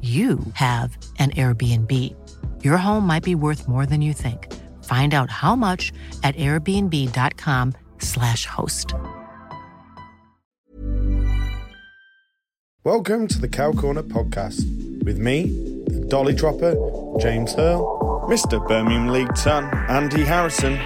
you 0.00 0.38
have 0.54 0.96
an 1.18 1.32
Airbnb. 1.32 1.92
Your 2.62 2.76
home 2.76 3.04
might 3.04 3.24
be 3.24 3.34
worth 3.34 3.66
more 3.66 3.84
than 3.84 4.00
you 4.00 4.12
think. 4.12 4.54
Find 4.84 5.12
out 5.12 5.28
how 5.28 5.56
much 5.56 5.92
at 6.22 6.36
airbnb.com/slash 6.36 8.46
host. 8.46 8.94
Welcome 12.84 13.26
to 13.28 13.40
the 13.40 13.48
Cow 13.48 13.72
Corner 13.72 14.02
podcast 14.04 14.62
with 15.04 15.18
me, 15.18 15.46
the 15.88 16.06
Dolly 16.08 16.32
Dropper, 16.34 16.74
James 17.20 17.52
Hurl, 17.54 18.24
Mr. 18.28 18.64
Birmingham 18.68 19.08
League 19.08 19.34
Ton, 19.34 19.64
Andy 19.88 20.22
Harrison, 20.24 20.78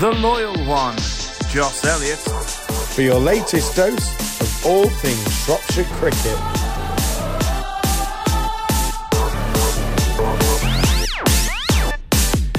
The 0.00 0.10
loyal 0.12 0.56
one, 0.66 0.96
Joss 1.50 1.84
Elliott. 1.84 2.18
for 2.18 3.02
your 3.02 3.20
latest 3.20 3.76
dose 3.76 4.40
of 4.40 4.66
all 4.66 4.88
things 4.88 5.44
Shropshire 5.44 5.84
cricket. 5.96 6.38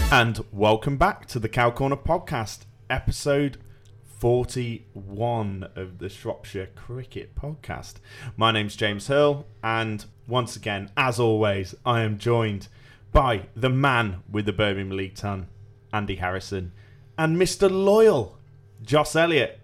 And 0.10 0.40
welcome 0.54 0.96
back 0.96 1.26
to 1.28 1.40
the 1.40 1.50
Cow 1.50 1.70
Corner 1.70 1.98
podcast, 1.98 2.60
episode 2.90 3.58
41 4.06 5.68
of 5.76 5.98
the 5.98 6.08
Shropshire 6.08 6.70
Cricket 6.76 7.36
Podcast. 7.36 7.96
My 8.38 8.54
name's 8.54 8.78
James 8.78 9.08
Hill, 9.08 9.46
and 9.62 10.06
once 10.26 10.56
again, 10.56 10.92
as 10.96 11.20
always, 11.20 11.76
I 11.86 12.04
am 12.04 12.18
joined 12.18 12.70
by 13.12 13.48
the 13.54 13.70
man 13.70 14.24
with 14.32 14.46
the 14.46 14.54
Birmingham 14.54 14.96
League 14.96 15.16
ton, 15.16 15.48
Andy 15.92 16.16
Harrison, 16.16 16.72
and 17.18 17.36
Mr. 17.36 17.70
Loyal, 17.70 18.38
Joss 18.82 19.14
Elliott. 19.14 19.60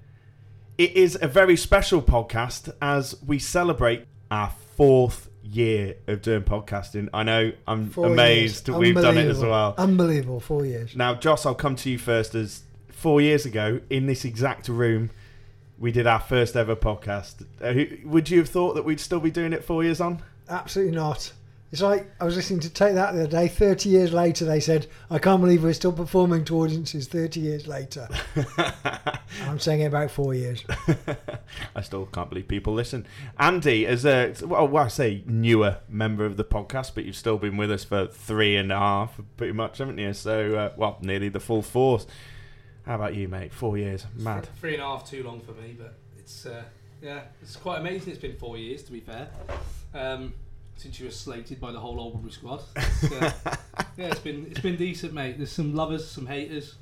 It 0.77 0.91
is 0.91 1.17
a 1.21 1.27
very 1.29 1.55
special 1.55 2.01
podcast 2.01 2.69
as 2.81 3.15
we 3.25 3.39
celebrate 3.39 4.07
our 4.29 4.51
fourth 4.75 5.29
year 5.43 5.95
of 6.07 6.21
doing 6.21 6.41
podcasting. 6.43 7.09
I 7.13 7.23
know 7.23 7.51
I'm 7.67 7.89
Four 7.89 8.07
amazed 8.07 8.67
years. 8.67 8.77
we've 8.79 8.95
done 8.95 9.17
it 9.17 9.27
as 9.27 9.41
well. 9.41 9.75
Unbelievable, 9.77 10.39
four 10.39 10.65
years. 10.65 10.95
Now, 10.95 11.15
Joss, 11.15 11.45
I'll 11.45 11.53
come 11.55 11.75
to 11.77 11.89
you 11.89 11.97
first. 11.97 12.33
As 12.35 12.63
four 12.89 13.21
years 13.21 13.45
ago, 13.45 13.81
in 13.89 14.05
this 14.05 14.25
exact 14.25 14.67
room, 14.69 15.09
we 15.77 15.91
did 15.91 16.07
our 16.07 16.19
first 16.19 16.55
ever 16.55 16.75
podcast. 16.75 17.45
Uh, 17.61 17.95
would 18.07 18.29
you 18.29 18.39
have 18.39 18.49
thought 18.49 18.75
that 18.75 18.85
we'd 18.85 18.99
still 18.99 19.19
be 19.19 19.31
doing 19.31 19.53
it 19.53 19.63
four 19.63 19.83
years 19.83 19.99
on? 19.99 20.21
Absolutely 20.49 20.95
not. 20.95 21.33
It's 21.73 21.81
like 21.81 22.05
I 22.19 22.25
was 22.25 22.35
listening 22.35 22.59
to 22.59 22.69
Take 22.69 22.93
That 22.93 23.15
the 23.15 23.21
other 23.21 23.31
day. 23.31 23.47
Thirty 23.47 23.89
years 23.89 24.13
later, 24.13 24.45
they 24.45 24.59
said, 24.59 24.85
"I 25.09 25.17
can't 25.17 25.41
believe 25.41 25.63
we're 25.63 25.73
still 25.73 25.91
performing 25.91 26.45
to 26.45 26.59
audiences." 26.59 27.07
Thirty 27.07 27.39
years 27.39 27.65
later, 27.65 28.07
I'm 29.47 29.57
saying 29.57 29.81
it 29.81 29.85
about 29.85 30.11
four 30.11 30.35
years. 30.35 30.63
I 31.75 31.81
still 31.81 32.05
can't 32.05 32.29
believe 32.29 32.47
people 32.47 32.75
listen. 32.75 33.07
Andy, 33.39 33.87
as 33.87 34.05
a 34.05 34.35
well, 34.43 34.67
well, 34.67 34.85
I 34.85 34.87
say 34.87 35.23
newer 35.25 35.77
member 35.89 36.25
of 36.25 36.37
the 36.37 36.43
podcast, 36.43 36.91
but 36.93 37.05
you've 37.05 37.15
still 37.15 37.39
been 37.39 37.57
with 37.57 37.71
us 37.71 37.83
for 37.83 38.05
three 38.05 38.55
and 38.55 38.71
a 38.71 38.77
half, 38.77 39.19
pretty 39.35 39.53
much, 39.53 39.79
haven't 39.79 39.97
you? 39.97 40.13
So, 40.13 40.55
uh, 40.55 40.73
well, 40.77 40.99
nearly 41.01 41.29
the 41.29 41.39
full 41.39 41.63
force. 41.63 42.05
How 42.85 42.97
about 42.97 43.15
you, 43.15 43.27
mate? 43.27 43.51
Four 43.51 43.79
years, 43.79 44.05
mad. 44.15 44.47
Three 44.59 44.75
and 44.75 44.83
a 44.83 44.85
half 44.85 45.09
too 45.09 45.23
long 45.23 45.39
for 45.39 45.53
me, 45.53 45.75
but 45.75 45.95
it's 46.19 46.45
uh, 46.45 46.65
yeah, 47.01 47.21
it's 47.41 47.55
quite 47.55 47.79
amazing. 47.79 48.11
It's 48.11 48.21
been 48.21 48.37
four 48.37 48.59
years, 48.59 48.83
to 48.83 48.91
be 48.91 48.99
fair, 48.99 49.27
um, 49.95 50.35
since 50.77 50.99
you 50.99 51.05
were 51.05 51.11
slated 51.11 51.59
by 51.59 51.71
the 51.71 51.79
whole 51.79 51.99
Albury 51.99 52.31
squad. 52.31 52.61
It's, 52.75 53.11
uh, 53.11 53.31
yeah, 53.97 54.07
it's 54.07 54.19
been 54.19 54.47
it's 54.49 54.59
been 54.59 54.75
decent, 54.77 55.13
mate. 55.13 55.37
There's 55.37 55.51
some 55.51 55.75
lovers, 55.75 56.07
some 56.09 56.25
haters, 56.25 56.75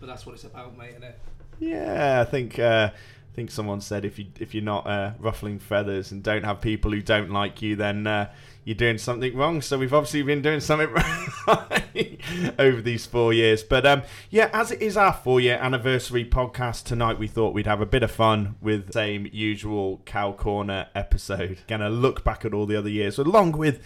but 0.00 0.06
that's 0.06 0.26
what 0.26 0.34
it's 0.34 0.44
about, 0.44 0.76
mate. 0.76 0.90
Isn't 0.90 1.04
it? 1.04 1.18
Yeah, 1.60 2.20
I 2.20 2.30
think 2.30 2.58
uh, 2.58 2.90
think 3.38 3.52
someone 3.52 3.80
said 3.80 4.04
if 4.04 4.18
you 4.18 4.26
if 4.40 4.52
you're 4.52 4.64
not 4.64 4.84
uh, 4.88 5.12
ruffling 5.20 5.60
feathers 5.60 6.10
and 6.10 6.24
don't 6.24 6.42
have 6.42 6.60
people 6.60 6.90
who 6.90 7.00
don't 7.00 7.30
like 7.30 7.62
you, 7.62 7.76
then 7.76 8.04
uh, 8.04 8.28
you're 8.64 8.74
doing 8.74 8.98
something 8.98 9.36
wrong. 9.36 9.62
So 9.62 9.78
we've 9.78 9.94
obviously 9.94 10.22
been 10.22 10.42
doing 10.42 10.58
something 10.58 10.90
right 11.46 12.20
over 12.58 12.82
these 12.82 13.06
four 13.06 13.32
years. 13.32 13.62
But 13.62 13.86
um, 13.86 14.02
yeah, 14.28 14.50
as 14.52 14.72
it 14.72 14.82
is 14.82 14.96
our 14.96 15.12
four 15.12 15.40
year 15.40 15.56
anniversary 15.56 16.24
podcast 16.24 16.82
tonight, 16.82 17.20
we 17.20 17.28
thought 17.28 17.54
we'd 17.54 17.68
have 17.68 17.80
a 17.80 17.86
bit 17.86 18.02
of 18.02 18.10
fun 18.10 18.56
with 18.60 18.88
the 18.88 18.92
same 18.94 19.28
usual 19.32 20.02
Cow 20.04 20.32
Corner 20.32 20.88
episode. 20.96 21.58
Gonna 21.68 21.90
look 21.90 22.24
back 22.24 22.44
at 22.44 22.52
all 22.52 22.66
the 22.66 22.74
other 22.74 22.90
years, 22.90 23.18
along 23.18 23.52
with 23.52 23.80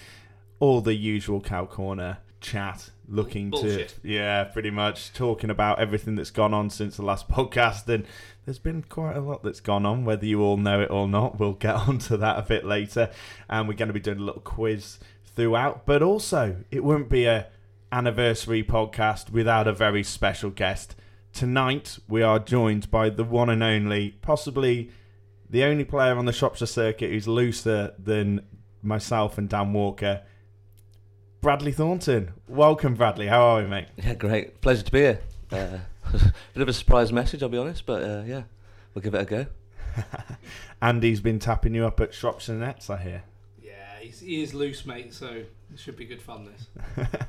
all 0.60 0.80
the 0.80 0.94
usual 0.94 1.42
Cow 1.42 1.66
Corner 1.66 2.18
chat, 2.40 2.88
looking 3.12 3.50
Bullshit. 3.50 3.90
to 4.02 4.08
yeah, 4.08 4.44
pretty 4.44 4.70
much 4.70 5.12
talking 5.12 5.50
about 5.50 5.78
everything 5.78 6.16
that's 6.16 6.30
gone 6.30 6.54
on 6.54 6.70
since 6.70 6.96
the 6.96 7.04
last 7.04 7.28
podcast. 7.30 7.86
And 7.88 8.06
there's 8.44 8.58
been 8.58 8.82
quite 8.82 9.16
a 9.16 9.20
lot 9.20 9.42
that's 9.44 9.60
gone 9.60 9.86
on, 9.86 10.04
whether 10.04 10.26
you 10.26 10.42
all 10.42 10.56
know 10.56 10.80
it 10.80 10.90
or 10.90 11.06
not. 11.06 11.38
We'll 11.38 11.52
get 11.52 11.74
onto 11.88 12.16
that 12.16 12.38
a 12.38 12.42
bit 12.42 12.64
later, 12.64 13.10
and 13.48 13.68
we're 13.68 13.74
going 13.74 13.88
to 13.88 13.94
be 13.94 14.00
doing 14.00 14.18
a 14.18 14.22
little 14.24 14.40
quiz 14.40 14.98
throughout. 15.36 15.86
But 15.86 16.02
also, 16.02 16.56
it 16.70 16.82
won't 16.82 17.08
be 17.08 17.26
a 17.26 17.48
anniversary 17.92 18.64
podcast 18.64 19.30
without 19.30 19.68
a 19.68 19.72
very 19.72 20.02
special 20.02 20.50
guest. 20.50 20.96
Tonight, 21.34 21.98
we 22.08 22.22
are 22.22 22.38
joined 22.38 22.90
by 22.90 23.10
the 23.10 23.24
one 23.24 23.50
and 23.50 23.62
only, 23.62 24.12
possibly 24.22 24.90
the 25.48 25.64
only 25.64 25.84
player 25.84 26.16
on 26.16 26.24
the 26.24 26.32
Shropshire 26.32 26.66
circuit 26.66 27.10
who's 27.10 27.28
looser 27.28 27.94
than 27.98 28.40
myself 28.82 29.36
and 29.36 29.48
Dan 29.48 29.74
Walker. 29.74 30.22
Bradley 31.42 31.72
Thornton. 31.72 32.30
Welcome, 32.46 32.94
Bradley. 32.94 33.26
How 33.26 33.42
are 33.42 33.62
we, 33.62 33.68
mate? 33.68 33.88
Yeah, 33.96 34.14
great. 34.14 34.60
Pleasure 34.60 34.84
to 34.84 34.92
be 34.92 35.00
here. 35.00 35.20
Uh, 35.50 35.78
bit 36.54 36.62
of 36.62 36.68
a 36.68 36.72
surprise 36.72 37.12
message, 37.12 37.42
I'll 37.42 37.48
be 37.48 37.58
honest, 37.58 37.84
but 37.84 38.00
uh, 38.00 38.22
yeah, 38.24 38.42
we'll 38.94 39.02
give 39.02 39.12
it 39.16 39.22
a 39.22 39.24
go. 39.24 39.46
Andy's 40.82 41.20
been 41.20 41.40
tapping 41.40 41.74
you 41.74 41.84
up 41.84 41.98
at 41.98 42.14
Shropshire 42.14 42.54
Nets, 42.54 42.88
I 42.88 43.02
hear. 43.02 43.24
Yeah, 43.60 43.72
he's, 44.00 44.20
he 44.20 44.40
is 44.40 44.54
loose, 44.54 44.86
mate. 44.86 45.12
So 45.12 45.42
it 45.72 45.78
should 45.78 45.96
be 45.96 46.04
good 46.04 46.20
fun. 46.22 46.46
This. 46.46 47.08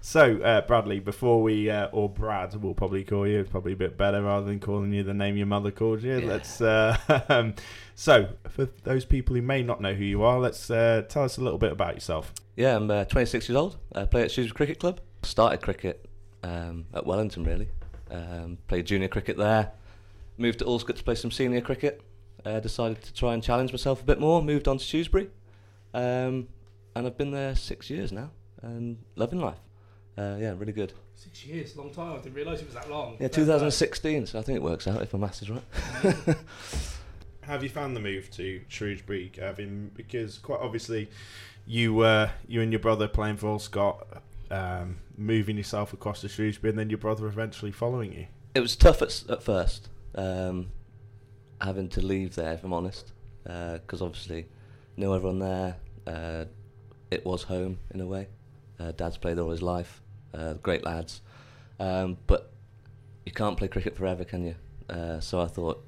So, 0.00 0.36
uh, 0.42 0.60
Bradley, 0.62 1.00
before 1.00 1.42
we, 1.42 1.68
uh, 1.68 1.86
or 1.86 2.08
Brad, 2.08 2.54
we'll 2.62 2.74
probably 2.74 3.02
call 3.02 3.26
you. 3.26 3.40
It's 3.40 3.50
probably 3.50 3.72
a 3.72 3.76
bit 3.76 3.96
better 3.98 4.22
rather 4.22 4.46
than 4.46 4.60
calling 4.60 4.92
you 4.92 5.02
the 5.02 5.12
name 5.14 5.36
your 5.36 5.46
mother 5.46 5.70
called 5.72 6.02
you. 6.02 6.18
Yeah. 6.20 6.26
Let's. 6.26 6.60
Uh, 6.60 6.96
um, 7.28 7.54
so, 7.94 8.28
for 8.48 8.68
those 8.84 9.04
people 9.04 9.34
who 9.34 9.42
may 9.42 9.62
not 9.62 9.80
know 9.80 9.94
who 9.94 10.04
you 10.04 10.22
are, 10.22 10.38
let's 10.38 10.70
uh, 10.70 11.02
tell 11.08 11.24
us 11.24 11.36
a 11.38 11.40
little 11.40 11.58
bit 11.58 11.72
about 11.72 11.94
yourself. 11.94 12.32
Yeah, 12.54 12.76
I'm 12.76 12.90
uh, 12.90 13.04
26 13.04 13.48
years 13.48 13.56
old. 13.56 13.78
I 13.94 14.04
play 14.04 14.22
at 14.22 14.30
Shrewsbury 14.30 14.54
Cricket 14.56 14.78
Club. 14.78 15.00
Started 15.22 15.60
cricket 15.60 16.06
um, 16.44 16.86
at 16.94 17.04
Wellington, 17.04 17.42
really. 17.44 17.68
Um, 18.10 18.58
played 18.68 18.86
junior 18.86 19.08
cricket 19.08 19.36
there. 19.36 19.72
Moved 20.38 20.60
to 20.60 20.64
Allscott 20.64 20.96
to 20.96 21.04
play 21.04 21.16
some 21.16 21.30
senior 21.32 21.60
cricket. 21.60 22.00
uh, 22.46 22.60
decided 22.60 23.02
to 23.02 23.12
try 23.12 23.34
and 23.34 23.42
challenge 23.42 23.72
myself 23.72 24.00
a 24.00 24.04
bit 24.04 24.20
more. 24.20 24.42
Moved 24.42 24.68
on 24.68 24.78
to 24.78 24.84
Shrewsbury, 24.84 25.28
um, 25.92 26.48
and 26.96 27.06
I've 27.06 27.18
been 27.18 27.30
there 27.30 27.54
six 27.54 27.90
years 27.90 28.10
now, 28.10 28.30
and 28.62 28.96
loving 29.16 29.38
life. 29.38 29.58
Uh, 30.16 30.36
yeah, 30.40 30.54
really 30.56 30.72
good. 30.72 30.94
Six 31.14 31.44
years, 31.44 31.76
long 31.76 31.90
time. 31.90 32.14
I 32.14 32.22
didn't 32.22 32.34
realise 32.34 32.60
it 32.60 32.66
was 32.66 32.74
that 32.74 32.90
long. 32.90 33.18
Yeah, 33.20 33.28
2016. 33.28 34.26
So 34.26 34.38
I 34.38 34.42
think 34.42 34.56
it 34.56 34.62
works 34.62 34.88
out 34.88 35.02
if 35.02 35.12
my 35.12 35.18
maths 35.18 35.42
is 35.42 35.50
right. 35.50 35.62
Have 37.42 37.62
you 37.62 37.68
found 37.68 37.94
the 37.94 38.00
move 38.00 38.30
to 38.32 38.62
Shrewsbury, 38.68 39.30
Gavin? 39.32 39.90
Because 39.94 40.38
quite 40.38 40.60
obviously, 40.60 41.10
you 41.66 41.92
were 41.92 42.30
you 42.48 42.62
and 42.62 42.72
your 42.72 42.80
brother 42.80 43.08
playing 43.08 43.36
for 43.36 43.48
Allscott, 43.48 44.20
um, 44.50 44.96
moving 45.18 45.58
yourself 45.58 45.92
across 45.92 46.22
to 46.22 46.30
Shrewsbury, 46.30 46.70
and 46.70 46.78
then 46.78 46.88
your 46.88 46.98
brother 46.98 47.26
eventually 47.26 47.72
following 47.72 48.14
you. 48.14 48.26
It 48.54 48.60
was 48.60 48.74
tough 48.74 49.02
at, 49.02 49.22
at 49.28 49.42
first, 49.42 49.90
um, 50.14 50.68
having 51.60 51.90
to 51.90 52.00
leave 52.00 52.36
there, 52.36 52.54
if 52.54 52.64
I'm 52.64 52.72
honest, 52.72 53.12
because 53.44 54.00
obviously 54.00 54.46
knew 54.96 55.14
everyone 55.14 55.40
there. 55.40 55.76
Uh, 56.06 56.44
it 57.10 57.24
was 57.24 57.44
home 57.44 57.78
in 57.92 58.00
a 58.00 58.06
way. 58.06 58.28
Uh, 58.78 58.92
Dad's 58.92 59.16
played 59.16 59.38
all 59.38 59.50
his 59.50 59.62
life. 59.62 60.02
Uh, 60.34 60.54
great 60.54 60.84
lads, 60.84 61.22
um, 61.80 62.18
but 62.26 62.52
you 63.24 63.32
can't 63.32 63.56
play 63.56 63.68
cricket 63.68 63.96
forever, 63.96 64.24
can 64.24 64.44
you? 64.44 64.54
Uh, 64.88 65.18
so 65.18 65.40
I 65.40 65.46
thought 65.46 65.84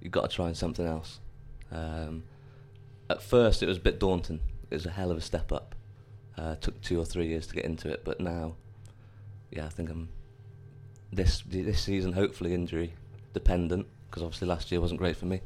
you've 0.00 0.12
got 0.12 0.30
to 0.30 0.34
try 0.34 0.52
something 0.52 0.86
else. 0.86 1.20
Um, 1.70 2.24
at 3.10 3.22
first, 3.22 3.62
it 3.62 3.66
was 3.66 3.76
a 3.76 3.80
bit 3.80 4.00
daunting. 4.00 4.40
It 4.70 4.74
was 4.74 4.86
a 4.86 4.90
hell 4.90 5.10
of 5.10 5.18
a 5.18 5.20
step 5.20 5.52
up. 5.52 5.74
Uh, 6.38 6.54
took 6.56 6.80
two 6.80 6.98
or 6.98 7.04
three 7.04 7.26
years 7.28 7.46
to 7.48 7.54
get 7.54 7.64
into 7.64 7.90
it, 7.90 8.02
but 8.04 8.20
now, 8.20 8.56
yeah, 9.50 9.66
I 9.66 9.68
think 9.68 9.90
I'm 9.90 10.08
this 11.12 11.42
this 11.46 11.82
season. 11.82 12.12
Hopefully, 12.12 12.52
injury 12.52 12.94
dependent 13.32 13.86
because 14.08 14.22
obviously 14.22 14.48
last 14.48 14.70
year 14.70 14.80
wasn't 14.80 14.98
great 14.98 15.16
for 15.16 15.26
me. 15.26 15.40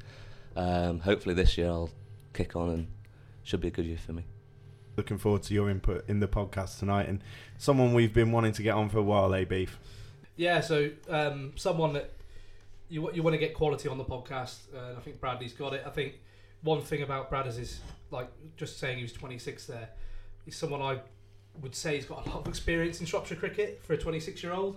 Um, 0.57 1.01
hopefully, 1.01 1.35
this 1.35 1.57
year 1.59 1.69
I'll 1.69 1.91
kick 2.33 2.57
on 2.57 2.71
and 2.71 2.89
should 3.43 3.61
be 3.61 3.69
a 3.69 3.71
good 3.71 3.87
year 3.87 3.99
for 3.99 4.13
me. 4.13 4.25
Looking 5.01 5.17
forward 5.17 5.43
to 5.45 5.55
your 5.55 5.71
input 5.71 6.07
in 6.11 6.21
the 6.21 6.29
podcast 6.29 6.79
tonight, 6.79 7.09
and 7.09 7.25
someone 7.57 7.95
we've 7.95 8.13
been 8.13 8.33
wanting 8.33 8.53
to 8.53 8.63
get 8.63 8.75
on 8.75 8.91
for 8.91 8.99
a 8.99 9.03
while, 9.03 9.33
eh, 9.33 9.45
Beef? 9.45 9.79
Yeah, 10.37 10.61
so 10.61 10.91
um, 11.09 11.53
someone 11.57 11.95
that 11.95 12.11
you 12.91 13.11
you 13.15 13.23
want 13.23 13.33
to 13.33 13.39
get 13.39 13.55
quality 13.55 13.89
on 13.89 13.97
the 13.97 14.05
podcast, 14.05 14.59
uh, 14.75 14.91
and 14.91 14.99
I 14.99 15.01
think 15.01 15.19
Bradley's 15.19 15.55
got 15.55 15.73
it. 15.73 15.85
I 15.87 15.89
think 15.89 16.17
one 16.61 16.83
thing 16.83 17.01
about 17.01 17.31
Brad 17.31 17.47
is, 17.47 17.57
is 17.57 17.81
like 18.11 18.29
just 18.59 18.79
saying 18.79 18.99
he 18.99 19.03
was 19.03 19.15
26 19.15 19.65
there. 19.69 19.89
He's 20.45 20.57
someone 20.57 20.83
I 20.83 20.99
would 21.63 21.75
say 21.75 21.95
he's 21.95 22.05
got 22.05 22.27
a 22.27 22.29
lot 22.29 22.41
of 22.41 22.49
experience 22.49 23.01
in 23.01 23.07
Shropshire 23.07 23.39
cricket 23.39 23.81
for 23.83 23.95
a 23.95 23.97
26 23.97 24.43
year 24.43 24.53
old. 24.53 24.77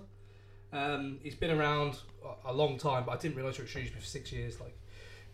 Um, 0.71 1.19
he's 1.21 1.35
been 1.35 1.51
around 1.51 1.97
a- 2.45 2.53
long 2.53 2.77
time, 2.77 3.03
but 3.05 3.11
I 3.11 3.17
didn't 3.17 3.35
realise 3.35 3.57
you 3.57 3.63
were 3.63 3.65
at 3.65 3.71
Shrewsbury 3.71 3.99
for 3.99 4.07
six 4.07 4.31
years. 4.31 4.61
Like, 4.61 4.77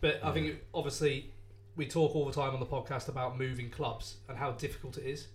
but 0.01 0.19
I 0.23 0.31
think 0.31 0.55
obviously 0.73 1.31
we 1.75 1.85
talk 1.87 2.15
all 2.15 2.25
the 2.25 2.33
time 2.33 2.53
on 2.53 2.59
the 2.59 2.65
podcast 2.65 3.07
about 3.09 3.37
moving 3.37 3.69
clubs 3.69 4.17
and 4.27 4.37
how 4.37 4.51
difficult 4.51 4.97
it 4.97 5.05
is. 5.05 5.27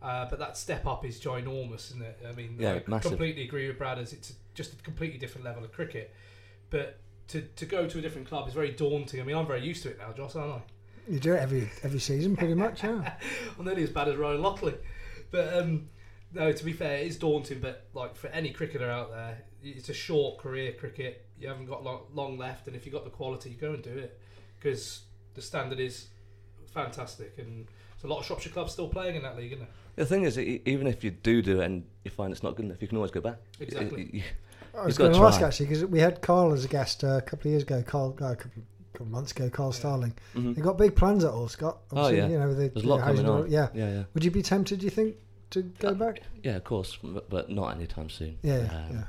Uh, 0.00 0.26
but 0.30 0.38
that 0.38 0.56
step 0.56 0.86
up 0.86 1.04
is 1.04 1.20
ginormous, 1.20 1.90
isn't 1.90 2.02
it? 2.02 2.20
I 2.28 2.32
mean, 2.32 2.56
Yeah, 2.58 2.74
I 2.74 2.82
massive. 2.86 3.10
completely 3.12 3.42
agree 3.42 3.66
with 3.66 3.78
Brad. 3.78 3.98
As 3.98 4.12
it's 4.12 4.34
just 4.54 4.72
a 4.74 4.76
completely 4.76 5.18
different 5.18 5.44
level 5.44 5.64
of 5.64 5.72
cricket. 5.72 6.14
But 6.70 7.00
to, 7.28 7.42
to 7.42 7.66
go 7.66 7.86
to 7.88 7.98
a 7.98 8.00
different 8.00 8.28
club 8.28 8.46
is 8.46 8.54
very 8.54 8.70
daunting. 8.70 9.20
I 9.20 9.24
mean, 9.24 9.36
I'm 9.36 9.46
very 9.46 9.64
used 9.64 9.82
to 9.82 9.90
it 9.90 9.98
now, 9.98 10.12
Joss, 10.12 10.36
aren't 10.36 10.52
I? 10.52 10.62
You 11.08 11.18
do 11.18 11.32
it 11.34 11.38
every 11.40 11.70
every 11.82 11.98
season, 12.00 12.36
pretty 12.36 12.54
much. 12.54 12.84
Yeah. 12.84 13.14
I'm 13.58 13.64
nearly 13.64 13.82
as 13.82 13.90
bad 13.90 14.08
as 14.08 14.16
Ryan 14.16 14.42
Lockley. 14.42 14.74
But 15.30 15.52
um, 15.54 15.88
no, 16.32 16.52
to 16.52 16.64
be 16.64 16.72
fair, 16.72 16.98
it 16.98 17.06
is 17.06 17.16
daunting. 17.16 17.60
But 17.60 17.88
like 17.94 18.14
for 18.14 18.28
any 18.28 18.50
cricketer 18.50 18.88
out 18.88 19.10
there, 19.10 19.42
it's 19.62 19.88
a 19.88 19.94
short 19.94 20.38
career 20.38 20.72
cricket. 20.74 21.26
You 21.40 21.48
haven't 21.48 21.66
got 21.66 21.82
long, 21.82 22.02
long 22.12 22.38
left, 22.38 22.66
and 22.66 22.76
if 22.76 22.84
you've 22.86 22.94
got 22.94 23.04
the 23.04 23.10
quality, 23.10 23.50
go 23.60 23.72
and 23.72 23.82
do 23.82 23.96
it 23.96 24.20
because 24.60 25.00
the 25.38 25.42
standard 25.46 25.78
is 25.80 26.08
fantastic. 26.72 27.34
And 27.38 27.66
there's 27.94 28.04
a 28.04 28.08
lot 28.08 28.20
of 28.20 28.26
Shropshire 28.26 28.52
clubs 28.52 28.72
still 28.72 28.88
playing 28.88 29.16
in 29.16 29.22
that 29.22 29.36
league, 29.36 29.52
isn't 29.52 29.64
there? 29.64 29.74
The 29.96 30.06
thing 30.06 30.24
is, 30.24 30.38
e- 30.38 30.62
even 30.64 30.86
if 30.86 31.02
you 31.02 31.10
do 31.10 31.42
do 31.42 31.60
it 31.60 31.64
and 31.64 31.84
you 32.04 32.10
find 32.10 32.32
it's 32.32 32.42
not 32.42 32.56
good 32.56 32.66
enough, 32.66 32.80
you 32.82 32.88
can 32.88 32.96
always 32.96 33.10
go 33.10 33.20
back. 33.20 33.36
Exactly. 33.60 34.10
Y- 34.12 34.20
y- 34.20 34.24
I 34.80 34.84
was 34.86 34.92
You've 34.94 34.98
gotta 34.98 35.18
going 35.18 35.20
to 35.22 35.26
ask 35.36 35.40
actually 35.42 35.66
because 35.66 35.84
we 35.86 35.98
had 36.00 36.20
Carl 36.22 36.52
as 36.52 36.64
a 36.64 36.68
guest 36.68 37.02
uh, 37.02 37.16
a 37.18 37.22
couple 37.22 37.48
of 37.48 37.52
years 37.52 37.62
ago. 37.62 37.82
Carl, 37.86 38.16
uh, 38.20 38.26
a 38.26 38.36
couple, 38.36 38.62
couple 38.92 39.06
of 39.06 39.10
months 39.12 39.32
ago, 39.32 39.48
Carl 39.50 39.72
Starling. 39.72 40.14
Mhm. 40.34 40.54
They 40.54 40.60
got 40.62 40.76
big 40.78 40.94
plans 40.94 41.24
at 41.24 41.30
all, 41.32 41.48
Scott. 41.48 41.78
Oh, 41.92 42.08
yeah. 42.08 42.28
You 42.28 42.38
know, 42.38 42.54
the, 42.54 42.68
There's 42.68 42.84
a 42.84 42.88
lot 42.88 42.98
the 42.98 43.02
coming 43.04 43.24
housing- 43.24 43.44
on. 43.46 43.50
Yeah. 43.50 43.68
yeah, 43.74 43.90
yeah. 43.92 44.04
Would 44.14 44.24
you 44.24 44.30
be 44.30 44.42
tempted? 44.42 44.80
Do 44.80 44.84
you 44.84 44.90
think 44.90 45.16
to 45.50 45.62
go 45.62 45.94
back? 45.94 46.22
Yeah, 46.44 46.56
of 46.56 46.64
course, 46.64 46.98
but, 47.02 47.28
but 47.30 47.50
not 47.50 47.74
anytime 47.76 48.08
soon. 48.10 48.38
Yeah, 48.42 48.56
Um, 48.58 48.68
yeah, 48.92 49.04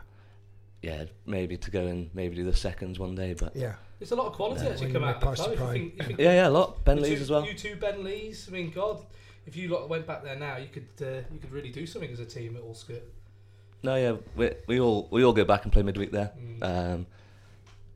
yeah, 0.82 1.06
maybe 1.28 1.58
to 1.58 1.70
go 1.70 1.86
and 1.86 2.10
maybe 2.16 2.36
do 2.38 2.46
the 2.46 2.56
seconds 2.56 2.98
one 2.98 3.14
day, 3.14 3.34
but 3.34 3.56
yeah. 3.56 3.76
There's 4.00 4.12
a 4.12 4.16
lot 4.16 4.28
of 4.28 4.34
quality 4.34 4.64
Yeah. 4.66 4.72
actually 4.72 4.92
come 4.94 5.04
out 5.04 5.22
of 5.22 5.30
make 5.30 5.38
the 5.38 5.56
club. 5.56 5.74
If 5.98 6.06
think, 6.08 6.20
yeah, 6.20 6.34
yeah, 6.34 6.48
a 6.48 6.50
lot. 6.50 6.84
Ben 6.86 7.02
Lees 7.02 7.18
two, 7.18 7.22
as 7.24 7.30
well. 7.30 7.46
You 7.46 7.54
two 7.54 7.76
Ben 7.76 8.04
Lees. 8.04 8.48
I 8.48 8.52
mean, 8.52 8.72
God, 8.72 9.06
if 9.46 9.56
you 9.58 9.68
lot 9.70 9.90
went 9.90 10.08
back 10.08 10.24
there 10.24 10.38
now, 10.38 10.58
you 10.58 10.68
could 10.70 10.88
uh, 11.02 11.22
you 11.32 11.40
could 11.40 11.52
really 11.52 11.70
do 11.70 11.86
something 11.86 12.10
as 12.12 12.20
a 12.20 12.26
team 12.26 12.56
at 12.56 12.64
Allscott. 12.64 13.02
No, 13.84 13.96
yeah, 13.96 14.16
we 14.36 14.52
we 14.68 14.80
all 14.80 15.08
we 15.12 15.24
all 15.24 15.34
go 15.34 15.44
back 15.46 15.64
and 15.64 15.74
play 15.74 15.84
midweek 15.84 16.12
there. 16.12 16.32
Mm. 16.40 16.64
Um, 16.94 17.06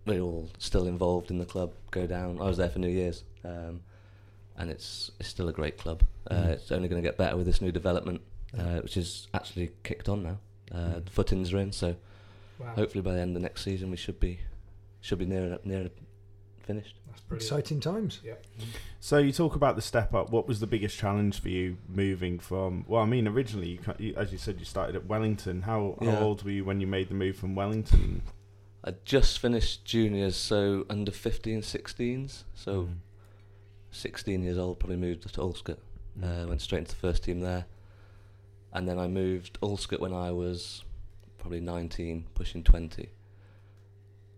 we're 0.06 0.20
all 0.22 0.50
still 0.58 0.88
involved 0.88 1.32
in 1.32 1.38
the 1.38 1.46
club. 1.46 1.72
Go 1.92 2.06
down. 2.06 2.40
I 2.42 2.46
was 2.46 2.58
there 2.58 2.70
for 2.70 2.80
New 2.80 2.90
Year's, 2.90 3.24
um, 3.46 3.82
and 4.58 4.70
it's 4.70 5.12
it's 5.20 5.30
still 5.30 5.48
a 5.48 5.54
great 5.54 5.78
club. 5.78 6.04
Uh, 6.30 6.36
Mm. 6.36 6.48
It's 6.50 6.72
only 6.72 6.88
going 6.90 7.02
to 7.02 7.08
get 7.08 7.18
better 7.18 7.38
with 7.38 7.46
this 7.46 7.62
new 7.62 7.72
development, 7.72 8.22
uh, 8.58 8.80
which 8.82 8.98
is 8.98 9.28
actually 9.34 9.72
kicked 9.84 10.10
on 10.10 10.24
now. 10.24 10.38
Uh, 10.72 10.78
Mm. 10.96 11.06
The 11.06 11.12
footings 11.12 11.54
are 11.54 11.60
in, 11.60 11.72
so 11.72 11.96
Wow, 12.60 12.74
hopefully 12.76 13.02
by 13.02 13.14
the 13.14 13.20
end 13.22 13.36
of 13.36 13.42
next 13.42 13.64
season 13.64 13.90
we 13.90 13.98
should 13.98 14.20
be 14.20 14.40
should 15.04 15.20
be 15.20 15.26
near 15.26 15.60
near 15.64 15.90
finished. 16.64 16.96
that's 17.08 17.20
brilliant. 17.22 17.44
Exciting 17.44 17.80
times. 17.82 18.22
Yeah. 18.24 18.36
So 19.02 19.18
you 19.18 19.34
talk 19.34 19.56
about 19.56 19.76
the 19.76 19.82
step 19.82 20.14
up. 20.14 20.30
What 20.32 20.48
was 20.48 20.62
the 20.62 20.66
biggest 20.68 20.98
challenge 20.98 21.42
for 21.42 21.50
you 21.50 21.78
moving 21.90 22.40
from? 22.40 22.86
Well, 22.88 23.02
I 23.02 23.06
mean, 23.06 23.28
originally, 23.28 23.68
you, 23.72 23.80
you, 24.00 24.14
as 24.16 24.32
you 24.32 24.38
said, 24.38 24.60
you 24.60 24.66
started 24.66 24.96
at 24.96 25.06
Wellington. 25.06 25.64
How, 25.64 25.98
Yeah. 26.02 26.16
how 26.16 26.22
old 26.24 26.44
were 26.44 26.52
you 26.52 26.64
when 26.64 26.80
you 26.80 26.88
made 26.88 27.10
the 27.10 27.16
move 27.16 27.36
from 27.36 27.54
Wellington? 27.54 28.22
I 28.86 28.94
just 29.04 29.40
finished 29.40 29.84
juniors, 29.84 30.38
so 30.38 30.86
under 30.90 31.12
15, 31.12 31.62
16s. 31.64 32.44
So 32.56 32.84
Mm. 32.84 32.96
16 33.92 34.42
years 34.44 34.58
old, 34.58 34.80
probably 34.80 34.98
moved 34.98 35.24
to 35.24 35.42
Allscott. 35.42 35.78
Mm. 36.20 36.44
Uh, 36.46 36.48
went 36.48 36.62
straight 36.62 36.80
into 36.80 36.92
the 36.92 36.98
first 36.98 37.24
team 37.26 37.42
there. 37.42 37.66
And 38.72 38.88
then 38.88 38.98
I 38.98 39.08
moved 39.08 39.60
Allscott 39.62 40.00
when 40.00 40.14
I 40.14 40.32
was 40.32 40.84
probably 41.40 41.60
19, 41.60 42.26
pushing 42.34 42.64
20. 42.64 43.10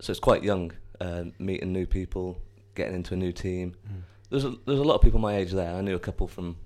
So 0.01 0.11
it's 0.11 0.19
quite 0.19 0.43
young, 0.43 0.71
uh, 0.99 1.25
meeting 1.39 1.71
new 1.71 1.85
people, 1.85 2.37
getting 2.75 2.95
into 2.95 3.13
a 3.13 3.17
new 3.17 3.31
team. 3.31 3.75
Mm. 3.87 4.01
There's 4.29 4.45
a, 4.45 4.55
there's 4.65 4.79
a 4.79 4.83
lot 4.83 4.95
of 4.95 5.01
people 5.01 5.19
my 5.19 5.35
age 5.37 5.51
there. 5.51 5.73
I 5.73 5.81
knew 5.81 5.95
a 5.95 5.99
couple 5.99 6.27
from 6.27 6.57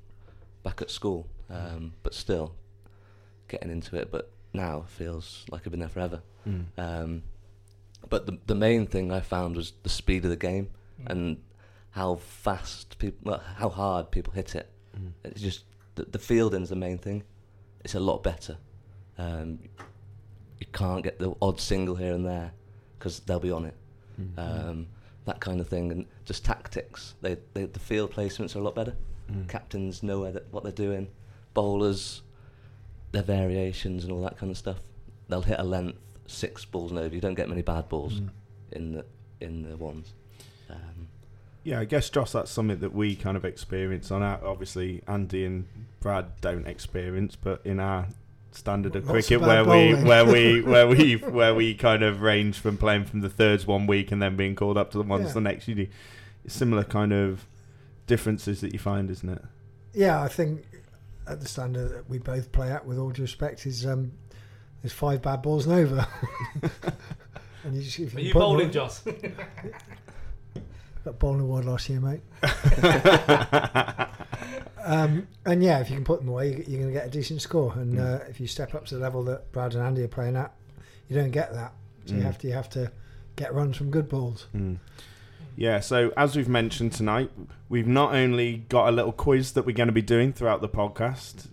back 0.63 0.81
at 0.81 0.89
school, 0.89 1.27
um, 1.49 1.94
but 2.04 2.13
still 2.13 2.56
getting 3.47 3.69
into 3.69 3.95
it. 3.97 4.11
But 4.11 4.31
now 4.54 4.80
it 4.80 4.89
feels 4.89 5.45
like 5.51 5.61
I've 5.65 5.71
been 5.71 5.80
there 5.80 5.89
forever. 5.89 6.21
Mm. 6.47 6.65
Um, 6.77 7.23
but 8.09 8.25
the 8.25 8.39
the 8.47 8.56
main 8.56 8.87
thing 8.87 9.11
I 9.11 9.19
found 9.19 9.56
was 9.56 9.73
the 9.83 9.89
speed 9.89 10.23
of 10.23 10.30
the 10.31 10.37
game 10.37 10.69
Mm. 11.01 11.11
and 11.11 11.37
how 11.92 12.15
fast 12.15 12.97
people, 12.99 13.19
well, 13.23 13.44
how 13.56 13.69
hard 13.69 14.11
people 14.11 14.33
hit 14.33 14.54
it. 14.54 14.69
Mm. 14.97 15.11
It's 15.23 15.42
just 15.42 15.63
the, 15.95 16.04
the 16.04 16.19
fielding's 16.19 16.69
the 16.69 16.75
main 16.75 16.97
thing. 16.97 17.23
It's 17.85 17.95
a 17.95 17.99
lot 18.01 18.21
better. 18.21 18.57
Um, 19.18 19.59
you 20.59 20.65
can't 20.73 21.04
get 21.04 21.19
the 21.19 21.33
odd 21.42 21.59
single 21.61 21.95
here 21.95 22.13
and 22.13 22.25
there 22.25 22.51
because 22.99 23.21
they'll 23.21 23.39
be 23.39 23.51
on 23.51 23.65
it. 23.65 23.73
Mm. 24.21 24.37
Um, 24.69 24.87
that 25.25 25.39
kind 25.39 25.59
of 25.61 25.68
thing, 25.68 25.91
and 25.91 26.06
just 26.25 26.44
tactics. 26.45 27.15
They, 27.21 27.37
they 27.53 27.65
the 27.65 27.79
field 27.79 28.11
placements 28.13 28.56
are 28.56 28.59
a 28.59 28.63
lot 28.63 28.75
better. 28.75 28.95
Mm. 29.31 29.47
Captains 29.47 30.03
know 30.03 30.19
where 30.21 30.31
that, 30.31 30.51
what 30.51 30.63
they're 30.63 30.71
doing. 30.71 31.07
Bowlers, 31.53 32.21
their 33.11 33.23
variations 33.23 34.03
and 34.03 34.11
all 34.13 34.21
that 34.23 34.37
kind 34.37 34.51
of 34.51 34.57
stuff. 34.57 34.77
They'll 35.27 35.41
hit 35.41 35.59
a 35.59 35.63
length 35.63 35.97
six 36.27 36.65
balls 36.65 36.91
and 36.91 36.99
over. 36.99 37.13
You 37.13 37.21
don't 37.21 37.35
get 37.35 37.49
many 37.49 37.61
bad 37.61 37.89
balls 37.89 38.19
Mm. 38.19 38.29
in 38.71 38.91
the 38.94 39.06
in 39.41 39.63
the 39.69 39.77
ones. 39.77 40.13
Um, 40.69 41.07
Yeah, 41.63 41.79
I 41.79 41.85
guess 41.85 42.09
Josh, 42.09 42.31
that's 42.31 42.51
something 42.51 42.79
that 42.79 42.94
we 42.94 43.15
kind 43.15 43.37
of 43.37 43.45
experience 43.45 44.11
on 44.11 44.21
our. 44.23 44.44
Obviously, 44.44 45.01
Andy 45.07 45.45
and 45.45 45.65
Brad 45.99 46.39
don't 46.41 46.68
experience, 46.68 47.35
but 47.35 47.61
in 47.65 47.79
our 47.79 48.07
standard 48.51 48.95
of 48.95 49.06
Lots 49.06 49.11
cricket, 49.27 49.41
of 49.41 49.47
where 49.47 49.63
bad 49.65 49.97
we 49.97 50.03
where 50.03 50.25
we 50.25 50.61
where 50.71 50.87
we 50.87 51.15
where 51.18 51.53
we 51.56 51.73
kind 51.75 52.03
of 52.03 52.21
range 52.21 52.57
from 52.59 52.77
playing 52.77 53.06
from 53.06 53.21
the 53.21 53.29
thirds 53.29 53.65
one 53.68 53.85
week 53.87 54.11
and 54.11 54.21
then 54.21 54.35
being 54.35 54.56
called 54.56 54.77
up 54.77 54.91
to 54.91 54.97
the 54.97 55.03
ones 55.03 55.27
Yeah. 55.27 55.33
the 55.33 55.41
next, 55.41 55.68
you 55.68 55.75
do 55.75 55.87
similar 56.47 56.83
kind 56.83 57.13
of 57.13 57.45
differences 58.07 58.61
that 58.61 58.73
you 58.73 58.79
find, 58.79 59.09
isn't 59.11 59.29
it? 59.29 59.44
Yeah, 59.94 60.21
I 60.21 60.27
think 60.27 60.65
at 61.27 61.39
the 61.41 61.47
standard 61.47 61.89
that 61.89 62.09
we 62.09 62.18
both 62.18 62.51
play 62.51 62.71
at, 62.71 62.85
with 62.85 62.97
all 62.97 63.11
due 63.11 63.21
respect, 63.23 63.65
is 63.68 63.85
um, 63.85 64.11
there's 64.81 64.94
five 64.94 65.21
bad 65.21 65.41
balls 65.44 65.68
and 65.68 65.75
over. 65.75 66.07
and 67.63 67.75
you 67.75 67.81
just, 67.83 67.99
if 67.99 68.13
Are 68.13 68.18
can 68.18 68.25
you 68.25 68.33
put 68.33 68.39
them 68.39 68.47
bowling, 68.47 68.65
on- 68.68 68.71
Joss? 68.71 69.03
Got 71.06 71.19
bowling 71.19 71.41
award 71.41 71.65
last 71.65 71.87
year, 71.89 71.99
mate. 72.01 72.21
Um, 74.83 75.28
and 75.45 75.64
yeah, 75.64 75.80
if 75.80 75.90
you 75.90 75.95
can 75.95 76.06
put 76.06 76.19
them 76.19 76.30
away, 76.30 76.50
you- 76.50 76.64
you're 76.68 76.81
going 76.81 76.94
to 76.94 77.00
get 77.00 77.07
a 77.07 77.09
decent 77.09 77.42
score. 77.42 77.74
And 77.74 77.95
Mm. 77.95 78.00
uh, 78.21 78.24
if 78.30 78.40
you 78.40 78.48
step 78.48 78.74
up 78.76 78.86
to 78.88 78.95
the 78.95 79.02
level 79.02 79.24
that 79.26 79.52
Brad 79.52 79.74
and 79.76 79.83
Andy 79.83 80.04
are 80.04 80.07
playing 80.07 80.36
at, 80.36 80.54
you 81.07 81.16
don't 81.16 81.31
get 81.31 81.54
that. 81.54 81.74
So 82.06 82.16
you 82.16 82.21
Mm. 82.21 82.26
have 82.26 82.38
to 82.40 82.48
you 82.48 82.54
have 82.54 82.69
to 82.71 82.92
get 83.36 83.54
runs 83.54 83.78
from 83.78 83.90
good 83.92 84.09
balls. 84.09 84.48
Mm. 84.56 84.78
Yeah, 85.56 85.80
so 85.81 86.12
as 86.16 86.36
we've 86.36 86.48
mentioned 86.48 86.94
tonight, 86.94 87.31
we've 87.68 87.88
not 87.88 88.14
only 88.16 88.57
got 88.69 88.88
a 88.88 88.92
little 88.92 89.12
quiz 89.12 89.52
that 89.54 89.66
we're 89.66 89.76
going 89.76 89.88
to 89.88 89.94
be 89.94 90.02
doing 90.02 90.31
throughout 90.33 90.62
the 90.62 90.69
podcast. 90.69 91.48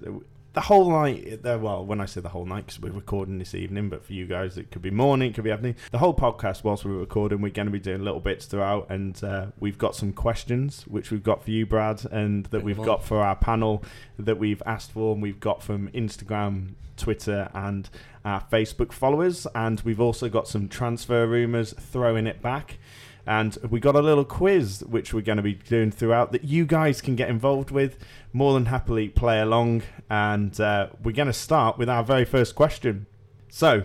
The 0.57 0.63
whole 0.63 0.91
night, 0.91 1.43
well, 1.45 1.85
when 1.85 2.01
I 2.01 2.07
say 2.07 2.23
the 2.23 2.31
whole 2.31 2.47
night, 2.47 2.65
because 2.65 2.81
we're 2.81 2.91
recording 2.91 3.39
this 3.39 3.55
evening, 3.55 3.91
but 3.91 4.03
for 4.03 4.15
you 4.15 4.25
guys, 4.25 4.57
it 4.57 4.71
could 4.71 4.81
be 4.81 4.91
morning, 4.91 5.29
it 5.29 5.35
could 5.35 5.45
be 5.45 5.51
evening. 5.51 5.77
The 5.91 5.99
whole 5.99 6.15
podcast, 6.15 6.65
whilst 6.65 6.83
we're 6.83 6.93
recording, 6.93 7.43
we're 7.43 7.51
going 7.51 7.67
to 7.67 7.73
be 7.73 7.79
doing 7.79 8.03
little 8.03 8.21
bits 8.21 8.47
throughout, 8.47 8.89
and 8.89 9.23
uh, 9.23 9.49
we've 9.61 9.77
got 9.77 9.95
some 9.95 10.15
questions 10.15 10.87
which 10.87 11.11
we've 11.11 11.23
got 11.23 11.45
for 11.45 11.51
you, 11.51 11.67
Brad, 11.67 12.07
and 12.11 12.47
that 12.47 12.63
we've 12.63 12.81
got 12.83 13.05
for 13.05 13.21
our 13.21 13.37
panel 13.37 13.85
that 14.19 14.39
we've 14.39 14.63
asked 14.65 14.93
for, 14.93 15.13
and 15.13 15.21
we've 15.21 15.41
got 15.41 15.63
from 15.63 15.89
Instagram, 15.89 16.71
Twitter, 16.97 17.51
and 17.53 17.91
our 18.25 18.43
Facebook 18.51 18.93
followers, 18.93 19.47
and 19.55 19.83
we've 19.83 20.01
also 20.01 20.31
got 20.31 20.49
some 20.49 20.71
transfer 20.71 21.27
rumours 21.27 21.75
throwing 21.79 22.27
it 22.27 22.41
back. 22.41 22.79
And 23.27 23.57
we 23.69 23.81
got 23.81 23.97
a 23.97 24.01
little 24.01 24.25
quiz 24.25 24.85
which 24.87 25.13
we're 25.13 25.21
going 25.21 25.37
to 25.37 25.43
be 25.43 25.55
doing 25.55 25.91
throughout 25.91 26.31
that 26.33 26.45
you 26.45 26.65
guys 26.65 27.01
can 27.01 27.17
get 27.17 27.29
involved 27.29 27.71
with. 27.71 27.99
More 28.33 28.55
than 28.55 28.67
happily 28.67 29.09
play 29.09 29.41
along. 29.41 29.83
And 30.09 30.59
uh, 30.61 30.91
we're 31.03 31.13
going 31.13 31.27
to 31.27 31.33
start 31.33 31.77
with 31.77 31.89
our 31.89 32.05
very 32.05 32.25
first 32.25 32.55
question. 32.55 33.07
So, 33.49 33.85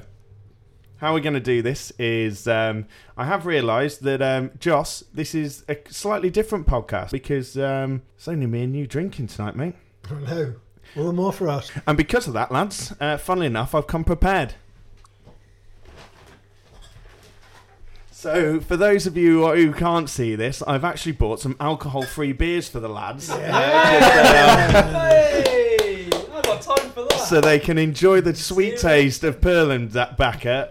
how 0.97 1.13
we're 1.13 1.21
going 1.21 1.33
to 1.33 1.39
do 1.39 1.63
this 1.63 1.91
is 1.97 2.47
um, 2.47 2.85
I 3.17 3.25
have 3.25 3.47
realised 3.47 4.03
that, 4.03 4.21
um, 4.21 4.51
Joss, 4.59 5.03
this 5.11 5.33
is 5.33 5.65
a 5.67 5.77
slightly 5.89 6.29
different 6.29 6.67
podcast 6.67 7.09
because 7.09 7.57
um, 7.57 8.03
it's 8.15 8.27
only 8.27 8.45
me 8.45 8.63
and 8.63 8.75
you 8.75 8.85
drinking 8.85 9.27
tonight, 9.27 9.55
mate. 9.55 9.73
I 10.11 10.19
know. 10.19 10.55
All 10.95 11.05
the 11.05 11.13
more 11.13 11.33
for 11.33 11.47
us. 11.47 11.71
And 11.87 11.97
because 11.97 12.27
of 12.27 12.33
that, 12.33 12.51
lads, 12.51 12.93
uh, 12.99 13.17
funnily 13.17 13.47
enough, 13.47 13.73
I've 13.73 13.87
come 13.87 14.03
prepared. 14.03 14.53
So, 18.21 18.59
for 18.59 18.77
those 18.77 19.07
of 19.07 19.17
you 19.17 19.47
who 19.47 19.73
can't 19.73 20.07
see 20.07 20.35
this, 20.35 20.61
I've 20.67 20.83
actually 20.83 21.13
bought 21.13 21.39
some 21.39 21.55
alcohol-free 21.59 22.33
beers 22.33 22.69
for 22.69 22.79
the 22.79 22.87
lads, 22.87 23.31
uh, 23.31 23.39
Hey, 24.85 26.05
I've 26.05 26.43
got 26.43 26.61
time 26.61 26.91
for 26.91 27.05
that. 27.05 27.17
so 27.27 27.41
they 27.41 27.57
can 27.57 27.79
enjoy 27.79 28.21
the 28.21 28.35
sweet 28.35 28.77
taste 28.77 29.23
of 29.23 29.41
Perlenbacher, 29.41 30.69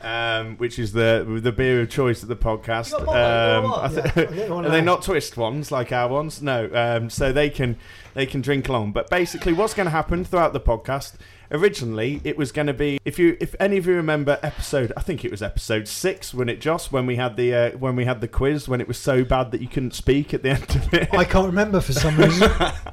um, 0.00 0.56
which 0.58 0.78
is 0.78 0.92
the 0.92 1.26
the 1.42 1.50
beer 1.50 1.80
of 1.80 1.90
choice 1.90 2.22
at 2.22 2.28
the 2.28 2.36
podcast. 2.36 2.92
You 2.92 3.04
got 3.04 3.06
mine, 3.06 3.16
you 3.16 3.22
Um, 3.24 3.64
got 3.64 3.78
I 3.78 3.82
one? 3.82 3.94
th- 3.94 4.04
Yeah, 4.14 4.22
I'll 4.22 4.32
get 4.36 4.50
one 4.50 4.66
Are 4.66 4.70
they 4.70 4.80
not 4.80 5.02
twist 5.02 5.36
ones 5.36 5.72
like 5.72 5.90
our 5.90 6.08
ones? 6.08 6.40
No. 6.40 6.70
Um, 6.72 7.10
so 7.10 7.32
they 7.32 7.50
can 7.50 7.76
they 8.14 8.26
can 8.26 8.42
drink 8.42 8.68
along. 8.68 8.92
But 8.92 9.10
basically, 9.10 9.52
what's 9.54 9.74
going 9.74 9.86
to 9.86 9.90
happen 9.90 10.24
throughout 10.24 10.52
the 10.52 10.60
podcast? 10.60 11.14
Originally, 11.50 12.20
it 12.24 12.36
was 12.36 12.52
going 12.52 12.66
to 12.66 12.74
be 12.74 12.98
if 13.04 13.18
you 13.18 13.36
if 13.40 13.54
any 13.60 13.76
of 13.76 13.86
you 13.86 13.94
remember 13.94 14.38
episode, 14.42 14.92
I 14.96 15.00
think 15.00 15.24
it 15.24 15.30
was 15.30 15.42
episode 15.42 15.88
six 15.88 16.32
when 16.32 16.48
it 16.48 16.60
Joss 16.60 16.90
when 16.90 17.06
we 17.06 17.16
had 17.16 17.36
the 17.36 17.54
uh, 17.54 17.70
when 17.72 17.96
we 17.96 18.04
had 18.04 18.20
the 18.20 18.28
quiz 18.28 18.68
when 18.68 18.80
it 18.80 18.88
was 18.88 18.98
so 18.98 19.24
bad 19.24 19.50
that 19.50 19.60
you 19.60 19.68
couldn't 19.68 19.94
speak 19.94 20.32
at 20.32 20.42
the 20.42 20.50
end 20.50 20.76
of 20.76 20.94
it. 20.94 21.12
I 21.12 21.24
can't 21.24 21.46
remember 21.46 21.80
for 21.80 21.92
some 21.92 22.16
reason. 22.16 22.50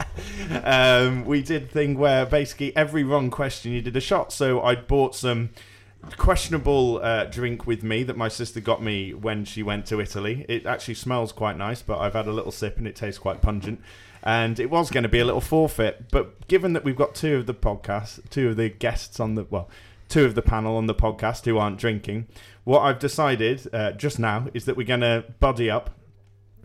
um, 0.63 1.25
we 1.25 1.41
did 1.41 1.71
thing 1.71 1.97
where 1.97 2.25
basically 2.25 2.75
every 2.75 3.03
wrong 3.03 3.29
question 3.29 3.71
you 3.71 3.81
did 3.81 3.95
a 3.95 4.01
shot. 4.01 4.33
So 4.33 4.61
I 4.61 4.75
bought 4.75 5.15
some 5.15 5.51
questionable 6.17 6.99
uh, 7.03 7.25
drink 7.25 7.67
with 7.67 7.83
me 7.83 8.03
that 8.03 8.17
my 8.17 8.27
sister 8.27 8.59
got 8.59 8.81
me 8.81 9.13
when 9.13 9.45
she 9.45 9.63
went 9.63 9.85
to 9.87 10.01
Italy. 10.01 10.45
It 10.49 10.65
actually 10.65 10.95
smells 10.95 11.31
quite 11.31 11.57
nice, 11.57 11.81
but 11.81 11.99
I've 11.99 12.13
had 12.13 12.27
a 12.27 12.33
little 12.33 12.51
sip 12.51 12.77
and 12.77 12.87
it 12.87 12.95
tastes 12.95 13.19
quite 13.19 13.41
pungent. 13.41 13.81
And 14.23 14.59
it 14.59 14.69
was 14.69 14.91
going 14.91 15.03
to 15.03 15.09
be 15.09 15.19
a 15.19 15.25
little 15.25 15.41
forfeit, 15.41 16.11
but 16.11 16.47
given 16.47 16.73
that 16.73 16.83
we've 16.83 16.95
got 16.95 17.15
two 17.15 17.37
of 17.37 17.45
the 17.47 17.53
podcast, 17.55 18.29
two 18.29 18.49
of 18.49 18.55
the 18.57 18.69
guests 18.69 19.19
on 19.19 19.33
the 19.35 19.45
well, 19.49 19.67
two 20.09 20.25
of 20.25 20.35
the 20.35 20.41
panel 20.43 20.77
on 20.77 20.85
the 20.85 20.93
podcast 20.93 21.45
who 21.45 21.57
aren't 21.57 21.77
drinking, 21.79 22.27
what 22.63 22.81
I've 22.81 22.99
decided 22.99 23.67
uh, 23.73 23.93
just 23.93 24.19
now 24.19 24.47
is 24.53 24.65
that 24.65 24.77
we're 24.77 24.85
going 24.85 24.99
to 25.01 25.25
buddy 25.39 25.71
up. 25.71 25.89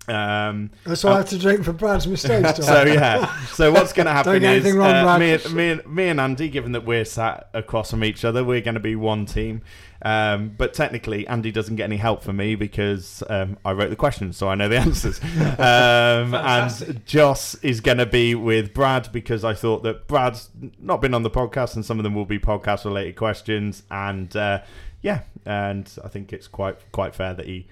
Um, 0.09 0.71
So 0.95 1.09
I 1.11 1.17
have 1.17 1.29
to 1.31 1.39
drink 1.39 1.65
for 1.65 1.73
Brad's 1.73 2.07
mistakes. 2.07 2.57
so 2.67 2.85
yeah. 2.85 3.35
So 3.47 3.73
what's 3.73 3.93
going 3.93 4.07
to 4.07 4.13
happen 4.13 4.45
is 4.45 4.73
wrong, 4.73 4.95
uh, 5.07 5.19
me, 5.19 5.33
and- 5.33 5.55
me, 5.55 5.71
and- 5.71 5.87
me 5.87 6.09
and 6.09 6.21
Andy, 6.21 6.49
given 6.49 6.73
that 6.73 6.85
we're 6.85 7.05
sat 7.05 7.49
across 7.55 7.91
from 7.91 8.05
each 8.05 8.25
other, 8.25 8.45
we're 8.45 8.61
going 8.61 8.75
to 8.75 8.81
be 8.81 8.95
one 8.97 9.27
team. 9.27 9.63
Um, 10.03 10.55
but 10.57 10.75
technically, 10.75 11.27
Andy 11.27 11.51
doesn't 11.51 11.77
get 11.77 11.85
any 11.85 11.97
help 11.97 12.23
from 12.23 12.37
me 12.37 12.55
because 12.55 13.23
um, 13.29 13.59
I 13.65 13.73
wrote 13.73 13.91
the 13.91 13.97
questions, 13.97 14.37
so 14.37 14.49
I 14.49 14.55
know 14.55 14.69
the 14.69 14.79
answers. 14.79 15.21
Um, 15.59 16.35
and 16.35 17.03
Joss 17.07 17.55
is 17.57 17.81
going 17.81 17.99
to 17.99 18.07
be 18.07 18.35
with 18.35 18.75
Brad 18.75 19.11
because 19.13 19.45
I 19.45 19.55
thought 19.55 19.83
that 19.85 20.07
Brad's 20.07 20.51
not 20.79 21.01
been 21.01 21.15
on 21.15 21.23
the 21.23 21.31
podcast, 21.31 21.77
and 21.77 21.85
some 21.85 21.99
of 21.99 22.05
them 22.05 22.15
will 22.15 22.27
be 22.27 22.39
podcast-related 22.39 23.17
questions. 23.17 23.83
And 23.91 24.35
uh, 24.37 24.63
yeah, 25.03 25.23
and 25.45 25.91
I 26.05 26.09
think 26.09 26.33
it's 26.33 26.49
quite 26.49 26.77
quite 26.93 27.15
fair 27.15 27.35
that 27.35 27.47
he 27.47 27.67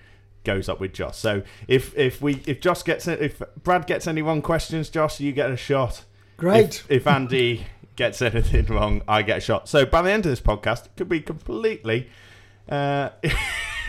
goes 0.44 0.68
up 0.68 0.80
with 0.80 0.92
Joss. 0.92 1.18
So 1.18 1.42
if 1.68 1.96
if 1.96 2.22
we 2.22 2.42
if 2.46 2.60
Joss 2.60 2.82
gets 2.82 3.08
it, 3.08 3.20
if 3.20 3.42
Brad 3.62 3.86
gets 3.86 4.06
any 4.06 4.22
wrong 4.22 4.42
questions, 4.42 4.88
Joss, 4.88 5.20
you 5.20 5.32
get 5.32 5.50
a 5.50 5.56
shot. 5.56 6.04
Great. 6.36 6.84
If, 6.88 6.90
if 6.90 7.06
Andy 7.06 7.66
gets 7.96 8.20
anything 8.22 8.66
wrong, 8.74 9.02
I 9.08 9.22
get 9.22 9.42
shot. 9.42 9.68
So 9.68 9.84
by 9.86 10.02
the 10.02 10.10
end 10.10 10.26
of 10.26 10.30
this 10.30 10.40
podcast, 10.40 10.86
it 10.86 10.92
could 10.96 11.08
be 11.08 11.20
completely. 11.20 12.08
Uh, 12.68 13.10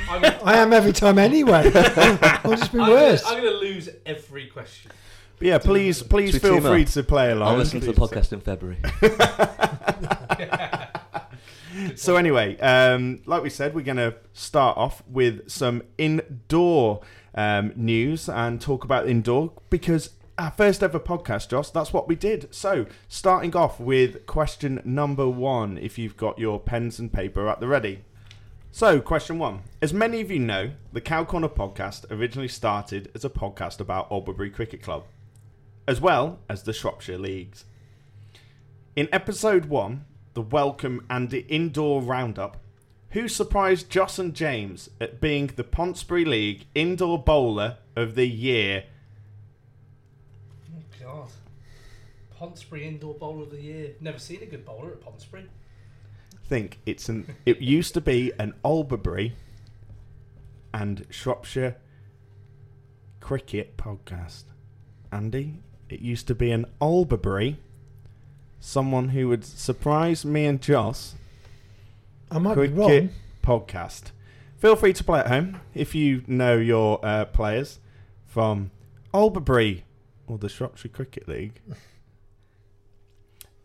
I'm, 0.09 0.25
I 0.43 0.57
am 0.57 0.73
every 0.73 0.93
time 0.93 1.17
anyway. 1.17 1.71
I'll 1.75 2.55
just 2.55 2.73
be 2.73 2.79
I'm 2.79 2.89
worse. 2.89 3.23
Gonna, 3.23 3.37
I'm 3.37 3.43
gonna 3.43 3.55
lose 3.57 3.89
every 4.05 4.47
question. 4.47 4.91
but 5.39 5.47
yeah, 5.47 5.57
please 5.57 6.03
please 6.03 6.31
Should 6.31 6.43
we 6.43 6.49
feel 6.49 6.55
team 6.59 6.63
free 6.63 6.83
up? 6.83 6.89
to 6.89 7.03
play 7.03 7.31
along. 7.31 7.47
I'll 7.53 7.57
listen 7.57 7.79
to 7.81 7.87
the 7.87 7.93
podcast 7.93 8.33
in 8.33 8.41
February. 8.41 8.77
So 11.95 12.15
anyway, 12.15 12.57
um, 12.59 13.21
like 13.25 13.43
we 13.43 13.49
said, 13.49 13.75
we're 13.75 13.81
going 13.83 13.97
to 13.97 14.15
start 14.33 14.77
off 14.77 15.03
with 15.07 15.49
some 15.49 15.83
indoor 15.97 17.01
um, 17.33 17.73
news 17.75 18.29
and 18.29 18.61
talk 18.61 18.85
about 18.85 19.09
indoor 19.09 19.51
because 19.69 20.11
our 20.37 20.51
first 20.51 20.83
ever 20.83 20.99
podcast, 20.99 21.49
Joss, 21.49 21.71
that's 21.71 21.93
what 21.93 22.07
we 22.07 22.15
did. 22.15 22.53
So 22.53 22.87
starting 23.07 23.55
off 23.55 23.79
with 23.79 24.25
question 24.25 24.81
number 24.83 25.27
one, 25.27 25.77
if 25.77 25.97
you've 25.97 26.17
got 26.17 26.39
your 26.39 26.59
pens 26.59 26.99
and 26.99 27.11
paper 27.11 27.47
at 27.47 27.59
the 27.59 27.67
ready. 27.67 28.03
So, 28.71 28.99
question 28.99 29.39
one. 29.39 29.61
As 29.81 29.93
many 29.93 30.19
of 30.19 30.29
you 30.29 30.39
know, 30.39 30.71
the 30.91 30.99
Cow 30.99 31.23
Corner 31.23 31.47
podcast 31.47 32.11
originally 32.11 32.49
started 32.49 33.09
as 33.15 33.23
a 33.23 33.29
podcast 33.29 33.79
about 33.79 34.11
Albury 34.11 34.49
Cricket 34.49 34.81
Club, 34.81 35.05
as 35.87 36.01
well 36.01 36.39
as 36.49 36.63
the 36.63 36.73
Shropshire 36.73 37.17
Leagues. 37.17 37.63
In 38.97 39.07
episode 39.13 39.67
one, 39.67 40.03
the 40.33 40.41
welcome 40.41 41.05
and 41.09 41.29
the 41.29 41.45
indoor 41.47 42.01
roundup, 42.01 42.57
who 43.11 43.29
surprised 43.29 43.89
Joss 43.89 44.19
and 44.19 44.33
James 44.33 44.89
at 44.99 45.21
being 45.21 45.47
the 45.55 45.63
Pontesbury 45.63 46.25
League 46.25 46.65
indoor 46.75 47.17
bowler 47.17 47.77
of 47.95 48.15
the 48.15 48.27
year? 48.27 48.83
Oh 51.15 51.27
Pontesbury 52.37 52.85
Indoor 52.87 53.13
Bowler 53.13 53.43
of 53.43 53.51
the 53.51 53.61
Year. 53.61 53.91
Never 54.01 54.19
seen 54.19 54.43
a 54.43 54.45
good 54.45 54.65
bowler 54.65 54.91
at 54.91 55.01
Pontesbury. 55.01 55.45
Think 56.47 56.79
it's 56.85 57.07
an. 57.07 57.35
It 57.45 57.59
used 57.61 57.93
to 57.93 58.01
be 58.01 58.33
an 58.37 58.53
Albury 58.63 59.35
and 60.73 61.05
Shropshire 61.09 61.77
cricket 63.21 63.77
podcast. 63.77 64.43
Andy, 65.11 65.59
it 65.89 66.01
used 66.01 66.27
to 66.27 66.35
be 66.35 66.51
an 66.51 66.65
Albury. 66.81 67.57
Someone 68.59 69.09
who 69.09 69.29
would 69.29 69.45
surprise 69.45 70.25
me 70.25 70.45
and 70.45 70.61
Joss 70.61 71.15
I 72.29 72.39
might 72.39 72.55
be 72.55 72.67
cricket 72.67 72.75
wrong. 72.77 73.09
podcast. 73.41 74.11
Feel 74.57 74.75
free 74.75 74.93
to 74.93 75.03
play 75.03 75.19
at 75.21 75.27
home 75.27 75.61
if 75.73 75.95
you 75.95 76.23
know 76.27 76.57
your 76.57 76.99
uh, 77.05 77.25
players 77.25 77.79
from 78.25 78.71
Albury 79.13 79.84
or 80.27 80.37
the 80.37 80.49
Shropshire 80.49 80.91
Cricket 80.91 81.27
League. 81.27 81.61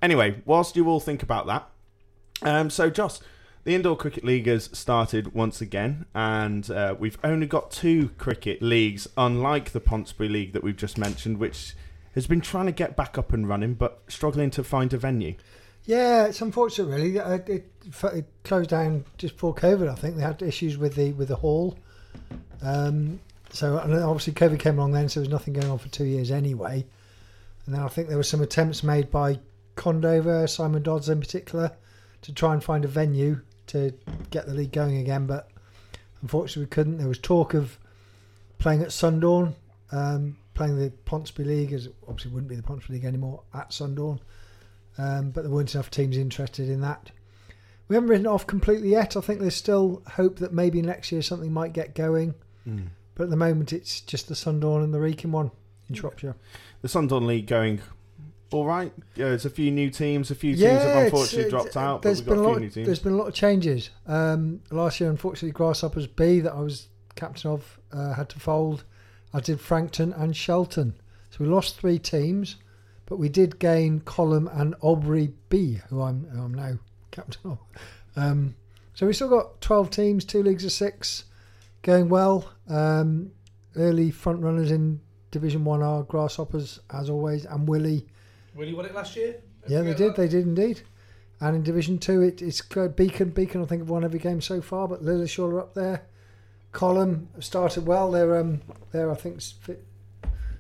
anyway, 0.03 0.43
whilst 0.45 0.77
you 0.77 0.89
all 0.89 1.01
think 1.01 1.23
about 1.23 1.47
that, 1.47 1.69
um, 2.43 2.71
so 2.71 2.91
Joss, 2.91 3.21
the 3.65 3.75
Indoor 3.75 3.97
Cricket 3.97 4.25
League 4.25 4.47
has 4.47 4.71
started 4.73 5.35
once 5.35 5.61
again, 5.61 6.07
and 6.15 6.71
uh, 6.71 6.95
we've 6.99 7.19
only 7.23 7.47
got 7.47 7.71
two 7.71 8.11
cricket 8.17 8.63
leagues, 8.63 9.07
unlike 9.17 9.73
the 9.73 9.81
Pontesbury 9.81 10.29
League 10.29 10.53
that 10.55 10.63
we've 10.63 10.77
just 10.77 10.97
mentioned, 10.97 11.39
which 11.39 11.75
has 12.15 12.27
been 12.27 12.41
trying 12.41 12.67
to 12.67 12.73
get 12.73 12.97
back 12.97 13.19
up 13.19 13.33
and 13.33 13.49
running, 13.49 13.75
but 13.75 14.03
struggling 14.09 14.51
to 14.51 14.65
find 14.65 14.93
a 14.93 14.99
venue. 14.99 15.35
Yeah, 15.85 16.27
it's 16.27 16.41
unfortunate, 16.41 16.95
really. 16.95 17.19
Uh, 17.19 17.39
It, 17.47 17.71
it 18.13 18.27
closed 18.45 18.71
down 18.71 19.05
just 19.19 19.35
before 19.35 19.55
COVID. 19.55 19.89
I 19.89 19.95
think 19.95 20.17
they 20.17 20.23
had 20.23 20.43
issues 20.43 20.79
with 20.79 20.95
the 20.95 21.13
with 21.13 21.29
the 21.29 21.37
hall. 21.37 21.79
Um, 22.63 23.21
so 23.51 23.79
obviously 23.79 24.33
COVID 24.33 24.59
came 24.59 24.79
along 24.79 24.93
then, 24.93 25.09
so 25.09 25.21
there 25.21 25.29
was 25.29 25.33
nothing 25.33 25.55
going 25.55 25.71
on 25.71 25.79
for 25.79 25.89
two 25.89 26.05
years 26.05 26.31
anyway. 26.31 26.85
And 27.67 27.75
then 27.75 27.83
I 27.83 27.89
think 27.89 28.09
there 28.09 28.17
were 28.17 28.23
some 28.23 28.43
attempts 28.43 28.83
made 28.83 29.11
by 29.11 29.39
Condover, 29.77 30.49
Simon 30.49 30.83
Dodds 30.83 31.09
in 31.09 31.21
particular, 31.21 31.73
to 32.23 32.33
try 32.33 32.53
and 32.53 32.63
find 32.63 32.85
a 32.85 32.89
venue 32.89 33.41
to 33.69 33.93
get 34.31 34.47
the 34.47 34.55
league 34.55 34.73
going 34.73 34.97
again, 34.97 35.27
but 35.27 35.51
unfortunately 36.23 36.65
we 36.65 36.71
couldn't. 36.71 36.99
There 36.99 37.09
was 37.09 37.19
talk 37.19 37.55
of 37.55 37.79
playing 38.59 38.83
at 38.83 38.89
Sundorne, 38.89 39.55
um, 39.93 40.37
playing 40.55 40.79
the 40.79 40.91
Pontesbury 41.05 41.49
League, 41.49 41.73
as 41.73 41.87
it 41.87 41.95
obviously 42.09 42.33
wouldn't 42.33 42.49
be 42.49 42.57
the 42.57 42.63
Pontesbury 42.63 42.99
League 42.99 43.07
anymore 43.07 43.43
at 43.55 43.71
Sundorne 43.71 44.21
um, 44.99 45.31
but 45.31 45.43
there 45.43 45.51
weren't 45.51 45.75
enough 45.75 45.91
teams 45.91 46.17
interested 46.17 46.69
in 46.69 46.81
that. 46.83 47.11
We 47.89 47.97
haven't 47.97 48.11
written 48.11 48.27
it 48.27 48.31
off 48.31 48.47
completely 48.47 48.91
yet. 48.91 49.17
I 49.17 49.21
think 49.21 49.41
there's 49.41 49.57
still 49.57 50.03
hope 50.13 50.39
that 50.39 50.53
maybe 50.53 50.83
next 50.83 51.11
year 51.11 51.23
something 51.23 51.53
might 51.53 51.73
get 51.73 51.95
going. 51.95 52.35
But 52.65 52.93
but 53.21 53.25
at 53.25 53.31
the 53.31 53.37
moment 53.37 53.71
it's 53.71 54.01
just 54.01 54.29
the 54.29 54.35
Sundorne 54.35 54.83
and 54.83 54.95
the 54.95 54.99
Wrekin 54.99 55.31
one 55.31 55.51
in 55.91 55.95
Shropshire. 55.95 56.35
The 56.81 56.89
Sundorne 56.89 57.27
League 57.27 57.47
going 57.47 57.83
all 58.51 58.65
right. 58.65 58.91
Yeah, 59.15 59.27
there's 59.29 59.45
a 59.45 59.51
few 59.51 59.71
new 59.71 59.91
teams. 59.91 60.31
A 60.31 60.35
few 60.35 60.57
teams 60.57 60.63
have 60.83 61.05
unfortunately 61.05 61.41
it's- 61.49 61.51
dropped 61.51 61.77
out, 61.77 62.01
but 62.01 62.09
There's 62.09 62.21
we've 62.21 62.29
got 62.29 62.35
been 62.37 62.45
a 62.45 62.49
lot. 62.49 62.61
new 62.61 62.67
Of, 62.69 62.73
teams. 62.75 62.87
there's 62.87 62.99
been 62.99 63.13
a 63.13 63.17
lot 63.17 63.29
of 63.29 63.35
changes. 63.35 63.91
Um, 64.07 64.63
last 64.71 65.01
year, 65.01 65.11
unfortunately, 65.11 65.51
Grasshoppers 65.53 66.07
B 66.07 66.41
that 66.41 66.55
I 66.55 66.61
was 66.61 66.89
captain 67.15 67.51
of 67.51 67.79
uh, 67.93 68.15
had 68.15 68.31
to 68.31 68.41
fold. 68.41 68.85
I 69.35 69.41
did 69.41 69.61
Frankton 69.61 70.15
and 70.15 70.35
Shelton, 70.35 70.95
so 71.29 71.45
we 71.45 71.47
lost 71.47 71.79
three 71.79 71.99
teams, 71.99 72.57
but 73.05 73.19
we 73.19 73.29
did 73.29 73.59
gain 73.59 74.01
Column 74.01 74.49
and 74.51 74.75
Aubrey 74.81 75.35
B, 75.51 75.81
who 75.91 76.01
I'm 76.01 76.25
who 76.31 76.41
I'm 76.43 76.55
now 76.55 76.79
captain 77.11 77.51
of. 77.53 77.59
Um, 78.17 78.55
so 78.95 79.07
we 79.07 79.13
still 79.13 79.29
got 79.29 79.61
12 79.61 79.91
teams, 79.91 80.25
two 80.25 80.43
leagues 80.43 80.65
of 80.65 80.73
six, 80.73 81.25
going 81.83 82.09
well. 82.09 82.51
Um, 82.69 83.33
early 83.77 84.11
front 84.11 84.43
runners 84.43 84.71
in 84.71 85.01
Division 85.31 85.65
One 85.65 85.83
are 85.83 86.03
Grasshoppers, 86.03 86.81
as 86.91 87.09
always, 87.11 87.45
and 87.45 87.69
Willey. 87.69 88.07
Willey 88.55 88.75
won 88.75 88.85
it 88.87 88.95
last 88.95 89.17
year. 89.17 89.37
Don't 89.63 89.71
Yeah, 89.71 89.83
they 89.83 89.95
did. 89.95 90.11
that. 90.11 90.17
They 90.17 90.29
did 90.29 90.47
indeed. 90.47 90.83
And 91.41 91.57
in 91.57 91.63
Division 91.63 91.99
Two, 91.99 92.21
it, 92.21 92.43
it's 92.43 92.61
good. 92.61 92.97
Beacon. 92.97 93.31
Beacon, 93.31 93.63
I 93.63 93.65
think, 93.67 93.83
have 93.83 93.89
won 93.91 94.05
every 94.05 94.19
game 94.19 94.41
so 94.41 94.61
far. 94.61 94.89
But 94.89 95.03
Lilleshall 95.05 95.53
are 95.53 95.61
up 95.61 95.75
there. 95.75 96.03
Column 96.73 97.29
started 97.41 97.87
well. 97.87 98.11
They're 98.11 98.39
um, 98.39 98.61
they're 98.93 99.11
I 99.11 99.15
think 99.15 99.41
fit, 99.41 99.85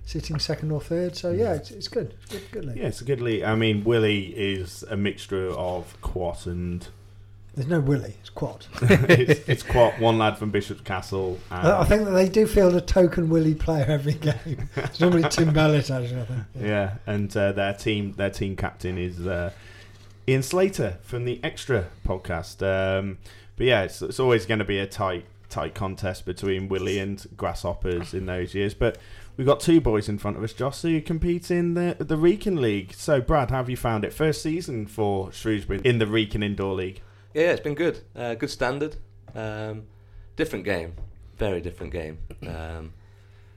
sitting 0.04 0.38
second 0.38 0.70
or 0.72 0.80
third. 0.80 1.16
So 1.16 1.30
yeah, 1.32 1.54
it's, 1.54 1.70
it's 1.70 1.88
good. 1.88 2.14
It's 2.22 2.32
good. 2.32 2.50
Good 2.50 2.64
league. 2.64 2.76
Yeah, 2.78 2.86
it's 2.86 3.00
a 3.00 3.04
good 3.04 3.20
league. 3.20 3.42
I 3.42 3.54
mean, 3.54 3.84
Willey 3.84 4.26
is 4.28 4.82
a 4.84 4.96
mixture 4.96 5.50
of 5.50 6.00
Quatt 6.00 6.46
and 6.46 6.88
There's 7.60 7.68
no 7.68 7.80
Willey. 7.80 8.14
It's 8.20 8.30
quad. 8.30 8.64
it's, 8.82 9.46
it's 9.46 9.62
Quatt, 9.62 10.00
one 10.00 10.16
lad 10.16 10.38
from 10.38 10.50
Bishop's 10.50 10.80
Castle. 10.80 11.38
And, 11.50 11.68
I 11.68 11.84
think 11.84 12.06
that 12.06 12.12
they 12.12 12.26
do 12.26 12.46
field 12.46 12.74
a 12.74 12.80
token 12.80 13.28
Willey 13.28 13.54
player 13.54 13.84
every 13.86 14.14
game. 14.14 14.70
It's 14.76 14.98
normally 14.98 15.28
Tim 15.28 15.52
Ballett, 15.52 15.90
actually. 15.90 16.22
I 16.22 16.24
think. 16.24 16.42
yeah, 16.58 16.94
and 17.06 17.36
uh, 17.36 17.52
their 17.52 17.74
team 17.74 18.14
their 18.14 18.30
team 18.30 18.56
captain 18.56 18.96
is 18.96 19.26
uh, 19.26 19.50
Ian 20.26 20.42
Slater 20.42 20.96
from 21.02 21.26
the 21.26 21.38
Extra 21.44 21.88
podcast. 22.06 22.62
Um, 22.66 23.18
but 23.56 23.66
yeah, 23.66 23.82
it's, 23.82 24.00
it's 24.00 24.18
always 24.18 24.46
going 24.46 24.60
to 24.60 24.64
be 24.64 24.78
a 24.78 24.86
tight 24.86 25.26
tight 25.50 25.74
contest 25.74 26.24
between 26.24 26.66
Willey 26.66 26.98
and 26.98 27.26
Grasshoppers 27.36 28.14
in 28.14 28.24
those 28.24 28.54
years. 28.54 28.72
But 28.72 28.96
we've 29.36 29.46
got 29.46 29.60
two 29.60 29.82
boys 29.82 30.08
in 30.08 30.16
front 30.16 30.38
of 30.38 30.42
us, 30.42 30.54
Josh, 30.54 30.80
who 30.80 30.98
compete 31.02 31.50
in 31.50 31.74
the 31.74 31.94
the 31.98 32.16
Wrekin 32.16 32.58
League. 32.58 32.94
So, 32.94 33.20
Brad, 33.20 33.50
how 33.50 33.58
have 33.58 33.68
you 33.68 33.76
found 33.76 34.06
it? 34.06 34.14
First 34.14 34.40
season 34.40 34.86
for 34.86 35.30
Shrewsbury 35.30 35.82
in 35.84 35.98
the 35.98 36.06
Wrekin 36.06 36.42
Indoor 36.42 36.72
League. 36.72 37.02
Yeah, 37.34 37.42
yeah, 37.42 37.50
it's 37.52 37.60
been 37.60 37.74
good. 37.74 38.00
Uh, 38.14 38.34
good 38.34 38.50
standard. 38.50 38.96
Um, 39.34 39.84
different 40.36 40.64
game. 40.64 40.94
Very 41.36 41.60
different 41.60 41.92
game. 41.92 42.18
Um, 42.46 42.92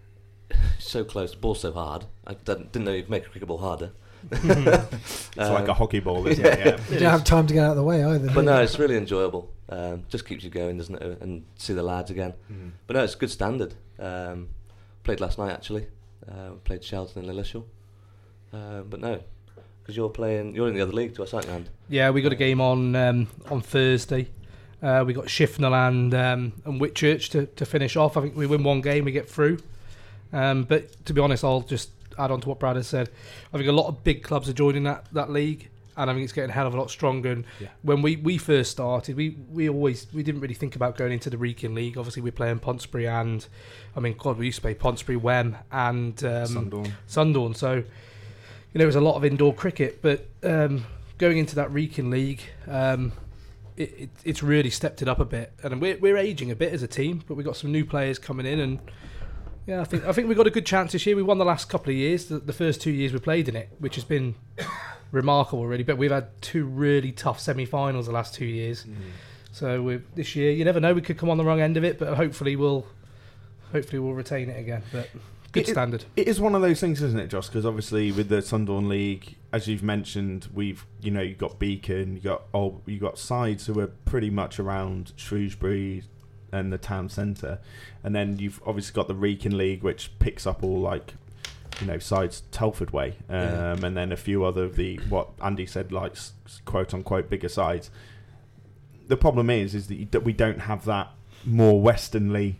so 0.80 1.04
close. 1.04 1.32
The 1.32 1.38
ball's 1.38 1.62
so 1.62 1.72
hard. 1.72 2.06
I 2.26 2.34
didn't, 2.34 2.72
didn't 2.72 2.86
know 2.86 2.94
you 2.94 3.02
could 3.02 3.12
make 3.12 3.26
a 3.26 3.30
cricket 3.30 3.48
ball 3.48 3.58
harder. 3.58 3.92
It's 5.36 5.50
like 5.50 5.68
a 5.68 5.74
hockey 5.74 6.00
ball, 6.00 6.26
isn't 6.28 6.46
it? 6.46 6.60
Yeah. 6.60 6.80
You 6.90 7.00
don't 7.00 7.12
have 7.12 7.24
time 7.24 7.48
to 7.48 7.54
get 7.54 7.66
out 7.66 7.72
of 7.72 7.78
the 7.78 7.84
way 7.84 8.04
either. 8.04 8.32
But 8.32 8.46
no, 8.46 8.62
it's 8.62 8.78
really 8.78 8.96
enjoyable. 8.98 9.52
Um, 9.68 10.04
just 10.08 10.26
keeps 10.28 10.44
you 10.44 10.52
going, 10.52 10.78
doesn't 10.78 10.96
it? 10.96 11.22
And 11.22 11.44
see 11.56 11.74
the 11.74 11.82
lads 11.84 12.12
again. 12.12 12.34
Mm. 12.52 12.72
But 12.86 12.96
no, 12.96 13.04
it's 13.04 13.16
good 13.16 13.32
standard. 13.32 13.74
Um, 14.00 14.50
played 15.04 15.20
last 15.20 15.40
night 15.40 15.52
actually. 15.52 15.88
Uh, 16.30 16.52
played 16.64 16.84
Shelton 16.84 17.28
and 17.28 17.38
Lilleshall. 17.38 17.66
Uh, 18.54 18.82
but 18.82 19.00
no, 19.00 19.22
because 19.84 19.96
you're 19.98 20.10
playing. 20.10 20.56
You're 20.56 20.68
in 20.70 20.74
the 20.76 20.82
other 20.82 20.94
league 20.94 21.14
to 21.16 21.24
us, 21.24 21.34
aren't 21.34 21.48
you? 21.48 21.54
And 21.54 21.70
Yeah, 21.90 22.10
we 22.12 22.22
got 22.22 22.32
a 22.32 22.38
game 22.38 22.62
on 22.62 22.96
um, 22.96 23.28
on 23.52 23.62
Thursday. 23.62 24.30
Uh, 24.82 25.04
we 25.06 25.14
got 25.14 25.26
Shifnal 25.26 25.74
and 25.88 26.14
um, 26.14 26.54
and 26.66 26.80
Whitchurch 26.82 27.30
to, 27.32 27.46
to 27.46 27.66
finish 27.66 27.96
off. 27.96 28.18
I 28.18 28.22
think 28.22 28.36
we 28.36 28.46
win 28.48 28.64
one 28.64 28.82
game, 28.82 29.06
we 29.06 29.12
get 29.12 29.30
through. 29.30 29.60
Um, 30.32 30.64
but 30.64 31.06
to 31.06 31.14
be 31.14 31.22
honest, 31.22 31.44
I'll 31.44 31.62
just 31.62 31.92
add 32.18 32.32
on 32.32 32.42
to 32.42 32.50
what 32.50 32.60
Brad 32.60 32.76
has 32.76 32.88
said. 32.88 33.10
I 33.54 33.58
think 33.58 33.70
a 33.70 33.74
lot 33.74 33.88
of 33.88 34.04
big 34.04 34.24
clubs 34.24 34.50
are 34.50 34.54
joining 34.54 34.84
that, 34.84 35.06
that 35.14 35.30
league, 35.30 35.70
and 35.96 36.10
I 36.10 36.14
think 36.14 36.24
it's 36.24 36.34
getting 36.34 36.50
a 36.50 36.54
hell 36.54 36.68
of 36.68 36.74
a 36.74 36.78
lot 36.78 36.90
stronger. 36.90 37.32
And 37.32 37.46
Yeah. 37.60 37.68
when 37.82 38.02
we, 38.02 38.16
we 38.18 38.38
first 38.38 38.72
started, 38.72 39.16
we, 39.16 39.38
we 39.52 39.70
always 39.70 40.08
we 40.14 40.24
didn't 40.24 40.42
really 40.42 40.54
think 40.56 40.76
about 40.76 40.98
going 40.98 41.12
into 41.14 41.30
the 41.30 41.38
Wrekin 41.38 41.76
League. 41.76 41.98
Obviously, 41.98 42.22
we're 42.24 42.32
playing 42.32 42.60
Pontesbury 42.60 43.08
and 43.08 43.46
I 43.96 44.00
mean, 44.00 44.16
God, 44.18 44.38
we 44.38 44.48
used 44.48 44.58
to 44.58 44.62
play 44.64 44.74
Pontesbury, 44.74 45.18
Wem, 45.18 45.56
and 45.72 46.22
um, 46.24 46.48
Sundorne. 46.48 46.92
Sundorne. 47.08 47.56
So, 47.56 47.84
you 48.74 48.80
know, 48.80 48.84
it 48.84 48.88
was 48.88 48.96
a 48.96 49.02
lot 49.02 49.16
of 49.16 49.24
indoor 49.24 49.54
cricket, 49.54 50.02
but 50.02 50.28
um, 50.44 50.86
going 51.18 51.38
into 51.38 51.56
that 51.56 51.72
Wrekin 51.72 52.10
League, 52.10 52.42
um, 52.68 53.14
it, 53.78 53.94
it, 53.98 54.10
it's 54.24 54.44
really 54.44 54.70
stepped 54.70 55.02
it 55.02 55.08
up 55.08 55.20
a 55.20 55.26
bit. 55.26 55.54
And 55.62 55.80
we're, 55.80 55.98
we're 55.98 56.18
aging 56.18 56.52
a 56.52 56.56
bit 56.56 56.74
as 56.74 56.84
a 56.84 56.88
team, 56.88 57.24
but 57.28 57.36
we've 57.36 57.46
got 57.46 57.56
some 57.56 57.72
new 57.72 57.86
players 57.86 58.18
coming 58.18 58.46
in, 58.46 58.60
and 58.60 58.80
yeah, 59.66 59.80
I 59.80 59.86
think 59.86 60.06
I 60.06 60.12
think 60.12 60.28
we 60.28 60.36
got 60.36 60.48
a 60.48 60.52
good 60.52 60.66
chance 60.66 60.92
this 60.92 61.06
year. 61.06 61.16
We 61.16 61.24
won 61.24 61.38
the 61.38 61.46
last 61.46 61.70
couple 61.70 61.92
of 61.92 61.96
years, 61.96 62.26
the, 62.26 62.40
the 62.40 62.52
first 62.52 62.82
two 62.82 62.92
years 62.92 63.14
we 63.14 63.20
played 63.20 63.48
in 63.48 63.56
it, 63.56 63.70
which 63.80 63.96
has 63.96 64.04
been 64.04 64.36
remarkable, 65.12 65.66
really. 65.68 65.84
But 65.84 65.98
we've 65.98 66.12
had 66.12 66.42
two 66.42 66.66
really 66.66 67.12
tough 67.12 67.40
semi-finals 67.40 68.08
the 68.08 68.12
last 68.12 68.34
two 68.34 68.46
years. 68.46 68.86
So 69.54 69.82
we 69.82 70.02
this 70.16 70.36
year, 70.36 70.52
you 70.52 70.66
never 70.66 70.80
know, 70.80 70.94
we 70.94 71.02
could 71.02 71.18
come 71.18 71.30
on 71.30 71.38
the 71.38 71.46
wrong 71.46 71.62
end 71.62 71.78
of 71.78 71.84
it, 71.84 71.98
but 71.98 72.16
hopefully 72.16 72.56
we'll 72.56 72.86
hopefully 73.72 74.00
we'll 74.00 74.14
retain 74.14 74.50
it 74.50 74.60
again. 74.60 74.84
But 74.92 75.10
good 75.54 75.68
It- 75.70 75.72
standard. 75.72 76.04
It 76.18 76.28
is 76.28 76.42
one 76.42 76.54
of 76.56 76.62
those 76.62 76.80
things, 76.82 77.02
isn't 77.02 77.20
it, 77.20 77.28
Josh? 77.30 77.48
Because 77.48 77.66
obviously 77.66 78.12
with 78.12 78.28
the 78.28 78.42
Sundorne 78.42 78.90
League, 78.90 79.36
as 79.54 79.68
you've 79.68 79.84
mentioned, 79.84 80.50
we've 80.54 80.86
you 81.02 81.12
know 81.12 81.22
you 81.22 81.36
got 81.36 81.58
Beacon, 81.60 82.16
you 82.16 82.22
got 82.22 82.44
oh, 82.54 82.82
you 82.86 83.00
got 83.00 83.18
sides 83.18 83.68
who 83.68 83.80
are 83.80 83.88
pretty 83.88 84.30
much 84.30 84.60
around 84.60 85.14
Shrewsbury 85.16 86.04
and 86.52 86.72
the 86.74 86.78
town 86.78 87.08
centre, 87.10 87.60
and 88.04 88.14
then 88.14 88.38
you've 88.38 88.60
obviously 88.66 88.94
got 88.94 89.08
the 89.08 89.16
Wrekin 89.16 89.58
League, 89.58 89.82
which 89.84 90.12
picks 90.20 90.46
up 90.46 90.62
all 90.64 90.80
like 90.80 91.14
you 91.82 91.88
know 91.88 91.98
sides 91.98 92.44
Telford 92.52 92.92
way, 92.92 93.16
um, 93.30 93.36
Yeah. 93.36 93.86
and 93.86 93.98
then 93.98 94.12
a 94.12 94.18
few 94.18 94.44
other 94.44 94.64
of 94.66 94.76
the 94.76 94.98
what 95.10 95.30
Andy 95.42 95.66
said 95.66 95.92
like 95.92 96.16
quote 96.66 96.94
unquote 96.94 97.30
bigger 97.30 97.50
sides. 97.50 97.90
The 99.08 99.18
problem 99.18 99.50
is, 99.50 99.76
is 99.76 99.88
that, 99.88 99.96
you, 99.96 100.08
that 100.12 100.24
we 100.24 100.32
don't 100.34 100.60
have 100.62 100.86
that 100.86 101.12
more 101.46 101.82
westernly 101.82 102.56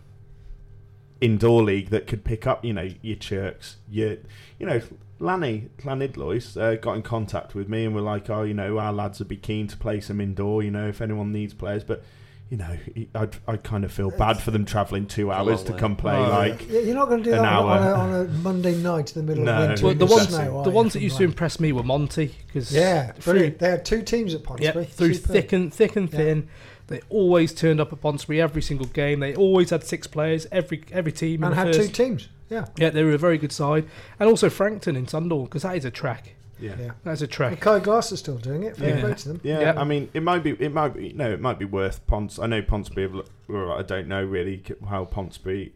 indoor 1.24 1.62
league 1.62 1.90
that 1.90 2.06
could 2.06 2.24
pick 2.24 2.46
up, 2.46 2.64
you 2.64 2.72
know, 2.72 2.88
your 3.02 3.16
Chirks, 3.16 3.76
your, 3.90 4.16
you 4.58 4.66
know, 4.66 4.80
Lanny, 5.18 5.68
Llanidloes, 5.82 6.60
uh, 6.60 6.74
got 6.76 6.94
in 6.96 7.02
contact 7.02 7.54
with 7.54 7.68
me 7.68 7.84
and 7.84 7.94
were 7.94 8.00
like, 8.00 8.28
oh, 8.28 8.42
you 8.42 8.54
know, 8.54 8.78
our 8.78 8.92
lads 8.92 9.18
would 9.20 9.28
be 9.28 9.36
keen 9.36 9.66
to 9.68 9.76
play 9.76 10.00
some 10.00 10.20
indoor, 10.20 10.62
you 10.62 10.70
know, 10.70 10.88
if 10.88 11.00
anyone 11.00 11.32
needs 11.32 11.54
players. 11.54 11.82
But, 11.84 12.02
you 12.50 12.58
know, 12.58 12.76
I'd, 13.14 13.36
I'd 13.48 13.62
kind 13.62 13.84
of 13.84 13.92
feel 13.92 14.10
bad 14.10 14.38
for 14.40 14.50
them 14.50 14.64
travelling 14.66 15.06
two 15.06 15.32
hours 15.32 15.62
to 15.64 15.72
come 15.72 15.96
play. 15.96 16.14
Oh, 16.16 16.28
like, 16.28 16.68
yeah, 16.68 16.80
you're 16.80 16.94
not 16.94 17.08
going 17.08 17.22
to 17.22 17.30
do 17.30 17.34
an 17.36 17.42
that 17.42 17.52
on, 17.54 17.82
a, 17.82 17.92
on 17.92 18.14
a 18.14 18.24
Monday 18.28 18.74
night 18.76 19.16
in 19.16 19.24
the 19.24 19.30
middle 19.32 19.44
No. 19.44 19.62
of 19.62 19.68
winter. 19.68 19.86
Well, 19.86 19.94
the 19.94 20.06
ones, 20.06 20.28
snow, 20.28 20.62
the 20.62 20.70
ones 20.70 20.92
that 20.92 21.00
used 21.00 21.16
to 21.16 21.24
impress 21.24 21.58
me 21.58 21.72
were 21.72 21.82
Monty 21.82 22.34
because 22.46 22.70
Yeah, 22.70 23.12
brilliant. 23.24 23.60
They 23.60 23.70
had 23.70 23.84
two 23.84 24.02
teams 24.02 24.34
at 24.34 24.40
yeah, 24.42 24.46
Pontesbury. 24.46 24.84
through 24.86 25.14
Superb. 25.14 25.32
thick 25.32 25.52
and 25.54 25.72
thick 25.72 25.96
and 25.96 26.12
Yeah. 26.12 26.42
Thin, 26.86 26.98
they 26.98 27.00
always 27.08 27.52
turned 27.54 27.80
up 27.80 27.92
at 27.92 28.00
Pontesbury 28.00 28.40
every 28.40 28.62
single 28.62 28.86
game. 28.86 29.20
They 29.20 29.34
always 29.34 29.70
had 29.70 29.84
six 29.84 30.06
players 30.06 30.46
every 30.52 30.84
every 30.92 31.12
team. 31.12 31.42
and 31.44 31.54
had 31.54 31.68
first- 31.74 31.80
two 31.80 31.88
teams. 32.04 32.28
Yeah, 32.50 32.66
Yeah, 32.76 32.90
they 32.90 33.02
were 33.02 33.12
a 33.14 33.18
very 33.18 33.38
good 33.38 33.52
side, 33.52 33.86
and 34.20 34.28
also 34.28 34.50
Frankton 34.50 34.96
in 34.96 35.06
Sundorne 35.06 35.44
because 35.44 35.62
that 35.62 35.76
is 35.76 35.84
a 35.86 35.90
track. 35.90 36.34
yeah. 36.60 36.74
yeah. 36.78 36.90
That's 37.02 37.22
a 37.22 37.26
trek. 37.26 37.58
Kai 37.60 37.80
Glass 37.80 38.12
is 38.12 38.18
still 38.20 38.36
doing 38.36 38.62
it. 38.64 38.76
Fair 38.76 38.98
Yeah. 38.98 39.14
to 39.14 39.28
them. 39.28 39.40
Yeah, 39.42 39.60
Yeah. 39.60 39.80
I 39.80 39.84
mean, 39.84 40.08
it 40.14 40.22
might 40.22 40.42
be, 40.44 40.50
it 40.50 40.72
might 40.72 40.90
be, 40.94 41.12
no, 41.14 41.30
it 41.30 41.40
might 41.40 41.58
be 41.58 41.64
worth 41.64 42.06
Pons. 42.06 42.38
I 42.38 42.46
know 42.46 42.60
Ponsby. 42.62 43.02
Have 43.02 43.14
look, 43.14 43.28
well, 43.48 43.72
I 43.72 43.82
don't 43.82 44.06
know 44.08 44.22
really 44.22 44.62
how 44.88 45.04
Ponsby, 45.06 45.72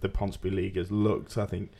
the 0.00 0.08
Ponsby 0.08 0.52
League 0.54 0.76
has 0.76 0.90
looked. 0.90 1.38
I 1.38 1.46
think 1.46 1.70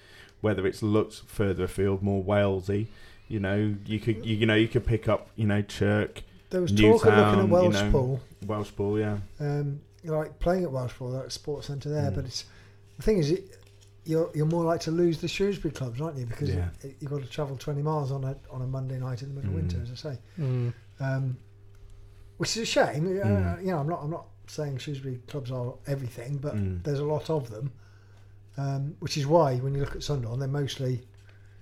whether 0.41 0.67
it's 0.69 0.83
looked 0.83 1.23
further 1.27 1.65
afield, 1.65 2.03
more 2.03 2.23
Walesy. 2.25 2.87
You 3.29 3.41
know, 3.41 3.75
you 3.85 3.99
could, 4.01 4.25
you, 4.25 4.37
you 4.37 4.47
know, 4.47 4.55
you 4.55 4.69
could 4.69 4.87
pick 4.87 5.09
up, 5.09 5.29
you 5.37 5.47
know, 5.47 5.61
Chirk, 5.63 6.23
There 6.51 6.61
was 6.63 6.73
talk 6.73 6.81
of 6.81 6.85
looking 6.85 7.11
Newtown, 7.13 7.39
at 7.39 7.45
you 7.45 7.53
Welsh 7.53 7.75
know. 7.75 7.91
Pool, 7.91 8.21
Welsh 8.47 8.71
Ball. 8.71 8.99
Yeah, 8.99 9.19
um, 9.41 9.81
like 10.05 10.39
playing 10.39 10.65
at 10.65 10.71
Welshpool, 10.71 11.21
that 11.21 11.31
sports 11.33 11.67
centre 11.67 11.91
there. 11.91 12.11
Mm. 12.11 12.15
But 12.15 12.25
it's 12.25 12.45
the 12.97 13.03
thing 13.03 13.19
is, 13.19 13.31
it, 13.33 13.57
you're 14.05 14.31
you're 14.35 14.47
more 14.47 14.65
like 14.65 14.81
to 14.83 14.91
lose 14.91 15.21
the 15.21 15.29
Shrewsbury 15.29 15.73
clubs, 15.75 16.01
aren't 16.01 16.17
you? 16.17 16.25
Because 16.27 16.49
Yeah. 16.51 16.69
it, 16.81 16.87
it, 16.87 16.97
you've 17.01 17.11
got 17.11 17.21
to 17.21 17.27
travel 17.29 17.57
20 17.57 17.83
miles 17.83 18.11
on 18.13 18.25
a 18.25 18.37
on 18.51 18.63
a 18.63 18.67
Monday 18.67 18.99
night 18.99 19.23
in 19.23 19.29
the 19.29 19.35
middle 19.35 19.51
of 19.51 19.57
winter, 19.57 19.77
Mm. 19.77 19.83
as 19.83 19.91
I 19.93 20.11
say. 20.13 20.19
Mm. 20.39 20.73
um, 21.01 21.37
which 22.39 22.57
is 22.57 22.63
a 22.63 22.67
shame. 22.67 23.07
Uh, 23.07 23.27
Mm. 23.27 23.61
you 23.61 23.67
know, 23.73 23.79
I'm 23.79 23.89
not 23.89 24.03
I'm 24.03 24.11
not 24.11 24.27
saying 24.47 24.79
Shrewsbury 24.79 25.21
clubs 25.27 25.51
are 25.51 25.75
everything, 25.87 26.39
but 26.39 26.57
Mm. 26.57 26.83
there's 26.83 27.01
a 27.01 27.05
lot 27.05 27.29
of 27.29 27.51
them. 27.51 27.71
Um, 28.57 28.97
which 29.01 29.17
is 29.19 29.27
why 29.27 29.57
when 29.59 29.75
you 29.75 29.81
look 29.81 29.95
at 29.95 30.03
Sunderland, 30.03 30.41
they're 30.43 30.49
mostly 30.49 31.03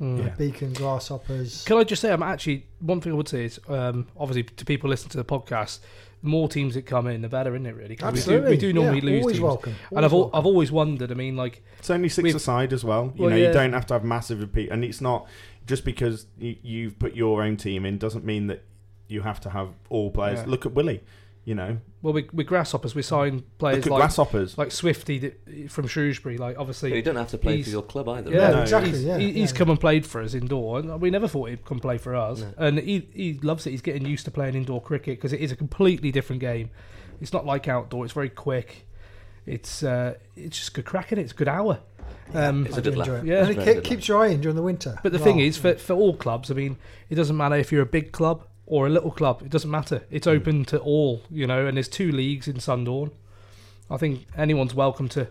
Mm. 0.01 0.19
Yeah. 0.27 0.35
Beacon, 0.37 0.73
Grasshoppers. 0.75 1.65
Can 1.65 1.79
I 1.79 1.85
just 1.85 2.03
say, 2.03 2.13
I'm 2.13 2.23
actually 2.23 2.67
one 2.81 3.01
thing 3.01 3.13
I 3.13 3.15
would 3.17 3.29
say 3.29 3.45
is, 3.47 3.59
um, 3.69 4.07
obviously, 4.17 4.43
to 4.43 4.65
people 4.65 4.91
listening 4.91 5.11
to 5.11 5.17
the 5.17 5.25
podcast, 5.25 5.79
the 6.23 6.29
more 6.29 6.49
teams 6.49 6.75
that 6.75 6.85
come 6.87 7.07
in, 7.07 7.23
the 7.23 7.29
better, 7.29 7.55
isn't 7.55 7.65
it? 7.67 7.75
Really, 7.77 7.97
'Cause 7.97 8.13
we 8.13 8.17
do, 8.17 8.19
Absolutely, 8.19 8.51
we 8.51 8.57
do 8.59 8.73
normally 8.75 8.99
yeah, 8.99 9.05
lose 9.05 9.21
always 9.23 9.37
teams. 9.37 9.45
welcome. 9.45 9.75
and 9.95 10.05
I've 10.05 10.13
always 10.13 10.25
welcome. 10.33 10.39
I've 10.39 10.47
always 10.47 10.73
wondered. 10.73 11.11
I 11.11 11.15
mean, 11.15 11.37
like, 11.37 11.63
it's 11.79 11.89
only 11.91 12.09
6 12.11 12.35
aside 12.35 12.73
as 12.75 12.85
well. 12.85 13.13
You 13.17 13.23
Well, 13.23 13.31
know, 13.31 13.37
yeah. 13.37 13.47
you 13.49 13.53
don't 13.55 13.73
have 13.73 13.87
to 13.87 13.95
have 13.95 14.05
massive 14.05 14.41
repeat, 14.41 14.71
and 14.71 14.85
it's 14.85 15.01
not 15.01 15.27
just 15.67 15.85
because 15.85 16.27
you, 16.39 16.57
you've 16.63 16.99
put 16.99 17.15
your 17.15 17.43
own 17.43 17.57
team 17.57 17.87
in 17.87 17.97
doesn't 17.99 18.25
mean 18.25 18.49
that 18.49 18.65
you 19.09 19.23
have 19.23 19.41
to 19.41 19.51
have 19.51 19.69
all 19.89 20.11
players. 20.11 20.41
Yeah. 20.41 20.47
Look 20.47 20.67
at 20.67 20.73
Willey. 20.75 21.03
You 21.47 21.55
know, 21.55 21.79
Well, 22.03 22.13
with, 22.13 22.35
with 22.35 22.47
grasshoppers, 22.49 22.95
we 22.95 23.03
sign 23.03 23.43
players 23.59 23.87
like 23.87 24.01
grasshoppers. 24.01 24.59
like 24.59 24.71
Swifty 24.73 25.33
from 25.69 25.87
Shrewsbury. 25.87 26.37
Like 26.39 26.59
obviously, 26.59 26.95
you 26.95 27.01
don't 27.03 27.17
have 27.17 27.29
to 27.31 27.39
play 27.39 27.63
for 27.63 27.71
your 27.71 27.83
club 27.83 28.09
either. 28.09 28.31
Yeah, 28.33 28.51
No, 28.51 28.63
exactly, 28.63 28.91
He's, 28.91 29.05
yeah, 29.05 29.17
he's 29.19 29.53
yeah. 29.53 29.57
come 29.57 29.71
and 29.71 29.81
played 29.81 30.05
for 30.05 30.21
us 30.21 30.35
indoor, 30.35 30.81
and 30.81 31.01
we 31.01 31.09
never 31.11 31.29
thought 31.29 31.49
he'd 31.51 31.65
come 31.65 31.79
play 31.79 31.97
for 31.99 32.15
us. 32.15 32.41
No. 32.41 32.53
And 32.59 32.79
he 32.81 33.09
he 33.15 33.35
loves 33.43 33.65
it. 33.67 33.71
He's 33.71 33.81
getting 33.81 34.05
used 34.05 34.25
to 34.27 34.31
playing 34.33 34.57
indoor 34.57 34.83
cricket 34.83 35.19
because 35.19 35.33
it 35.33 35.41
is 35.41 35.53
a 35.53 35.57
completely 35.57 36.11
different 36.13 36.41
game. 36.41 36.69
It's 37.21 37.33
not 37.33 37.47
like 37.47 37.67
outdoor. 37.69 38.05
It's 38.05 38.13
very 38.13 38.29
quick. 38.29 38.87
It's 39.47 39.85
uh, 39.85 40.15
it's 40.35 40.59
just 40.59 40.75
good 40.75 40.85
cracking. 40.85 41.19
It's 41.19 41.33
a 41.33 41.37
good 41.37 41.49
hour. 41.49 41.79
Um, 42.35 42.67
It's 42.67 42.75
I 42.77 42.79
a 42.81 42.83
do 42.83 42.91
good 42.91 42.99
laugh. 42.99 43.09
enjoy 43.09 43.19
it. 43.21 43.25
Yeah. 43.27 43.41
and 43.43 43.51
It's 43.51 43.59
it 43.61 43.65
very 43.65 43.81
ke- 43.81 43.85
keeps 43.85 44.09
your 44.09 44.19
eye 44.23 44.29
in 44.29 44.41
during 44.41 44.57
the 44.57 44.63
winter. 44.63 44.99
but 45.03 45.13
the 45.13 45.19
as 45.19 45.25
thing 45.25 45.39
is, 45.39 45.57
for 45.57 45.75
for 45.77 45.93
all 45.95 46.17
clubs, 46.17 46.51
I 46.51 46.55
mean, 46.55 46.77
it 47.09 47.15
doesn't 47.15 47.37
matter 47.37 47.55
if 47.55 47.71
you're 47.71 47.83
a 47.83 47.87
big 47.87 48.11
club 48.11 48.45
or 48.67 48.87
a 48.87 48.91
little 48.91 49.11
club. 49.11 49.43
It 49.43 49.51
doesn't 49.51 49.71
matter. 49.71 50.05
It's 50.11 50.27
open 50.27 50.65
to 50.67 50.79
all, 50.79 51.23
you 51.31 51.47
know. 51.47 51.67
And 51.67 51.77
there's 51.77 51.89
two 51.89 52.11
leagues 52.13 52.49
in 52.49 52.57
Sundorne. 52.57 53.13
I 53.91 53.97
think 53.97 54.27
anyone's 54.37 54.75
welcome 54.75 55.09
to 55.11 55.29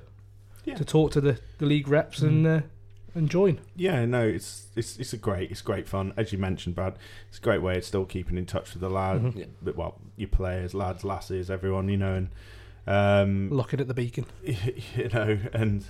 Yeah. 0.63 0.75
to 0.75 0.85
talk 0.85 1.11
to 1.11 1.21
the, 1.21 1.39
the 1.57 1.65
league 1.65 1.87
reps 1.89 2.21
and 2.21 2.47
uh, 2.47 2.61
and 3.13 3.29
join. 3.29 3.59
Yeah, 3.75 4.05
no, 4.05 4.25
it's 4.25 4.67
it's 4.75 4.97
it's 4.97 5.13
a 5.13 5.17
great 5.17 5.51
it's 5.51 5.61
great 5.61 5.87
fun. 5.87 6.13
As 6.17 6.31
you 6.31 6.37
mentioned, 6.37 6.75
Brad, 6.75 6.95
it's 7.29 7.37
a 7.37 7.41
great 7.41 7.61
way 7.61 7.77
of 7.77 7.83
still 7.85 8.05
keeping 8.05 8.37
in 8.37 8.45
touch 8.45 8.73
with 8.73 8.81
the 8.81 8.89
lad, 8.89 9.21
Mhm. 9.21 9.35
Yeah. 9.35 9.45
but, 9.61 9.75
well, 9.75 9.99
your 10.15 10.29
players, 10.29 10.73
lads, 10.73 11.03
lasses, 11.03 11.49
everyone, 11.51 11.89
you 11.89 11.97
know, 11.97 12.13
and 12.15 12.29
um, 12.87 13.49
Looking 13.51 13.79
at 13.79 13.87
the 13.87 13.93
beacon. 13.93 14.25
you 14.43 15.09
know, 15.13 15.39
and 15.53 15.85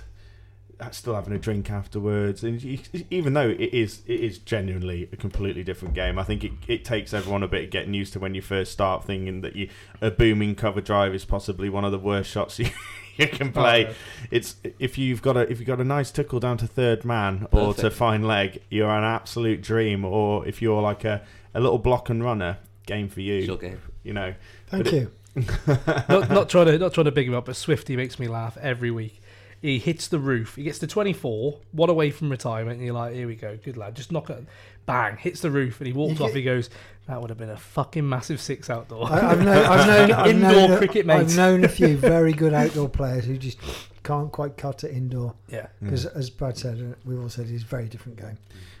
still 0.90 1.14
having 1.14 1.32
a 1.32 1.38
drink 1.38 1.70
afterwards. 1.70 2.42
And 2.44 2.62
you, 2.62 2.78
even 3.10 3.32
though 3.34 3.48
it 3.48 3.60
is 3.60 4.02
it 4.06 4.20
is 4.20 4.38
genuinely 4.38 5.08
a 5.12 5.16
completely 5.16 5.62
different 5.62 5.94
game, 5.94 6.18
I 6.18 6.24
think 6.24 6.44
it, 6.44 6.52
it 6.68 6.84
takes 6.84 7.14
everyone 7.14 7.42
a 7.42 7.48
bit 7.48 7.64
of 7.64 7.70
getting 7.70 7.94
used 7.94 8.12
to 8.14 8.20
when 8.20 8.34
you 8.34 8.42
first 8.42 8.72
start 8.72 9.04
thinking 9.04 9.40
that 9.40 9.56
you 9.56 9.68
a 10.00 10.10
booming 10.10 10.54
cover 10.54 10.80
drive 10.80 11.14
is 11.14 11.24
possibly 11.24 11.68
one 11.68 11.84
of 11.84 11.92
the 11.92 11.98
worst 11.98 12.30
shots 12.30 12.58
you. 12.58 12.68
You 13.16 13.28
can 13.28 13.48
oh, 13.48 13.52
play. 13.52 13.86
Oh, 13.88 13.94
It's 14.30 14.56
if 14.78 14.98
you've 14.98 15.22
got 15.22 15.36
a 15.36 15.50
if 15.50 15.58
you've 15.58 15.66
got 15.66 15.80
a 15.80 15.84
nice 15.84 16.10
tickle 16.10 16.40
down 16.40 16.58
to 16.58 16.66
third 16.66 17.04
man 17.04 17.46
or 17.50 17.72
to 17.74 17.90
fine 17.90 18.22
leg, 18.22 18.62
you're 18.68 18.90
an 18.90 19.04
absolute 19.04 19.62
dream. 19.62 20.04
Or 20.04 20.46
if 20.46 20.60
you're 20.60 20.82
like 20.82 21.04
a, 21.04 21.22
a 21.54 21.60
little 21.60 21.78
block 21.78 22.10
and 22.10 22.22
runner, 22.22 22.58
game 22.86 23.08
for 23.08 23.20
you. 23.20 23.38
It's 23.38 23.46
your 23.46 23.56
game. 23.56 23.80
You 24.02 24.12
know, 24.12 24.34
Thank 24.68 24.84
but 24.84 24.92
you. 24.92 25.10
not, 26.08 26.30
not 26.30 26.48
trying 26.48 26.66
to 26.66 26.78
not 26.78 26.94
trying 26.94 27.06
to 27.06 27.12
big 27.12 27.28
him 27.28 27.34
up, 27.34 27.46
but 27.46 27.56
Swifty 27.56 27.96
makes 27.96 28.18
me 28.18 28.28
laugh 28.28 28.56
every 28.58 28.90
week. 28.90 29.20
He 29.66 29.78
hits 29.80 30.06
the 30.08 30.18
roof. 30.20 30.54
He 30.56 30.62
gets 30.62 30.78
to 30.78 30.86
24, 30.86 31.58
one 31.72 31.90
away 31.90 32.10
from 32.10 32.30
retirement, 32.30 32.76
and 32.76 32.84
you're 32.86 32.94
like, 32.94 33.14
"Here 33.14 33.26
we 33.26 33.34
go, 33.34 33.56
good 33.64 33.76
lad." 33.76 33.96
Just 33.96 34.12
knock 34.12 34.30
it, 34.30 34.44
bang, 34.86 35.16
hits 35.16 35.40
the 35.40 35.50
roof, 35.50 35.80
and 35.80 35.86
he 35.88 35.92
walks 35.92 36.20
off. 36.20 36.32
He 36.34 36.42
goes, 36.42 36.70
"That 37.08 37.20
would 37.20 37.30
have 37.30 37.38
been 37.38 37.50
a 37.50 37.56
fucking 37.56 38.08
massive 38.08 38.40
six 38.40 38.70
outdoor." 38.70 39.10
I, 39.12 39.30
I've 39.32 39.40
known, 39.44 39.64
I've 39.64 39.86
known, 40.08 40.12
I've 40.12 40.26
Indoor 40.30 40.52
known, 40.52 40.70
a- 40.72 40.78
cricket 40.78 41.10
I've 41.10 41.36
known 41.36 41.64
a 41.64 41.68
few 41.68 41.96
very 41.96 42.32
good 42.32 42.54
outdoor 42.54 42.88
players 42.88 43.24
who 43.24 43.36
just 43.36 43.58
can't 44.04 44.30
quite 44.30 44.56
cut 44.56 44.84
it 44.84 44.92
indoor. 44.94 45.34
yeah, 45.48 45.66
Because, 45.82 46.06
as 46.06 46.30
Brad 46.30 46.56
said, 46.56 46.78
uh, 46.78 46.94
we've 47.04 47.20
all 47.20 47.28
said 47.28 47.48
it's 47.50 47.64
a 47.64 47.66
very 47.66 47.88
different 47.88 48.18
game. 48.20 48.38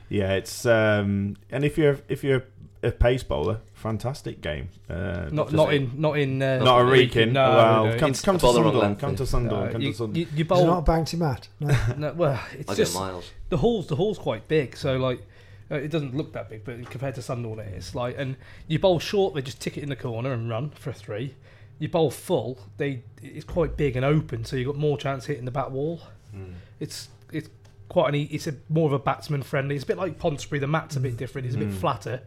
yeah, 0.08 0.34
it's 0.34 0.64
um, 0.66 1.36
and 1.50 1.64
if 1.64 1.76
you're 1.76 1.98
if 2.08 2.22
you're 2.22 2.44
a 2.82 2.90
pace 2.90 3.22
bowler, 3.22 3.60
fantastic 3.74 4.40
game. 4.40 4.68
Uh, 4.88 5.28
not 5.32 5.52
not 5.52 5.72
in 5.74 5.90
not 5.96 6.18
in 6.18 6.40
uh, 6.42 6.58
not 6.58 6.80
a 6.80 6.84
Wrekin, 6.84 7.30
Reekin. 7.30 7.32
No, 7.32 7.50
well, 7.50 7.84
no, 7.86 7.90
come, 7.98 8.10
it's- 8.10 8.22
come 8.22 8.36
to 8.38 8.42
bowler 8.42 8.58
on 8.58 8.64
Sunderland. 8.64 8.88
length, 8.90 9.00
Come 9.00 9.16
to 9.16 9.26
Sunderland. 9.26 9.66
no, 9.66 9.72
come 9.72 9.80
you, 9.82 9.90
to 9.92 9.96
Sunderland. 9.96 10.16
you, 10.32 10.36
you 10.36 10.40
It's 10.42 10.48
bowl. 10.48 10.66
not 10.66 10.78
a 10.88 10.90
bouncy 10.90 11.18
mat. 11.18 11.48
No. 11.60 11.76
no, 11.96 12.12
well, 12.12 12.40
it's 12.52 12.70
I 12.70 12.74
just 12.74 12.92
get 12.94 13.00
miles. 13.00 13.30
the 13.48 13.56
hall's 13.58 13.86
the 13.86 13.96
hall's 13.96 14.18
quite 14.18 14.46
big, 14.48 14.76
so 14.76 14.96
like 14.96 15.20
uh, 15.70 15.76
it 15.76 15.88
doesn't 15.90 16.14
look 16.16 16.32
that 16.32 16.48
big, 16.48 16.64
but 16.64 16.88
compared 16.90 17.14
to 17.16 17.22
Sunderland, 17.22 17.60
it 17.68 17.76
is 17.76 17.94
like 17.94 18.16
and 18.18 18.36
you 18.68 18.78
bowl 18.78 18.98
short, 19.00 19.34
they 19.34 19.42
just 19.42 19.60
tick 19.60 19.76
it 19.76 19.82
in 19.82 19.88
the 19.88 19.96
corner 19.96 20.32
and 20.32 20.48
run 20.48 20.70
for 20.70 20.90
a 20.90 20.94
three. 20.94 21.34
You 21.78 21.88
bowl 21.88 22.10
full, 22.10 22.58
they 22.78 23.02
it's 23.22 23.44
quite 23.44 23.76
big 23.76 23.96
and 23.96 24.04
open, 24.04 24.44
so 24.44 24.56
you've 24.56 24.66
got 24.66 24.76
more 24.76 24.96
chance 24.96 25.26
hitting 25.26 25.44
the 25.44 25.50
back 25.50 25.70
wall. 25.70 26.00
It's 26.80 27.08
it's 27.32 27.48
quite 27.88 28.08
an 28.10 28.14
e- 28.14 28.28
it's 28.30 28.46
a 28.46 28.54
more 28.68 28.86
of 28.86 28.92
a 28.92 28.98
batsman 28.98 29.42
friendly. 29.42 29.74
It's 29.74 29.84
a 29.84 29.86
bit 29.86 29.96
like 29.98 30.18
Pontesbury. 30.18 30.58
The 30.58 30.66
mat's 30.66 30.96
a 30.96 31.00
bit 31.00 31.16
different. 31.16 31.46
It's 31.46 31.56
a 31.56 31.58
bit 31.58 31.72
flatter. 31.72 32.20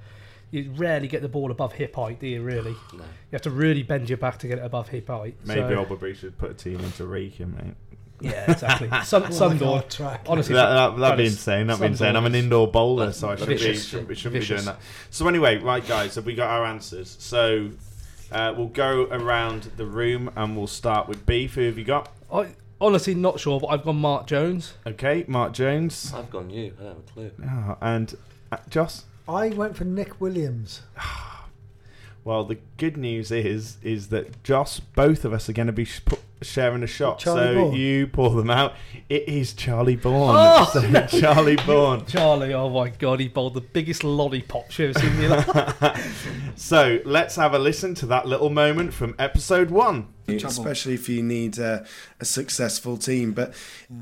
You 0.52 0.72
rarely 0.76 1.08
get 1.08 1.22
the 1.22 1.30
ball 1.30 1.52
above 1.52 1.74
hip 1.74 1.96
height, 1.96 2.20
do 2.20 2.28
you? 2.28 2.42
Really, 2.42 2.72
No. 2.94 3.00
you 3.04 3.34
have 3.34 3.42
to 3.44 3.52
really 3.52 3.84
bend 3.84 4.10
your 4.10 4.18
back 4.18 4.40
to 4.40 4.48
get 4.48 4.58
it 4.58 4.66
above 4.66 4.90
hip 4.90 5.08
height. 5.08 5.36
Maybe 5.46 5.62
so, 5.62 5.74
Albury 5.74 6.14
should 6.16 6.38
put 6.38 6.52
a 6.52 6.54
team 6.56 6.80
into 6.80 7.06
Wrekin, 7.06 7.56
mate. 7.56 7.76
yeah, 8.22 8.52
exactly. 8.52 8.88
Sun, 9.04 9.22
Like 9.24 9.32
Sundorne, 9.32 9.90
track. 9.90 10.26
honestly, 10.28 10.56
That, 10.56 10.70
that, 10.70 10.98
that'd 11.00 11.18
be 11.18 11.26
insane. 11.28 11.68
That'd 11.68 11.82
be 11.82 11.88
insane. 11.88 12.16
I'm 12.16 12.26
an 12.26 12.36
indoor 12.36 12.68
bowler, 12.68 13.08
That- 13.08 13.14
so 13.14 13.30
I 13.30 13.36
shouldn't 13.36 13.60
be, 13.60 13.66
vicious. 13.68 13.86
shouldn't, 13.88 14.08
be, 14.10 14.16
shouldn't 14.16 14.42
be 14.42 14.46
doing 14.48 14.66
that. 14.66 14.80
So 15.10 15.28
anyway, 15.28 15.58
right, 15.58 15.88
guys, 15.88 16.16
have 16.16 16.26
we 16.26 16.34
got 16.36 16.50
our 16.50 16.66
answers? 16.66 17.16
So 17.20 17.70
uh, 18.32 18.54
we'll 18.58 18.68
go 18.68 19.04
around 19.12 19.70
the 19.78 19.86
room 19.86 20.32
and 20.36 20.58
we'll 20.58 20.68
start 20.68 21.08
with 21.08 21.26
Beef. 21.26 21.56
Who 21.56 21.62
have 21.62 21.78
you 21.78 21.86
got? 21.86 22.12
I 22.34 22.50
honestly 22.82 23.14
not 23.16 23.40
sure, 23.40 23.60
but 23.60 23.68
I've 23.68 23.84
gone 23.84 23.98
Mark 23.98 24.26
Jones. 24.28 24.74
Okay, 24.88 25.26
Mark 25.28 25.54
Jones. 25.54 26.12
I've 26.14 26.30
gone 26.30 26.50
you. 26.50 26.74
I 26.80 26.84
don't 26.84 26.88
have 26.90 26.98
a 26.98 27.12
clue. 27.12 27.32
Ah, 27.48 27.78
and 27.82 28.16
uh, 28.52 28.58
Joss. 28.70 29.06
I 29.30 29.50
went 29.50 29.78
for 29.78 29.86
Nick 29.86 30.20
Williams. 30.20 30.82
Well, 32.26 32.44
the 32.44 32.58
good 32.78 32.98
news 32.98 33.32
is 33.32 33.78
is 33.82 34.10
that 34.10 34.44
Joss, 34.44 34.82
both 34.82 35.24
of 35.24 35.32
us 35.34 35.48
are 35.48 35.54
going 35.54 35.68
to 35.68 35.74
be 35.74 35.86
sh- 35.86 36.04
pu- 36.04 36.18
sharing 36.42 36.84
a 36.84 36.88
shot. 36.88 37.18
Charlie 37.20 37.40
so 37.40 37.54
Bourne. 37.56 37.76
you 37.76 38.08
pour 38.08 38.30
them 38.32 38.50
out. 38.50 38.74
It 39.08 39.28
is 39.28 39.54
Charlie 39.54 39.96
Bourne. 39.96 40.36
Oh! 40.38 40.70
So 40.74 41.08
Charlie 41.20 41.56
Bourne. 41.56 42.06
Charlie, 42.08 42.54
oh 42.54 42.70
my 42.70 42.90
god, 42.90 43.22
he 43.22 43.30
bowled 43.30 43.54
the 43.54 43.62
biggest 43.62 44.04
lollipop 44.04 44.78
you've 44.78 44.96
ever 44.98 45.00
seen 45.00 45.16
in 45.16 45.22
your 45.22 45.30
life. 45.30 46.52
So 46.56 47.00
let's 47.06 47.38
have 47.38 47.54
a 47.54 47.60
listen 47.60 47.96
to 47.96 48.06
that 48.08 48.28
little 48.28 48.50
moment 48.50 48.94
from 48.94 49.16
episode 49.18 49.72
one. 49.72 50.10
especially 50.28 50.96
if 50.96 51.08
you 51.08 51.24
need 51.24 51.58
a, 51.58 51.86
a 52.20 52.26
successful 52.26 52.98
team. 52.98 53.32
But 53.32 53.54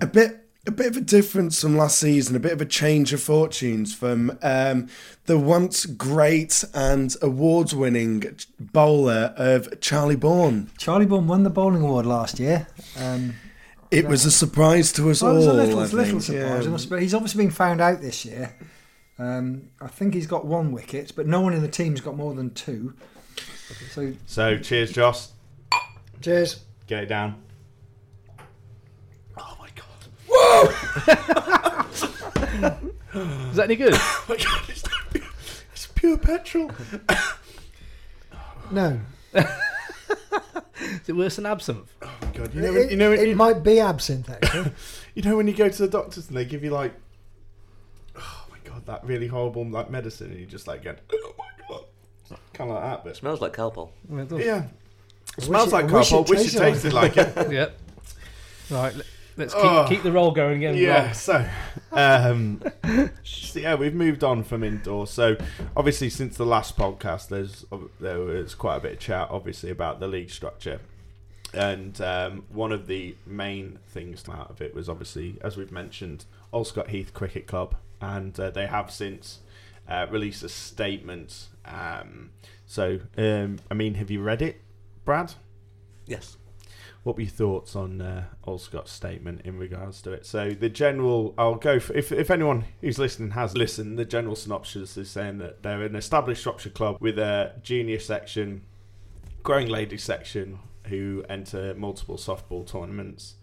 a 0.02 0.08
bit 0.08 0.47
a 0.68 0.72
bit 0.72 0.88
of 0.88 0.98
a 0.98 1.02
difference 1.02 1.62
from 1.62 1.78
last 1.78 1.98
season, 2.00 2.36
a 2.36 2.40
bit 2.40 2.52
of 2.52 2.62
a 2.62 2.66
change 2.66 3.14
of 3.14 3.22
fortunes 3.22 3.96
from 3.96 4.38
um, 4.42 4.88
the 5.26 5.38
once 5.38 5.86
great 5.86 6.64
and 6.74 7.16
awards 7.22 7.74
winning 7.74 8.24
bowler 8.60 9.34
of 9.38 9.80
Charlie 9.82 10.16
Bourne. 10.18 10.70
Charlie 10.78 11.06
Bourne 11.06 11.28
won 11.28 11.44
the 11.44 11.50
bowling 11.50 11.82
award 11.84 12.06
last 12.06 12.40
year. 12.40 12.68
Um, 13.00 13.36
It 13.90 14.06
was 14.08 14.26
a 14.26 14.32
surprise 14.32 14.92
to 14.94 15.10
us 15.10 15.22
well, 15.22 15.32
it 15.32 15.34
all. 15.34 15.38
was 15.38 15.48
a 15.48 15.54
little, 15.54 15.80
I 15.80 15.84
little 16.04 16.20
surprise, 16.20 16.66
yeah. 16.66 16.78
but 16.90 17.02
he's 17.02 17.14
obviously 17.14 17.46
been 17.46 17.54
found 17.54 17.80
out 17.80 18.02
this 18.02 18.26
year. 18.26 18.54
Um, 19.18 19.70
I 19.82 19.88
think 19.88 20.14
he's 20.14 20.28
got 20.28 20.46
one 20.46 20.72
wicket, 20.74 21.14
but 21.16 21.26
no 21.26 21.40
one 21.42 21.54
in 21.54 21.62
the 21.62 21.68
team's 21.70 22.02
got 22.02 22.16
more 22.18 22.34
than 22.36 22.54
two. 22.54 22.94
So, 23.94 24.14
So 24.26 24.58
cheers, 24.58 24.92
Joss. 24.92 25.32
cheers. 26.22 26.60
Get 26.88 27.04
it 27.04 27.08
down. 27.08 27.42
oh 29.38 29.58
my 29.60 29.70
god. 29.76 29.86
Is 33.50 33.56
that 33.56 33.64
any 33.66 33.76
good? 33.76 33.94
Oh 33.98 34.26
my 34.30 34.36
god, 34.38 34.62
it's, 34.70 34.84
it's 35.74 35.88
pure 35.88 36.18
petrol. 36.18 36.72
No, 38.72 39.00
Is 39.34 41.08
it 41.10 41.14
worse 41.16 41.38
than 41.38 41.46
absinthe? 41.46 41.92
Oh 42.02 42.10
my 42.22 42.28
god, 42.32 42.54
you 42.54 42.62
know, 42.62 42.74
it, 42.74 42.92
you 42.92 42.98
know, 42.98 43.10
when, 43.12 43.20
it 43.20 43.28
you, 43.30 43.36
might 43.36 43.64
be 43.64 43.80
absinthe 43.80 44.30
actually. 44.44 44.72
you 45.16 45.24
know 45.24 45.36
when 45.38 45.48
you 45.48 45.54
go 45.54 45.70
to 45.70 45.78
the 45.82 45.88
doctors 45.88 46.28
and 46.28 46.38
they 46.38 46.46
give 46.46 46.64
you 46.64 46.70
like, 46.72 46.94
oh 48.18 48.46
my 48.52 48.58
god, 48.64 48.86
that 48.86 49.04
really 49.06 49.28
horrible 49.28 49.66
like 49.66 49.90
medicine, 49.90 50.32
and 50.32 50.40
you 50.40 50.46
just 50.46 50.68
like 50.68 50.84
get, 50.84 51.00
oh 51.14 51.34
my 51.38 51.46
god, 51.70 51.86
kind 52.54 52.70
of 52.70 52.76
like 52.76 52.84
that, 52.86 53.04
but 53.06 53.16
smells 53.16 53.42
like 53.42 53.54
Calpol. 53.56 53.90
Yeah, 54.12 54.22
it 54.22 54.30
does. 54.30 54.40
yeah, 54.46 54.64
wish 55.38 55.46
smells 55.48 55.70
it- 55.70 55.74
like 55.74 55.86
I 55.86 55.92
wish 55.94 56.12
Calpol. 56.12 56.24
it 56.26 56.30
Wish 56.30 56.54
it 56.54 56.58
tasted 56.60 56.94
like 56.94 57.18
it. 57.18 57.52
Yep. 57.52 57.78
Right, 58.70 58.96
let- 58.96 59.06
let's 59.38 59.54
keep, 59.54 59.64
Oh. 59.64 59.86
keep 59.88 60.04
the 60.04 60.12
roll 60.12 60.32
going 60.32 60.58
again. 60.58 60.76
Yeah, 60.76 61.06
Rob. 61.08 61.16
so, 61.16 61.46
um, 61.92 62.62
so 63.24 63.60
yeah, 63.60 63.76
we've 63.76 63.94
moved 63.94 64.24
on 64.24 64.44
from 64.44 64.64
indoors. 64.64 65.10
So 65.12 65.38
obviously, 65.76 66.10
since 66.10 66.36
the 66.38 66.46
last 66.46 66.78
podcast, 66.78 67.30
there's 67.30 67.66
there 68.00 68.20
was 68.20 68.56
quite 68.56 68.78
a 68.78 68.80
bit 68.82 68.94
of 68.94 69.00
chat, 69.00 69.30
obviously, 69.32 69.70
about 69.70 70.00
the 70.00 70.08
league 70.08 70.30
structure, 70.32 70.80
and 71.54 72.00
um, 72.02 72.44
one 72.50 72.72
of 72.72 72.88
the 72.88 73.16
main 73.26 73.80
things 73.88 74.24
out 74.30 74.50
of 74.50 74.62
it 74.62 74.74
was 74.76 74.90
obviously, 74.90 75.38
as 75.42 75.56
we've 75.58 75.72
mentioned, 75.72 76.26
Allscott 76.54 76.90
Heath 76.90 77.14
Cricket 77.14 77.48
Club, 77.48 77.76
and 78.02 78.38
uh, 78.40 78.50
they 78.50 78.68
have 78.68 78.92
since 78.92 79.40
uh, 79.88 80.06
released 80.10 80.44
a 80.44 80.50
statement. 80.50 81.48
Um, 81.66 82.32
so, 82.66 83.00
um, 83.18 83.60
I 83.72 83.74
mean, 83.74 83.94
have 83.96 84.12
you 84.12 84.22
read 84.22 84.42
it, 84.42 84.60
Brad? 85.06 85.34
Yes. 86.06 86.38
What 87.08 87.16
were 87.16 87.22
your 87.22 87.32
thoughts 87.32 87.74
on 87.74 88.02
uh, 88.02 88.26
Allscott's 88.46 88.92
statement 88.92 89.44
in 89.46 89.58
regards 89.58 90.02
to 90.02 90.12
it? 90.12 90.26
So 90.26 90.50
the 90.50 90.68
general, 90.68 91.34
I'll 91.38 91.56
go 91.56 91.80
for 91.80 91.94
if 91.94 92.12
if 92.12 92.30
anyone 92.30 92.66
who's 92.82 93.00
listening 93.00 93.32
has 93.32 93.56
listened, 93.56 93.98
the 93.98 94.04
general 94.04 94.36
synopsis 94.36 94.98
is 94.98 95.10
saying 95.10 95.38
that 95.38 95.64
they're 95.64 95.84
an 95.84 95.96
established 95.96 96.44
Shropshire 96.44 96.74
club 96.74 96.98
with 97.00 97.18
a 97.18 97.54
junior 97.64 98.00
section, 98.00 98.64
growing 99.42 99.70
ladies 99.70 100.04
section, 100.04 100.60
who 100.88 101.24
enter 101.30 101.74
multiple 101.76 102.18
softball 102.18 102.68
tournaments. 102.68 103.36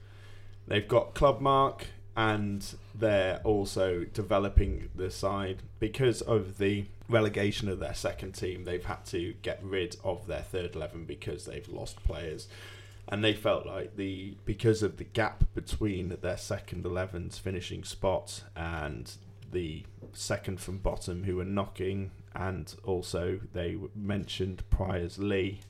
They've 0.68 0.86
got 0.86 1.14
Clubmark 1.14 1.84
and 2.14 2.66
they're 2.94 3.40
also 3.44 4.04
developing 4.04 4.90
the 4.94 5.10
side 5.10 5.62
because 5.80 6.20
of 6.20 6.58
the 6.58 6.84
relegation 7.08 7.70
of 7.70 7.80
their 7.80 7.94
second 7.94 8.32
team. 8.32 8.64
They've 8.64 8.84
had 8.84 9.06
to 9.06 9.34
get 9.40 9.58
rid 9.62 9.96
of 10.04 10.26
their 10.26 10.42
third 10.42 10.76
eleven 10.76 11.06
because 11.06 11.46
they've 11.46 11.66
lost 11.66 12.04
players, 12.04 12.46
and 13.08 13.22
they 13.22 13.34
felt 13.34 13.66
like 13.66 13.96
the 13.96 14.36
because 14.44 14.82
of 14.82 14.96
the 14.96 15.04
gap 15.04 15.44
between 15.54 16.16
their 16.22 16.36
second 16.36 16.84
11's 16.84 17.38
finishing 17.38 17.84
spot 17.84 18.44
and 18.56 19.12
the 19.52 19.84
second 20.12 20.60
from 20.60 20.78
bottom 20.78 21.24
who 21.24 21.36
were 21.36 21.44
knocking, 21.44 22.10
and 22.34 22.74
also 22.84 23.40
they 23.52 23.78
mentioned 23.94 24.62
Priors 24.70 25.18
Lee 25.18 25.60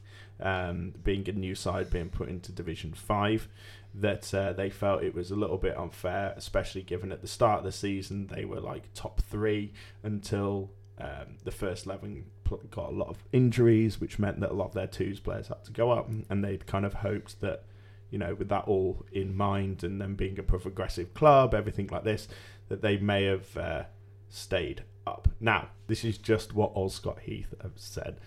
um, 0.40 0.94
being 1.03 1.29
a 1.29 1.33
new 1.33 1.55
side 1.55 1.90
being 1.90 2.09
put 2.09 2.29
into 2.29 2.53
Division 2.53 2.92
Five 2.92 3.49
that 3.94 4.35
uh, 4.35 4.53
they 4.53 4.70
felt 4.70 5.03
it 5.03 5.14
was 5.14 5.31
a 5.31 5.37
little 5.37 5.59
bit 5.59 5.79
unfair, 5.79 6.35
especially 6.37 6.83
given 6.83 7.12
at 7.12 7.20
the 7.20 7.29
start 7.29 7.59
of 7.59 7.64
the 7.64 7.73
season 7.73 8.27
they 8.27 8.44
were 8.44 8.61
like 8.61 8.92
top 8.94 9.20
three 9.23 9.73
until 10.03 10.70
um, 10.99 11.37
the 11.44 11.51
first 11.53 11.87
11 11.87 12.25
pl- 12.25 12.25
got 12.70 12.90
a 12.90 12.94
lot 12.94 13.09
of 13.09 13.18
injuries, 13.33 14.00
which 14.00 14.18
meant 14.18 14.40
that 14.40 14.50
a 14.50 14.54
lot 14.54 14.66
of 14.66 14.74
their 14.74 14.87
twos 14.87 15.20
players 15.20 15.48
had 15.48 15.64
to 15.64 15.72
go 15.72 15.90
up, 15.90 16.09
and 16.28 16.44
they'd 16.44 16.66
kind 16.66 16.85
of 16.85 16.94
hoped 16.94 17.40
that, 17.40 17.64
you 18.11 18.18
know, 18.18 18.35
with 18.35 18.48
that 18.48 18.64
all 18.66 19.04
in 19.12 19.37
mind 19.37 19.85
and 19.85 20.00
them 20.00 20.14
being 20.14 20.38
a 20.38 20.42
progressive 20.42 21.14
club, 21.14 21.54
everything 21.54 21.88
like 21.88 22.04
this, 22.04 22.28
that 22.68 22.83
they 22.83 22.96
may 22.96 23.24
have 23.24 23.57
uh, 23.57 23.83
stayed 24.28 24.83
up. 25.07 25.28
Now, 25.40 25.68
this 25.87 26.04
is 26.04 26.18
just 26.18 26.54
what 26.54 26.74
Allscott 26.74 27.20
Heath 27.20 27.54
have 27.62 27.72
said 27.76 28.18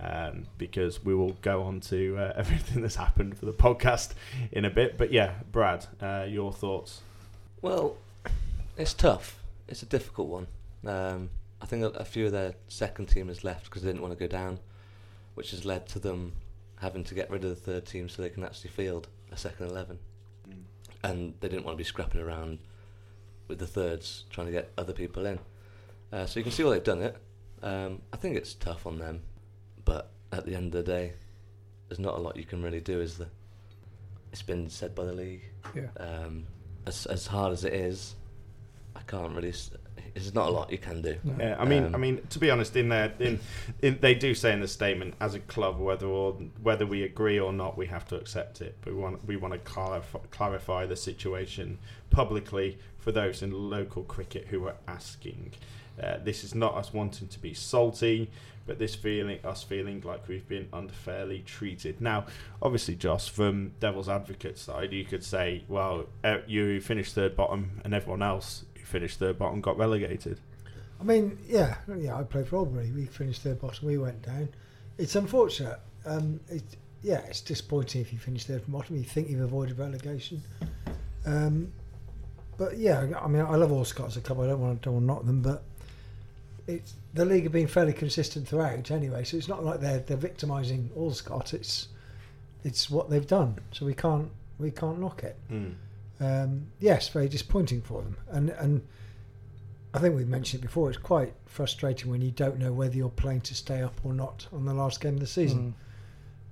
um, 0.00 0.46
because 0.56 1.04
we 1.04 1.14
will 1.14 1.32
go 1.42 1.62
on 1.62 1.80
to 1.80 2.16
uh, 2.18 2.32
everything 2.36 2.82
that's 2.82 2.96
happened 2.96 3.36
for 3.36 3.46
the 3.46 3.52
podcast 3.52 4.12
in 4.52 4.64
a 4.64 4.70
bit. 4.70 4.96
But 4.96 5.12
yeah, 5.12 5.34
Brad, 5.50 5.86
uh, 6.00 6.26
your 6.28 6.52
thoughts? 6.52 7.00
Well, 7.60 7.96
it's 8.76 8.94
tough. 8.94 9.42
It's 9.66 9.82
a 9.82 9.86
difficult 9.86 10.28
one. 10.28 10.46
Um, 10.86 11.30
I 11.60 11.66
think 11.66 11.82
a, 11.82 11.88
a 11.88 12.04
few 12.04 12.26
of 12.26 12.32
their 12.32 12.54
second 12.68 13.08
teamers 13.08 13.44
left 13.44 13.64
because 13.64 13.82
they 13.82 13.88
didn't 13.88 14.02
want 14.02 14.16
to 14.16 14.18
go 14.18 14.28
down, 14.28 14.60
which 15.34 15.50
has 15.50 15.64
led 15.64 15.86
to 15.88 15.98
them 15.98 16.32
having 16.76 17.04
to 17.04 17.14
get 17.14 17.30
rid 17.30 17.44
of 17.44 17.50
the 17.50 17.56
third 17.56 17.86
team 17.86 18.08
so 18.08 18.22
they 18.22 18.30
can 18.30 18.44
actually 18.44 18.70
field 18.70 19.08
a 19.32 19.36
second 19.36 19.70
11. 19.70 19.98
Mm. 20.48 20.54
And 21.02 21.34
they 21.40 21.48
didn't 21.48 21.64
want 21.64 21.74
to 21.74 21.78
be 21.78 21.84
scrapping 21.84 22.20
around 22.20 22.58
with 23.48 23.58
the 23.58 23.66
thirds 23.66 24.24
trying 24.30 24.46
to 24.46 24.52
get 24.52 24.70
other 24.78 24.92
people 24.92 25.26
in. 25.26 25.38
Uh, 26.12 26.26
so 26.26 26.38
you 26.38 26.44
can 26.44 26.52
see 26.52 26.64
why 26.64 26.70
they've 26.70 26.84
done 26.84 27.02
it. 27.02 27.16
Um, 27.62 28.02
I 28.12 28.16
think 28.16 28.36
it's 28.36 28.54
tough 28.54 28.86
on 28.86 28.98
them, 28.98 29.22
but 29.84 30.10
at 30.32 30.46
the 30.46 30.54
end 30.54 30.74
of 30.74 30.84
the 30.84 30.90
day, 30.90 31.14
there's 31.88 31.98
not 31.98 32.16
a 32.16 32.20
lot 32.20 32.36
you 32.36 32.44
can 32.44 32.62
really 32.62 32.80
do, 32.80 33.00
is 33.00 33.18
there? 33.18 33.28
It's 34.32 34.42
been 34.42 34.68
said 34.68 34.94
by 34.94 35.04
the 35.04 35.12
league. 35.12 35.42
Yeah. 35.74 35.88
Um, 35.98 36.46
as 36.86 37.06
as 37.06 37.26
hard 37.26 37.52
as 37.52 37.64
it 37.64 37.72
is, 37.72 38.14
I 38.94 39.00
can't 39.00 39.34
really. 39.34 39.52
There's 40.14 40.34
not 40.34 40.48
a 40.48 40.50
lot 40.50 40.70
you 40.70 40.78
can 40.78 41.02
do. 41.02 41.16
Yeah, 41.38 41.56
I 41.58 41.64
mean, 41.64 41.84
Um, 41.84 41.94
I 41.94 41.98
mean, 41.98 42.20
to 42.30 42.38
be 42.38 42.50
honest, 42.50 42.76
in 42.76 42.88
their 42.88 43.12
in, 43.18 43.38
in 43.82 43.98
they 44.00 44.14
do 44.14 44.34
say 44.34 44.52
in 44.52 44.60
the 44.60 44.68
statement, 44.68 45.14
as 45.20 45.34
a 45.34 45.40
club, 45.40 45.78
whether 45.78 46.06
or 46.06 46.32
whether 46.62 46.86
we 46.86 47.02
agree 47.02 47.38
or 47.38 47.52
not, 47.52 47.76
we 47.76 47.86
have 47.86 48.06
to 48.08 48.16
accept 48.16 48.60
it. 48.60 48.76
But 48.82 48.94
we 48.94 49.00
want 49.00 49.24
we 49.26 49.36
want 49.36 49.54
to 49.54 49.60
clarify, 49.60 50.18
clarify 50.30 50.86
the 50.86 50.96
situation 50.96 51.78
publicly 52.10 52.78
for 52.98 53.12
those 53.12 53.42
in 53.42 53.52
local 53.70 54.02
cricket 54.04 54.46
who 54.50 54.66
are 54.66 54.76
asking. 54.86 55.52
Uh, 56.02 56.18
this 56.22 56.44
is 56.44 56.54
not 56.54 56.74
us 56.74 56.92
wanting 56.92 57.26
to 57.26 57.40
be 57.40 57.52
salty, 57.52 58.30
but 58.66 58.78
this 58.78 58.94
feeling 58.94 59.38
us 59.44 59.64
feeling 59.64 60.00
like 60.02 60.28
we've 60.28 60.46
been 60.46 60.68
unfairly 60.72 61.40
treated. 61.40 62.00
Now, 62.00 62.26
obviously, 62.62 62.94
Joss, 62.94 63.26
from 63.26 63.72
Devil's 63.80 64.08
Advocate 64.08 64.58
side, 64.58 64.92
you 64.92 65.04
could 65.04 65.24
say, 65.24 65.64
well, 65.66 66.06
uh, 66.22 66.38
you 66.46 66.80
finished 66.80 67.14
third 67.14 67.34
bottom, 67.34 67.80
and 67.84 67.94
everyone 67.94 68.22
else 68.22 68.64
finished 68.88 69.18
third 69.18 69.38
bottom 69.38 69.60
got 69.60 69.78
relegated. 69.78 70.40
I 71.00 71.04
mean, 71.04 71.38
yeah, 71.46 71.76
yeah. 71.96 72.16
I 72.16 72.24
played 72.24 72.48
for 72.48 72.56
Albury. 72.56 72.90
We 72.90 73.06
finished 73.06 73.42
third 73.42 73.60
bottom. 73.60 73.86
We 73.86 73.98
went 73.98 74.22
down. 74.22 74.48
It's 74.96 75.14
unfortunate. 75.14 75.78
Um, 76.04 76.40
it, 76.48 76.62
yeah, 77.02 77.18
it's 77.28 77.40
disappointing 77.40 78.00
if 78.00 78.12
you 78.12 78.18
finish 78.18 78.44
third 78.44 78.62
from 78.62 78.72
bottom. 78.72 78.96
You 78.96 79.04
think 79.04 79.30
you've 79.30 79.40
avoided 79.40 79.78
relegation. 79.78 80.42
Um, 81.24 81.72
but 82.56 82.76
yeah, 82.76 83.06
I 83.22 83.28
mean, 83.28 83.42
I 83.42 83.54
love 83.54 83.70
Allscott's 83.70 84.16
as 84.16 84.16
a 84.16 84.20
club. 84.20 84.40
I 84.40 84.48
don't 84.48 84.60
want 84.60 84.82
to, 84.82 84.84
don't 84.86 84.94
want 84.94 85.04
to 85.04 85.06
knock 85.06 85.24
them, 85.24 85.42
but 85.42 85.62
it's 86.66 86.94
the 87.14 87.24
league 87.24 87.44
have 87.44 87.52
been 87.52 87.68
fairly 87.68 87.92
consistent 87.92 88.48
throughout 88.48 88.90
anyway. 88.90 89.22
So 89.22 89.36
it's 89.36 89.48
not 89.48 89.64
like 89.64 89.80
they're 89.80 90.00
they're 90.00 90.16
victimising 90.16 90.90
Allscott's. 90.96 91.54
It's 91.54 91.88
it's 92.64 92.90
what 92.90 93.08
they've 93.08 93.26
done. 93.26 93.58
So 93.70 93.86
we 93.86 93.94
can't 93.94 94.30
we 94.58 94.72
can't 94.72 94.98
knock 94.98 95.22
it. 95.22 95.36
Mm. 95.50 95.74
Um, 96.20 96.66
yes, 96.80 97.08
very 97.08 97.28
disappointing 97.28 97.82
for 97.82 98.02
them. 98.02 98.16
And 98.28 98.50
and 98.50 98.86
I 99.94 99.98
think 99.98 100.14
we've 100.16 100.28
mentioned 100.28 100.62
it 100.62 100.66
before. 100.66 100.90
It's 100.90 100.98
quite 100.98 101.32
frustrating 101.46 102.10
when 102.10 102.20
you 102.20 102.30
don't 102.30 102.58
know 102.58 102.72
whether 102.72 102.96
you're 102.96 103.08
playing 103.08 103.42
to 103.42 103.54
stay 103.54 103.82
up 103.82 103.98
or 104.04 104.12
not 104.12 104.46
on 104.52 104.64
the 104.64 104.74
last 104.74 105.00
game 105.00 105.14
of 105.14 105.20
the 105.20 105.26
season, 105.26 105.74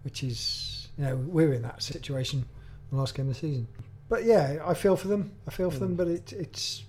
which 0.04 0.22
is 0.22 0.88
you 0.96 1.04
know 1.04 1.16
we're 1.16 1.52
in 1.52 1.62
that 1.62 1.82
situation 1.82 2.40
on 2.40 2.46
the 2.92 2.96
last 2.96 3.14
game 3.14 3.28
of 3.28 3.34
the 3.34 3.40
season. 3.40 3.68
But 4.08 4.24
yeah, 4.24 4.58
I 4.64 4.74
feel 4.74 4.96
for 4.96 5.08
them. 5.08 5.32
I 5.46 5.50
feel 5.50 5.70
for 5.70 5.80
them. 5.80 5.96
But 5.96 6.08
it, 6.08 6.32
it's 6.32 6.84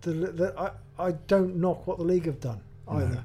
the, 0.00 0.12
the 0.12 0.54
I 0.58 0.70
I 0.98 1.12
don't 1.12 1.56
knock 1.56 1.86
what 1.86 1.98
the 1.98 2.04
league 2.04 2.26
have 2.26 2.40
done 2.40 2.60
either. 2.88 3.24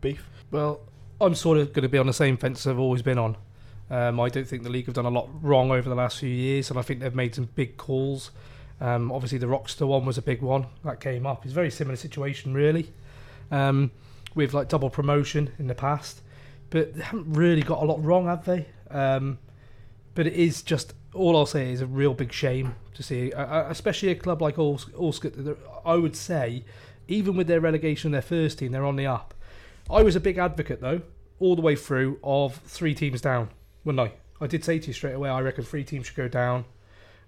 Beef. 0.00 0.28
Well, 0.50 0.80
I'm 1.20 1.34
sort 1.34 1.58
of 1.58 1.72
going 1.72 1.84
to 1.84 1.88
be 1.88 1.98
on 1.98 2.06
the 2.06 2.12
same 2.12 2.36
fence 2.36 2.66
I've 2.66 2.78
always 2.78 3.02
been 3.02 3.18
on. 3.18 3.36
Um, 3.90 4.18
I 4.18 4.28
don't 4.28 4.46
think 4.46 4.62
the 4.62 4.70
league 4.70 4.86
have 4.86 4.94
done 4.94 5.04
a 5.04 5.10
lot 5.10 5.28
wrong 5.42 5.70
over 5.70 5.88
the 5.88 5.94
last 5.94 6.18
few 6.18 6.28
years, 6.28 6.70
and 6.70 6.78
I 6.78 6.82
think 6.82 7.00
they've 7.00 7.14
made 7.14 7.34
some 7.34 7.48
big 7.54 7.76
calls. 7.76 8.30
Um, 8.80 9.12
obviously, 9.12 9.38
the 9.38 9.46
Rockstar 9.46 9.86
one 9.86 10.04
was 10.04 10.18
a 10.18 10.22
big 10.22 10.42
one 10.42 10.66
that 10.84 11.00
came 11.00 11.26
up. 11.26 11.44
It's 11.44 11.52
a 11.52 11.54
very 11.54 11.70
similar 11.70 11.96
situation, 11.96 12.54
really, 12.54 12.92
um, 13.50 13.90
with 14.34 14.54
like 14.54 14.68
double 14.68 14.90
promotion 14.90 15.50
in 15.58 15.66
the 15.66 15.74
past, 15.74 16.22
but 16.70 16.94
they 16.94 17.02
haven't 17.02 17.32
really 17.32 17.62
got 17.62 17.82
a 17.82 17.84
lot 17.84 18.02
wrong, 18.02 18.26
have 18.26 18.44
they? 18.44 18.66
Um, 18.90 19.38
but 20.14 20.26
it 20.26 20.34
is 20.34 20.62
just 20.62 20.94
all 21.12 21.36
I'll 21.36 21.46
say 21.46 21.72
is 21.72 21.80
a 21.80 21.86
real 21.86 22.14
big 22.14 22.32
shame 22.32 22.74
to 22.94 23.02
see, 23.02 23.32
uh, 23.32 23.44
uh, 23.44 23.66
especially 23.68 24.10
a 24.10 24.14
club 24.14 24.42
like 24.42 24.58
Ors-. 24.58 24.86
I 25.84 25.94
would 25.94 26.16
say, 26.16 26.64
even 27.08 27.36
with 27.36 27.46
their 27.46 27.60
relegation, 27.60 28.10
their 28.12 28.22
first 28.22 28.58
team, 28.58 28.72
they're 28.72 28.84
on 28.84 28.96
the 28.96 29.06
up. 29.06 29.34
I 29.90 30.02
was 30.02 30.16
a 30.16 30.20
big 30.20 30.38
advocate 30.38 30.80
though, 30.80 31.02
all 31.38 31.56
the 31.56 31.62
way 31.62 31.76
through 31.76 32.18
of 32.24 32.56
three 32.56 32.94
teams 32.94 33.20
down, 33.20 33.50
wasn't 33.84 34.00
I? 34.00 34.12
I 34.40 34.46
did 34.46 34.64
say 34.64 34.78
to 34.78 34.86
you 34.88 34.92
straight 34.92 35.14
away, 35.14 35.28
I 35.30 35.40
reckon 35.40 35.64
three 35.64 35.84
teams 35.84 36.06
should 36.06 36.16
go 36.16 36.28
down. 36.28 36.64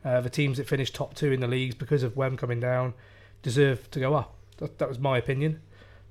Uh, 0.04 0.20
the 0.20 0.30
teams 0.30 0.58
that 0.58 0.68
finished 0.68 0.94
top 0.94 1.14
two 1.14 1.32
in 1.32 1.40
the 1.40 1.46
leagues 1.48 1.74
because 1.74 2.02
of 2.02 2.16
Wem 2.16 2.36
coming 2.36 2.60
down 2.60 2.94
deserve 3.42 3.90
to 3.92 4.00
go 4.00 4.14
up. 4.14 4.34
That, 4.58 4.78
that 4.78 4.88
was 4.88 4.98
my 4.98 5.18
opinion. 5.18 5.60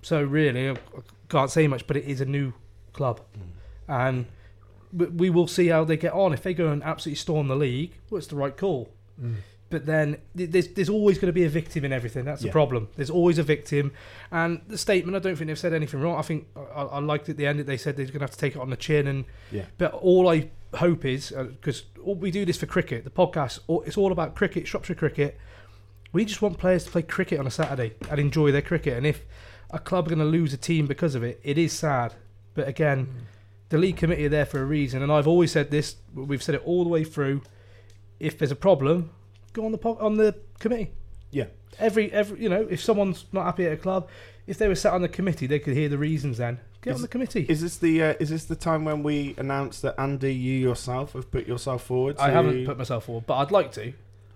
So 0.01 0.21
really, 0.23 0.69
I 0.69 0.73
I 0.73 0.77
can't 1.29 1.49
say 1.49 1.67
much, 1.67 1.88
but 1.88 1.97
it 1.97 2.05
is 2.05 2.21
a 2.21 2.25
new 2.25 2.53
club, 2.93 3.21
and 3.88 4.25
we- 4.93 5.08
we 5.08 5.29
will 5.29 5.47
see 5.47 5.67
how 5.67 5.84
they 5.84 5.97
get 5.97 6.13
on. 6.13 6.34
If 6.34 6.43
they 6.43 6.53
go 6.53 6.67
and 6.69 6.84
absolutely 6.84 7.17
storm 7.17 7.47
the 7.47 7.55
league, 7.55 7.93
well, 8.10 8.17
it's 8.19 8.27
the 8.27 8.36
right 8.36 8.55
call. 8.55 8.89
But 9.69 9.86
then 9.88 10.17
there's 10.36 10.67
there's 10.69 10.89
always 10.89 11.17
going 11.17 11.28
to 11.28 11.34
be 11.34 11.43
a 11.43 11.49
victim 11.49 11.84
in 11.84 11.91
everything. 11.91 12.23
That's 12.23 12.41
the 12.41 12.47
Yeah. 12.47 12.51
problem. 12.54 12.88
There's 12.95 13.10
always 13.10 13.39
a 13.39 13.43
victim, 13.43 13.91
and 14.32 14.62
the 14.67 14.78
statement. 14.78 15.15
I 15.15 15.19
don't 15.19 15.36
think 15.36 15.47
they've 15.47 15.58
said 15.60 15.73
anything 15.73 16.01
wrong. 16.01 16.17
I 16.17 16.21
think 16.21 16.47
I, 16.56 16.84
I 16.84 16.99
liked 16.99 17.30
at 17.30 17.38
the 17.38 17.47
end 17.47 17.60
that 17.60 17.65
they 17.67 17.78
said 17.78 17.97
they're 17.97 18.06
going 18.06 18.19
to 18.19 18.25
have 18.25 18.32
to 18.32 18.38
take 18.38 18.56
it 18.56 18.60
on 18.60 18.69
the 18.69 18.78
chin. 18.78 19.08
And 19.08 19.25
Yeah. 19.51 19.65
but 19.78 19.93
all 19.93 20.30
I 20.30 20.49
hope 20.75 21.04
is 21.04 21.32
uh, 21.32 21.45
because 21.45 21.84
we 22.04 22.30
do 22.32 22.45
this 22.45 22.58
for 22.58 22.67
cricket, 22.67 23.04
the 23.06 23.10
podcast. 23.10 23.60
It's 23.88 23.97
all 23.97 24.12
about 24.12 24.36
cricket, 24.36 24.67
Shropshire 24.67 24.95
cricket. 24.95 25.38
We 26.13 26.25
just 26.25 26.41
want 26.41 26.58
players 26.60 26.86
to 26.86 26.91
play 26.91 27.01
cricket 27.01 27.39
on 27.39 27.47
a 27.47 27.51
Saturday 27.51 27.95
and 28.10 28.19
enjoy 28.19 28.51
their 28.51 28.62
cricket. 28.62 28.95
And 28.95 29.06
if 29.06 29.25
a 29.71 29.80
club 29.80 30.06
are 30.06 30.10
going 30.10 30.19
to 30.19 30.25
lose 30.25 30.54
a 30.54 30.58
team 30.58 30.86
because 30.86 31.15
of 31.15 31.23
it, 31.23 31.41
it 31.43 31.58
is 31.58 31.73
sad. 31.73 32.13
But 32.54 32.67
again, 32.67 33.08
mm. 33.08 33.12
the 33.69 33.78
league 33.80 33.97
committee 33.97 34.25
are 34.28 34.30
there 34.30 34.45
for 34.45 34.62
a 34.62 34.65
reason, 34.65 35.01
and 35.01 35.12
I've 35.12 35.28
always 35.28 35.51
said 35.51 35.71
this. 35.71 35.95
We've 36.13 36.43
said 36.43 36.56
it 36.56 36.62
all 36.63 36.84
the 36.84 36.89
way 36.89 37.04
through. 37.04 37.41
If 38.19 38.38
there's 38.38 38.51
a 38.51 38.56
problem, 38.56 39.10
go 39.55 39.65
on 39.65 39.71
the 39.71 39.77
po- 39.79 39.97
on 39.99 40.17
the 40.17 40.35
committee. 40.59 40.91
Yeah. 41.31 41.45
Every 41.79 42.11
every 42.11 42.41
you 42.41 42.49
know, 42.49 42.67
if 42.69 42.83
someone's 42.83 43.25
not 43.31 43.45
happy 43.45 43.65
at 43.65 43.73
a 43.73 43.77
club, 43.77 44.07
if 44.45 44.57
they 44.57 44.67
were 44.67 44.75
sat 44.75 44.93
on 44.93 45.01
the 45.01 45.09
committee, 45.09 45.47
they 45.47 45.59
could 45.59 45.73
hear 45.73 45.89
the 45.89 45.97
reasons. 45.97 46.37
Then 46.37 46.59
get 46.81 46.91
Is- 46.91 46.97
on 46.97 47.01
the 47.01 47.07
committee. 47.07 47.45
Is 47.49 47.61
this 47.61 47.77
the 47.77 48.03
uh, 48.03 48.13
is 48.19 48.29
this 48.29 48.45
the 48.45 48.55
time 48.55 48.85
when 48.85 49.01
we 49.01 49.33
announce 49.37 49.81
that 49.81 49.95
Andy, 49.99 50.35
you 50.35 50.53
yourself 50.53 51.13
have 51.13 51.31
put 51.31 51.47
yourself 51.47 51.83
forward? 51.83 52.17
I 52.19 52.29
haven't 52.29 52.65
put 52.65 52.77
myself 52.77 53.05
forward, 53.05 53.25
but 53.25 53.37
I'd 53.37 53.51
like 53.51 53.71
to. 53.73 53.93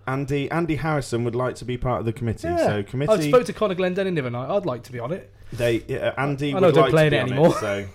Andy 0.10 0.50
Andy 0.50 0.76
Harrison 0.76 1.24
would 1.24 1.36
like 1.36 1.56
to 1.56 1.66
be 1.66 1.78
part 1.78 2.00
of 2.00 2.06
the 2.06 2.14
committee. 2.14 2.48
Yeah. 2.48 2.58
So 2.58 2.84
committee. 2.84 3.12
I 3.12 3.16
committee, 3.16 3.30
spoke 3.30 3.46
to 3.46 3.54
Conor 3.54 3.76
Glendenning 3.76 4.16
the 4.16 4.22
other 4.22 4.30
night. 4.32 4.50
I'd 4.50 4.66
like 4.66 4.84
to 4.84 4.92
be 4.92 5.00
on 5.00 5.12
it. 5.12 5.32
they 5.54 5.82
uh, 5.82 6.14
Andy 6.18 6.52
I 6.52 6.60
would 6.60 6.64
I 6.64 6.72
don't 6.72 6.82
like 6.84 6.92
play 6.92 7.10
to 7.10 7.18
in 7.20 7.26
be 7.28 7.32
it 7.32 7.38
on 7.38 7.46
anymore. 7.46 7.60
so 7.60 7.88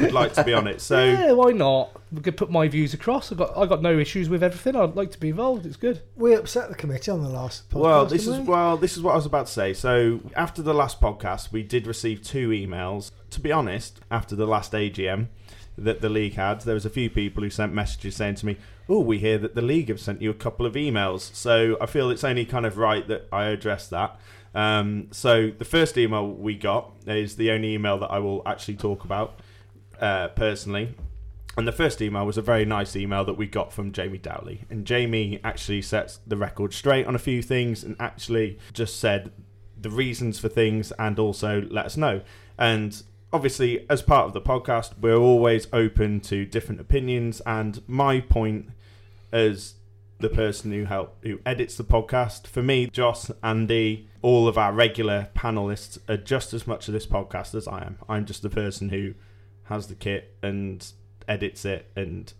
would 0.00 0.12
like 0.12 0.32
to 0.34 0.44
be 0.44 0.52
on 0.54 0.66
it. 0.66 0.80
So 0.88 1.04
yeah, 1.04 1.32
why 1.32 1.52
not? 1.52 2.00
We 2.12 2.22
could 2.22 2.36
put 2.36 2.50
my 2.50 2.66
views 2.66 2.94
across. 2.94 3.30
I 3.30 3.36
got 3.36 3.56
I 3.56 3.66
got 3.66 3.82
no 3.82 3.98
issues 3.98 4.28
with 4.28 4.42
everything. 4.42 4.74
I'd 4.74 4.96
like 4.96 5.10
to 5.12 5.20
be 5.20 5.28
involved. 5.28 5.64
It's 5.64 5.76
good. 5.76 6.02
We 6.16 6.34
upset 6.34 6.70
the 6.70 6.74
committee 6.74 7.10
on 7.10 7.22
the 7.22 7.28
last 7.28 7.68
podcast. 7.70 7.80
Well, 7.80 8.06
this 8.06 8.22
is 8.22 8.28
didn't 8.28 8.46
we? 8.46 8.52
well, 8.52 8.76
this 8.76 8.96
is 8.96 9.02
what 9.02 9.12
I 9.12 9.16
was 9.16 9.26
about 9.26 9.46
to 9.46 9.52
say. 9.52 9.74
So 9.74 10.20
after 10.34 10.62
the 10.62 10.74
last 10.74 11.00
podcast, 11.00 11.52
we 11.52 11.62
did 11.62 11.86
receive 11.86 12.22
two 12.22 12.48
emails. 12.48 13.10
To 13.30 13.40
be 13.40 13.52
honest, 13.52 14.00
after 14.10 14.34
the 14.34 14.46
last 14.46 14.72
AGM, 14.72 15.28
that 15.84 16.00
the 16.00 16.08
league 16.08 16.34
had. 16.34 16.60
There 16.62 16.74
was 16.74 16.86
a 16.86 16.90
few 16.90 17.08
people 17.10 17.42
who 17.42 17.50
sent 17.50 17.72
messages 17.72 18.16
saying 18.16 18.36
to 18.36 18.46
me, 18.46 18.56
"Oh, 18.88 19.00
we 19.00 19.18
hear 19.18 19.38
that 19.38 19.54
the 19.54 19.62
league 19.62 19.88
have 19.88 20.00
sent 20.00 20.20
you 20.22 20.30
a 20.30 20.34
couple 20.34 20.66
of 20.66 20.74
emails." 20.74 21.34
So 21.34 21.76
I 21.80 21.86
feel 21.86 22.10
it's 22.10 22.24
only 22.24 22.44
kind 22.44 22.66
of 22.66 22.76
right 22.76 23.06
that 23.08 23.28
I 23.32 23.44
address 23.44 23.88
that. 23.88 24.18
Um, 24.54 25.08
so 25.10 25.50
the 25.50 25.64
first 25.64 25.96
email 25.98 26.26
we 26.26 26.54
got 26.54 26.92
is 27.06 27.36
the 27.36 27.50
only 27.50 27.74
email 27.74 27.98
that 27.98 28.10
I 28.10 28.18
will 28.18 28.42
actually 28.46 28.76
talk 28.76 29.04
about 29.04 29.40
uh, 30.00 30.28
personally. 30.28 30.94
And 31.56 31.66
the 31.66 31.72
first 31.72 32.00
email 32.00 32.24
was 32.24 32.38
a 32.38 32.42
very 32.42 32.64
nice 32.64 32.94
email 32.94 33.24
that 33.24 33.34
we 33.34 33.48
got 33.48 33.72
from 33.72 33.90
Jamie 33.90 34.18
Dowley. 34.18 34.64
And 34.70 34.86
Jamie 34.86 35.40
actually 35.42 35.82
sets 35.82 36.20
the 36.24 36.36
record 36.36 36.72
straight 36.72 37.06
on 37.06 37.16
a 37.16 37.18
few 37.18 37.42
things 37.42 37.82
and 37.82 37.96
actually 37.98 38.60
just 38.72 39.00
said 39.00 39.32
the 39.80 39.90
reasons 39.90 40.38
for 40.38 40.48
things 40.48 40.92
and 41.00 41.18
also 41.18 41.62
let 41.68 41.86
us 41.86 41.96
know. 41.96 42.20
And 42.56 43.02
obviously, 43.32 43.86
as 43.88 44.02
part 44.02 44.26
of 44.26 44.32
the 44.32 44.40
podcast, 44.40 44.98
we're 44.98 45.16
always 45.16 45.66
open 45.72 46.20
to 46.20 46.44
different 46.44 46.80
opinions. 46.80 47.40
And 47.46 47.82
my 47.86 48.20
point 48.20 48.70
as 49.32 49.74
the 50.20 50.28
person 50.28 50.72
who 50.72 50.84
help 50.84 51.16
who 51.22 51.40
edits 51.46 51.76
the 51.76 51.84
podcast, 51.84 52.46
for 52.46 52.62
me, 52.62 52.86
Joss, 52.86 53.30
Andy, 53.42 54.08
all 54.22 54.48
of 54.48 54.58
our 54.58 54.72
regular 54.72 55.28
panelists 55.34 55.98
are 56.08 56.16
just 56.16 56.52
as 56.52 56.66
much 56.66 56.88
of 56.88 56.94
this 56.94 57.06
podcast 57.06 57.54
as 57.54 57.68
I 57.68 57.82
am. 57.82 57.98
I'm 58.08 58.24
just 58.24 58.42
the 58.42 58.50
person 58.50 58.88
who 58.88 59.14
has 59.64 59.86
the 59.86 59.94
kit 59.94 60.34
and 60.42 60.84
edits 61.28 61.64
it 61.64 61.90
and 61.94 62.32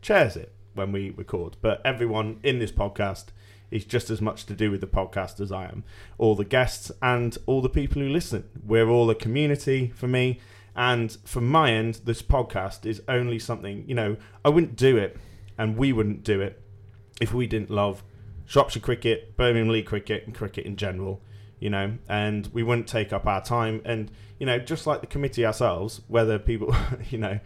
chairs 0.00 0.36
it 0.36 0.52
when 0.74 0.90
we 0.90 1.10
record. 1.10 1.56
But 1.60 1.80
everyone 1.84 2.40
in 2.42 2.58
this 2.58 2.72
podcast 2.72 3.26
is 3.72 3.84
just 3.84 4.10
as 4.10 4.20
much 4.20 4.46
to 4.46 4.54
do 4.54 4.70
with 4.70 4.80
the 4.80 4.86
podcast 4.86 5.40
as 5.40 5.50
I 5.50 5.64
am. 5.64 5.84
All 6.18 6.34
the 6.34 6.44
guests 6.44 6.92
and 7.00 7.36
all 7.46 7.60
the 7.60 7.68
people 7.68 8.02
who 8.02 8.08
listen. 8.08 8.44
We're 8.64 8.88
all 8.88 9.10
a 9.10 9.14
community 9.14 9.92
for 9.94 10.06
me. 10.06 10.40
And 10.74 11.16
from 11.24 11.48
my 11.48 11.72
end, 11.72 12.00
this 12.04 12.22
podcast 12.22 12.86
is 12.86 13.02
only 13.08 13.38
something, 13.38 13.84
you 13.86 13.94
know, 13.94 14.16
I 14.44 14.48
wouldn't 14.48 14.76
do 14.76 14.96
it 14.96 15.16
and 15.58 15.76
we 15.76 15.92
wouldn't 15.92 16.24
do 16.24 16.40
it 16.40 16.62
if 17.20 17.34
we 17.34 17.46
didn't 17.46 17.70
love 17.70 18.02
Shropshire 18.46 18.82
cricket, 18.82 19.36
Birmingham 19.36 19.68
League 19.68 19.86
cricket, 19.86 20.26
and 20.26 20.34
cricket 20.34 20.66
in 20.66 20.76
general, 20.76 21.20
you 21.58 21.70
know, 21.70 21.96
and 22.08 22.48
we 22.52 22.62
wouldn't 22.62 22.86
take 22.86 23.12
up 23.12 23.26
our 23.26 23.42
time. 23.42 23.80
And, 23.84 24.10
you 24.38 24.46
know, 24.46 24.58
just 24.58 24.86
like 24.86 25.00
the 25.00 25.06
committee 25.06 25.46
ourselves, 25.46 26.00
whether 26.08 26.38
people, 26.38 26.74
you 27.10 27.18
know, 27.18 27.38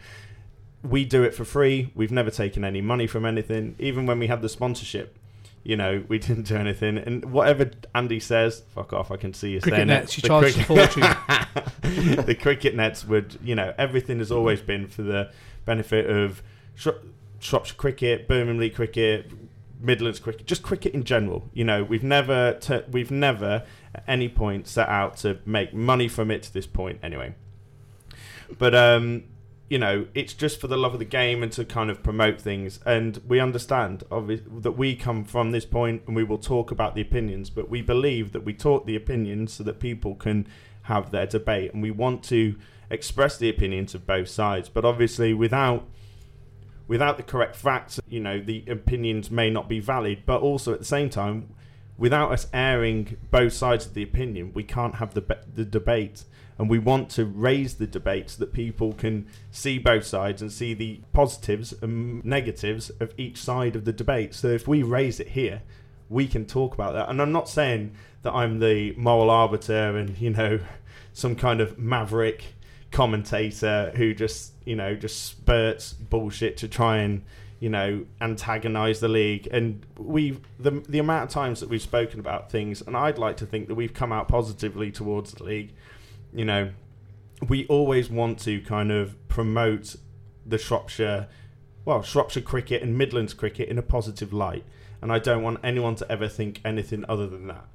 we 0.83 1.05
do 1.05 1.23
it 1.23 1.33
for 1.33 1.45
free. 1.45 1.91
We've 1.95 2.11
never 2.11 2.31
taken 2.31 2.63
any 2.63 2.81
money 2.81 3.07
from 3.07 3.25
anything. 3.25 3.75
Even 3.79 4.05
when 4.05 4.19
we 4.19 4.27
had 4.27 4.41
the 4.41 4.49
sponsorship, 4.49 5.17
you 5.67 5.75
know, 5.75 6.01
we 6.07 6.17
didn't 6.17 6.43
do 6.43 6.55
anything. 6.55 6.97
And 6.97 7.25
whatever 7.25 7.69
Andy 7.93 8.21
says, 8.21 8.63
fuck 8.73 8.93
off. 8.93 9.11
I 9.11 9.17
can 9.17 9.33
see 9.33 9.49
you 9.51 9.59
Cricket 9.59 9.79
saying 9.79 9.87
nets, 9.89 10.17
it. 10.17 10.23
you 10.23 10.29
charge 10.29 10.57
a 10.57 10.63
fortune. 10.63 11.01
the 12.25 12.37
cricket 12.39 12.73
nets 12.73 13.03
would, 13.03 13.37
you 13.43 13.53
know, 13.53 13.73
everything 13.77 14.19
has 14.19 14.31
always 14.31 14.61
been 14.61 14.87
for 14.87 15.01
the 15.01 15.29
benefit 15.65 16.09
of 16.09 16.41
Shro- 16.77 17.09
Shropshire 17.41 17.75
cricket, 17.75 18.29
Birmingham 18.29 18.59
League 18.59 18.75
cricket, 18.75 19.29
Midlands 19.81 20.19
cricket, 20.19 20.47
just 20.47 20.63
cricket 20.63 20.93
in 20.93 21.03
general. 21.03 21.49
You 21.53 21.65
know, 21.65 21.83
we've 21.83 22.01
never, 22.01 22.53
t- 22.53 22.83
we've 22.89 23.11
never 23.11 23.65
at 23.93 24.05
any 24.07 24.29
point 24.29 24.69
set 24.69 24.87
out 24.87 25.17
to 25.17 25.39
make 25.45 25.73
money 25.73 26.07
from 26.07 26.31
it 26.31 26.43
to 26.43 26.53
this 26.53 26.65
point. 26.65 26.99
Anyway, 27.03 27.35
but 28.57 28.73
um, 28.73 29.25
you 29.69 29.77
know, 29.77 30.07
it's 30.13 30.33
just 30.33 30.61
for 30.61 30.67
the 30.67 30.77
love 30.77 30.93
of 30.93 30.99
the 30.99 31.05
game 31.05 31.43
and 31.43 31.51
to 31.51 31.65
kind 31.65 31.89
of 31.89 32.01
promote 32.01 32.39
things. 32.39 32.79
And 32.85 33.21
we 33.27 33.39
understand 33.39 34.03
that 34.09 34.77
we 34.77 34.95
come 34.95 35.25
from 35.25 35.51
this 35.51 35.65
point 35.65 36.03
and 36.07 36.15
we 36.15 36.23
will 36.23 36.37
talk 36.37 36.71
about 36.71 36.95
the 36.95 37.01
opinions, 37.01 37.49
but 37.49 37.69
we 37.69 37.81
believe 37.81 38.31
that 38.31 38.45
we 38.45 38.53
talk 38.53 38.85
the 38.85 38.95
opinions 38.95 39.53
so 39.53 39.63
that 39.63 39.79
people 39.79 40.15
can 40.15 40.47
have 40.83 41.11
their 41.11 41.27
debate. 41.27 41.73
And 41.73 41.81
we 41.81 41.91
want 41.91 42.23
to 42.25 42.55
express 42.89 43.37
the 43.37 43.49
opinions 43.49 43.93
of 43.93 44.07
both 44.07 44.29
sides. 44.29 44.69
But 44.69 44.85
obviously, 44.85 45.33
without 45.33 45.85
without 46.87 47.17
the 47.17 47.23
correct 47.23 47.57
facts, 47.57 47.99
you 48.07 48.21
know, 48.21 48.39
the 48.39 48.63
opinions 48.67 49.29
may 49.29 49.49
not 49.49 49.67
be 49.67 49.81
valid. 49.81 50.23
But 50.25 50.41
also 50.41 50.71
at 50.71 50.79
the 50.79 50.85
same 50.85 51.09
time, 51.09 51.53
without 51.97 52.31
us 52.31 52.47
airing 52.53 53.17
both 53.31 53.51
sides 53.51 53.85
of 53.85 53.93
the 53.93 54.03
opinion, 54.03 54.53
we 54.53 54.63
can't 54.63 54.95
have 54.95 55.13
the 55.13 55.39
the 55.53 55.65
debate. 55.65 56.23
And 56.59 56.69
we 56.69 56.79
want 56.79 57.09
to 57.11 57.25
raise 57.25 57.75
the 57.75 57.85
debate 57.85 58.31
so 58.31 58.39
that 58.39 58.51
people 58.51 58.93
can 58.93 59.27
see 59.51 59.77
both 59.77 60.05
sides 60.05 60.41
and 60.41 60.51
see 60.51 60.73
the 60.73 61.01
positives 61.13 61.73
and 61.81 62.25
negatives 62.25 62.89
of 62.99 63.13
each 63.17 63.37
side 63.37 63.75
of 63.75 63.85
the 63.85 63.93
debate. 63.93 64.33
So 64.33 64.47
if 64.47 64.67
we 64.67 64.81
raise 64.81 65.19
it 65.19 65.29
here, 65.29 65.61
we 66.09 66.27
can 66.27 66.45
talk 66.45 66.73
about 66.73 66.93
that. 66.93 67.09
And 67.09 67.21
I'm 67.21 67.31
not 67.31 67.47
saying 67.49 67.95
that 68.23 68.33
I'm 68.33 68.59
the 68.59 68.93
moral 68.93 69.29
arbiter 69.29 69.97
and 69.97 70.17
you 70.17 70.31
know 70.31 70.59
some 71.13 71.35
kind 71.35 71.61
of 71.61 71.77
maverick 71.77 72.43
commentator 72.91 73.91
who 73.95 74.13
just 74.13 74.53
you 74.65 74.75
know 74.75 74.95
just 74.95 75.25
spurts 75.25 75.93
bullshit 75.93 76.57
to 76.57 76.67
try 76.67 76.97
and 76.97 77.23
you 77.59 77.69
know 77.69 78.05
antagonize 78.21 78.99
the 78.99 79.07
league 79.07 79.47
and 79.51 79.85
we 79.97 80.39
the 80.59 80.71
the 80.87 80.99
amount 80.99 81.25
of 81.25 81.29
times 81.29 81.59
that 81.59 81.69
we've 81.69 81.81
spoken 81.81 82.19
about 82.19 82.51
things 82.51 82.81
and 82.81 82.95
I'd 82.95 83.17
like 83.17 83.37
to 83.37 83.45
think 83.45 83.67
that 83.67 83.75
we've 83.75 83.93
come 83.93 84.13
out 84.13 84.27
positively 84.27 84.91
towards 84.91 85.33
the 85.33 85.43
league 85.43 85.73
you 86.37 86.45
know 86.45 86.71
we 87.47 87.65
always 87.67 88.09
want 88.09 88.39
to 88.39 88.61
kind 88.61 88.91
of 88.91 89.15
promote 89.27 89.95
the 90.45 90.57
Shropshire 90.57 91.27
well 91.85 92.01
Shropshire 92.01 92.41
cricket 92.41 92.81
and 92.81 92.97
Midlands 92.97 93.33
cricket 93.33 93.69
in 93.69 93.77
a 93.77 93.83
positive 93.83 94.31
light 94.31 94.63
and 95.01 95.11
I 95.11 95.19
don't 95.19 95.43
want 95.43 95.59
anyone 95.63 95.95
to 95.95 96.11
ever 96.11 96.27
think 96.27 96.61
anything 96.63 97.03
other 97.09 97.27
than 97.27 97.47
that 97.47 97.65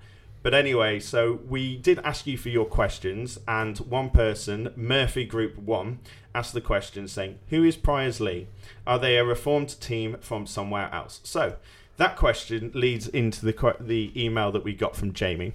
but 0.43 0.55
anyway, 0.55 0.99
so 0.99 1.39
we 1.49 1.77
did 1.77 2.01
ask 2.01 2.27
you 2.27 2.37
for 2.37 2.49
your 2.49 2.65
questions, 2.65 3.39
and 3.47 3.79
one 3.79 4.11
person, 4.11 4.73
Murphy 4.75 5.25
Group 5.25 5.57
One, 5.57 6.01
asked 6.35 6.53
the 6.53 6.61
question 6.61 7.07
saying, 7.07 7.39
"Who 7.51 7.63
is 7.63 7.77
Priors 7.77 8.21
Lee? 8.21 8.49
Are 8.85 8.99
they 8.99 9.17
a 9.19 9.25
reformed 9.25 9.81
team 9.81 10.17
from 10.21 10.47
somewhere 10.49 10.93
else?" 10.93 11.21
So 11.23 11.57
that 11.97 12.17
question 12.17 12.73
leads 12.75 13.07
into 13.07 13.47
the 13.47 13.77
the 13.79 14.11
email 14.17 14.51
that 14.51 14.65
we 14.65 14.75
got 14.75 14.97
from 14.97 15.13
Jamie. 15.13 15.53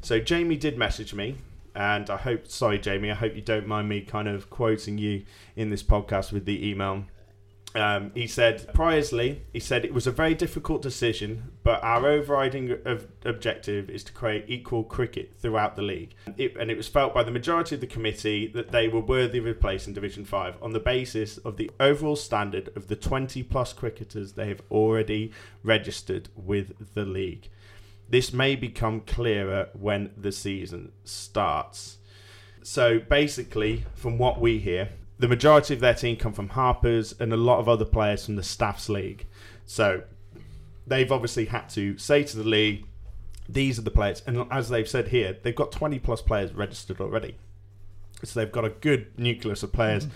So 0.00 0.20
Jamie 0.20 0.56
did 0.56 0.78
message 0.78 1.12
me, 1.12 1.36
and 1.74 2.08
I 2.10 2.16
hope, 2.16 2.46
sorry 2.46 2.78
Jamie, 2.78 3.10
I 3.10 3.14
hope 3.14 3.34
you 3.34 3.42
don't 3.42 3.66
mind 3.66 3.88
me 3.88 4.00
kind 4.00 4.28
of 4.28 4.50
quoting 4.50 4.98
you 4.98 5.24
in 5.56 5.70
this 5.70 5.82
podcast 5.82 6.32
with 6.32 6.44
the 6.44 6.68
email. 6.68 7.04
Um, 7.76 8.12
he 8.14 8.28
said, 8.28 8.72
Priors 8.72 9.12
Lee, 9.12 9.42
he 9.52 9.58
said 9.58 9.84
it 9.84 9.92
was 9.92 10.06
a 10.06 10.12
very 10.12 10.34
difficult 10.34 10.80
decision, 10.80 11.50
but 11.64 11.82
our 11.82 12.06
overriding 12.06 12.76
objective 13.24 13.90
is 13.90 14.04
to 14.04 14.12
create 14.12 14.44
equal 14.46 14.84
cricket 14.84 15.32
throughout 15.40 15.74
the 15.74 15.82
league. 15.82 16.14
It, 16.36 16.56
and 16.56 16.70
it 16.70 16.76
was 16.76 16.86
felt 16.86 17.12
by 17.12 17.24
the 17.24 17.32
majority 17.32 17.74
of 17.74 17.80
the 17.80 17.88
committee 17.88 18.46
that 18.54 18.70
they 18.70 18.86
were 18.86 19.00
worthy 19.00 19.38
of 19.38 19.46
a 19.46 19.54
place 19.54 19.88
in 19.88 19.92
Division 19.92 20.24
5 20.24 20.62
on 20.62 20.72
the 20.72 20.78
basis 20.78 21.38
of 21.38 21.56
the 21.56 21.68
overall 21.80 22.14
standard 22.14 22.70
of 22.76 22.86
the 22.86 22.96
20 22.96 23.42
plus 23.42 23.72
cricketers 23.72 24.34
they 24.34 24.46
have 24.46 24.62
already 24.70 25.32
registered 25.64 26.28
with 26.36 26.94
the 26.94 27.04
league. 27.04 27.48
This 28.08 28.32
may 28.32 28.54
become 28.54 29.00
clearer 29.00 29.68
when 29.72 30.10
the 30.16 30.32
season 30.32 30.92
starts. 31.04 31.98
So 32.62 32.98
basically, 32.98 33.84
from 33.94 34.18
what 34.18 34.40
we 34.40 34.58
hear, 34.58 34.90
the 35.18 35.28
majority 35.28 35.74
of 35.74 35.80
their 35.80 35.94
team 35.94 36.16
come 36.16 36.32
from 36.32 36.50
Harper's 36.50 37.14
and 37.18 37.32
a 37.32 37.36
lot 37.36 37.58
of 37.58 37.68
other 37.68 37.84
players 37.84 38.26
from 38.26 38.36
the 38.36 38.42
Staffs 38.42 38.88
League. 38.88 39.26
So 39.64 40.02
they've 40.86 41.10
obviously 41.10 41.46
had 41.46 41.68
to 41.70 41.96
say 41.98 42.24
to 42.24 42.36
the 42.36 42.44
league, 42.44 42.86
these 43.48 43.78
are 43.78 43.82
the 43.82 43.90
players. 43.90 44.22
And 44.26 44.46
as 44.50 44.68
they've 44.68 44.88
said 44.88 45.08
here, 45.08 45.36
they've 45.42 45.54
got 45.54 45.72
20 45.72 45.98
plus 45.98 46.22
players 46.22 46.52
registered 46.52 47.00
already. 47.00 47.36
So 48.22 48.40
they've 48.40 48.52
got 48.52 48.64
a 48.64 48.70
good 48.70 49.18
nucleus 49.18 49.62
of 49.62 49.72
players. 49.72 50.06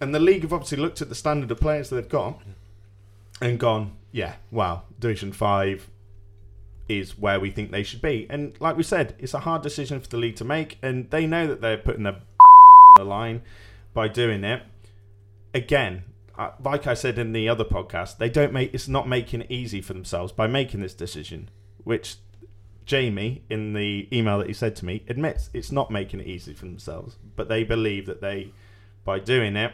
And 0.00 0.14
the 0.14 0.20
league 0.20 0.42
have 0.42 0.52
obviously 0.52 0.78
looked 0.78 1.00
at 1.00 1.08
the 1.08 1.14
standard 1.14 1.50
of 1.50 1.60
players 1.60 1.88
that 1.88 1.96
they've 1.96 2.08
got 2.08 2.40
and 3.40 3.58
gone, 3.58 3.96
yeah, 4.12 4.34
wow, 4.50 4.82
Division 4.98 5.32
5 5.32 5.88
is 6.88 7.18
where 7.18 7.40
we 7.40 7.50
think 7.50 7.70
they 7.70 7.82
should 7.82 8.02
be. 8.02 8.26
And 8.28 8.54
like 8.60 8.76
we 8.76 8.82
said, 8.82 9.14
it's 9.18 9.34
a 9.34 9.40
hard 9.40 9.62
decision 9.62 10.00
for 10.00 10.08
the 10.08 10.16
league 10.16 10.36
to 10.36 10.44
make. 10.44 10.78
And 10.82 11.10
they 11.10 11.26
know 11.26 11.46
that 11.46 11.60
they're 11.60 11.78
putting 11.78 12.04
their 12.04 12.12
on 12.14 12.94
the 12.96 13.04
line 13.04 13.42
by 13.92 14.08
doing 14.08 14.44
it. 14.44 14.62
Again, 15.54 16.04
like 16.62 16.86
I 16.86 16.94
said 16.94 17.18
in 17.18 17.32
the 17.32 17.48
other 17.48 17.64
podcast, 17.64 18.18
they 18.18 18.28
don't 18.28 18.52
make 18.52 18.74
it's 18.74 18.88
not 18.88 19.08
making 19.08 19.42
it 19.42 19.50
easy 19.50 19.80
for 19.80 19.92
themselves 19.92 20.32
by 20.32 20.46
making 20.46 20.80
this 20.80 20.94
decision, 20.94 21.48
which 21.84 22.16
Jamie 22.84 23.42
in 23.48 23.72
the 23.72 24.08
email 24.12 24.38
that 24.38 24.48
he 24.48 24.52
said 24.52 24.76
to 24.76 24.84
me 24.84 25.02
admits 25.08 25.48
it's 25.54 25.72
not 25.72 25.90
making 25.90 26.20
it 26.20 26.26
easy 26.26 26.52
for 26.52 26.66
themselves, 26.66 27.16
but 27.36 27.48
they 27.48 27.62
believe 27.64 28.06
that 28.06 28.20
they 28.20 28.52
by 29.04 29.18
doing 29.18 29.54
it, 29.56 29.72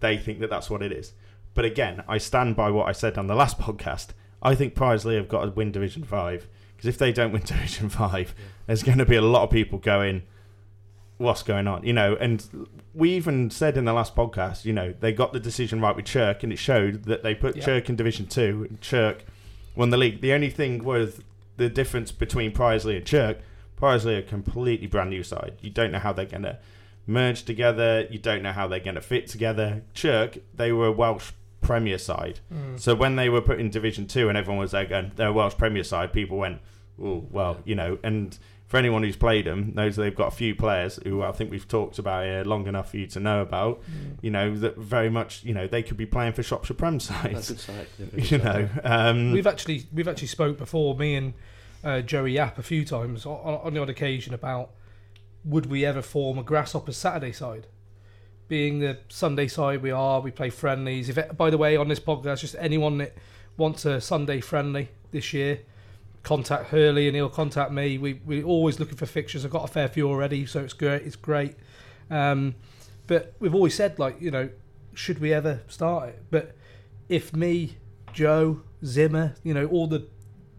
they 0.00 0.18
think 0.18 0.40
that 0.40 0.50
that's 0.50 0.68
what 0.68 0.82
it 0.82 0.92
is. 0.92 1.12
But 1.54 1.64
again, 1.64 2.02
I 2.08 2.18
stand 2.18 2.56
by 2.56 2.70
what 2.70 2.88
I 2.88 2.92
said 2.92 3.16
on 3.16 3.26
the 3.26 3.34
last 3.34 3.58
podcast. 3.60 4.08
I 4.42 4.54
think 4.54 4.74
Priors 4.74 5.04
Lee 5.04 5.14
have 5.14 5.28
got 5.28 5.44
to 5.44 5.50
win 5.50 5.72
Division 5.72 6.04
5 6.04 6.48
because 6.82 6.96
if 6.96 6.98
they 6.98 7.12
don't 7.12 7.30
win 7.30 7.42
Division 7.46 7.88
5, 7.88 8.34
there's 8.66 8.82
going 8.82 8.98
to 8.98 9.06
be 9.06 9.14
a 9.14 9.22
lot 9.22 9.44
of 9.44 9.50
people 9.50 9.78
going 9.78 10.22
what's 11.18 11.44
going 11.44 11.68
on, 11.68 11.84
you 11.84 11.92
know. 11.92 12.16
And 12.16 12.68
we 12.92 13.10
even 13.12 13.50
said 13.50 13.76
in 13.76 13.84
the 13.84 13.92
last 13.92 14.16
podcast, 14.16 14.64
you 14.64 14.72
know, 14.72 14.92
they 14.98 15.12
got 15.12 15.32
the 15.32 15.38
decision 15.38 15.80
right 15.80 15.94
with 15.94 16.06
Chirk, 16.06 16.42
and 16.42 16.52
it 16.52 16.56
showed 16.56 17.04
that 17.04 17.22
they 17.22 17.36
put 17.36 17.54
Yeah. 17.54 17.64
Chirk 17.64 17.88
in 17.88 17.94
Division 17.94 18.26
Two, 18.26 18.66
and 18.68 18.80
Chirk 18.80 19.24
won 19.76 19.90
the 19.90 19.96
league. 19.96 20.20
The 20.20 20.32
only 20.32 20.50
thing 20.50 20.82
was 20.82 21.20
the 21.56 21.68
difference 21.68 22.10
between 22.10 22.50
Priors 22.50 22.84
Lee 22.84 22.96
and 22.96 23.06
Chirk. 23.06 23.38
Priors 23.76 24.04
Lee 24.04 24.16
are 24.16 24.18
a 24.18 24.22
completely 24.22 24.88
brand 24.88 25.10
new 25.10 25.22
side. 25.22 25.54
You 25.60 25.70
don't 25.70 25.92
know 25.92 26.00
how 26.00 26.12
they're 26.12 26.26
going 26.26 26.42
to 26.42 26.58
merge 27.06 27.44
together. 27.44 28.08
You 28.10 28.18
don't 28.18 28.42
know 28.42 28.52
how 28.52 28.66
they're 28.66 28.80
going 28.80 28.96
to 28.96 29.00
fit 29.00 29.28
together. 29.28 29.82
Chirk, 29.94 30.38
they 30.52 30.72
were 30.72 30.86
a 30.86 30.92
Welsh 30.92 31.30
Premier 31.60 31.98
side. 31.98 32.40
Mm. 32.52 32.80
So 32.80 32.96
when 32.96 33.14
they 33.14 33.28
were 33.28 33.40
put 33.40 33.60
in 33.60 33.70
Division 33.70 34.08
Two 34.08 34.28
and 34.28 34.36
everyone 34.36 34.58
was 34.58 34.72
there 34.72 34.84
going, 34.84 35.12
they're 35.14 35.28
a 35.28 35.32
Welsh 35.32 35.56
Premier 35.56 35.84
side, 35.84 36.12
people 36.12 36.38
went, 36.38 36.60
oh, 37.00 37.26
well, 37.30 37.58
you 37.64 37.74
know, 37.74 37.98
and 38.02 38.36
for 38.66 38.78
anyone 38.78 39.02
who's 39.02 39.16
played 39.16 39.44
them, 39.44 39.72
knows 39.74 39.96
they've 39.96 40.14
got 40.14 40.28
a 40.28 40.36
few 40.36 40.54
players 40.54 40.98
who 41.04 41.22
I 41.22 41.32
think 41.32 41.50
we've 41.50 41.68
talked 41.68 41.98
about 41.98 42.24
here 42.24 42.42
long 42.42 42.66
enough 42.66 42.90
for 42.92 42.96
you 42.96 43.06
to 43.08 43.20
know 43.20 43.42
about. 43.42 43.82
You 44.22 44.30
know 44.30 44.56
that 44.56 44.78
very 44.78 45.10
much, 45.10 45.44
you 45.44 45.52
know, 45.52 45.66
they 45.66 45.82
could 45.82 45.98
be 45.98 46.06
playing 46.06 46.32
for 46.32 46.42
Shropshire 46.42 46.74
Prem 46.74 46.94
That's 46.94 47.10
a 47.10 47.12
sides. 47.12 47.48
good 47.48 47.60
side. 47.60 47.86
yeah, 47.98 48.06
very 48.06 48.22
You 48.22 48.38
side, 48.38 48.44
know, 48.44 48.68
um, 48.84 49.32
We've 49.32 49.46
actually 49.46 49.86
we've 49.92 50.08
actually 50.08 50.28
spoke 50.28 50.56
before 50.56 50.96
me 50.96 51.16
and 51.16 51.34
uh, 51.84 52.00
Joey 52.00 52.32
Yap 52.32 52.58
a 52.58 52.62
few 52.62 52.84
times 52.84 53.26
on, 53.26 53.36
on 53.62 53.74
the 53.74 53.80
odd 53.82 53.90
occasion 53.90 54.32
about 54.32 54.70
would 55.44 55.66
we 55.66 55.84
ever 55.84 56.00
form 56.00 56.38
a 56.38 56.42
Grasshoppers 56.42 56.96
Saturday 56.96 57.32
side? 57.32 57.66
Being 58.48 58.78
the 58.80 58.98
Sunday 59.08 59.48
side 59.48 59.82
we 59.82 59.90
are, 59.90 60.20
we 60.20 60.30
play 60.30 60.48
friendlies. 60.50 61.08
If 61.08 61.18
it, 61.18 61.36
by 61.36 61.50
the 61.50 61.58
way, 61.58 61.76
on 61.76 61.88
this 61.88 62.00
podcast, 62.00 62.40
just 62.40 62.54
anyone 62.58 62.98
that 62.98 63.14
wants 63.56 63.84
a 63.84 64.00
Sunday 64.00 64.40
friendly 64.40 64.88
this 65.10 65.32
year, 65.32 65.60
contact 66.22 66.70
Hurley 66.70 67.08
and 67.08 67.16
he'll 67.16 67.28
contact 67.28 67.72
me. 67.72 67.98
We 67.98 68.20
we're 68.24 68.44
always 68.44 68.78
looking 68.78 68.96
for 68.96 69.06
fixtures. 69.06 69.44
I've 69.44 69.50
got 69.50 69.64
a 69.64 69.72
fair 69.72 69.88
few 69.88 70.08
already, 70.08 70.46
so 70.46 70.60
it's 70.60 70.72
great. 70.72 71.02
It's 71.02 71.16
great. 71.16 71.56
Um, 72.10 72.54
but 73.06 73.34
we've 73.40 73.54
always 73.54 73.74
said 73.74 73.98
like 73.98 74.20
you 74.20 74.30
know, 74.30 74.50
should 74.94 75.20
we 75.20 75.32
ever 75.32 75.62
start 75.68 76.10
it? 76.10 76.22
But 76.30 76.54
if 77.08 77.34
me, 77.34 77.76
Joe, 78.12 78.62
Zimmer, 78.84 79.34
you 79.42 79.54
know, 79.54 79.66
all 79.66 79.86
the 79.86 80.06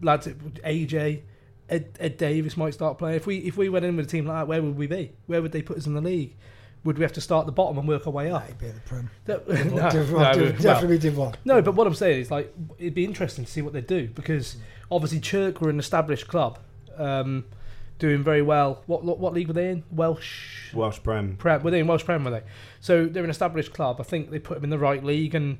lads, 0.00 0.26
AJ, 0.26 1.22
Ed, 1.68 1.96
Ed 1.98 2.16
Davis 2.16 2.56
might 2.56 2.74
start 2.74 2.98
playing. 2.98 3.16
If 3.16 3.26
we 3.26 3.38
if 3.38 3.56
we 3.56 3.68
went 3.68 3.84
in 3.84 3.96
with 3.96 4.06
a 4.06 4.08
team 4.08 4.26
like 4.26 4.36
that, 4.36 4.48
where 4.48 4.62
would 4.62 4.76
we 4.76 4.86
be? 4.86 5.12
Where 5.26 5.40
would 5.40 5.52
they 5.52 5.62
put 5.62 5.78
us 5.78 5.86
in 5.86 5.94
the 5.94 6.00
league? 6.00 6.36
Would 6.84 6.98
we 6.98 7.02
have 7.02 7.12
to 7.14 7.20
start 7.20 7.42
at 7.42 7.46
the 7.46 7.52
bottom 7.52 7.78
and 7.78 7.88
work 7.88 8.06
our 8.06 8.12
way 8.12 8.30
up? 8.30 8.46
Maybe 8.60 8.72
the 8.72 8.80
Prem. 8.80 9.10
That- 9.24 9.46
Div 9.48 9.72
no, 9.72 9.82
one, 9.82 9.92
Div 9.92 10.10
no, 10.10 10.16
one, 10.18 10.34
Div- 10.38 10.52
well, 10.52 10.62
definitely 10.62 10.98
Div 10.98 11.16
one. 11.16 11.34
no, 11.44 11.62
but 11.62 11.74
what 11.74 11.86
I'm 11.86 11.94
saying 11.94 12.20
is 12.20 12.30
like 12.30 12.54
it'd 12.78 12.94
be 12.94 13.04
interesting 13.04 13.44
to 13.44 13.50
see 13.50 13.62
what 13.62 13.72
they 13.72 13.80
do 13.80 14.08
because 14.08 14.56
obviously 14.90 15.20
Chirk 15.20 15.60
were 15.60 15.70
an 15.70 15.78
established 15.78 16.28
club, 16.28 16.58
um, 16.98 17.44
doing 17.98 18.22
very 18.22 18.42
well. 18.42 18.82
What, 18.86 19.02
what 19.04 19.18
what 19.18 19.32
league 19.32 19.48
were 19.48 19.54
they 19.54 19.70
in? 19.70 19.82
Welsh 19.90 20.72
Welsh 20.74 20.98
Prem. 21.02 21.36
Prem. 21.36 21.62
Were 21.62 21.70
they 21.70 21.80
in 21.80 21.86
Welsh 21.86 22.04
Prem? 22.04 22.22
Were 22.24 22.30
they? 22.30 22.42
So 22.80 23.06
they're 23.06 23.24
an 23.24 23.30
established 23.30 23.72
club. 23.72 23.96
I 24.00 24.04
think 24.04 24.30
they 24.30 24.38
put 24.38 24.56
them 24.56 24.64
in 24.64 24.70
the 24.70 24.78
right 24.78 25.02
league, 25.02 25.34
and 25.34 25.58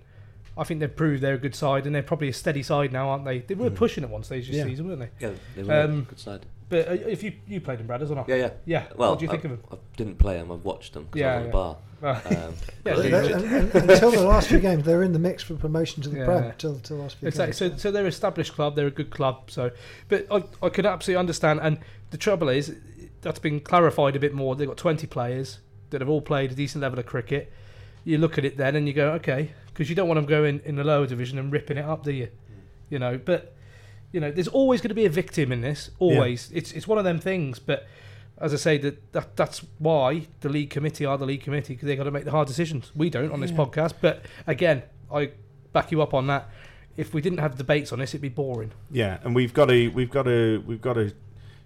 I 0.59 0.64
think 0.64 0.81
they've 0.81 0.95
proved 0.95 1.22
they're 1.22 1.35
a 1.35 1.39
good 1.39 1.55
side, 1.55 1.87
and 1.87 1.95
they're 1.95 2.03
probably 2.03 2.29
a 2.29 2.33
steady 2.35 2.62
side 2.62 2.93
now, 2.93 3.09
aren't 3.09 3.25
they? 3.25 3.39
They 3.41 3.55
were 3.55 3.70
pushing 3.70 4.05
at 4.05 4.11
one 4.11 4.25
stage 4.25 4.47
this 4.49 4.57
Yeah. 4.57 4.64
season, 4.64 4.87
weren't 4.89 5.01
they? 5.01 5.11
Yeah, 5.27 5.33
they 5.57 5.62
were 5.62 5.72
a 5.75 5.85
Um, 5.85 6.03
good 6.05 6.20
side. 6.20 6.45
But 6.69 6.89
uh, 6.89 6.93
if 6.93 7.23
you 7.23 7.33
you 7.47 7.61
played 7.61 7.81
in 7.81 7.87
Bradders 7.87 8.11
or 8.11 8.15
not? 8.15 8.29
Yeah, 8.29 8.37
yeah. 8.37 8.51
Yeah. 8.65 8.85
Well, 8.97 9.11
what 9.11 9.19
do 9.19 9.25
you 9.27 9.31
think 9.31 9.45
I, 9.45 9.49
of 9.51 9.61
them? 9.61 9.69
I 9.73 9.77
didn't 9.97 10.17
play 10.19 10.35
them. 10.39 10.51
I've 10.51 10.65
watched 10.65 10.95
them 10.95 11.05
because 11.05 11.21
Yeah, 11.21 11.35
I 11.35 11.37
was 11.37 11.43
yeah. 11.43 12.11
at 12.11 12.25
the 12.25 12.33
bar. 12.33 12.47
Um, 12.47 12.55
yeah, 12.87 12.95
they- 12.95 13.11
they- 13.11 13.33
And- 13.33 13.45
and- 13.75 13.91
until 13.91 14.11
the 14.11 14.23
last 14.27 14.49
few 14.49 14.59
games, 14.61 14.85
they're 14.85 15.03
in 15.03 15.12
the 15.12 15.19
mix 15.19 15.43
for 15.43 15.55
promotion 15.55 16.03
to 16.03 16.09
the 16.09 16.19
Yeah. 16.19 16.25
Prem. 16.25 16.53
Till, 16.59 16.79
till 16.81 16.97
the 16.97 17.03
last 17.03 17.17
few 17.17 17.29
Exactly. 17.29 17.69
games. 17.69 17.83
So, 17.83 17.89
so 17.89 17.93
they're 17.93 18.03
an 18.03 18.09
established 18.09 18.55
club. 18.55 18.77
They're 18.77 18.87
a 18.87 18.91
good 18.91 19.11
club. 19.11 19.51
So, 19.51 19.71
but 20.09 20.27
I, 20.31 20.45
I 20.62 20.69
could 20.71 20.87
absolutely 20.87 21.19
understand. 21.21 21.61
And 21.62 21.79
the 22.11 22.19
trouble 22.19 22.49
is, 22.49 22.75
that's 23.21 23.39
been 23.39 23.61
clarified 23.61 24.17
a 24.17 24.21
bit 24.21 24.35
more. 24.35 24.55
They've 24.57 24.69
got 24.69 24.77
20 24.77 25.07
players 25.07 25.59
that 25.91 26.01
have 26.01 26.09
all 26.11 26.21
played 26.23 26.53
a 26.53 26.55
decent 26.55 26.83
level 26.83 26.99
of 26.99 27.07
cricket. 27.07 27.53
You 28.05 28.19
look 28.19 28.37
at 28.39 28.45
it 28.45 28.57
then 28.59 28.77
and 28.77 28.87
you 28.87 28.93
go, 28.93 29.12
okay, 29.12 29.53
because 29.67 29.89
you 29.89 29.95
don't 29.95 30.09
want 30.09 30.19
them 30.19 30.27
going 30.27 30.61
in 30.65 30.77
the 30.77 30.85
lower 30.85 31.07
division 31.07 31.39
and 31.39 31.51
ripping 31.53 31.79
it 31.79 31.85
up, 31.85 32.05
do 32.05 32.12
you? 32.12 32.29
You 32.91 32.99
know, 32.99 33.17
but 33.19 33.54
you 34.15 34.21
know, 34.21 34.31
there's 34.31 34.49
always 34.49 34.81
going 34.81 34.91
to 34.91 34.95
be 34.95 35.07
a 35.07 35.11
victim 35.11 35.51
in 35.51 35.61
this. 35.61 35.91
Always. 35.99 36.51
It's 36.55 36.71
it's 36.73 36.87
one 36.87 36.99
of 36.99 37.05
them 37.05 37.19
things. 37.19 37.59
But 37.59 37.87
as 38.41 38.55
I 38.55 38.57
say, 38.57 38.79
that, 38.79 39.12
that 39.12 39.37
that's 39.37 39.59
why 39.79 40.27
the 40.41 40.49
league 40.49 40.71
committee 40.71 41.05
are 41.05 41.19
the 41.19 41.27
league 41.27 41.43
committee 41.43 41.75
because 41.75 41.87
they 41.89 41.97
got 41.97 42.05
to 42.05 42.11
make 42.12 42.25
the 42.25 42.31
hard 42.31 42.47
decisions. 42.47 42.93
We 42.95 43.11
don't 43.11 43.33
on 43.33 43.41
this 43.41 43.51
Yeah. 43.51 43.57
podcast. 43.59 43.95
But 44.01 44.25
again, 44.47 44.85
I 45.12 45.31
back 45.73 45.91
you 45.91 46.01
up 46.01 46.15
on 46.15 46.29
that. 46.29 46.49
If 46.97 47.12
we 47.12 47.21
didn't 47.21 47.39
have 47.41 47.59
debates 47.59 47.93
on 47.93 47.99
this, 47.99 48.11
it'd 48.12 48.21
be 48.23 48.29
boring. 48.29 48.71
Yeah, 48.91 49.19
and 49.25 49.35
we've 49.35 49.53
got 49.53 49.67
to 49.67 49.89
we've 49.89 50.11
got 50.11 50.23
to 50.27 50.62
we've 50.65 50.81
got 50.81 50.93
to 50.95 51.12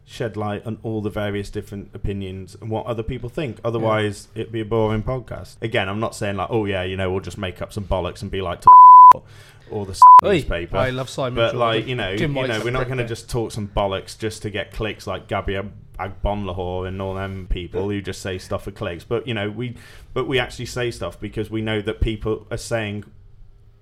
shed 0.06 0.38
light 0.38 0.64
on 0.64 0.78
all 0.82 1.02
the 1.02 1.10
various 1.10 1.50
different 1.50 1.90
opinions 1.92 2.56
and 2.62 2.70
what 2.70 2.86
other 2.86 3.02
people 3.02 3.28
think. 3.28 3.60
Otherwise, 3.62 4.28
it'd 4.34 4.50
be 4.50 4.60
a 4.62 4.64
boring 4.64 5.02
podcast. 5.02 5.60
Again, 5.60 5.86
I'm 5.86 6.00
not 6.00 6.14
saying 6.14 6.36
like, 6.36 6.48
oh 6.50 6.64
yeah, 6.64 6.82
you 6.82 6.96
know, 6.96 7.10
we'll 7.10 7.20
just 7.20 7.36
make 7.36 7.60
up 7.60 7.74
some 7.74 7.84
bollocks 7.84 8.22
and 8.22 8.30
be 8.30 8.40
like, 8.40 8.62
or 9.70 9.86
the 9.86 10.00
Oi, 10.24 10.32
newspaper. 10.34 10.76
I 10.76 10.90
love 10.90 11.08
Simon. 11.10 11.34
but 11.36 11.52
Jordan. 11.52 11.60
like 11.60 11.86
you 11.86 11.94
know, 11.94 12.16
Jim 12.16 12.32
you 12.32 12.36
White's 12.38 12.48
know, 12.48 12.60
a 12.60 12.64
we're 12.64 12.70
not 12.70 12.78
prick 12.80 12.88
going 12.88 12.98
to 12.98 13.04
there. 13.04 13.08
just 13.08 13.30
talk 13.30 13.52
some 13.52 13.68
bollocks 13.68 14.18
just 14.18 14.42
to 14.42 14.50
get 14.50 14.72
clicks 14.72 15.06
like 15.06 15.28
Gabby 15.28 15.58
Agbonlahor 15.98 16.86
and 16.86 17.00
all 17.02 17.14
them 17.14 17.46
people 17.50 17.88
who 17.90 18.00
just 18.00 18.22
say 18.22 18.38
stuff 18.38 18.64
for 18.64 18.70
clicks. 18.70 19.04
But 19.04 19.26
you 19.26 19.34
know, 19.34 19.50
we 19.50 19.76
but 20.14 20.26
we 20.26 20.38
actually 20.38 20.66
say 20.66 20.90
stuff 20.90 21.18
because 21.20 21.50
we 21.50 21.60
know 21.62 21.80
that 21.82 22.00
people 22.00 22.46
are 22.50 22.56
saying 22.56 23.04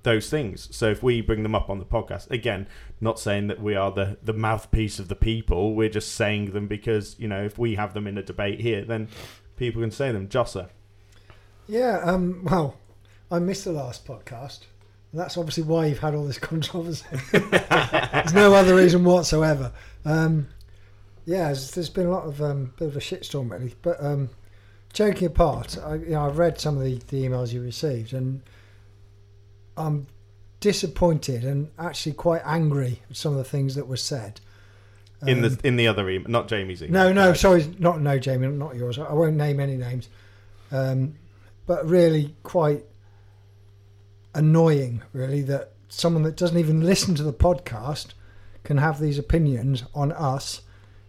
those 0.03 0.31
things. 0.31 0.69
So 0.75 0.89
if 0.91 1.03
we 1.03 1.21
bring 1.21 1.43
them 1.43 1.55
up 1.55 1.69
on 1.69 1.79
the 1.79 1.85
podcast, 1.85 2.31
again, 2.31 2.69
not 3.01 3.19
saying 3.19 3.49
that 3.49 3.61
we 3.61 3.75
are 3.75 3.91
the 3.91 4.19
the 4.23 4.33
mouthpiece 4.33 4.99
of 4.99 5.09
the 5.09 5.17
people, 5.17 5.75
we're 5.75 5.89
just 5.89 6.13
saying 6.15 6.53
them 6.53 6.67
because 6.69 7.17
you 7.19 7.29
know 7.29 7.43
if 7.45 7.59
we 7.59 7.75
have 7.75 7.93
them 7.95 8.07
in 8.07 8.17
a 8.17 8.23
debate 8.23 8.61
here, 8.61 8.85
then 8.85 9.09
people 9.57 9.83
can 9.83 9.91
say 9.91 10.13
them. 10.13 10.29
Josser. 10.29 10.69
Yeah, 11.69 11.99
um, 12.05 12.45
well, 12.45 12.77
I 13.31 13.41
missed 13.41 13.65
the 13.65 13.73
last 13.73 14.07
podcast. 14.07 14.61
And 15.13 15.21
that's 15.21 15.37
obviously 15.37 15.63
why 15.63 15.87
you've 15.87 15.99
had 16.01 16.15
all 16.15 16.25
this 16.27 16.39
controversy. 16.51 17.05
There's 17.33 18.35
no 18.35 18.55
other 18.55 18.75
reason 18.75 19.05
whatsoever. 19.05 19.73
Um, 20.05 20.49
yeah, 21.25 21.47
there's, 21.47 21.71
there's 21.73 21.89
been 21.89 22.07
a 22.07 22.11
lot 22.11 22.25
of 22.25 22.41
um, 22.43 22.73
bit 22.79 22.89
of 22.89 22.97
a 22.97 23.01
shitstorm 23.01 23.51
really. 23.51 23.75
But 23.83 24.03
um, 24.03 24.31
joking 24.93 25.27
apart, 25.27 25.77
I, 25.83 25.95
you 25.95 26.11
know, 26.11 26.27
I've 26.27 26.39
read 26.39 26.61
some 26.61 26.77
of 26.77 26.85
the, 26.85 26.97
the 27.09 27.25
emails 27.25 27.53
you 27.53 27.63
received, 27.63 28.13
and 28.13 28.43
I'm 29.77 30.07
disappointed 30.61 31.45
and 31.45 31.71
actually 31.79 32.13
quite 32.13 32.43
angry 32.45 33.03
with 33.09 33.17
some 33.17 33.33
of 33.33 33.39
the 33.39 33.45
things 33.45 33.75
that 33.75 33.87
were 33.87 33.97
said. 33.97 34.41
in 35.27 35.43
the 35.43 35.49
Um, 35.49 35.59
in 35.65 35.77
the 35.77 35.87
other 35.89 36.09
email, 36.09 36.31
not 36.31 36.49
Jamie's 36.49 36.83
email. 36.83 37.13
no, 37.13 37.13
no, 37.13 37.33
sorry, 37.35 37.67
not 37.79 38.01
no, 38.01 38.19
Jamie, 38.19 38.49
not 38.49 38.75
yours. 38.77 38.99
I 38.99 39.13
won't 39.13 39.37
name 39.37 39.61
any 39.61 39.77
names, 39.77 40.09
um, 40.73 41.15
but 41.67 41.87
really 41.89 42.35
quite 42.43 42.85
annoying, 44.37 45.03
really, 45.13 45.43
that 45.43 45.73
someone 45.89 46.23
that 46.25 46.37
doesn't 46.37 46.59
even 46.59 46.81
listen 46.81 47.15
to 47.15 47.23
the 47.23 47.33
podcast 47.33 48.09
can 48.65 48.79
have 48.79 49.01
these 49.01 49.19
opinions 49.19 49.85
on 49.95 50.13
us 50.13 50.63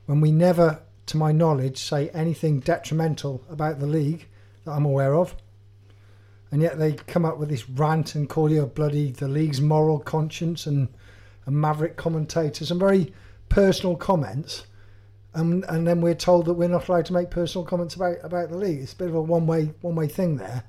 when 0.05 0.21
we 0.21 0.32
never, 0.32 0.80
to 1.07 1.17
my 1.17 1.32
knowledge, 1.32 1.78
say 1.78 2.09
anything 2.09 2.59
detrimental 2.59 3.43
about 3.49 3.80
the 3.80 3.88
league 3.88 4.28
that 4.65 4.71
I'm 4.71 4.86
aware 4.86 5.15
of. 5.15 5.36
And 6.51 6.61
yet 6.61 6.80
they 6.80 6.93
come 6.93 7.25
up 7.25 7.38
with 7.38 7.49
this 7.49 7.69
rant 7.69 8.15
and 8.15 8.30
call 8.30 8.49
you 8.49 8.63
a 8.63 8.67
bloody 8.67 9.11
the 9.11 9.28
league's 9.28 9.59
moral 9.59 9.99
conscience 9.99 10.65
and 10.65 10.88
a 11.45 11.51
maverick 11.51 11.97
commentator, 11.97 12.65
some 12.65 12.80
very 12.80 13.13
personal 13.49 13.95
comments 13.95 14.65
and 15.38 15.63
and 15.69 15.88
then 15.88 16.01
we're 16.01 16.15
told 16.15 16.45
that 16.45 16.53
we're 16.53 16.67
not 16.67 16.88
allowed 16.88 17.05
to 17.05 17.13
make 17.13 17.30
personal 17.30 17.65
comments 17.65 17.95
about 17.95 18.17
about 18.23 18.49
the 18.49 18.57
league. 18.57 18.82
It's 18.82 18.93
a 18.93 18.95
bit 18.95 19.09
of 19.09 19.15
a 19.15 19.21
one 19.21 19.45
way 19.45 19.71
one 19.82 19.95
way 19.95 20.07
thing 20.07 20.38
there. 20.38 20.63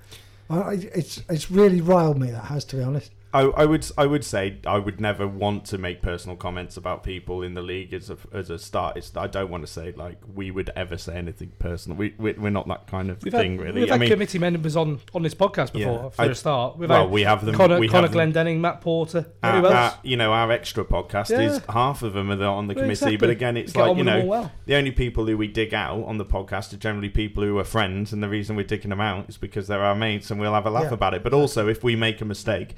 It's 0.51 1.23
it's 1.29 1.51
really 1.51 1.81
riled 1.81 2.19
me. 2.19 2.31
That 2.31 2.47
has 2.47 2.65
to 2.67 2.77
be 2.77 2.83
honest. 2.83 3.13
I, 3.35 3.41
I 3.43 3.67
would 3.67 3.87
I 3.99 4.07
would 4.07 4.25
say 4.25 4.59
I 4.67 4.79
would 4.79 5.03
never 5.03 5.29
want 5.29 5.67
to 5.67 5.77
make 5.77 6.01
personal 6.01 6.35
comments 6.35 6.79
about 6.79 7.05
people 7.05 7.43
in 7.43 7.53
the 7.53 7.61
league 7.61 7.93
as 7.93 8.09
a 8.09 8.17
as 8.33 8.49
a 8.49 8.59
start. 8.59 8.97
It's, 8.97 9.15
I 9.15 9.27
don't 9.27 9.51
want 9.51 9.67
to 9.67 9.71
say 9.71 9.93
like 9.93 10.19
we 10.35 10.51
would 10.51 10.71
ever 10.75 10.97
say 10.97 11.15
anything 11.17 11.53
personal. 11.59 11.99
We, 11.99 12.15
we 12.17 12.33
we're 12.33 12.49
not 12.49 12.67
that 12.69 12.87
kind 12.87 13.11
of 13.11 13.23
We've 13.23 13.31
thing 13.33 13.59
had, 13.59 13.61
really. 13.67 13.81
We've 13.83 13.91
I 13.91 13.95
had 13.95 14.01
mean, 14.01 14.09
committee 14.11 14.39
members 14.39 14.77
on, 14.77 15.01
on 15.15 15.23
this 15.23 15.35
podcast 15.35 15.75
before 15.75 16.05
Yeah, 16.05 16.09
for 16.09 16.23
I- 16.23 16.27
a 16.27 16.35
start. 16.35 16.79
We've 16.79 16.89
well, 16.89 17.03
had 17.03 17.11
we 17.11 17.23
have 17.25 17.45
them. 17.45 17.55
Connor, 17.55 17.79
we 17.79 17.89
Connor 17.89 18.09
Glendenning, 18.09 18.61
Matt 18.61 18.81
Porter. 18.81 19.27
Uh, 19.43 19.47
our, 19.47 19.57
uh, 19.57 19.63
else? 19.65 19.75
our- 19.75 19.99
you 20.03 20.17
know, 20.17 20.33
our 20.33 20.51
extra 20.51 20.83
podcast 20.87 21.29
Yeah. 21.29 21.41
is 21.43 21.61
half 21.69 22.03
of 22.03 22.15
them 22.15 22.31
are 22.31 22.43
on 22.47 22.67
the 22.67 22.73
Well, 22.75 22.85
committee, 22.85 22.93
exactly. 22.93 23.17
but 23.19 23.29
again, 23.29 23.59
it's 23.59 23.77
like 23.77 23.95
you 23.99 24.05
know, 24.05 24.25
well. 24.25 24.53
the 24.65 24.75
only 24.75 24.91
people 24.91 25.27
who 25.27 25.37
we 25.37 25.49
dig 25.49 25.75
out 25.75 26.03
on 26.05 26.17
the 26.17 26.25
podcast 26.25 26.73
are 26.73 26.79
generally 26.79 27.11
people 27.11 27.43
who 27.43 27.59
are 27.59 27.65
friends, 27.65 28.15
and 28.15 28.23
the 28.23 28.29
reason 28.31 28.57
we're 28.57 28.63
digging 28.63 28.89
them 28.89 29.03
out 29.03 29.29
is 29.29 29.37
because 29.37 29.67
they're 29.69 29.85
our 29.85 29.95
mates, 29.95 30.31
and 30.31 30.41
we'll 30.41 30.55
have 30.55 30.65
a 30.65 30.71
laugh 30.71 30.85
Yeah. 30.85 30.95
about 30.95 31.13
it. 31.13 31.23
But 31.23 31.35
also, 31.35 31.69
if 31.69 31.85
we 31.85 31.95
make 31.95 32.23
a 32.23 32.25
mistake, 32.25 32.75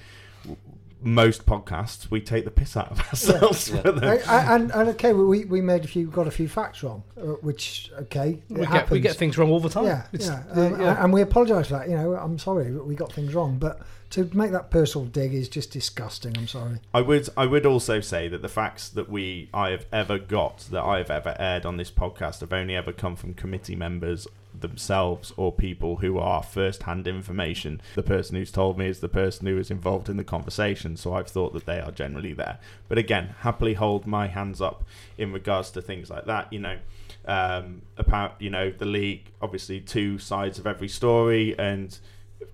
most 1.03 1.47
podcasts 1.47 2.11
we 2.11 2.21
take 2.21 2.45
the 2.45 2.51
piss 2.51 2.77
out 2.77 2.91
of 2.91 3.01
ourselves 3.09 3.71
Yeah. 3.71 3.81
for 3.81 3.93
them. 3.93 4.05
I, 4.05 4.19
I, 4.31 4.55
and, 4.55 4.71
and 4.71 4.89
okay, 4.91 5.15
we 5.15 5.47
we 5.47 5.63
made 5.63 5.83
a 5.85 5.89
few 5.89 6.07
got 6.09 6.27
a 6.27 6.31
few 6.31 6.47
facts 6.47 6.83
wrong, 6.83 7.03
uh, 7.17 7.23
which 7.41 7.91
okay, 8.01 8.43
we, 8.51 8.67
get, 8.67 8.91
we 8.91 9.01
get 9.01 9.17
things 9.17 9.39
wrong 9.39 9.51
all 9.51 9.61
the 9.61 9.71
time. 9.71 9.85
yeah, 9.87 10.07
It's- 10.13 10.29
yeah, 10.29 10.45
um, 10.61 10.79
yeah. 10.81 11.03
and 11.03 11.11
we 11.13 11.23
apologise 11.23 11.69
for 11.69 11.75
that. 11.79 11.89
You 11.89 11.97
know, 11.97 12.15
I'm 12.17 12.39
sorry 12.39 12.71
that 12.71 12.85
we 12.87 12.95
got 12.95 13.13
things 13.13 13.33
wrong, 13.35 13.57
but 13.59 13.81
to 14.11 14.29
make 14.35 14.51
that 14.51 14.71
personal 14.71 15.07
dig 15.07 15.33
is 15.33 15.49
just 15.49 15.71
disgusting. 15.71 16.37
I'm 16.37 16.49
sorry. 16.49 16.81
I 16.93 17.01
would 17.01 17.29
I 17.35 17.47
would 17.47 17.65
also 17.65 18.01
say 18.01 18.29
that 18.29 18.43
the 18.43 18.49
facts 18.49 18.91
that 18.91 19.09
we 19.09 19.49
I 19.55 19.71
have 19.71 19.87
ever 19.93 20.19
got 20.19 20.59
that 20.71 20.83
I 20.83 20.99
have 20.99 21.11
ever 21.11 21.35
aired 21.39 21.65
on 21.65 21.79
this 21.79 21.91
podcast 21.91 22.41
have 22.41 22.53
only 22.53 22.77
ever 22.77 22.93
come 22.93 23.17
from 23.17 23.33
committee 23.33 23.77
members 23.77 24.27
themselves 24.59 25.33
or 25.37 25.53
people 25.53 25.97
who 25.97 26.19
are 26.19 26.43
first 26.43 26.85
hand 26.85 27.07
information. 27.07 27.81
The 27.95 28.03
person 28.03 28.37
who's 28.37 28.51
told 28.51 28.79
me 28.79 28.87
is 28.87 29.01
the 29.01 29.09
person 29.09 29.47
who 29.47 29.59
is 29.59 29.71
involved 29.71 30.09
in 30.09 30.17
the 30.17 30.25
conversation, 30.25 30.97
so 30.97 31.15
I've 31.15 31.29
thought 31.29 31.53
that 31.55 31.67
they 31.67 31.81
are 31.81 31.91
generally 31.91 32.33
there. 32.33 32.59
But 32.89 32.99
again, 32.99 33.35
happily 33.41 33.75
hold 33.75 34.07
my 34.07 34.27
hands 34.27 34.61
up 34.61 34.85
in 35.17 35.33
regards 35.33 35.71
to 35.73 35.83
things 35.83 36.11
like 36.11 36.27
that. 36.27 36.53
You 36.53 36.61
know, 36.61 36.79
um, 37.27 37.83
about 37.97 38.41
you 38.41 38.51
know 38.51 38.71
the 38.71 38.87
league. 38.87 39.31
Obviously, 39.41 39.81
two 39.81 40.19
sides 40.19 40.59
of 40.59 40.67
every 40.67 40.89
story, 40.89 41.59
and 41.59 41.99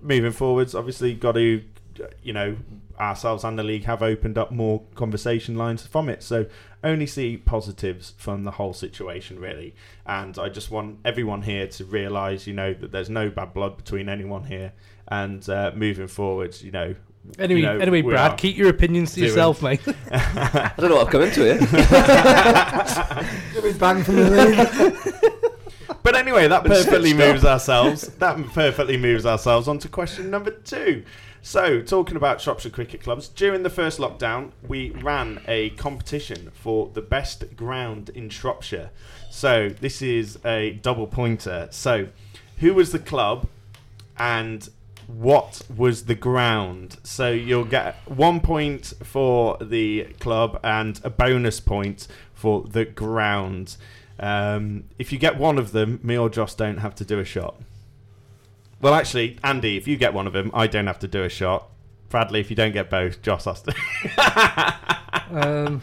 moving 0.01 0.31
forwards, 0.31 0.75
obviously, 0.75 1.13
got 1.13 1.33
to 1.33 1.63
you 2.21 2.33
know 2.33 2.57
ourselves 2.99 3.43
and 3.43 3.57
the 3.57 3.63
league 3.63 3.85
have 3.85 4.01
opened 4.01 4.37
up 4.37 4.51
more 4.51 4.81
conversation 4.95 5.55
lines 5.55 5.85
from 5.85 6.09
it. 6.09 6.23
So 6.23 6.47
only 6.83 7.05
see 7.05 7.37
positives 7.37 8.13
from 8.17 8.43
the 8.43 8.51
whole 8.51 8.73
situation, 8.73 9.39
really. 9.39 9.75
And 10.05 10.37
I 10.37 10.49
just 10.49 10.71
want 10.71 10.99
everyone 11.05 11.41
here 11.43 11.67
to 11.67 11.85
realise, 11.85 12.47
you 12.47 12.53
know, 12.53 12.73
that 12.73 12.91
there's 12.91 13.09
no 13.09 13.29
bad 13.29 13.53
blood 13.53 13.77
between 13.77 14.09
anyone 14.09 14.43
here. 14.43 14.73
And 15.07 15.47
uh, 15.49 15.71
moving 15.75 16.07
forward, 16.07 16.59
you 16.61 16.71
know. 16.71 16.95
Anyway, 17.39 17.61
you 17.61 17.65
know, 17.65 17.77
anyway, 17.77 18.01
Brad, 18.01 18.37
keep 18.37 18.57
your 18.57 18.69
opinions 18.69 19.13
to 19.13 19.21
yourself, 19.21 19.61
mate. 19.61 19.81
I 20.11 20.73
don't 20.77 20.89
know 20.89 20.95
what 20.95 21.07
I've 21.07 21.11
come 21.11 21.23
into 21.23 21.43
here. 21.43 21.59
You'll 23.63 23.73
banned 23.73 24.05
from 24.05 24.15
the 24.15 24.29
league. 24.29 25.23
But 26.07 26.15
anyway, 26.15 26.47
that 26.47 26.63
perfectly 26.63 27.13
moves 27.13 27.43
ourselves. 27.43 28.03
That 28.19 28.37
perfectly 28.53 28.95
moves 28.95 29.25
ourselves 29.25 29.67
on 29.67 29.77
to 29.79 29.89
question 29.89 30.29
number 30.29 30.51
two. 30.51 31.03
So, 31.47 31.81
talking 31.81 32.17
about 32.17 32.41
Shropshire 32.41 32.69
cricket 32.69 33.01
clubs, 33.01 33.29
during 33.29 33.63
the 33.63 33.69
first 33.69 33.99
lockdown, 33.99 34.51
we 34.67 34.89
ran 34.89 35.39
a 35.47 35.69
competition 35.69 36.51
for 36.53 36.91
the 36.93 37.01
best 37.01 37.55
ground 37.55 38.09
in 38.09 38.27
Shropshire. 38.27 38.89
So, 39.31 39.69
this 39.69 40.01
is 40.01 40.39
a 40.43 40.71
double 40.81 41.07
pointer. 41.07 41.69
So, 41.71 42.09
who 42.57 42.73
was 42.73 42.91
the 42.91 42.99
club 42.99 43.47
and 44.17 44.67
what 45.07 45.61
was 45.73 46.03
the 46.03 46.15
ground? 46.15 46.97
So, 47.03 47.31
you'll 47.31 47.63
get 47.63 47.95
one 48.03 48.41
point 48.41 48.91
for 49.01 49.55
the 49.61 50.03
club 50.19 50.59
and 50.65 50.99
a 51.05 51.09
bonus 51.09 51.61
point 51.61 52.09
for 52.33 52.63
the 52.63 52.83
ground. 52.83 53.77
Um, 54.19 54.83
if 54.99 55.13
you 55.13 55.17
get 55.17 55.37
one 55.37 55.57
of 55.57 55.71
them, 55.71 56.01
me 56.03 56.17
or 56.17 56.29
Joss 56.29 56.55
don't 56.55 56.79
have 56.79 56.95
to 56.95 57.05
do 57.05 57.19
a 57.19 57.25
shot. 57.25 57.55
Well, 58.81 58.93
actually, 58.93 59.37
Andy, 59.43 59.75
if 59.77 59.87
you 59.87 59.97
get 59.97 60.13
one 60.13 60.27
of 60.27 60.33
them, 60.33 60.51
I 60.53 60.67
don't 60.67 60.87
have 60.87 60.99
to 60.99 61.07
do 61.07 61.23
a 61.23 61.29
shot. 61.29 61.69
Bradley, 62.09 62.39
if 62.39 62.49
you 62.49 62.55
don't 62.55 62.71
get 62.71 62.89
both, 62.89 63.21
Joss 63.21 63.45
has 63.45 63.61
to. 63.63 63.73
um, 65.31 65.81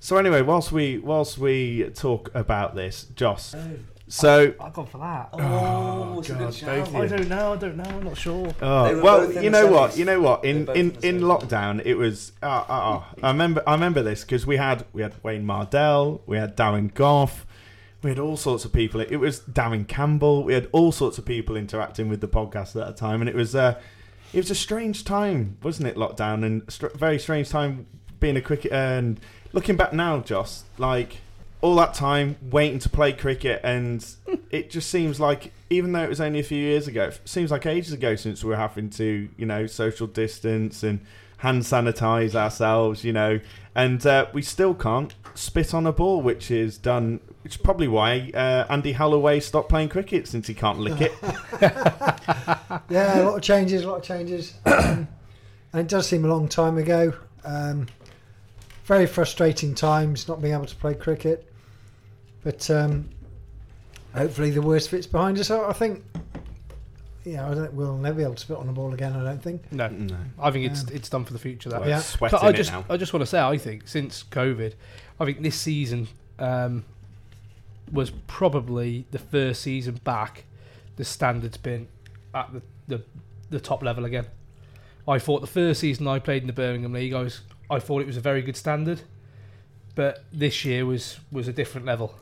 so 0.00 0.16
anyway, 0.16 0.42
whilst 0.42 0.72
we 0.72 0.98
whilst 0.98 1.38
we 1.38 1.90
talk 1.94 2.30
about 2.34 2.74
this, 2.74 3.04
Joss. 3.14 3.54
Oh, 3.54 3.78
so 4.08 4.54
I've 4.60 4.72
gone 4.72 4.86
for 4.86 4.98
that. 4.98 5.30
Oh, 5.32 5.40
oh 6.14 6.18
it's 6.20 6.30
a 6.30 6.34
God, 6.34 6.54
good 6.54 6.64
both 6.64 6.88
of 6.88 6.94
I 6.94 7.02
you. 7.02 7.08
don't 7.08 7.28
know. 7.28 7.52
I 7.52 7.56
don't 7.56 7.76
know. 7.76 7.84
I'm 7.84 8.04
not 8.04 8.16
sure. 8.16 8.54
Oh, 8.62 8.94
were 8.94 9.02
well, 9.02 9.26
both 9.26 9.36
in 9.36 9.42
you 9.42 9.50
the 9.50 9.50
know 9.50 9.66
what? 9.66 9.90
semis. 9.90 9.96
You 9.96 10.04
know 10.04 10.20
what? 10.20 10.42
They 10.42 10.50
In 10.50 10.60
were 10.60 10.64
both 10.66 10.76
in 10.76 10.90
in 10.92 11.00
the 11.00 11.08
in 11.08 11.20
semis. 11.20 11.40
lockdown, 11.40 11.82
it 11.84 11.96
was. 11.96 12.32
Oh, 12.42 12.66
oh, 12.68 12.74
oh. 12.78 13.06
I 13.22 13.28
remember. 13.28 13.62
I 13.66 13.72
remember 13.72 14.02
this 14.02 14.22
because 14.22 14.46
we 14.46 14.56
had 14.56 14.86
we 14.92 15.02
had 15.02 15.14
Wayne 15.22 15.44
Mardell, 15.44 16.20
we 16.26 16.36
had 16.36 16.56
Darren 16.56 16.94
Gough, 16.94 17.45
we 18.06 18.10
had 18.12 18.20
all 18.20 18.36
sorts 18.36 18.64
of 18.64 18.72
people. 18.72 19.00
It 19.00 19.16
was 19.16 19.40
Darren 19.40 19.86
Campbell. 19.86 20.44
We 20.44 20.54
had 20.54 20.68
all 20.70 20.92
sorts 20.92 21.18
of 21.18 21.24
people 21.24 21.56
interacting 21.56 22.08
with 22.08 22.20
the 22.20 22.28
podcast 22.28 22.80
at 22.80 22.88
a 22.88 22.92
time, 22.92 23.20
and 23.20 23.28
it 23.28 23.34
was. 23.34 23.56
Uh, 23.56 23.80
it 24.32 24.38
was 24.38 24.50
a 24.50 24.54
strange 24.54 25.04
time, 25.04 25.56
wasn't 25.62 25.88
it? 25.88 25.96
Lockdown 25.96 26.44
and 26.44 26.62
str- 26.70 26.94
very 26.94 27.18
strange 27.18 27.48
time 27.48 27.86
being 28.20 28.36
a 28.36 28.40
cricketer. 28.40 28.74
And 28.74 29.18
looking 29.52 29.76
back 29.76 29.92
now, 29.92 30.20
Joss, 30.20 30.64
like 30.78 31.18
all 31.60 31.74
that 31.76 31.94
time 31.94 32.36
waiting 32.42 32.78
to 32.80 32.88
play 32.88 33.12
cricket, 33.12 33.60
and 33.64 34.06
it 34.50 34.70
just 34.70 34.88
seems 34.88 35.18
like, 35.18 35.52
even 35.68 35.90
though 35.90 36.04
it 36.04 36.08
was 36.08 36.20
only 36.20 36.38
a 36.38 36.44
few 36.44 36.62
years 36.62 36.86
ago, 36.86 37.06
it 37.06 37.20
seems 37.24 37.50
like 37.50 37.66
ages 37.66 37.92
ago 37.92 38.14
since 38.14 38.44
we 38.44 38.50
were 38.50 38.56
having 38.56 38.88
to, 38.90 39.28
you 39.36 39.46
know, 39.46 39.66
social 39.66 40.06
distance 40.06 40.84
and 40.84 41.00
hand 41.38 41.62
sanitize 41.62 42.36
ourselves, 42.36 43.02
you 43.02 43.12
know, 43.12 43.40
and 43.74 44.06
uh, 44.06 44.26
we 44.32 44.42
still 44.42 44.74
can't 44.74 45.14
spit 45.34 45.74
on 45.74 45.86
a 45.86 45.92
ball, 45.92 46.22
which 46.22 46.50
is 46.50 46.78
done. 46.78 47.20
Which 47.46 47.54
is 47.54 47.62
probably 47.62 47.86
why 47.86 48.32
uh, 48.34 48.66
Andy 48.68 48.90
Holloway 48.90 49.38
stopped 49.38 49.68
playing 49.68 49.90
cricket 49.90 50.26
since 50.26 50.48
he 50.48 50.52
can't 50.52 50.80
lick 50.80 51.00
it. 51.00 51.12
Yeah, 52.90 53.22
a 53.22 53.22
lot 53.22 53.36
of 53.36 53.42
changes, 53.42 53.84
a 53.84 53.88
lot 53.88 53.98
of 53.98 54.02
changes. 54.02 54.54
Um, 54.64 55.06
and 55.72 55.80
it 55.82 55.86
does 55.86 56.08
seem 56.08 56.24
a 56.24 56.28
long 56.28 56.48
time 56.48 56.76
ago. 56.76 57.12
Um, 57.44 57.86
very 58.84 59.06
frustrating 59.06 59.76
times 59.76 60.26
not 60.26 60.42
being 60.42 60.54
able 60.54 60.66
to 60.66 60.74
play 60.74 60.94
cricket. 60.94 61.48
But 62.42 62.68
um, 62.68 63.10
hopefully 64.12 64.50
the 64.50 64.62
worst 64.62 64.90
fit's 64.90 65.06
behind 65.06 65.38
us. 65.38 65.48
I 65.48 65.68
I 65.68 65.72
think, 65.72 66.02
yeah, 67.22 67.48
I 67.48 67.54
don't, 67.54 67.72
we'll 67.74 67.96
never 67.96 68.16
be 68.16 68.22
able 68.24 68.34
to 68.34 68.40
spit 68.40 68.56
on 68.56 68.68
a 68.68 68.72
ball 68.72 68.92
again, 68.92 69.12
I 69.12 69.22
don't 69.22 69.40
think. 69.40 69.70
No, 69.70 69.86
No. 69.86 70.16
I 70.40 70.50
think 70.50 70.66
it's 70.66 70.82
Um, 70.82 70.88
it's 70.92 71.08
done 71.08 71.24
for 71.24 71.32
the 71.32 71.38
future. 71.38 71.68
That 71.68 71.78
Well, 71.82 71.88
Yeah. 71.90 71.98
it's 71.98 72.06
sweating 72.06 72.40
I 72.42 72.48
it 72.48 72.56
just 72.56 72.72
now. 72.72 72.84
I 72.90 72.96
just 72.96 73.12
want 73.12 73.22
to 73.22 73.26
say 73.26 73.38
I 73.40 73.56
think 73.56 73.86
since 73.86 74.24
COVID, 74.32 74.72
I 75.20 75.24
think 75.24 75.42
this 75.42 75.54
season 75.60 76.08
um, 76.40 76.84
was 77.92 78.10
probably 78.26 79.06
the 79.10 79.18
first 79.18 79.62
season 79.62 80.00
back. 80.04 80.44
The 80.96 81.04
standard's 81.04 81.56
been 81.56 81.88
at 82.34 82.52
the, 82.52 82.62
the 82.88 83.04
the 83.50 83.60
top 83.60 83.82
level 83.82 84.04
again. 84.04 84.26
I 85.08 85.18
thought 85.18 85.40
the 85.40 85.46
first 85.46 85.80
season 85.80 86.08
I 86.08 86.18
played 86.18 86.42
in 86.42 86.46
the 86.46 86.52
Birmingham 86.52 86.92
League, 86.92 87.12
I 87.12 87.22
was 87.22 87.42
I 87.70 87.78
thought 87.78 88.00
it 88.00 88.06
was 88.06 88.16
a 88.16 88.20
very 88.20 88.42
good 88.42 88.56
standard, 88.56 89.02
but 89.94 90.24
this 90.32 90.64
year 90.64 90.86
was 90.86 91.18
was 91.30 91.48
a 91.48 91.52
different 91.52 91.86
level, 91.86 92.14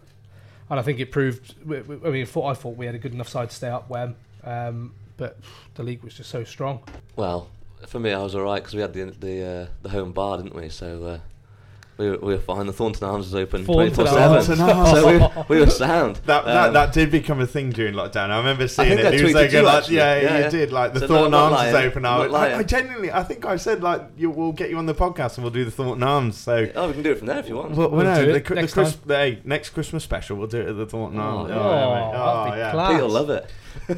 and 0.69 0.79
I 0.79 0.83
think 0.83 1.01
it 1.01 1.11
proved. 1.11 1.55
I 1.63 1.83
mean, 2.11 2.23
I 2.23 2.25
thought 2.25 2.51
I 2.51 2.55
thought 2.55 2.77
we 2.77 2.87
had 2.87 2.95
a 2.95 2.99
good 2.99 3.15
enough 3.15 3.29
side 3.29 3.51
to 3.51 3.57
stay 3.57 3.69
up 3.69 3.89
when, 3.89 4.17
um, 4.43 4.95
but 5.17 5.39
the 5.75 5.83
league 5.83 6.03
was 6.03 6.15
just 6.15 6.31
so 6.31 6.45
strong. 6.45 6.81
Well, 7.17 7.49
for 7.87 7.99
me, 7.99 8.13
I 8.13 8.23
was 8.23 8.35
alright 8.35 8.63
because 8.63 8.75
we 8.75 8.81
had 8.81 8.93
the 8.93 9.05
the 9.05 9.47
uh, 9.47 9.67
the 9.83 9.91
home 9.91 10.13
bar, 10.13 10.39
didn't 10.39 10.55
we? 10.55 10.69
So 10.69 11.05
uh, 11.05 11.19
we, 11.97 12.11
were, 12.11 12.19
we 12.19 12.33
were 12.35 12.39
fine. 12.41 12.67
The 12.67 12.73
Thornton 12.73 13.07
Arms 13.09 13.27
was 13.27 13.35
open 13.35 13.65
Thornton 13.65 13.95
24 13.95 14.43
7. 14.43 14.57
So 14.57 15.07
we, 15.07 15.19
were- 15.19 15.47
we 15.49 15.61
were 15.61 15.71
sound. 15.71 16.17
That, 16.27 16.45
that 16.45 16.67
Um, 16.69 16.75
that 16.75 16.93
did 16.93 17.11
become 17.11 17.41
a 17.41 17.47
thing 17.47 17.71
during 17.71 17.95
lockdown. 17.95 18.31
I 18.31 18.39
remember 18.39 18.67
seeing 18.69 18.89
think 18.89 19.01
it. 19.01 19.07
I 19.07 19.17
He 19.17 19.23
was 19.23 19.33
tweeted 19.33 19.35
like, 19.35 19.53
you, 19.53 19.63
like, 19.63 19.75
actually. 19.79 19.97
yeah, 19.97 20.21
Yeah, 20.21 20.45
you 20.45 20.51
did. 20.51 20.73
Like 20.73 20.93
the 20.95 21.01
So 21.01 21.07
Thornton 21.09 21.31
no, 21.31 21.45
I'm 21.45 21.51
not 21.53 21.61
Arms 21.61 21.69
is 21.69 21.75
open. 21.87 22.05
I'm 22.05 22.35
I, 22.35 22.57
I, 22.57 22.63
genuinely, 22.65 23.13
I 23.13 23.23
think 23.23 23.45
I 23.45 23.57
said 23.57 23.83
like, 23.83 24.03
you, 24.17 24.31
we'll 24.31 24.53
get 24.53 24.71
you 24.71 24.79
on 24.79 24.87
the 24.87 24.95
podcast 24.95 25.37
and 25.37 25.45
we'll 25.45 25.53
do 25.53 25.65
the 25.65 25.71
Thornton 25.71 26.03
Arms. 26.03 26.37
So. 26.37 26.69
Oh, 26.75 26.89
we 26.89 26.95
can 26.95 27.03
do 27.03 27.13
it 27.13 27.19
from 27.19 27.29
there 27.29 27.39
if 27.39 27.49
you 27.49 27.57
want. 27.57 27.71
Well, 27.73 27.89
well, 27.91 27.97
We'll 28.05 28.05
no, 28.07 28.25
do 28.25 28.33
the, 28.33 28.37
it 28.39 28.47
the, 28.47 28.55
next 28.57 28.73
Chris, 28.75 28.97
the, 28.97 29.17
hey, 29.17 29.41
next 29.45 29.71
Christmas 29.71 30.03
special, 30.05 30.37
we'll 30.37 30.47
do 30.49 30.61
it 30.61 30.69
at 30.69 30.77
the 30.77 30.87
Thornton 30.87 31.21
Oh, 31.21 31.23
Arms. 31.23 31.51
yeah. 31.51 31.57
yeah, 31.57 31.63
Oh, 32.53 32.55
yeah. 32.57 32.71
Class. 32.73 32.93
Pete'll 32.93 33.09
love 33.09 33.31
it. 33.31 33.51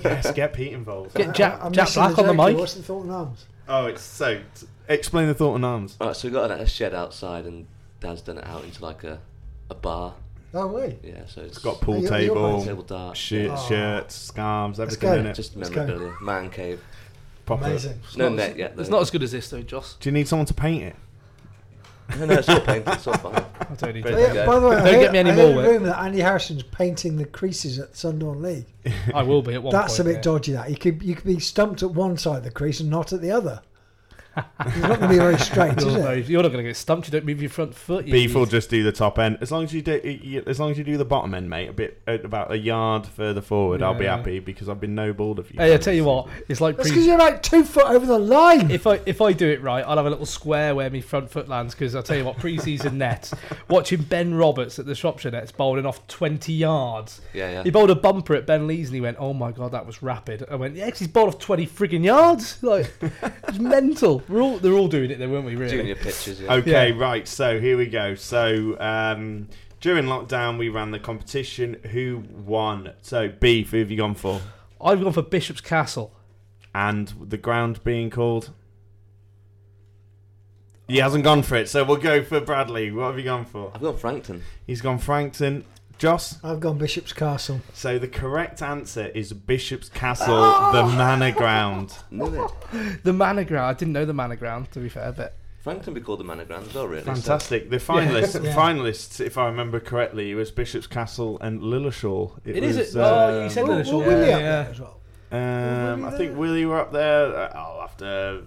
Yes, 0.03 0.32
get 0.32 0.53
Pete 0.53 0.72
involved. 0.72 1.14
Get 1.14 1.34
Jack, 1.34 1.61
Jack 1.72 1.92
Black 1.94 2.18
on 2.18 2.26
the 2.26 2.34
mic. 2.34 2.57
What's 2.57 2.74
the 2.74 2.82
Thornton 2.82 3.11
Arms? 3.12 3.47
Oh, 3.68 3.86
it's 3.86 4.03
so. 4.03 4.40
Explain 4.88 5.26
the 5.26 5.34
Thornton 5.34 5.64
Arms. 5.64 5.97
Alright, 6.01 6.16
so 6.16 6.28
we 6.28 6.32
got 6.32 6.51
a, 6.51 6.61
a 6.61 6.66
shed 6.66 6.94
outside, 6.94 7.44
and 7.47 7.66
Dad's 8.07 8.22
done 8.22 8.38
it 8.38 8.46
out 8.46 8.64
into 8.64 8.82
like 8.84 9.04
a, 9.04 9.18
a 9.70 9.74
bar. 9.74 10.14
Oh, 10.54 10.68
wait. 10.68 10.98
Yeah, 11.02 11.26
so 11.26 11.40
it's 11.42 11.57
It's 11.57 11.59
got 11.59 11.80
pool 11.80 11.98
You're- 12.00 12.24
you're 12.24 12.34
table, 12.34 12.64
table 12.64 12.82
dart. 12.82 13.16
shirt, 13.16 13.50
Oh. 13.50 13.54
Ah. 13.54 13.68
shirts, 13.68 14.14
scarves, 14.14 14.78
Let's 14.78 14.94
everything 14.94 15.14
go. 15.16 15.20
in 15.20 15.26
it. 15.26 15.34
Just 15.34 15.57
Let's 15.57 15.70
go. 15.70 15.84
memorabilia. 15.84 16.14
Man 16.22 16.50
cave. 16.50 16.80
Proper. 17.44 17.64
Amazing. 17.66 18.00
No 18.16 18.28
not 18.28 18.36
net 18.36 18.50
as- 18.52 18.57
yet. 18.57 18.74
It's 18.78 18.88
not 18.88 19.02
as 19.02 19.11
good 19.11 19.22
as 19.22 19.32
this 19.32 19.48
though, 19.50 19.62
Joss. 19.62 19.96
Do 20.00 20.09
you 20.09 20.12
need 20.12 20.28
someone 20.28 20.46
to 20.46 20.54
paint 20.54 20.82
it? 20.84 20.96
No, 22.18 22.24
no, 22.26 22.34
it's 22.34 22.48
all 22.48 22.61
painted. 22.61 22.88
It's 22.94 23.07
all 23.09 23.14
fine. 23.18 23.34
I 23.61 23.74
don't 23.74 23.94
need 23.94 24.04
But 24.04 24.12
to. 24.12 24.20
Yeah, 24.20 24.32
go. 24.34 24.46
by 24.46 24.59
the 24.61 24.68
way, 24.68 24.76
I 24.76 24.84
Don't 24.84 24.94
heard, 24.94 25.00
get 25.00 25.12
me 25.12 25.18
any 25.18 25.30
I 25.32 25.34
more 25.36 25.46
heard 25.46 25.57
work. 25.57 25.66
a 25.66 25.70
rumour 25.72 25.86
that 25.88 25.98
Andy 25.98 26.20
Harrison's 26.20 26.62
painting 26.62 27.16
the 27.16 27.24
creases 27.24 27.80
at 27.80 27.94
Sundorne 27.94 28.40
League. 28.42 28.66
I 29.12 29.24
will 29.24 29.42
be 29.42 29.54
at 29.54 29.62
one 29.62 29.72
point. 29.72 29.82
That's 29.82 29.96
point. 29.96 30.00
a 30.00 30.04
bit 30.12 30.16
yeah. 30.16 30.22
dodgy. 30.22 30.52
That 30.52 30.70
you 30.70 30.76
could 30.76 31.02
you 31.02 31.16
could 31.16 31.24
be 31.26 31.40
stumped 31.40 31.82
at 31.82 31.90
one 31.90 32.16
side 32.16 32.38
of 32.38 32.44
the 32.44 32.52
crease 32.52 32.78
and 32.78 32.88
not 32.88 33.12
at 33.12 33.20
the 33.20 33.32
other. 33.32 33.61
It's 34.37 34.76
not 34.78 34.89
going 34.89 35.01
to 35.01 35.09
be 35.09 35.16
very 35.16 35.39
straight, 35.39 35.76
is 35.78 35.84
You're, 35.84 36.12
it? 36.12 36.28
you're 36.28 36.43
not 36.43 36.49
going 36.53 36.62
to 36.64 36.68
get 36.68 36.76
stumped. 36.76 37.07
You 37.09 37.12
don't 37.12 37.24
move 37.24 37.41
your 37.41 37.51
front 37.51 37.74
foot. 37.74 38.07
You 38.07 38.12
Beef 38.12 38.34
will 38.34 38.47
just 38.47 38.68
do 38.70 38.82
the 38.82 38.93
top 38.93 39.18
end. 39.18 39.39
As 39.41 39.51
long 39.51 39.64
as 39.64 39.72
you 39.72 39.82
do, 39.82 40.43
as 40.47 40.61
long 40.61 40.70
as 40.70 40.78
you 40.78 40.84
do 40.84 40.97
the 40.97 41.05
bottom 41.05 41.34
end, 41.34 41.49
mate, 41.49 41.68
a 41.68 41.72
bit 41.72 42.03
uh, 42.07 42.18
about 42.24 42.53
a 42.53 42.59
yard 42.59 43.07
further 43.07 43.41
forward, 43.41 43.82
I'll 43.82 43.95
be 43.95 44.05
happy 44.05 44.39
because 44.41 44.68
I've 44.68 44.80
been 44.80 44.95
no 44.95 45.12
balled 45.12 45.39
a 45.39 45.45
few. 45.45 45.59
Hey, 45.59 45.72
I 45.74 45.78
tell 45.78 45.95
you 45.95 46.05
what, 46.05 46.28
it's 46.49 46.61
like 46.61 46.76
That's 46.76 46.89
pre- 46.89 46.95
because 46.97 47.07
you're 47.07 47.18
like 47.18 47.43
two 47.43 47.64
foot 47.64 47.87
over 47.87 48.05
the 48.05 48.18
line. 48.18 48.70
if 48.70 48.87
I 48.87 49.01
if 49.07 49.20
I 49.20 49.32
do 49.32 49.49
it 49.49 49.62
right, 49.62 49.84
I'll 49.87 49.97
have 49.97 50.07
a 50.07 50.11
little 50.11 50.26
square 50.26 50.74
where 50.74 50.91
my 50.91 51.01
front 51.01 51.30
foot 51.30 51.49
lands. 51.49 51.74
Because 51.74 51.95
I'll 51.95 52.03
tell 52.03 52.16
you 52.16 52.24
what, 52.24 52.37
pre-season 52.39 52.99
nets, 52.99 53.32
watching 53.68 54.03
Ben 54.03 54.34
Roberts 54.34 54.78
at 54.78 54.87
the 54.87 54.95
Shropshire 54.95 55.30
Nets 55.30 55.53
bowling 55.53 55.87
off 55.87 56.07
20 56.09 56.53
yards. 56.53 57.20
Yeah, 57.32 57.51
yeah. 57.51 57.62
He 57.62 57.70
bowled 57.70 57.91
a 57.91 57.95
bumper 57.95 58.34
at 58.34 58.47
Ben 58.47 58.66
Lees 58.66 58.89
and 58.89 58.95
he 58.95 59.01
went, 59.01 59.16
"Oh 59.18 59.32
my 59.32 59.53
god, 59.53 59.72
that 59.72 59.87
was 59.87 60.03
rapid." 60.03 60.45
I 60.51 60.57
went, 60.57 60.76
"Yeah, 60.76 60.89
'cause 60.91 60.99
he's 61.01 61.09
bowled 61.09 61.28
off 61.34 61.39
20 61.41 61.66
frigging 61.66 62.05
yards. 62.05 62.62
Like, 62.62 62.93
it's 63.49 63.59
mental. 63.59 64.22
We're 64.29 64.41
all 64.43 64.59
they're 64.59 64.72
all 64.74 64.89
doing 64.89 65.11
it, 65.11 65.18
there, 65.18 65.29
weren't 65.29 65.47
we? 65.47 65.57
Really? 65.57 65.77
Junior 65.77 65.95
pitches. 65.95 66.41
Yeah. 66.41 66.55
Okay, 66.55 66.89
Yeah. 66.91 66.99
right. 67.03 67.27
So 67.29 67.61
here 67.61 67.77
we 67.77 67.87
go. 67.87 68.14
So 68.14 68.77
um, 68.81 69.49
during 69.81 70.05
lockdown, 70.07 70.59
we 70.59 70.68
ran 70.68 70.91
the 70.91 70.99
competition. 70.99 71.74
Who 71.93 72.24
won? 72.45 72.93
So 73.03 73.29
beef. 73.29 73.70
Who 73.70 73.79
have 73.79 73.91
you 73.91 73.97
gone 73.97 74.14
for? 74.14 74.41
I've 74.81 75.01
gone 75.03 75.12
for 75.12 75.22
Bishop's 75.22 75.61
Castle. 75.61 76.12
And 76.74 77.12
the 77.31 77.39
ground 77.39 77.83
being 77.85 78.11
called. 78.11 78.51
He 80.89 80.99
hasn't 80.99 81.24
gone 81.24 81.43
for 81.43 81.57
it, 81.57 81.68
so 81.68 81.83
we'll 81.83 81.97
go 81.97 82.22
for 82.22 82.39
Bradley. 82.41 82.93
What 82.93 83.07
have 83.07 83.18
you 83.18 83.24
gone 83.24 83.45
for? 83.45 83.72
I've 83.74 83.81
gone 83.81 83.97
Frankton. 83.97 84.43
He's 84.66 84.81
gone 84.81 84.99
Frankton. 84.99 85.64
Joss. 85.99 86.42
I've 86.44 86.61
gone 86.61 86.78
Bishop's 86.78 87.12
Castle. 87.12 87.61
So 87.72 87.99
the 87.99 88.09
correct 88.09 88.61
answer 88.62 89.07
is 89.09 89.32
Bishop's 89.32 89.88
Castle, 89.88 90.36
the 90.72 90.84
manor 90.97 91.32
ground. 91.32 91.94
The 93.03 93.12
Manor 93.12 93.44
Ground. 93.44 93.66
I 93.66 93.72
didn't 93.78 93.92
know 93.92 94.05
the 94.05 94.12
Manor 94.12 94.36
Ground, 94.36 94.70
to 94.72 94.80
be 94.80 94.88
fair, 94.88 95.12
but 95.12 95.36
Frank 95.61 95.82
can 95.82 95.94
be 95.94 96.01
called 96.01 96.20
the 96.20 96.24
manor 96.24 96.44
ground 96.44 96.68
as 96.68 96.74
well, 96.74 96.86
really. 96.86 97.03
so- 97.03 97.12
Fantastic. 97.14 97.70
The 97.70 97.78
finalists, 97.78 98.44
Yeah. 98.44 98.55
finalists, 98.55 99.20
if 99.20 99.36
I 99.36 99.47
remember 99.47 99.80
correctly, 99.80 100.30
it 100.30 100.34
was 100.36 100.51
Bishop's 100.53 100.86
Castle 100.86 101.38
and 101.40 101.61
Lilleshall. 101.61 102.38
It 102.44 102.62
is 102.62 102.76
was, 102.76 102.94
it? 102.94 102.99
Oh, 103.01 103.42
you 103.42 103.51
said 103.51 103.64
um, 103.64 103.68
Well, 103.70 103.82
Lilleshall. 103.82 104.07
Yeah, 104.28 104.38
yeah. 104.38 104.66
as 104.70 104.80
well. 104.80 105.01
Um, 105.32 106.05
I 106.05 106.16
think 106.16 106.36
Willey 106.38 106.64
were 106.66 106.78
up 106.78 106.92
there. 106.92 107.34
Uh, 107.34 107.53
I'll 107.53 107.80
have 107.80 107.97
to 107.97 108.44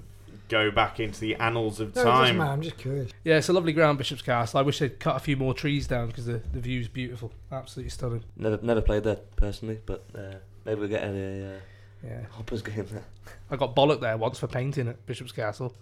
go 0.50 0.72
back 0.72 1.00
into 1.00 1.20
the 1.20 1.36
annals 1.36 1.80
of 1.80 1.95
No, 1.95 2.02
it 2.02 2.06
doesn't 2.06 2.26
time. 2.26 2.38
matter. 2.38 2.52
I'm 2.52 2.62
just 2.62 2.78
curious. 2.78 3.12
Yeah, 3.24 3.38
it's 3.38 3.50
a 3.50 3.54
lovely 3.54 3.72
ground, 3.72 3.97
Bishop's 3.97 4.22
Castle. 4.22 4.60
I 4.60 4.64
wish 4.64 4.80
they'd 4.80 5.00
cut 5.00 5.16
a 5.16 5.20
few 5.20 5.38
more 5.38 5.54
trees 5.54 5.88
down 5.88 6.08
because 6.08 6.26
the, 6.26 6.41
the 6.52 6.60
view's 6.60 6.88
beautiful. 6.88 7.32
Absolutely 7.52 7.91
stunning. 7.91 8.24
Never, 8.36 8.60
never 8.62 8.82
played 8.82 9.04
there 9.04 9.20
personally, 9.36 9.80
but 9.86 10.04
uh, 10.16 10.36
maybe 10.66 10.80
we'll 10.82 10.89
get 10.89 11.04
a 11.04 11.08
uh, 11.08 11.60
Yeah. 12.06 12.22
Hoppers 12.32 12.62
game 12.62 12.86
there. 12.91 13.06
I 13.50 13.56
got 13.56 13.76
bollocked 13.76 14.02
there 14.02 14.18
once 14.18 14.39
for 14.39 14.47
painting 14.47 14.88
at 14.88 15.06
Bishop's 15.06 15.32
Castle. 15.32 15.74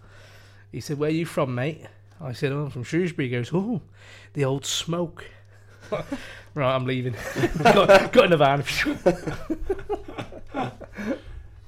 He 0.71 0.81
said, 0.81 0.99
Where 0.99 1.09
are 1.09 1.13
you 1.13 1.25
from, 1.25 1.55
mate? 1.55 1.85
I 2.19 2.33
said, 2.33 2.51
Oh, 2.51 2.65
I'm 2.65 2.69
from 2.69 2.83
Shrewsbury. 2.83 3.29
He 3.29 3.31
goes, 3.31 3.51
Oh, 3.53 3.81
the 4.33 4.43
old 4.45 4.65
smoke. 4.65 5.25
right, 5.91 6.03
I'm 6.75 6.85
leaving. 6.85 7.15
got, 7.63 8.11
got 8.11 8.25
in 8.25 8.31
the 8.31 8.37
van. 8.37 8.63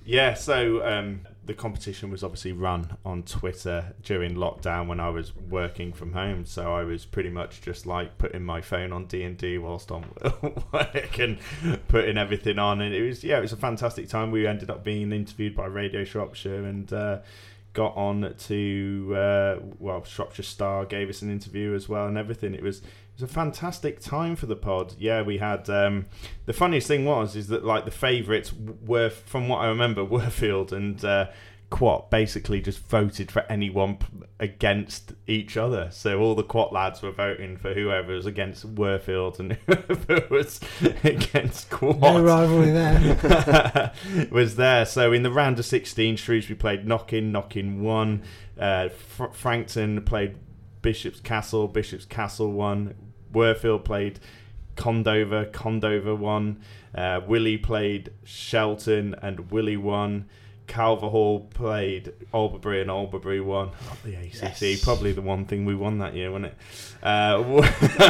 Yeah, 0.05 0.33
so 0.33 0.83
um, 0.83 1.21
the 1.49 1.55
competition 1.55 2.11
was 2.11 2.23
obviously 2.23 2.51
run 2.51 2.95
on 3.03 3.23
Twitter 3.23 3.95
during 4.03 4.35
lockdown 4.35 4.85
when 4.85 4.99
I 4.99 5.09
was 5.09 5.35
working 5.35 5.91
from 5.91 6.13
home. 6.13 6.45
So 6.45 6.75
I 6.75 6.83
was 6.83 7.05
pretty 7.05 7.31
much 7.31 7.61
just 7.61 7.87
like 7.87 8.19
putting 8.19 8.43
my 8.43 8.61
phone 8.61 8.93
on 8.93 9.07
D 9.07 9.23
and 9.23 9.35
D 9.35 9.57
whilst 9.57 9.89
on 9.91 10.05
work 10.71 11.17
and 11.17 11.39
putting 11.87 12.19
everything 12.19 12.59
on, 12.59 12.81
and 12.81 12.93
it 12.93 13.01
was 13.01 13.23
yeah, 13.23 13.39
it 13.39 13.41
was 13.41 13.51
a 13.51 13.57
fantastic 13.57 14.07
time. 14.07 14.29
We 14.29 14.45
ended 14.45 14.69
up 14.69 14.83
being 14.83 15.11
interviewed 15.11 15.55
by 15.55 15.65
Radio 15.65 16.05
Shropshire 16.05 16.63
and. 16.63 16.93
Uh, 16.93 17.19
Got 17.73 17.95
on 17.95 18.33
to 18.47 19.13
uh, 19.15 19.55
well, 19.77 20.03
Shropshire 20.03 20.43
Star 20.43 20.85
gave 20.85 21.07
us 21.07 21.21
an 21.21 21.31
interview 21.31 21.75
as 21.75 21.87
well, 21.87 22.07
and 22.07 22.17
everything. 22.17 22.55
It 22.55 22.63
was 22.63 22.81
it 23.19 23.23
was 23.23 23.31
a 23.31 23.33
fantastic 23.33 23.99
time 23.99 24.35
for 24.37 24.45
the 24.45 24.55
pod. 24.55 24.95
Yeah, 24.97 25.23
we 25.23 25.39
had 25.39 25.69
um, 25.69 26.05
the 26.45 26.53
funniest 26.53 26.87
thing 26.87 27.03
was 27.03 27.35
is 27.35 27.47
that 27.47 27.65
like 27.65 27.83
the 27.83 27.91
favourites 27.91 28.53
were 28.53 29.09
from 29.09 29.49
what 29.49 29.57
I 29.57 29.67
remember 29.67 30.05
Worfield 30.05 30.71
and 30.71 31.03
uh, 31.03 31.27
Quatt 31.69 32.09
basically 32.09 32.61
just 32.61 32.79
voted 32.79 33.29
for 33.29 33.41
anyone 33.49 33.97
against 34.39 35.13
each 35.27 35.57
other. 35.57 35.89
So 35.91 36.17
all 36.19 36.33
the 36.33 36.43
Quatt 36.43 36.71
lads 36.71 37.01
were 37.01 37.11
voting 37.11 37.57
for 37.57 37.73
whoever 37.73 38.13
was 38.13 38.25
against 38.25 38.73
Worfield 38.75 39.37
and 39.39 39.53
whoever 39.67 40.25
was 40.29 40.61
against 41.03 41.69
Quatt 41.69 41.99
No 41.99 42.23
rivalry 42.23 42.71
there. 42.71 43.91
was 44.31 44.55
there. 44.55 44.85
So 44.85 45.11
in 45.11 45.23
the 45.23 45.31
round 45.31 45.59
of 45.59 45.65
16, 45.65 46.15
Shrewsbury 46.15 46.57
played 46.57 46.87
Knockin, 46.87 47.33
Knockin 47.33 47.81
won. 47.83 48.23
Uh, 48.57 48.87
Fr- 48.89 49.33
Frankton 49.33 50.01
played 50.03 50.37
Bishop's 50.81 51.19
Castle, 51.19 51.67
Bishop's 51.67 52.05
Castle 52.05 52.51
won. 52.53 52.95
Worfield 53.33 53.83
played 53.85 54.19
Condover, 54.75 55.49
Condover 55.51 56.17
won. 56.17 56.61
Uh, 56.95 57.21
Willey 57.27 57.57
played 57.57 58.11
Shelton, 58.23 59.15
and 59.21 59.51
Willey 59.51 59.77
won. 59.77 60.25
Calverhall 60.67 61.49
played 61.49 62.13
Albury 62.31 62.81
and 62.81 62.91
Albury 62.91 63.41
won. 63.41 63.71
Oh, 63.89 63.97
the 64.05 64.13
ACC, 64.15 64.79
probably 64.83 65.11
the 65.11 65.21
one 65.21 65.45
thing 65.45 65.65
we 65.65 65.73
won 65.73 65.97
that 65.97 66.13
year, 66.15 66.31
wasn't 66.31 66.45
it? 66.53 66.57
Uh, 67.01 67.63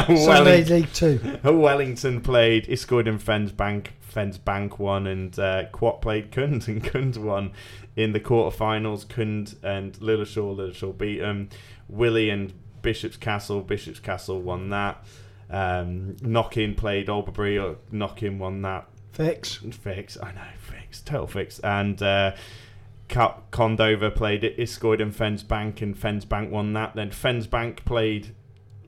Welling- 0.08 0.66
League 0.66 0.92
Two. 0.92 1.20
Wellington 1.44 2.20
played 2.20 2.66
Iscoyd 2.66 3.08
and 3.08 3.22
Fens 3.22 3.52
Bank. 3.52 3.92
Fens 4.00 4.36
Bank 4.36 4.80
won, 4.80 5.06
and 5.06 5.38
uh, 5.38 5.66
Quatt 5.70 6.00
played 6.02 6.32
Kund, 6.32 6.66
and 6.66 6.82
Kund 6.82 7.16
won 7.16 7.52
in 7.94 8.10
the 8.12 8.18
quarterfinals. 8.18 9.08
Kund 9.08 9.54
and 9.62 9.92
Lilleshall, 10.00 10.56
Lilleshall 10.56 10.98
beat 10.98 11.20
them. 11.20 11.48
Willey 11.88 12.30
and 12.30 12.52
Bishop's 12.82 13.16
Castle, 13.16 13.60
Bishop's 13.60 14.00
Castle 14.00 14.40
won 14.40 14.70
that. 14.70 15.04
Um, 15.50 16.16
Knockin 16.22 16.74
played 16.74 17.08
Albury, 17.08 17.58
or 17.58 17.76
Knockin 17.90 18.38
won 18.38 18.62
that. 18.62 18.88
Fix. 19.12 19.56
Fix, 19.56 20.16
I 20.22 20.32
know, 20.32 20.40
fix, 20.58 21.00
total 21.00 21.26
fix. 21.26 21.58
And 21.60 22.00
uh, 22.02 22.34
Condover 23.08 24.14
played 24.14 24.42
Iscoyd 24.42 25.02
and 25.02 25.14
Fens 25.14 25.42
Bank, 25.42 25.82
and 25.82 25.98
Fens 25.98 26.24
Bank 26.24 26.50
won 26.52 26.72
that. 26.74 26.94
Then 26.94 27.10
Fens 27.10 27.46
Bank 27.46 27.84
played 27.84 28.34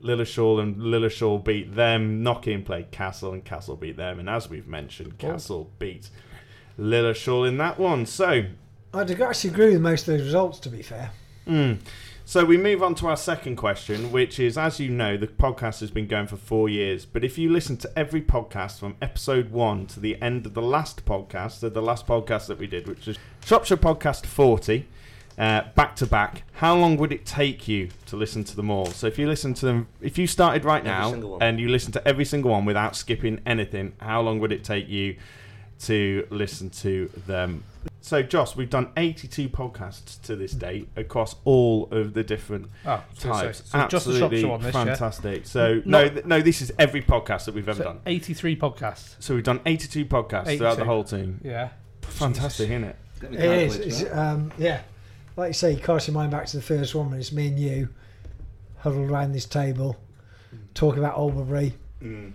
Lilleshall, 0.01 0.61
and 0.61 0.77
Lilleshall 0.77 1.43
beat 1.43 1.75
them. 1.75 2.23
Knockin 2.23 2.63
played 2.63 2.91
Castle, 2.91 3.33
and 3.33 3.43
Castle 3.43 3.75
beat 3.75 3.97
them. 3.97 4.19
And 4.19 4.29
as 4.29 4.49
we've 4.49 4.67
mentioned, 4.67 5.17
Castle 5.17 5.69
beat 5.79 6.09
Lilleshall 6.79 7.47
in 7.47 7.57
that 7.57 7.77
one. 7.77 8.05
So, 8.05 8.45
I'd 8.93 9.21
actually 9.21 9.49
agree 9.49 9.73
with 9.73 9.81
most 9.81 10.07
of 10.07 10.17
those 10.17 10.25
results, 10.25 10.59
to 10.59 10.69
be 10.69 10.81
fair. 10.81 11.11
mm. 11.47 11.77
So 12.25 12.45
we 12.45 12.57
move 12.57 12.81
on 12.81 12.95
to 12.95 13.07
our 13.07 13.17
second 13.17 13.57
question, 13.57 14.11
which 14.11 14.39
is, 14.39 14.57
as 14.57 14.79
you 14.79 14.89
know, 14.89 15.17
the 15.17 15.27
podcast 15.27 15.81
has 15.81 15.91
been 15.91 16.07
going 16.07 16.27
for 16.27 16.37
four 16.37 16.69
years. 16.69 17.05
But 17.05 17.23
if 17.23 17.37
you 17.37 17.51
listen 17.51 17.75
to 17.77 17.99
every 17.99 18.21
podcast 18.21 18.79
from 18.79 18.95
episode 19.01 19.51
one 19.51 19.87
to 19.87 19.99
the 19.99 20.19
end 20.21 20.45
of 20.45 20.53
the 20.53 20.61
last 20.61 21.05
podcast, 21.05 21.59
so 21.59 21.69
the 21.69 21.81
last 21.81 22.07
podcast 22.07 22.47
that 22.47 22.59
we 22.59 22.67
did, 22.67 22.87
which 22.87 23.05
was 23.05 23.17
Shropshire 23.43 23.77
Podcast 23.77 24.25
40, 24.25 24.87
uh, 25.37 25.63
back 25.75 25.95
to 25.97 26.05
back, 26.05 26.43
how 26.53 26.75
long 26.75 26.95
would 26.95 27.11
it 27.11 27.25
take 27.25 27.67
you 27.67 27.89
to 28.05 28.15
listen 28.15 28.43
to 28.45 28.55
them 28.55 28.69
all? 28.69 28.85
So 28.85 29.07
if 29.07 29.19
you 29.19 29.27
listen 29.27 29.53
to 29.55 29.65
them, 29.65 29.87
if 29.99 30.17
you 30.17 30.25
started 30.25 30.63
right 30.63 30.83
now 30.83 31.37
and 31.41 31.59
you 31.59 31.67
listen 31.67 31.91
to 31.93 32.07
every 32.07 32.25
single 32.25 32.51
one 32.51 32.63
without 32.65 32.95
skipping 32.95 33.41
anything, 33.45 33.93
how 33.99 34.21
long 34.21 34.39
would 34.39 34.51
it 34.51 34.63
take 34.63 34.87
you 34.87 35.17
to 35.81 36.25
listen 36.29 36.69
to 36.69 37.09
them? 37.27 37.63
So, 38.01 38.21
Joss, 38.21 38.55
we've 38.55 38.69
done 38.69 38.91
82 38.97 39.47
podcasts 39.49 40.21
to 40.23 40.35
this 40.35 40.51
date 40.51 40.89
across 40.97 41.35
all 41.45 41.87
of 41.91 42.13
the 42.13 42.23
different 42.23 42.67
Oh, 42.85 42.89
I 42.91 42.95
was 43.15 43.23
gonna 43.23 43.33
types. 43.43 43.57
so 43.57 43.63
just 43.63 43.69
the 43.69 43.79
Absolutely 44.11 44.41
Shropshire 44.41 44.49
one 44.49 44.61
this, 44.61 44.75
yeah? 44.75 44.83
fantastic. 44.85 45.45
So, 45.47 45.81
no, 45.85 46.09
th- 46.09 46.25
no, 46.25 46.41
this 46.41 46.61
is 46.61 46.73
every 46.77 47.01
podcast 47.01 47.45
that 47.45 47.55
we've 47.55 47.67
ever 47.69 47.77
So 47.77 47.83
done. 47.85 47.99
83 48.05 48.55
podcasts. 48.57 49.15
So 49.19 49.35
we've 49.35 49.43
done 49.43 49.61
82 49.65 50.05
podcasts 50.05 50.57
throughout 50.57 50.77
the 50.77 50.85
whole 50.85 51.03
team. 51.05 51.39
Yeah. 51.43 51.69
Fantastic, 52.01 52.69
isn't 52.69 52.83
it? 52.83 52.95
It 53.31 53.39
is. 53.39 53.75
It's, 53.77 54.11
um, 54.13 54.51
yeah. 54.57 54.81
Like 55.37 55.47
you 55.49 55.53
say, 55.53 55.71
you 55.71 55.77
cast 55.79 56.07
your 56.07 56.13
mind 56.13 56.31
back 56.31 56.45
to 56.47 56.57
the 56.57 56.63
first 56.63 56.93
one 56.93 57.09
when 57.09 57.19
it's 57.19 57.31
me 57.31 57.47
and 57.47 57.57
you 57.57 57.89
huddled 58.79 59.09
around 59.09 59.31
this 59.31 59.45
table 59.45 59.95
talking 60.73 60.99
about 60.99 61.17
Albury. 61.17 61.73
Mm. 62.01 62.33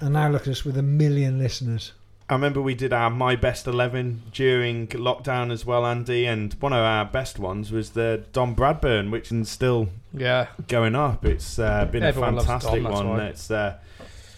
And 0.00 0.12
now 0.12 0.28
look 0.28 0.42
at 0.42 0.48
us 0.48 0.64
with 0.66 0.76
a 0.76 0.82
million 0.82 1.38
listeners. 1.38 1.92
I 2.28 2.34
remember 2.34 2.60
we 2.60 2.74
did 2.74 2.92
our 2.92 3.08
My 3.08 3.36
Best 3.36 3.68
11 3.68 4.22
during 4.32 4.88
lockdown 4.88 5.52
as 5.52 5.64
well, 5.64 5.86
Andy, 5.86 6.26
and 6.26 6.52
one 6.54 6.72
of 6.72 6.80
our 6.80 7.04
best 7.04 7.38
ones 7.38 7.70
was 7.70 7.90
the 7.90 8.24
Don 8.32 8.56
Bradburn, 8.56 9.10
which 9.12 9.30
is 9.30 9.48
still 9.48 9.90
Yeah. 10.12 10.48
going 10.66 10.96
up. 10.96 11.24
It's 11.24 11.56
uh, 11.60 11.84
been 11.84 12.02
Everyone 12.02 12.34
a 12.36 12.40
fantastic 12.40 12.82
Dom, 12.82 12.82
that's 12.82 12.94
one. 12.96 13.08
why. 13.10 13.24
It's 13.26 13.50
uh, 13.50 13.78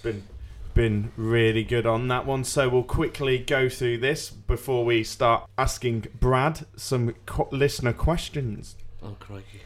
been 0.03 0.23
been 0.75 1.11
really 1.17 1.65
good 1.65 1.87
on 1.87 2.07
that 2.09 2.25
one. 2.27 2.45
So 2.45 2.69
we'll 2.69 2.83
quickly 2.85 3.39
go 3.39 3.69
through 3.71 3.99
this 3.99 4.31
before 4.31 4.85
we 4.85 5.03
start 5.03 5.49
asking 5.57 6.07
Brad 6.21 6.67
some 6.77 7.15
co- 7.27 7.49
listener 7.51 7.93
questions. 7.95 8.77
Oh, 9.03 9.17
crikey. 9.19 9.63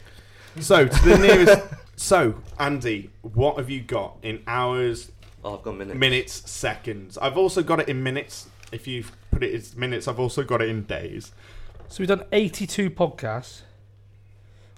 So 0.61 0.87
to 0.87 1.01
the 1.05 1.17
nearest. 1.17 1.61
so 1.97 2.35
Andy, 2.57 3.11
what 3.21 3.57
have 3.57 3.69
you 3.69 3.81
got 3.81 4.15
in 4.23 4.41
hours, 4.47 5.11
Oh, 5.43 5.57
I've 5.57 5.63
got 5.63 5.75
minutes. 5.75 5.99
minutes, 5.99 6.49
seconds? 6.49 7.17
I've 7.17 7.35
also 7.37 7.61
got 7.63 7.81
it 7.81 7.89
in 7.89 8.01
minutes. 8.01 8.47
If 8.71 8.87
you 8.87 9.03
put 9.31 9.43
it 9.43 9.53
in 9.53 9.61
minutes, 9.79 10.07
I've 10.07 10.19
also 10.19 10.43
got 10.43 10.61
it 10.61 10.69
in 10.69 10.83
days. 10.83 11.33
So 11.89 11.97
we've 11.99 12.07
done 12.07 12.23
82 12.31 12.89
podcasts. 12.89 13.63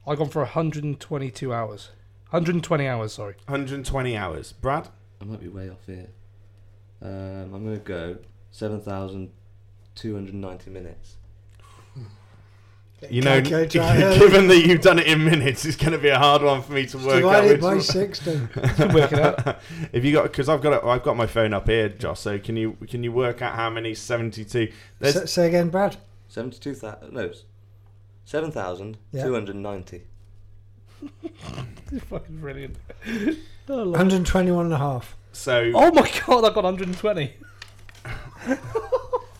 I've 0.07 0.17
gone 0.17 0.29
for 0.29 0.41
122 0.41 1.53
hours. 1.53 1.89
120 2.31 2.87
hours, 2.87 3.13
sorry. 3.13 3.35
120 3.45 4.17
hours. 4.17 4.53
Brad, 4.53 4.89
I 5.21 5.25
might 5.25 5.39
be 5.39 5.47
way 5.47 5.69
off 5.69 5.85
here. 5.85 6.07
Um, 7.01 7.53
I'm 7.53 7.63
going 7.63 7.77
to 7.77 7.83
go 7.83 8.17
7,290 8.51 10.69
minutes. 10.71 11.17
You 13.11 13.21
know, 13.21 13.41
Calculator 13.41 13.81
out 13.81 13.97
early. 14.03 14.19
given 14.19 14.47
that 14.47 14.65
you've 14.65 14.81
done 14.81 14.99
it 14.99 15.07
in 15.07 15.23
minutes, 15.23 15.65
it's 15.65 15.75
going 15.77 15.91
to 15.93 15.97
be 15.97 16.09
a 16.09 16.17
hard 16.17 16.41
one 16.41 16.61
for 16.61 16.73
me 16.73 16.85
to 16.87 16.97
work 16.97 17.23
out. 17.23 17.41
Divided 17.41 17.61
by 17.61 17.67
one- 17.67 17.81
60. 17.81 18.31
Work 18.93 19.11
it 19.11 19.19
out. 19.19 19.59
if 19.91 20.03
you 20.05 20.11
got, 20.13 20.23
because 20.23 20.49
I've 20.49 20.61
got 20.61 20.73
it, 20.73 20.83
I've 20.83 21.03
got 21.03 21.15
my 21.17 21.27
phone 21.27 21.53
up 21.53 21.67
here, 21.67 21.89
Josh. 21.89 22.19
So 22.21 22.37
can 22.39 22.55
you 22.57 22.77
can 22.87 23.03
you 23.03 23.11
work 23.11 23.41
out 23.41 23.55
how 23.55 23.69
many 23.69 23.93
72? 23.93 24.71
Say, 25.01 25.25
say 25.25 25.47
again, 25.47 25.69
Brad. 25.69 25.97
72,000. 26.27 27.11
No, 27.13 27.31
7,290. 28.25 30.03
Fucking 32.09 32.37
brilliant. 32.37 32.77
121 33.67 34.65
and 34.65 34.73
a 34.73 34.77
half. 34.77 35.15
so 35.31 35.71
Oh 35.73 35.91
my 35.91 36.09
god, 36.25 36.45
I've 36.45 36.53
got 36.53 36.63
120. 36.63 37.33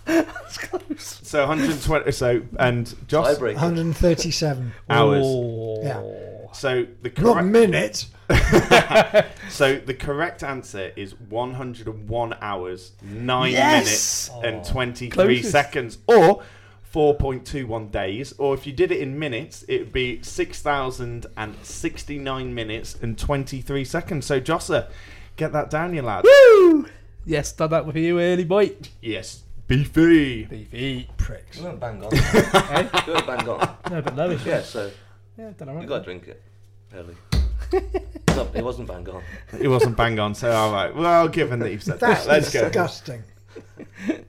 That's 0.06 0.58
close. 0.60 1.20
so 1.24 1.48
120. 1.48 2.12
So 2.12 2.42
and 2.60 2.94
Josh. 3.08 3.38
Tiebreaker. 3.38 3.54
137. 3.56 4.72
Hours. 4.90 5.24
Oh. 5.26 5.82
Yeah. 5.84 6.02
So 6.54 6.86
the 7.02 7.10
Not 7.10 7.16
correct 7.16 7.48
minutes. 7.48 8.08
so 9.50 9.76
the 9.76 9.94
correct 9.94 10.42
answer 10.44 10.92
is 10.96 11.20
101 11.20 12.36
hours, 12.42 12.92
nine 13.04 13.52
Yes! 13.52 14.30
minutes, 14.32 14.44
and 14.44 14.64
23 14.66 15.10
Closest. 15.10 15.52
seconds, 15.52 15.98
or 16.08 16.42
4.21 16.94 17.92
days, 17.92 18.34
or 18.38 18.54
if 18.56 18.66
you 18.66 18.72
did 18.74 18.92
it 18.92 19.00
in 19.00 19.20
minutes, 19.20 19.64
it 19.68 19.80
would 19.80 19.94
be 19.94 20.22
6,069 20.24 22.54
minutes 22.56 22.96
and 23.02 23.18
23 23.18 23.86
seconds. 23.86 24.26
So, 24.26 24.40
Josser, 24.40 24.88
get 25.36 25.52
that 25.54 25.70
down, 25.70 25.94
you 25.94 26.02
lad. 26.02 26.24
Woo! 26.24 26.88
Yes, 27.26 27.52
done 27.52 27.70
that 27.72 27.86
with 27.86 27.98
you 27.98 28.20
early, 28.20 28.46
boy. 28.46 28.72
Yes, 29.02 29.44
beefy. 29.68 30.46
Beefy 30.46 31.10
pricks. 31.18 31.58
You 31.58 31.64
weren't 31.66 31.80
bang 31.80 32.04
on. 32.04 32.10
Eh? 32.16 32.90
you 33.08 33.14
weren't 33.14 33.28
bang 33.28 33.50
on. 33.50 33.78
No, 33.92 34.02
but 34.02 34.16
lowish. 34.16 34.46
Yeah, 34.46 34.62
so 34.62 34.92
Yeah, 35.38 35.52
done 35.58 35.70
alright. 35.70 35.84
you 35.84 35.90
got 35.90 36.00
to 36.00 36.04
drink 36.06 36.28
it 36.28 36.42
early. 36.94 37.16
It's 38.28 38.36
not- 38.38 38.56
it 38.56 38.64
wasn't 38.64 38.88
bang 38.88 39.08
on. 39.10 39.24
It 39.60 39.68
wasn't 39.68 39.96
bang 39.98 40.20
on, 40.20 40.36
so 40.36 40.52
all 40.52 40.72
right. 40.72 40.94
Well, 40.94 41.28
given 41.30 41.60
that 41.60 41.72
you've 41.72 41.84
said 41.84 42.00
That's 42.00 42.26
that, 42.26 42.32
let's 42.32 42.54
go. 42.54 42.64
disgusting. 42.66 43.24
Fucking 44.08 44.26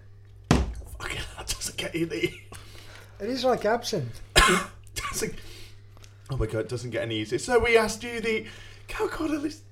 hell, 1.17 1.27
that 1.39 1.47
doesn't 1.49 1.77
get 1.77 1.95
you 1.95 2.07
the. 2.07 2.23
It 3.21 3.29
is 3.29 3.45
like 3.45 3.65
absinthe. 3.65 4.21
doesn't, 4.95 5.35
oh 6.31 6.37
my 6.37 6.47
god, 6.47 6.61
it 6.61 6.69
doesn't 6.69 6.91
get 6.91 7.03
any 7.03 7.17
easier. 7.17 7.39
So 7.39 7.59
we 7.59 7.77
asked 7.77 8.03
you 8.05 8.21
the 8.21 8.47
cow 8.89 9.07
corner 9.09 9.39
list. 9.39 9.63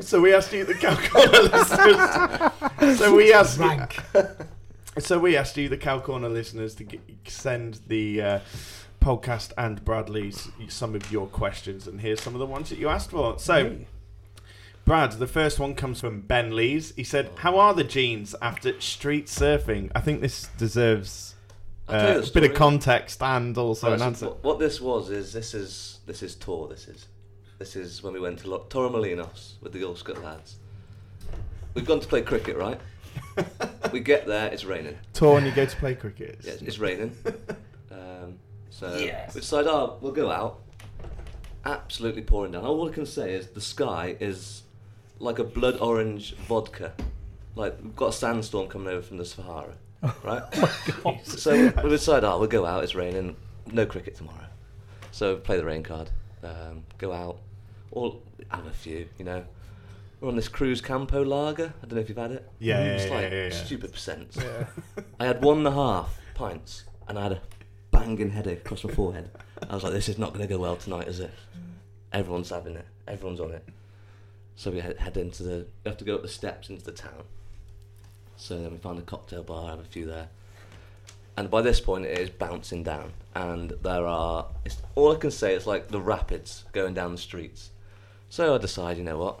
So 0.00 0.20
we 0.20 0.32
asked 0.34 0.52
you 0.52 0.64
the 0.64 0.74
cow 0.74 0.96
corner 0.96 1.42
listeners. 1.42 2.98
So 2.98 3.14
we 3.14 3.32
asked. 3.32 3.58
Rank. 3.58 3.96
So 4.98 5.18
we 5.18 5.36
asked 5.36 5.56
you, 5.56 5.68
the 5.68 5.76
Cow 5.76 6.00
Corner 6.00 6.28
listeners, 6.28 6.74
to 6.76 6.84
g- 6.84 7.00
send 7.26 7.80
the 7.86 8.22
uh, 8.22 8.40
podcast 9.00 9.52
and 9.56 9.84
Bradley's 9.84 10.48
some 10.68 10.94
of 10.94 11.10
your 11.12 11.26
questions, 11.26 11.86
and 11.86 12.00
here's 12.00 12.20
some 12.20 12.34
of 12.34 12.40
the 12.40 12.46
ones 12.46 12.70
that 12.70 12.78
you 12.78 12.88
asked 12.88 13.10
for. 13.10 13.38
So, 13.38 13.76
Brad, 14.84 15.12
the 15.12 15.26
first 15.28 15.60
one 15.60 15.74
comes 15.74 16.00
from 16.00 16.22
Ben 16.22 16.56
Lees. 16.56 16.92
He 16.96 17.04
said, 17.04 17.30
"How 17.36 17.58
are 17.58 17.72
the 17.72 17.84
jeans 17.84 18.34
after 18.42 18.80
street 18.80 19.26
surfing?" 19.26 19.92
I 19.94 20.00
think 20.00 20.20
this 20.22 20.48
deserves 20.58 21.36
I'll 21.88 22.00
tell 22.00 22.12
you 22.14 22.18
uh, 22.18 22.22
the 22.22 22.28
a 22.28 22.32
bit 22.32 22.50
of 22.50 22.56
context 22.56 23.22
and 23.22 23.56
also 23.56 23.86
Right, 23.88 23.94
an 23.94 24.00
so 24.00 24.06
answer. 24.06 24.26
What, 24.26 24.44
what 24.44 24.58
this 24.58 24.80
was 24.80 25.10
is 25.10 25.32
this 25.32 25.54
is 25.54 26.00
this 26.06 26.22
is 26.22 26.34
tour. 26.34 26.66
This 26.68 26.88
is 26.88 27.06
this 27.58 27.76
is 27.76 28.02
when 28.02 28.12
we 28.12 28.20
went 28.20 28.40
to 28.40 28.50
Lo- 28.50 28.66
Torremolinos 28.68 29.54
with 29.60 29.72
the 29.72 29.82
Allscott 29.82 30.22
lads. 30.22 30.56
We've 31.74 31.86
gone 31.86 32.00
to 32.00 32.08
play 32.08 32.22
cricket, 32.22 32.56
right? 32.56 32.80
We 33.92 34.00
get 34.00 34.26
there, 34.26 34.48
it's 34.52 34.64
raining. 34.64 34.96
Tour 35.12 35.38
and 35.38 35.46
you 35.46 35.52
go 35.52 35.64
to 35.66 35.76
play 35.76 35.94
cricket. 35.94 36.38
Yeah, 36.42 36.54
it's 36.60 36.78
raining. 36.78 37.16
Um, 37.90 38.38
so 38.70 38.96
Yes. 38.96 39.34
we 39.34 39.40
decide, 39.40 39.66
oh, 39.66 39.98
we'll 40.00 40.12
go 40.12 40.30
out. 40.30 40.60
Absolutely 41.64 42.22
pouring 42.22 42.52
down. 42.52 42.64
All 42.64 42.88
I 42.88 42.92
can 42.92 43.04
say 43.06 43.34
is 43.34 43.48
the 43.48 43.60
sky 43.60 44.16
is 44.20 44.62
like 45.18 45.38
a 45.38 45.44
blood 45.44 45.76
orange 45.80 46.34
vodka. 46.36 46.92
Like 47.54 47.76
we've 47.82 47.96
got 47.96 48.08
a 48.08 48.12
sandstorm 48.12 48.68
coming 48.68 48.88
over 48.88 49.02
from 49.02 49.18
the 49.18 49.24
Sahara, 49.26 49.74
right? 50.24 50.42
So 51.24 51.72
we 51.82 51.90
decided, 51.90 52.24
oh, 52.26 52.38
we'll 52.38 52.48
go 52.48 52.64
out. 52.64 52.82
It's 52.84 52.94
raining. 52.94 53.36
No 53.72 53.84
cricket 53.84 54.14
tomorrow. 54.14 54.46
So 55.10 55.36
play 55.36 55.56
the 55.58 55.64
rain 55.64 55.82
card. 55.82 56.10
Um, 56.42 56.84
go 56.96 57.12
out. 57.12 57.38
All 57.90 58.22
have 58.50 58.66
a 58.66 58.70
few, 58.72 59.06
you 59.18 59.24
know. 59.24 59.44
We're 60.20 60.28
on 60.28 60.36
this 60.36 60.48
Cruzcampo 60.48 61.26
Lager. 61.26 61.72
I 61.82 61.86
don't 61.86 61.94
know 61.94 62.00
if 62.00 62.08
you've 62.10 62.18
had 62.18 62.32
it. 62.32 62.48
Yeah, 62.58 62.76
mm. 62.76 62.84
yeah, 62.84 62.92
It's 62.92 63.04
yeah, 63.06 63.14
like 63.14 63.32
yeah, 63.32 63.44
yeah. 63.44 63.50
stupid 63.50 63.92
percents. 63.92 64.42
I 65.18 65.24
had 65.24 65.42
one 65.42 65.58
and 65.58 65.66
a 65.66 65.72
half 65.72 66.20
pints, 66.34 66.84
and 67.08 67.18
I 67.18 67.22
had 67.22 67.32
a 67.32 67.40
banging 67.90 68.30
headache 68.30 68.58
across 68.58 68.84
my 68.84 68.92
forehead. 68.92 69.30
I 69.68 69.74
was 69.74 69.82
like, 69.82 69.92
"This 69.92 70.08
is 70.08 70.18
not 70.18 70.34
going 70.34 70.46
to 70.46 70.46
go 70.46 70.58
well 70.58 70.76
tonight, 70.76 71.08
is 71.08 71.20
it?" 71.20 71.30
Everyone's 72.12 72.50
having 72.50 72.76
it. 72.76 72.86
Everyone's 73.08 73.40
on 73.40 73.52
it. 73.52 73.66
So 74.56 74.70
we 74.70 74.80
head, 74.80 74.98
head 74.98 75.16
into 75.16 75.42
the. 75.42 75.66
We 75.84 75.88
have 75.88 75.98
to 75.98 76.04
go 76.04 76.16
up 76.16 76.22
the 76.22 76.28
steps 76.28 76.68
into 76.68 76.84
the 76.84 76.92
town. 76.92 77.24
So 78.36 78.58
then 78.60 78.72
we 78.72 78.76
find 78.78 78.98
a 78.98 79.02
cocktail 79.02 79.42
bar, 79.42 79.70
have 79.70 79.80
a 79.80 79.84
few 79.84 80.04
there, 80.04 80.28
and 81.36 81.50
by 81.50 81.62
this 81.62 81.80
point 81.80 82.04
it 82.04 82.18
is 82.18 82.28
bouncing 82.28 82.82
down, 82.82 83.14
and 83.34 83.70
there 83.82 84.06
are. 84.06 84.46
It's 84.66 84.76
all 84.94 85.12
I 85.12 85.16
can 85.16 85.30
say 85.30 85.54
is 85.54 85.66
like 85.66 85.88
the 85.88 86.00
rapids 86.00 86.64
going 86.72 86.92
down 86.92 87.12
the 87.12 87.18
streets. 87.18 87.70
So 88.28 88.54
I 88.54 88.58
decide, 88.58 88.96
you 88.96 89.02
know 89.02 89.18
what? 89.18 89.40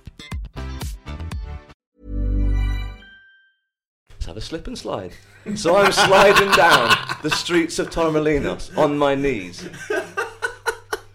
Let's 4.21 4.27
have 4.27 4.37
a 4.37 4.41
slip 4.41 4.67
and 4.67 4.77
slide. 4.77 5.13
So 5.55 5.75
I'm 5.75 5.91
sliding 5.91 6.51
down 6.51 6.95
the 7.23 7.31
streets 7.31 7.79
of 7.79 7.89
Torremolinos 7.89 8.77
on 8.77 8.95
my 8.95 9.15
knees. 9.15 9.67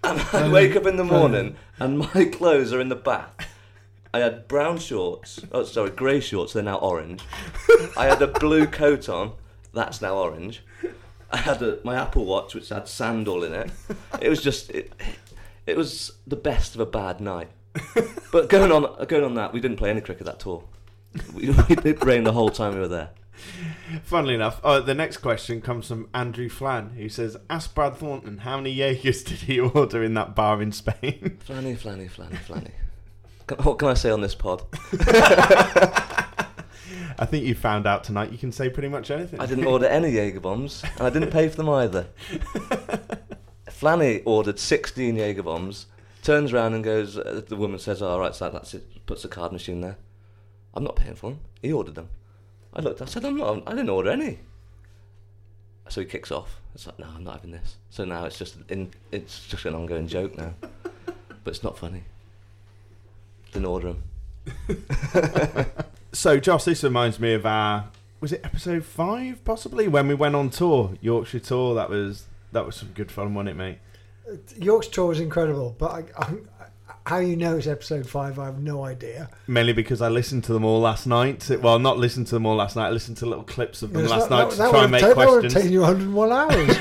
And 0.02 0.20
I 0.32 0.48
wake 0.52 0.74
up 0.74 0.86
in 0.86 0.96
the 0.96 1.04
morning 1.04 1.54
and 1.78 2.00
my 2.00 2.24
clothes 2.24 2.72
are 2.72 2.80
in 2.80 2.88
the 2.88 2.96
bath. 2.96 3.30
I 4.12 4.18
had 4.18 4.48
brown 4.48 4.78
shorts, 4.78 5.38
oh 5.52 5.62
sorry, 5.62 5.90
grey 5.90 6.18
shorts, 6.18 6.54
they're 6.54 6.64
now 6.64 6.78
orange. 6.78 7.22
I 7.96 8.06
had 8.06 8.20
a 8.20 8.26
blue 8.26 8.66
coat 8.66 9.08
on, 9.08 9.34
that's 9.72 10.02
now 10.02 10.16
orange. 10.16 10.64
I 11.30 11.36
had 11.36 11.62
a, 11.62 11.78
my 11.84 11.94
Apple 11.94 12.24
Watch, 12.24 12.56
which 12.56 12.70
had 12.70 12.88
sand 12.88 13.28
all 13.28 13.44
in 13.44 13.54
it. 13.54 13.70
It 14.20 14.28
was 14.28 14.42
just, 14.42 14.68
it, 14.70 14.92
it 15.64 15.76
was 15.76 16.10
the 16.26 16.34
best 16.34 16.74
of 16.74 16.80
a 16.80 16.86
bad 16.86 17.20
night. 17.20 17.50
But 18.32 18.48
going 18.48 18.72
on, 18.72 19.06
going 19.06 19.22
on 19.22 19.34
that, 19.34 19.52
we 19.52 19.60
didn't 19.60 19.76
play 19.76 19.90
any 19.90 20.00
cricket 20.00 20.26
that 20.26 20.40
tour. 20.40 20.64
We, 21.34 21.50
we 21.50 21.74
did 21.76 22.04
rain 22.04 22.24
the 22.24 22.32
whole 22.32 22.50
time 22.50 22.74
we 22.74 22.80
were 22.80 22.88
there. 22.88 23.10
Funnily 24.02 24.34
enough, 24.34 24.60
uh, 24.64 24.80
the 24.80 24.94
next 24.94 25.18
question 25.18 25.60
comes 25.60 25.86
from 25.88 26.08
Andrew 26.14 26.48
Flan, 26.48 26.90
who 26.90 27.08
says, 27.08 27.36
"Ask 27.50 27.74
Brad 27.74 27.96
Thornton 27.96 28.38
how 28.38 28.56
many 28.56 28.70
Jaegers 28.70 29.22
did 29.22 29.38
he 29.40 29.60
order 29.74 30.02
in 30.02 30.14
that 30.14 30.34
bar 30.34 30.62
in 30.62 30.72
Spain?" 30.72 31.38
Flanny, 31.46 31.76
flanny, 31.76 32.10
flanny, 32.10 32.38
flanny. 32.38 32.70
Can, 33.46 33.58
what 33.58 33.78
can 33.78 33.88
I 33.88 33.94
say 33.94 34.10
on 34.10 34.22
this 34.22 34.34
pod? 34.34 34.62
I 37.18 37.24
think 37.24 37.44
you 37.44 37.54
found 37.54 37.86
out 37.86 38.04
tonight. 38.04 38.32
You 38.32 38.38
can 38.38 38.52
say 38.52 38.68
pretty 38.68 38.88
much 38.88 39.10
anything. 39.10 39.40
I 39.40 39.46
didn't 39.46 39.66
order 39.66 39.86
any 39.86 40.10
Jaeger 40.10 40.40
bombs, 40.40 40.82
and 40.98 41.06
I 41.06 41.10
didn't 41.10 41.30
pay 41.30 41.48
for 41.48 41.56
them 41.56 41.68
either. 41.68 42.08
Flanny 43.70 44.22
ordered 44.24 44.58
16 44.58 45.16
Jaeger 45.16 45.42
bombs, 45.42 45.86
turns 46.22 46.52
around 46.52 46.74
and 46.74 46.82
goes, 46.82 47.18
uh, 47.18 47.42
the 47.46 47.56
woman 47.56 47.78
says, 47.78 48.00
all 48.00 48.18
right, 48.18 48.34
so 48.34 48.48
that's 48.50 48.74
it, 48.74 49.06
puts 49.06 49.24
a 49.24 49.28
card 49.28 49.52
machine 49.52 49.80
there. 49.80 49.96
I'm 50.76 50.84
not 50.84 50.94
paying 50.94 51.16
for 51.16 51.30
them. 51.30 51.40
He 51.62 51.72
ordered 51.72 51.96
them. 51.96 52.08
I 52.72 52.82
looked, 52.82 53.02
I 53.02 53.06
said, 53.06 53.24
I'm 53.24 53.36
not, 53.36 53.62
I 53.66 53.70
didn't 53.70 53.88
order 53.88 54.10
any. 54.10 54.38
So 55.88 56.02
he 56.02 56.06
kicks 56.06 56.30
off. 56.30 56.60
It's 56.74 56.86
like, 56.86 56.98
no, 56.98 57.06
I'm 57.14 57.24
not 57.24 57.36
having 57.36 57.50
this. 57.50 57.76
So 57.90 58.04
now 58.04 58.26
it's 58.26 58.38
just, 58.38 58.56
in, 58.68 58.92
it's 59.10 59.46
just 59.46 59.64
an 59.64 59.74
ongoing 59.74 60.06
joke 60.06 60.36
now. 60.36 60.54
But 61.44 61.54
it's 61.54 61.62
not 61.62 61.78
funny. 61.78 62.02
Didn't 63.52 63.66
order 63.66 63.94
them. 63.94 65.72
So, 66.16 66.40
Josh, 66.40 66.64
this 66.64 66.82
reminds 66.82 67.20
me 67.20 67.34
of 67.34 67.44
our 67.44 67.90
was 68.22 68.32
it 68.32 68.40
episode 68.42 68.86
five 68.86 69.44
possibly 69.44 69.86
when 69.86 70.08
we 70.08 70.14
went 70.14 70.34
on 70.34 70.48
tour, 70.48 70.94
Yorkshire 71.02 71.40
tour. 71.40 71.74
That 71.74 71.90
was 71.90 72.24
that 72.52 72.64
was 72.64 72.74
some 72.74 72.88
good 72.94 73.12
fun, 73.12 73.34
wasn't 73.34 73.50
it, 73.50 73.54
mate? 73.56 73.78
Uh, 74.26 74.36
Yorkshire 74.56 74.92
tour 74.92 75.08
was 75.08 75.20
incredible, 75.20 75.76
but 75.78 75.90
I, 75.90 76.04
I, 76.18 76.34
how 77.06 77.18
you 77.18 77.36
know 77.36 77.56
it's 77.56 77.66
episode 77.68 78.06
five, 78.08 78.38
I 78.38 78.46
have 78.46 78.58
no 78.60 78.84
idea. 78.84 79.30
Mainly 79.46 79.72
because 79.72 80.02
I 80.02 80.08
listened 80.08 80.42
to 80.44 80.52
them 80.52 80.64
all 80.64 80.80
last 80.80 81.06
night. 81.06 81.48
Well, 81.62 81.78
not 81.78 81.98
listened 81.98 82.26
to 82.28 82.34
them 82.34 82.44
all 82.46 82.56
last 82.56 82.74
night. 82.76 82.88
I 82.88 82.90
listened 82.90 83.16
to 83.18 83.26
little 83.26 83.44
clips 83.44 83.82
of 83.82 83.92
them 83.92 84.02
It's 84.02 84.10
last 84.10 84.28
not- 84.28 84.36
night 84.38 84.44
that- 84.44 84.50
to 84.50 84.56
that 84.58 84.70
try 84.70 84.82
and 84.82 84.90
make 84.92 85.00
ta- 85.02 85.08
That 85.08 85.16
would 85.16 85.22
have 85.24 85.32
questions. 85.52 85.54
taken 85.54 85.72
you 85.72 85.80
101 85.82 86.32
hours. 86.32 86.76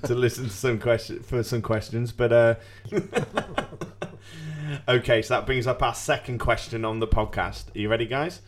to 0.04 0.14
listen 0.14 0.44
to 0.44 0.50
some 0.50 0.78
question 0.78 1.20
for 1.22 1.42
some 1.42 1.62
questions, 1.62 2.12
but 2.12 2.32
uh, 2.32 2.54
okay. 4.88 5.22
So 5.22 5.34
that 5.34 5.46
brings 5.46 5.66
up 5.66 5.82
our 5.82 5.94
second 5.94 6.38
question 6.38 6.84
on 6.84 7.00
the 7.00 7.08
podcast. 7.08 7.74
Are 7.74 7.78
you 7.78 7.88
ready, 7.88 8.06
guys? 8.06 8.40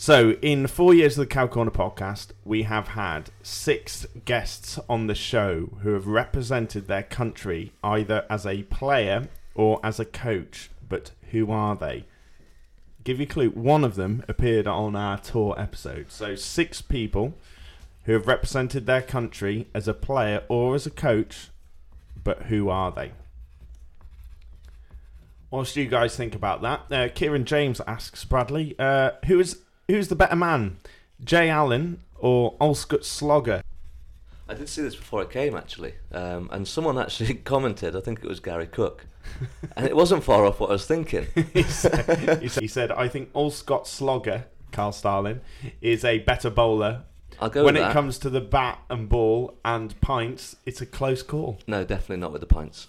So, 0.00 0.36
in 0.42 0.68
four 0.68 0.94
years 0.94 1.18
of 1.18 1.22
the 1.22 1.34
Cow 1.34 1.48
Corner 1.48 1.72
podcast, 1.72 2.28
we 2.44 2.62
have 2.62 2.90
had 2.90 3.30
six 3.42 4.06
guests 4.24 4.78
on 4.88 5.08
the 5.08 5.14
show 5.16 5.70
who 5.82 5.94
have 5.94 6.06
represented 6.06 6.86
their 6.86 7.02
country 7.02 7.72
either 7.82 8.24
as 8.30 8.46
a 8.46 8.62
player 8.62 9.26
or 9.56 9.80
as 9.82 9.98
a 9.98 10.04
coach. 10.04 10.70
But 10.88 11.10
who 11.32 11.50
are 11.50 11.74
they? 11.74 12.04
Give 13.02 13.18
you 13.18 13.24
a 13.24 13.28
clue. 13.28 13.50
One 13.50 13.82
of 13.82 13.96
them 13.96 14.22
appeared 14.28 14.68
on 14.68 14.94
our 14.94 15.18
tour 15.18 15.56
episode. 15.58 16.12
So, 16.12 16.36
six 16.36 16.80
people 16.80 17.34
who 18.04 18.12
have 18.12 18.28
represented 18.28 18.86
their 18.86 19.02
country 19.02 19.66
as 19.74 19.88
a 19.88 19.94
player 19.94 20.44
or 20.48 20.76
as 20.76 20.86
a 20.86 20.90
coach. 20.90 21.48
But 22.22 22.42
who 22.42 22.68
are 22.68 22.92
they? 22.92 23.08
What 25.50 25.58
Whilst 25.58 25.74
you 25.74 25.86
guys 25.86 26.14
think 26.14 26.36
about 26.36 26.62
that, 26.62 26.82
uh, 26.92 27.08
Kieran 27.12 27.44
James 27.44 27.80
asks 27.84 28.24
Bradley, 28.24 28.76
uh, 28.78 29.12
who 29.26 29.40
is 29.40 29.62
who's 29.88 30.08
the 30.08 30.16
better 30.16 30.36
man, 30.36 30.78
Jay 31.24 31.48
Allen 31.48 32.00
or 32.16 32.56
Allscott 32.58 33.04
Slogger? 33.04 33.62
I 34.48 34.54
did 34.54 34.68
see 34.68 34.82
this 34.82 34.94
before 34.94 35.22
I 35.22 35.24
came 35.24 35.56
actually, 35.56 35.94
um, 36.12 36.48
and 36.52 36.66
someone 36.66 36.98
actually 36.98 37.34
commented. 37.44 37.96
I 37.96 38.00
think 38.00 38.20
it 38.22 38.28
was 38.28 38.40
Gary 38.40 38.66
Cook, 38.66 39.06
and 39.76 39.86
it 39.86 39.96
wasn't 39.96 40.24
far 40.24 40.44
off 40.44 40.60
what 40.60 40.70
I 40.70 40.74
was 40.74 40.86
thinking. 40.86 41.26
he, 41.52 41.62
said, 41.64 42.42
he, 42.42 42.66
said, 42.66 42.92
"I 42.92 43.08
think 43.08 43.32
Allscott 43.32 43.86
Slogger, 43.86 44.44
Carl 44.72 44.92
Starling, 44.92 45.40
is 45.80 46.04
a 46.04 46.20
better 46.20 46.50
bowler." 46.50 47.02
I'll 47.40 47.50
go 47.50 47.64
when 47.64 47.74
with 47.74 47.82
it 47.82 47.86
that. 47.86 47.92
comes 47.92 48.18
to 48.20 48.30
the 48.30 48.40
bat 48.40 48.80
and 48.90 49.08
ball 49.08 49.58
and 49.64 49.98
pints, 50.00 50.56
it's 50.66 50.80
a 50.80 50.86
close 50.86 51.22
call. 51.22 51.58
No, 51.68 51.84
definitely 51.84 52.16
not 52.16 52.32
with 52.32 52.40
the 52.40 52.48
pints. 52.48 52.88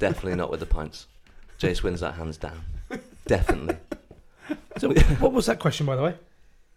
Definitely 0.00 0.34
not 0.34 0.50
with 0.50 0.58
the 0.58 0.66
pints. 0.66 1.06
Jace 1.60 1.84
wins 1.84 2.00
that 2.00 2.14
hands 2.14 2.36
down. 2.36 2.64
Definitely. 3.26 3.76
So, 4.78 4.92
what 5.20 5.32
was 5.32 5.46
that 5.46 5.60
question, 5.60 5.86
by 5.86 5.94
the 5.94 6.02
way? 6.02 6.14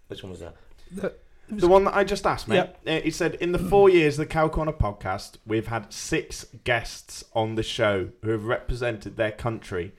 Which 0.08 0.24
one 0.24 0.32
was 0.32 0.40
that? 0.42 0.56
The- 0.92 1.14
The 1.50 1.68
one 1.70 1.86
that 1.86 1.96
I 1.96 2.04
just 2.04 2.26
asked, 2.28 2.50
mate. 2.50 2.70
Uh, 2.86 3.00
he 3.00 3.10
said, 3.10 3.36
in 3.36 3.54
the 3.54 3.60
four 3.60 3.90
years 3.90 4.16
of 4.20 4.28
the 4.28 4.34
Cow 4.34 4.50
Corner 4.50 4.74
podcast, 4.74 5.38
we've 5.46 5.68
had 5.68 5.94
six 5.94 6.46
guests 6.66 7.24
on 7.34 7.56
the 7.56 7.64
show 7.64 8.10
who 8.22 8.32
have 8.32 8.44
represented 8.44 9.16
their 9.16 9.32
country, 9.32 9.94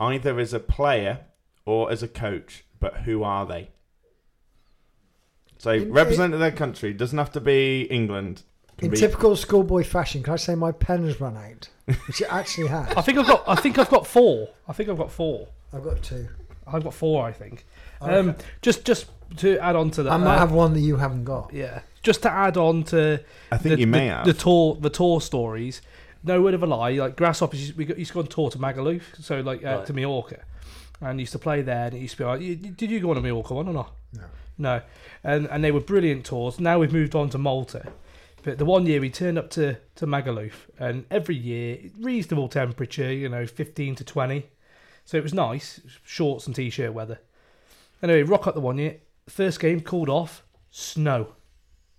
either 0.00 0.40
as 0.40 0.52
a 0.52 0.58
player 0.58 1.20
or 1.66 1.92
as 1.92 2.02
a 2.02 2.08
coach. 2.08 2.64
But 2.80 2.96
who 3.04 3.22
are 3.22 3.46
they? 3.46 3.70
So, 5.58 5.70
In- 5.72 5.92
represented 5.92 6.40
their 6.40 6.50
country 6.52 6.92
doesn't 6.92 7.16
have 7.18 7.32
to 7.32 7.40
be 7.40 7.82
England. 7.82 8.42
In 8.78 8.90
be- 8.90 8.96
typical 8.96 9.36
schoolboy 9.36 9.84
fashion, 9.84 10.22
can 10.22 10.32
I 10.34 10.36
say 10.36 10.54
my 10.54 10.72
pen 10.72 11.04
has 11.04 11.20
run 11.20 11.36
out? 11.36 11.68
Which 12.08 12.20
it 12.20 12.28
actually 12.30 12.66
has. 12.66 12.88
I 12.96 13.00
think 13.02 13.18
I've 13.18 13.26
got. 13.26 13.44
I 13.46 13.54
think 13.54 13.78
I've 13.78 13.88
got 13.88 14.06
four. 14.06 14.48
I 14.68 14.72
think 14.72 14.88
I've 14.90 14.98
got 14.98 15.10
four. 15.12 15.48
I've 15.72 15.84
got 15.84 16.02
two. 16.02 16.28
I've 16.66 16.82
got 16.84 16.92
four. 16.92 17.24
I 17.24 17.32
think. 17.32 17.64
Okay. 18.02 18.12
Um, 18.18 18.34
just 18.60 18.84
just 18.84 19.06
to 19.38 19.58
add 19.58 19.76
on 19.76 19.90
to 19.92 20.02
that. 20.02 20.12
I 20.12 20.16
might 20.16 20.36
uh, 20.36 20.38
have 20.38 20.52
one 20.52 20.72
that 20.74 20.80
you 20.80 20.96
haven't 20.96 21.24
got. 21.24 21.52
Yeah. 21.52 21.80
Just 22.02 22.22
to 22.22 22.30
add 22.30 22.56
on 22.56 22.84
to. 22.84 23.20
I 23.50 23.58
think 23.58 23.74
the, 23.74 23.80
you 23.80 23.86
may 23.86 24.08
the, 24.08 24.14
have. 24.14 24.26
the 24.26 24.32
tour. 24.34 24.76
The 24.80 24.90
tour 24.90 25.20
stories. 25.20 25.82
No 26.22 26.40
word 26.42 26.54
of 26.54 26.62
a 26.62 26.66
lie. 26.66 26.92
Like 26.92 27.16
grasshoppers, 27.16 27.74
we 27.76 27.84
got, 27.84 27.98
used 27.98 28.10
to 28.10 28.14
go 28.14 28.20
on 28.20 28.26
tour 28.26 28.50
to 28.50 28.58
Magaluf, 28.58 29.02
so 29.20 29.40
like 29.40 29.64
uh, 29.64 29.78
Right. 29.78 29.86
to 29.86 29.92
Mallorca, 29.92 30.40
and 31.00 31.20
used 31.20 31.32
to 31.32 31.38
play 31.38 31.62
there. 31.62 31.86
And 31.86 31.94
it 31.94 31.98
used 32.00 32.16
to 32.16 32.22
be 32.22 32.24
like, 32.24 32.40
"You- 32.40 32.56
did 32.56 32.90
you 32.90 33.00
go 33.00 33.10
on 33.10 33.16
a 33.16 33.20
Mallorca 33.20 33.54
one 33.54 33.68
or 33.68 33.74
not? 33.74 33.92
No. 34.12 34.24
No, 34.58 34.80
and 35.22 35.46
and 35.50 35.62
they 35.62 35.70
were 35.70 35.80
brilliant 35.80 36.24
tours. 36.24 36.58
Now 36.58 36.78
we've 36.78 36.92
moved 36.92 37.14
on 37.14 37.28
to 37.30 37.38
Malta, 37.38 37.92
but 38.42 38.56
the 38.58 38.64
one 38.64 38.86
year 38.86 39.00
we 39.00 39.10
turned 39.10 39.36
up 39.38 39.50
to 39.50 39.76
to 39.96 40.06
Magaluf, 40.06 40.52
and 40.78 41.04
every 41.10 41.36
year 41.36 41.78
reasonable 42.00 42.48
temperature, 42.48 43.12
you 43.12 43.28
know, 43.28 43.46
fifteen 43.46 43.94
to 43.96 44.04
twenty, 44.04 44.46
so 45.04 45.18
it 45.18 45.22
was 45.22 45.34
nice, 45.34 45.80
shorts 46.04 46.46
and 46.46 46.56
t-shirt 46.56 46.94
weather. 46.94 47.18
Anyway, 48.02 48.22
rock 48.22 48.46
up 48.46 48.54
the 48.54 48.60
one 48.60 48.78
year, 48.78 48.96
first 49.28 49.60
game 49.60 49.80
called 49.80 50.08
off, 50.08 50.44
snow. 50.70 51.34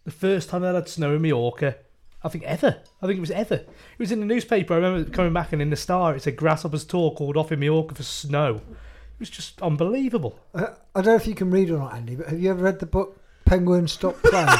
The 0.05 0.11
first 0.11 0.49
time 0.49 0.63
I 0.63 0.71
had 0.71 0.87
snow 0.87 1.15
in 1.15 1.21
Mallorca, 1.21 1.75
I 2.23 2.29
think 2.29 2.43
ever. 2.45 2.77
I 3.01 3.05
think 3.05 3.17
it 3.17 3.21
was 3.21 3.31
ever. 3.31 3.55
It 3.55 3.99
was 3.99 4.11
in 4.11 4.19
the 4.19 4.25
newspaper. 4.25 4.73
I 4.73 4.77
remember 4.77 5.09
coming 5.09 5.33
back 5.33 5.53
and 5.53 5.61
in 5.61 5.69
the 5.69 5.75
Star 5.75 6.15
it 6.15 6.23
said 6.23 6.35
Grasshoppers 6.35 6.85
tour 6.85 7.11
called 7.11 7.37
off 7.37 7.51
in 7.51 7.59
Mallorca 7.59 7.95
for 7.95 8.03
snow. 8.03 8.55
It 8.55 9.19
was 9.19 9.29
just 9.29 9.61
unbelievable. 9.61 10.39
Uh, 10.53 10.67
I 10.95 11.01
don't 11.01 11.13
know 11.13 11.15
if 11.15 11.27
you 11.27 11.35
can 11.35 11.51
read 11.51 11.69
or 11.69 11.79
not, 11.79 11.95
Andy, 11.95 12.15
but 12.15 12.27
have 12.27 12.39
you 12.39 12.49
ever 12.49 12.63
read 12.63 12.79
the 12.79 12.85
book 12.85 13.19
Penguin 13.45 13.87
Stop 13.87 14.21
Playing? 14.21 14.47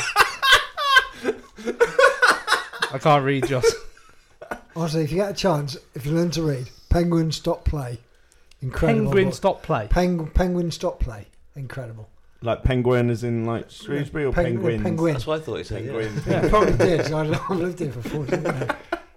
I 2.92 3.00
can't 3.00 3.24
read, 3.24 3.48
Joss. 3.48 3.72
Honestly, 4.76 5.04
if 5.04 5.12
you 5.12 5.18
get 5.18 5.32
a 5.32 5.34
chance, 5.34 5.78
if 5.94 6.06
you 6.06 6.14
learn 6.14 6.32
to 6.32 6.42
read, 6.42 6.70
Penguin 6.90 7.32
Stop 7.32 7.66
Play. 7.66 8.00
Incredible. 8.62 9.06
Penguin 9.06 9.26
book. 9.26 9.34
stop 9.36 9.64
play. 9.64 9.88
Penguin, 9.90 10.32
Penguin 10.32 10.72
Stop 10.72 11.00
Play. 11.00 11.28
Incredible. 11.56 12.10
Like 12.42 12.64
penguin 12.64 13.10
is 13.10 13.24
in 13.24 13.46
like 13.46 13.70
Shrewsbury 13.72 14.26
or 14.26 14.32
Peng- 14.32 14.46
penguins? 14.56 14.84
Penguin. 14.84 15.14
That's 15.14 15.26
what 15.28 15.42
I 15.42 15.44
thought 15.44 15.56
he 15.58 15.64
said. 15.64 15.86
Yeah. 15.86 15.92
Penguin. 15.94 16.22
Yeah, 16.28 16.50
probably 16.50 16.78
did. 16.78 17.12
I 17.12 17.22
I've 17.22 17.50
lived 17.58 17.80
here 17.80 17.92
for 17.92 18.02
40 18.08 18.38
years. 18.38 18.70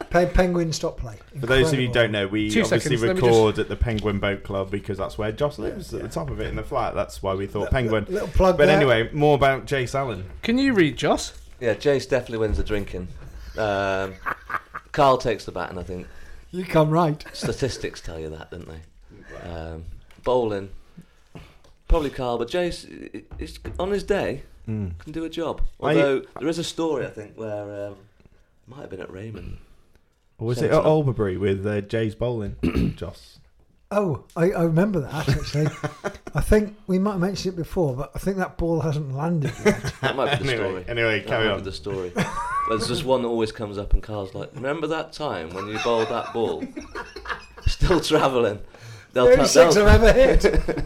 Pe- 0.09 0.33
Penguin 0.33 0.73
Stop 0.73 0.97
Play. 0.99 1.19
For 1.39 1.47
those 1.47 1.73
of 1.73 1.79
you 1.79 1.87
who 1.87 1.93
don't 1.93 2.11
know, 2.11 2.27
we 2.27 2.51
Two 2.51 2.63
obviously 2.63 2.97
seconds, 2.97 3.03
let 3.03 3.17
me 3.17 3.23
record 3.29 3.59
at 3.61 3.69
the 3.69 3.77
Pengwern 3.77 4.21
Boat 4.21 4.43
Club 4.43 4.71
because 4.71 4.99
that's 4.99 5.17
where 5.19 5.31
Joss 5.31 5.59
lives 5.59 5.95
at 5.95 6.03
the 6.03 6.09
top 6.09 6.31
of 6.31 6.41
it 6.41 6.47
in 6.49 6.57
the 6.57 6.63
flat. 6.65 6.95
That's 6.95 7.23
why 7.23 7.35
we 7.35 7.47
thought 7.47 7.71
Penguin. 7.71 8.07
Little 8.09 8.27
plug 8.29 8.57
But 8.59 8.67
there. 8.67 8.77
anyway, 8.77 9.09
more 9.13 9.37
about 9.37 9.67
Jace 9.67 9.95
Allen. 9.95 10.25
Can 10.43 10.59
you 10.59 10.73
read, 10.73 10.97
Joss? 10.97 11.39
Yeah, 11.61 11.75
Jace 11.75 12.09
definitely 12.09 12.39
wins 12.39 12.57
the 12.57 12.65
drinking. 12.65 13.07
Um, 13.57 14.15
Carl 14.93 15.19
takes 15.19 15.45
the 15.45 15.53
baton, 15.53 15.79
I 15.79 15.83
think. 15.85 16.07
You 16.51 16.65
come 16.65 16.91
right. 16.91 17.23
Statistics 17.33 18.01
tell 18.01 18.19
you 18.19 18.31
that, 18.31 18.51
don't 18.51 18.67
they? 18.67 19.49
Um, 19.49 19.85
bowling, 20.25 20.71
probably 21.91 22.11
Carl, 22.11 22.39
but 22.39 22.49
Jace, 22.49 22.87
i- 23.15 23.23
is, 23.39 23.59
on 23.79 23.91
his 23.91 24.03
day, 24.05 24.43
Mm. 24.69 24.99
can 24.99 25.13
do 25.13 25.25
a 25.25 25.29
job. 25.29 25.61
I- 25.83 25.89
Although 25.89 26.23
there 26.39 26.49
is 26.49 26.59
a 26.59 26.65
story, 26.65 27.05
I 27.05 27.11
think, 27.11 27.33
where 27.37 27.89
um, 27.89 27.97
might 28.67 28.81
have 28.83 28.91
been 28.91 29.01
at 29.01 29.13
Raymond. 29.13 29.59
Or 30.39 30.47
was 30.49 30.59
Same 30.59 30.71
it 30.71 30.75
at. 30.75 30.85
Albury 30.85 31.37
with 31.37 31.67
uh, 31.67 31.81
Jay's 31.83 32.15
bowling? 32.15 32.57
Joss. 32.97 33.39
Oh, 33.91 34.25
I, 34.37 34.53
I 34.53 34.63
remember 34.63 35.01
that 35.01 35.29
actually. 35.29 35.67
I 36.35 36.41
think 36.41 36.77
we 36.87 37.01
might 37.01 37.13
have 37.13 37.21
mentioned 37.21 37.55
it 37.55 37.57
before, 37.57 37.97
but 37.97 38.13
I 38.15 38.21
think 38.21 38.37
that 38.37 38.57
ball 38.57 38.81
hasn't 38.81 39.13
landed 39.17 39.53
yet. 39.65 39.93
That 40.01 40.15
might 40.15 40.39
be 40.39 40.45
the 40.45 40.53
Anyway, 40.55 40.69
story. 40.71 40.85
anyway, 40.89 41.19
That 41.19 41.27
carry 41.29 41.45
might 41.47 41.53
on. 41.55 41.59
be 41.59 41.65
the 41.65 41.73
story. 41.73 42.13
But 42.69 42.77
there's 42.77 42.87
just 42.89 43.05
one 43.05 43.23
that 43.23 43.29
always 43.29 43.51
comes 43.51 43.79
up, 43.79 43.95
and 43.95 44.01
Carl's 44.03 44.33
like, 44.33 44.51
"Remember 44.55 44.87
that 44.87 45.13
time 45.13 45.53
when 45.53 45.67
you 45.67 45.77
bowled 45.83 46.09
that 46.11 46.33
ball? 46.33 46.63
Still 47.67 48.01
travelling. 48.01 48.61
They'll 49.13 49.25
Only 49.25 49.39
ta- 49.39 49.71
they'll- 49.73 49.89
I've 49.89 50.03
ever 50.05 50.13
hit. 50.13 50.85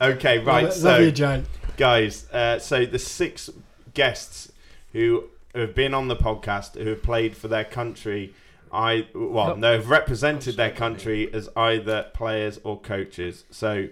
Okay, 0.00 0.38
right. 0.38 0.64
love, 0.64 0.72
so, 0.72 0.88
love 0.90 1.00
you, 1.00 1.12
Jane. 1.12 1.46
guys, 1.76 2.30
uh, 2.32 2.58
so 2.58 2.86
the 2.86 2.98
six 2.98 3.50
guests 3.94 4.52
who 4.92 5.24
have 5.54 5.74
been 5.74 5.94
on 5.94 6.08
the 6.08 6.16
podcast 6.16 6.76
who 6.76 6.88
have 6.90 7.02
played 7.02 7.36
for 7.36 7.48
their 7.48 7.64
country, 7.64 8.34
I 8.72 9.06
well, 9.14 9.56
no, 9.56 9.72
have 9.72 9.90
represented 9.90 10.56
their 10.56 10.70
country 10.70 11.32
as 11.32 11.48
either 11.56 12.06
players 12.14 12.58
or 12.64 12.80
coaches. 12.80 13.44
So, 13.50 13.88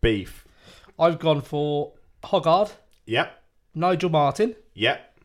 beef. 0.00 0.46
I've 0.98 1.18
gone 1.18 1.40
for 1.40 1.92
Hoggard, 2.24 2.72
Yep, 3.06 3.42
Nigel 3.74 4.10
Martyn, 4.10 4.54
yep, 4.74 5.18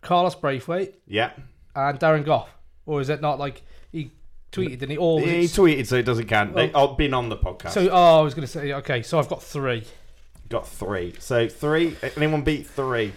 Carlos 0.00 0.34
Brathwaite, 0.34 0.94
yep. 1.06 1.38
and 1.74 2.00
Darren 2.00 2.24
Gough. 2.24 2.48
Or 2.86 3.00
is 3.00 3.08
it 3.08 3.20
not 3.20 3.38
like 3.38 3.58
he 3.58 3.62
tweeted, 4.54 4.78
didn't 4.78 4.90
he? 4.90 4.96
Or 4.96 5.20
He 5.20 5.44
it- 5.44 5.50
tweeted, 5.50 5.86
so 5.86 5.96
it 5.96 6.04
doesn't 6.04 6.26
count. 6.26 6.54
They, 6.54 6.70
Oh. 6.72 6.90
I've 6.92 6.96
been 6.96 7.12
on 7.14 7.28
the 7.28 7.36
podcast. 7.36 7.70
so, 7.72 7.88
oh, 7.90 8.20
I 8.20 8.22
was 8.22 8.34
going 8.34 8.46
to 8.46 8.52
say, 8.52 8.72
okay, 8.74 9.02
so 9.02 9.18
I've 9.18 9.28
got 9.28 9.42
three. 9.42 9.84
got 10.48 10.66
three. 10.68 11.14
So 11.18 11.48
three. 11.48 11.96
Anyone 12.16 12.42
beat 12.42 12.66
three? 12.66 13.12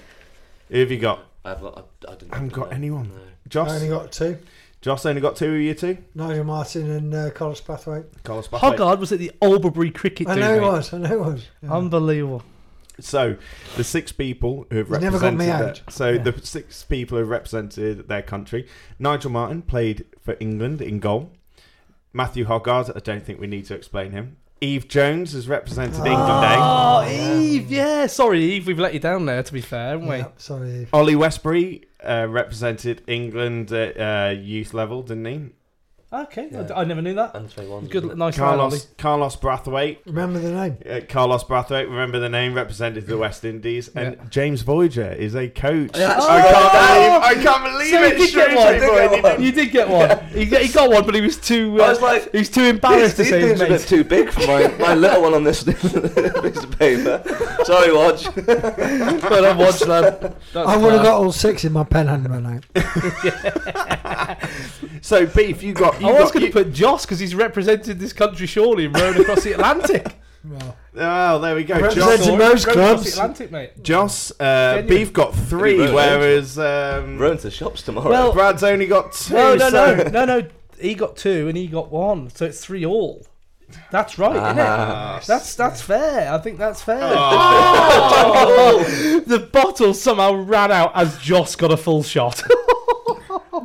Who 0.70 0.80
have 0.80 0.92
you 0.92 1.00
got? 1.00 1.26
I've 1.46 1.62
got. 1.62 1.88
I, 2.08 2.12
I 2.12 2.16
didn't. 2.16 2.32
I 2.34 2.36
haven't 2.38 2.54
got 2.54 2.70
no, 2.72 2.76
anyone. 2.76 3.10
no. 3.10 3.22
Joss. 3.50 3.72
I 3.72 3.76
only 3.76 3.90
got 3.90 4.12
two. 4.12 4.38
Joss 4.82 5.06
only 5.06 5.22
got 5.22 5.36
two 5.36 5.54
of 5.56 5.60
you 5.62 5.74
two. 5.74 5.98
Nigel 6.14 6.44
Martyn 6.44 6.90
and 6.92 7.14
uh, 7.14 7.30
Carlos 7.32 7.62
Pathway. 7.62 8.04
Carlos 8.24 8.48
Buffett. 8.48 8.78
Hoggard 8.78 9.00
was 9.00 9.12
at 9.12 9.20
the 9.20 9.32
Albury 9.42 9.90
Cricket 9.92 10.28
I 10.28 10.36
know 10.36 10.54
it 10.56 10.60
mate. 10.62 10.68
was. 10.68 10.94
I 10.94 10.98
know 11.00 11.14
it 11.14 11.20
was. 11.20 11.46
Yeah. 11.64 11.74
Unbelievable. 11.74 12.44
So 13.00 13.36
the 13.76 13.84
six 13.84 14.12
people 14.12 14.66
who 14.72 14.78
have 14.78 14.88
You 14.90 14.98
never 15.00 15.20
got 15.20 15.34
represented 15.34 15.40
me 15.40 15.46
their- 15.46 15.70
out. 15.70 15.82
so 15.90 16.10
Yeah. 16.12 16.24
the 16.24 16.42
six 16.46 16.84
people 16.84 17.18
who 17.18 17.24
represented 17.26 18.08
their 18.08 18.22
country. 18.24 18.68
Nigel 19.00 19.32
Martyn 19.32 19.62
played 19.62 20.06
for 20.22 20.36
England 20.40 20.82
in 20.82 21.00
goal. 21.00 21.32
Matthew 22.14 22.46
Hoggard, 22.46 22.92
I 22.96 23.00
don't 23.00 23.24
think 23.24 23.40
we 23.40 23.48
need 23.48 23.66
to 23.66 23.76
explain 23.76 24.12
him. 24.12 24.38
Eve 24.60 24.88
Jones 24.88 25.34
has 25.34 25.48
represented 25.48 25.98
England. 26.04 26.46
Eh? 26.46 26.56
Oh, 26.60 27.08
Eve, 27.08 27.70
yeah. 27.70 28.08
Sorry, 28.08 28.42
Eve, 28.44 28.66
we've 28.66 28.80
let 28.80 28.92
you 28.96 29.00
down 29.00 29.28
there, 29.28 29.44
to 29.44 29.54
be 29.54 29.62
fair, 29.62 29.90
haven't 29.90 30.08
we? 30.08 30.18
Yeah, 30.18 30.28
sorry. 30.38 30.88
Ollie 30.92 31.16
Westbury 31.16 31.84
uh, 32.04 32.26
represented 32.28 33.04
England 33.06 33.72
at 33.72 34.00
uh, 34.00 34.32
youth 34.32 34.74
level, 34.74 35.04
didn't 35.04 35.26
he? 35.26 35.50
Okay, 36.10 36.48
Yeah. 36.50 36.66
I, 36.74 36.82
I 36.82 36.84
never 36.86 37.02
knew 37.02 37.16
that. 37.16 37.36
And 37.36 37.52
twenty 37.52 37.70
one. 37.70 37.86
Good, 37.88 38.06
nice 38.18 38.38
line, 38.38 38.58
Carlos 38.58 38.88
Carlos 38.98 39.36
Brathwaite. 39.36 39.98
Remember 40.06 40.40
the 40.40 40.54
name. 40.54 40.78
Uh, 40.90 41.02
Carlos 41.10 41.44
Brathwaite, 41.44 41.90
remember 41.90 42.18
the 42.20 42.30
name, 42.30 42.54
represented 42.54 43.08
the 43.08 43.18
West 43.18 43.44
Indies, 43.44 43.90
and 43.94 44.16
Yeah. 44.16 44.24
James 44.30 44.62
Voyager 44.62 45.12
is 45.12 45.36
a 45.36 45.50
coach. 45.50 45.92
Yeah, 45.98 46.18
I, 46.18 46.42
can't 46.42 47.34
believe, 47.34 47.40
I 47.40 47.44
can't 47.44 47.64
believe 47.74 47.92
So 47.92 48.04
it. 48.04 48.14
you 48.14 48.26
did 48.26 48.34
get 48.36 48.52
Shrewsbury 48.52 48.80
one. 48.80 49.10
boy, 49.10 49.16
he 49.18 49.22
didn't- 49.22 49.44
You 49.44 49.52
did 49.52 49.72
get 49.72 49.90
one. 49.90 50.26
he, 50.28 50.46
he 50.46 50.68
got 50.70 50.90
one, 50.90 51.06
but 51.06 51.14
he 51.14 51.20
was 51.20 51.36
too. 51.36 51.76
Uh, 51.82 51.84
I 51.84 51.90
was 51.90 52.02
like, 52.02 52.32
he 52.32 52.38
was 52.38 52.50
too 52.50 52.64
embarrassed 52.64 53.18
These, 53.18 53.28
to 53.30 53.36
these 53.36 53.42
say 53.42 53.42
his 53.42 53.50
things 53.50 53.62
are 53.62 53.66
a 53.66 53.68
bit 53.68 53.82
mate. 53.82 53.88
too 53.90 54.04
big 54.06 54.30
for 54.30 54.48
my, 54.48 54.68
my 54.78 54.94
little 55.04 55.22
one 55.24 55.34
on 55.34 55.44
this 55.44 55.64
piece 55.66 55.84
of 56.64 56.80
paper. 56.80 57.22
Sorry, 57.66 57.92
Watch. 57.94 58.24
But 59.28 59.44
I 59.44 59.52
watched 59.58 59.86
that. 59.88 60.38
I 60.56 60.78
would 60.78 60.94
have 60.94 61.04
got 61.04 61.16
all 61.22 61.34
six 61.34 61.66
in 61.66 61.74
my 61.74 61.84
pen 61.84 62.08
hadn't 62.08 62.32
run 62.32 62.46
out. 62.46 62.64
So 65.02 65.26
beef, 65.26 65.64
you 65.64 65.74
got. 65.74 65.97
You 66.00 66.08
I 66.10 66.20
was 66.20 66.32
going 66.32 66.42
to 66.42 66.48
you- 66.48 66.52
put 66.54 66.74
Joss 66.74 67.06
because 67.06 67.20
he's 67.20 67.36
represented 67.36 68.00
this 68.00 68.14
country 68.14 68.48
surely 68.48 68.86
and 68.86 68.96
rowing 68.98 69.20
across 69.22 69.44
the 69.44 69.54
Atlantic. 69.54 70.06
Well, 70.48 70.78
Oh, 70.96 71.40
there 71.40 71.56
we 71.56 71.66
go. 71.66 71.76
Representing 71.76 72.38
Joss, 72.38 72.40
most 72.40 72.68
Rowing 72.68 72.80
across 72.80 73.04
the 73.04 73.12
clubs. 73.12 73.14
Atlantic, 73.18 73.52
mate. 73.52 73.84
Joss 73.84 74.32
uh, 74.40 74.76
Genuine. 74.76 74.88
beef 74.88 75.12
got 75.12 75.36
three, 75.36 75.78
Really? 75.78 75.94
whereas 75.94 76.58
um, 76.58 77.18
Rowing 77.18 77.38
to 77.38 77.44
the 77.44 77.52
shops 77.52 77.82
tomorrow. 77.82 78.10
Well- 78.10 78.32
Brad's 78.34 78.64
only 78.64 78.86
got 78.88 79.12
two. 79.12 79.34
No, 79.34 79.56
no, 79.56 79.70
so- 79.70 79.96
no, 79.96 80.04
no, 80.10 80.26
no. 80.26 80.48
He 80.80 80.94
got 80.96 81.18
two 81.18 81.50
and 81.50 81.58
he 81.58 81.68
got 81.68 81.92
one, 81.92 82.30
so 82.30 82.46
it's 82.46 82.64
three 82.64 82.86
all. 82.86 83.26
That's 83.92 84.18
right, 84.18 84.38
isn't 84.38 84.60
Ah. 84.60 85.18
it? 85.18 85.26
That's 85.26 85.54
that's 85.56 85.82
fair. 85.82 86.32
I 86.32 86.38
think 86.38 86.58
that's 86.60 86.82
fair. 86.82 87.00
Oh. 87.02 88.84
the 89.28 89.40
bottle 89.40 89.94
somehow 89.94 90.34
ran 90.34 90.72
out 90.72 90.94
as 90.96 91.18
Joss 91.18 91.58
got 91.58 91.72
a 91.74 91.78
full 91.78 92.04
shot. 92.04 92.42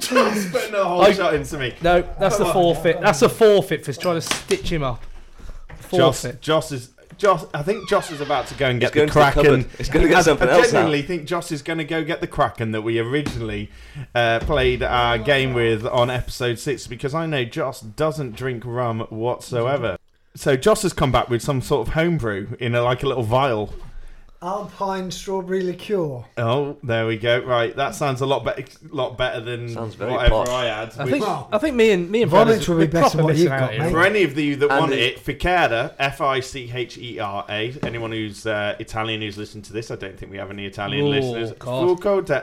Joss 0.08 0.50
putting 0.50 0.74
a 0.74 0.84
whole 0.84 1.02
I- 1.02 1.12
shot 1.12 1.34
into 1.34 1.58
me. 1.58 1.74
no, 1.82 2.02
that's 2.18 2.36
the 2.38 2.46
forfeit. 2.46 3.00
That's 3.00 3.22
a 3.22 3.28
forfeit 3.28 3.84
for 3.84 3.92
trying 3.92 4.16
to 4.16 4.20
stitch 4.20 4.70
him 4.70 4.82
up. 4.82 5.02
Joss, 5.90 6.22
Forfeit. 6.22 6.40
Joss 6.40 6.72
is. 6.72 6.90
Joss, 7.18 7.44
I 7.54 7.62
think 7.62 7.88
Joss 7.88 8.10
is 8.10 8.20
about 8.20 8.46
to 8.48 8.54
go 8.54 8.66
and 8.68 8.80
get 8.80 8.92
going 8.92 9.06
the 9.06 9.12
to 9.12 9.18
the 9.18 9.24
Kraken. 9.30 9.42
cupboard. 9.62 9.78
He's 9.78 9.88
gonna 9.90 10.08
get 10.08 10.24
something 10.24 10.48
I 10.48 10.52
else 10.52 10.66
out. 10.68 10.72
genuinely 10.72 11.02
think 11.02 11.26
Joss 11.26 11.52
is 11.52 11.62
going 11.62 11.78
to 11.78 11.84
go 11.84 12.02
get 12.02 12.20
the 12.20 12.26
Kraken 12.26 12.72
that 12.72 12.80
we 12.82 12.98
originally 12.98 13.70
uh, 14.14 14.40
played 14.40 14.82
our 14.82 15.18
game 15.18 15.52
with 15.52 15.86
on 15.86 16.10
episode 16.10 16.58
six 16.58 16.86
because 16.88 17.14
I 17.14 17.26
know 17.26 17.44
Joss 17.44 17.80
doesn't 17.82 18.34
drink 18.34 18.64
rum 18.66 19.00
whatsoever. 19.10 19.98
So 20.34 20.56
Joss 20.56 20.82
has 20.82 20.92
come 20.94 21.12
back 21.12 21.28
with 21.28 21.42
some 21.42 21.60
sort 21.60 21.86
of 21.86 21.94
homebrew 21.94 22.56
in 22.58 22.74
a, 22.74 22.82
like 22.82 23.02
a 23.02 23.06
little 23.06 23.22
vial. 23.22 23.72
Alpine 24.42 25.10
strawberry 25.10 25.62
liqueur. 25.62 26.24
Oh, 26.36 26.76
there 26.82 27.06
we 27.06 27.16
go. 27.16 27.38
Right, 27.40 27.74
that 27.76 27.94
sounds 27.94 28.20
a 28.20 28.26
lot 28.26 28.44
better, 28.44 28.64
lot 28.90 29.16
better 29.16 29.40
than 29.40 29.68
Sounds 29.68 29.94
very 29.94 30.10
whatever 30.12 30.30
posh. 30.34 30.48
I 30.48 30.64
had. 30.64 30.98
I 30.98 31.04
Which- 31.04 31.12
think 31.12 31.24
I 31.26 31.58
think 31.58 31.76
me 31.76 31.92
and 31.92 32.10
me 32.10 32.22
and 32.22 32.30
Brad 32.30 32.46
Vomit 32.48 32.60
is- 32.62 32.68
will 32.68 32.76
be 32.76 32.80
we're 32.84 32.86
better 32.88 33.02
than 33.02 33.10
proper 33.10 33.24
what 33.24 33.36
you've 33.36 33.52
out 33.52 33.60
got, 33.60 33.70
here. 33.72 33.82
mate. 33.84 33.92
For 33.92 34.02
any 34.02 34.22
of 34.24 34.36
you 34.38 34.56
that 34.56 34.70
And 34.70 34.80
want 34.80 34.90
the- 34.92 35.00
it, 35.00 35.24
Ficera, 35.24 35.94
F 35.98 36.20
I 36.20 36.40
C 36.40 36.70
H 36.74 36.98
E 36.98 37.18
R 37.20 37.44
A. 37.48 37.72
Anyone 37.84 38.10
who's 38.10 38.44
uh, 38.44 38.74
Italian 38.80 39.20
who's 39.22 39.38
listened 39.38 39.64
to 39.66 39.72
this, 39.72 39.90
I 39.90 39.96
don't 39.96 40.18
think 40.18 40.32
we 40.32 40.38
have 40.38 40.50
any 40.50 40.66
Italian 40.66 41.06
Oh, 41.06 41.10
listeners. 41.10 41.52
God. 41.58 42.00
Fulco 42.00 42.24
de 42.24 42.42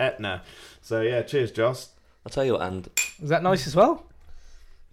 Etna. 0.00 0.42
So 0.80 1.02
yeah, 1.02 1.22
cheers, 1.22 1.50
Joss. 1.52 1.90
I'll 2.24 2.30
tell 2.30 2.44
you 2.44 2.52
what, 2.54 2.62
and 2.62 2.88
Is 3.22 3.28
that 3.28 3.42
nice 3.42 3.66
as 3.66 3.76
well? 3.76 4.04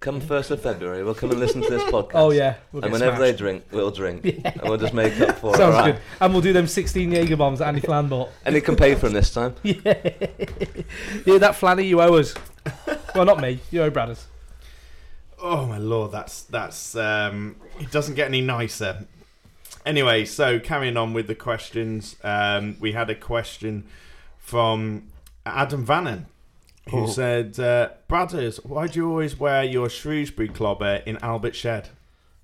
Come 0.04 0.20
1st 0.22 0.52
of 0.52 0.62
February, 0.62 1.02
we'll 1.04 1.16
come 1.16 1.32
and 1.32 1.40
listen 1.40 1.62
to 1.62 1.70
this 1.70 1.82
podcast. 1.92 2.12
Oh 2.16 2.32
yeah. 2.32 2.56
We'll 2.72 2.84
and 2.84 2.92
get 2.92 3.00
whenever 3.02 3.20
they 3.20 3.30
smashed. 3.30 3.40
drink, 3.40 3.64
we'll 3.72 3.90
drink. 3.92 4.26
And 4.46 4.62
we'll 4.64 4.78
just 4.78 4.94
make 4.94 5.18
up 5.22 5.38
for 5.40 5.56
Sounds 5.56 5.74
it. 5.76 5.78
alright? 5.78 5.96
good. 5.96 6.02
And 6.20 6.34
we'll 6.34 6.42
do 6.42 6.52
them 6.54 6.68
16 6.68 7.12
Jaeger 7.12 7.38
bombs 7.38 7.60
that 7.60 7.68
Andy 7.70 7.80
Flan 7.82 8.10
bought. 8.10 8.30
And 8.46 8.54
he 8.54 8.62
can 8.62 8.76
pay 8.76 8.96
for 8.96 9.08
them 9.08 9.14
this 9.14 9.34
time. 9.34 9.56
Yeah. 9.64 9.74
yeah, 11.26 11.38
that 11.40 11.56
Flanny 11.56 11.88
you 11.88 12.02
owe 12.02 12.16
us. 12.16 12.34
well, 13.16 13.26
not 13.26 13.40
me. 13.40 13.60
You 13.72 13.84
owe 13.84 13.92
Bradders. 13.92 14.26
Oh 15.42 15.66
my 15.66 15.78
lord, 15.78 16.12
that's 16.12 16.44
that's 16.44 16.96
um, 16.96 17.56
it 17.80 17.92
doesn't 17.92 18.16
get 18.16 18.28
any 18.28 18.42
nicer. 18.42 19.06
Anyway, 19.86 20.24
so 20.26 20.60
carrying 20.60 20.96
on 20.96 21.14
with 21.14 21.28
the 21.28 21.36
questions, 21.36 22.16
um, 22.24 22.78
we 22.80 22.94
had 22.94 23.10
a 23.10 23.16
question 23.16 23.84
from 24.38 25.04
Adam 25.46 25.86
Vannon. 25.86 26.28
Who 26.90 27.04
Oh. 27.04 27.08
said, 27.08 27.60
uh, 27.60 27.90
Brothers, 28.08 28.58
why 28.64 28.88
do 28.88 29.00
you 29.00 29.10
always 29.10 29.40
wear 29.40 29.64
your 29.64 29.90
Shrewsbury 29.90 30.50
clobber 30.50 31.02
in 31.06 31.18
Albert 31.24 31.56
Shed? 31.56 31.90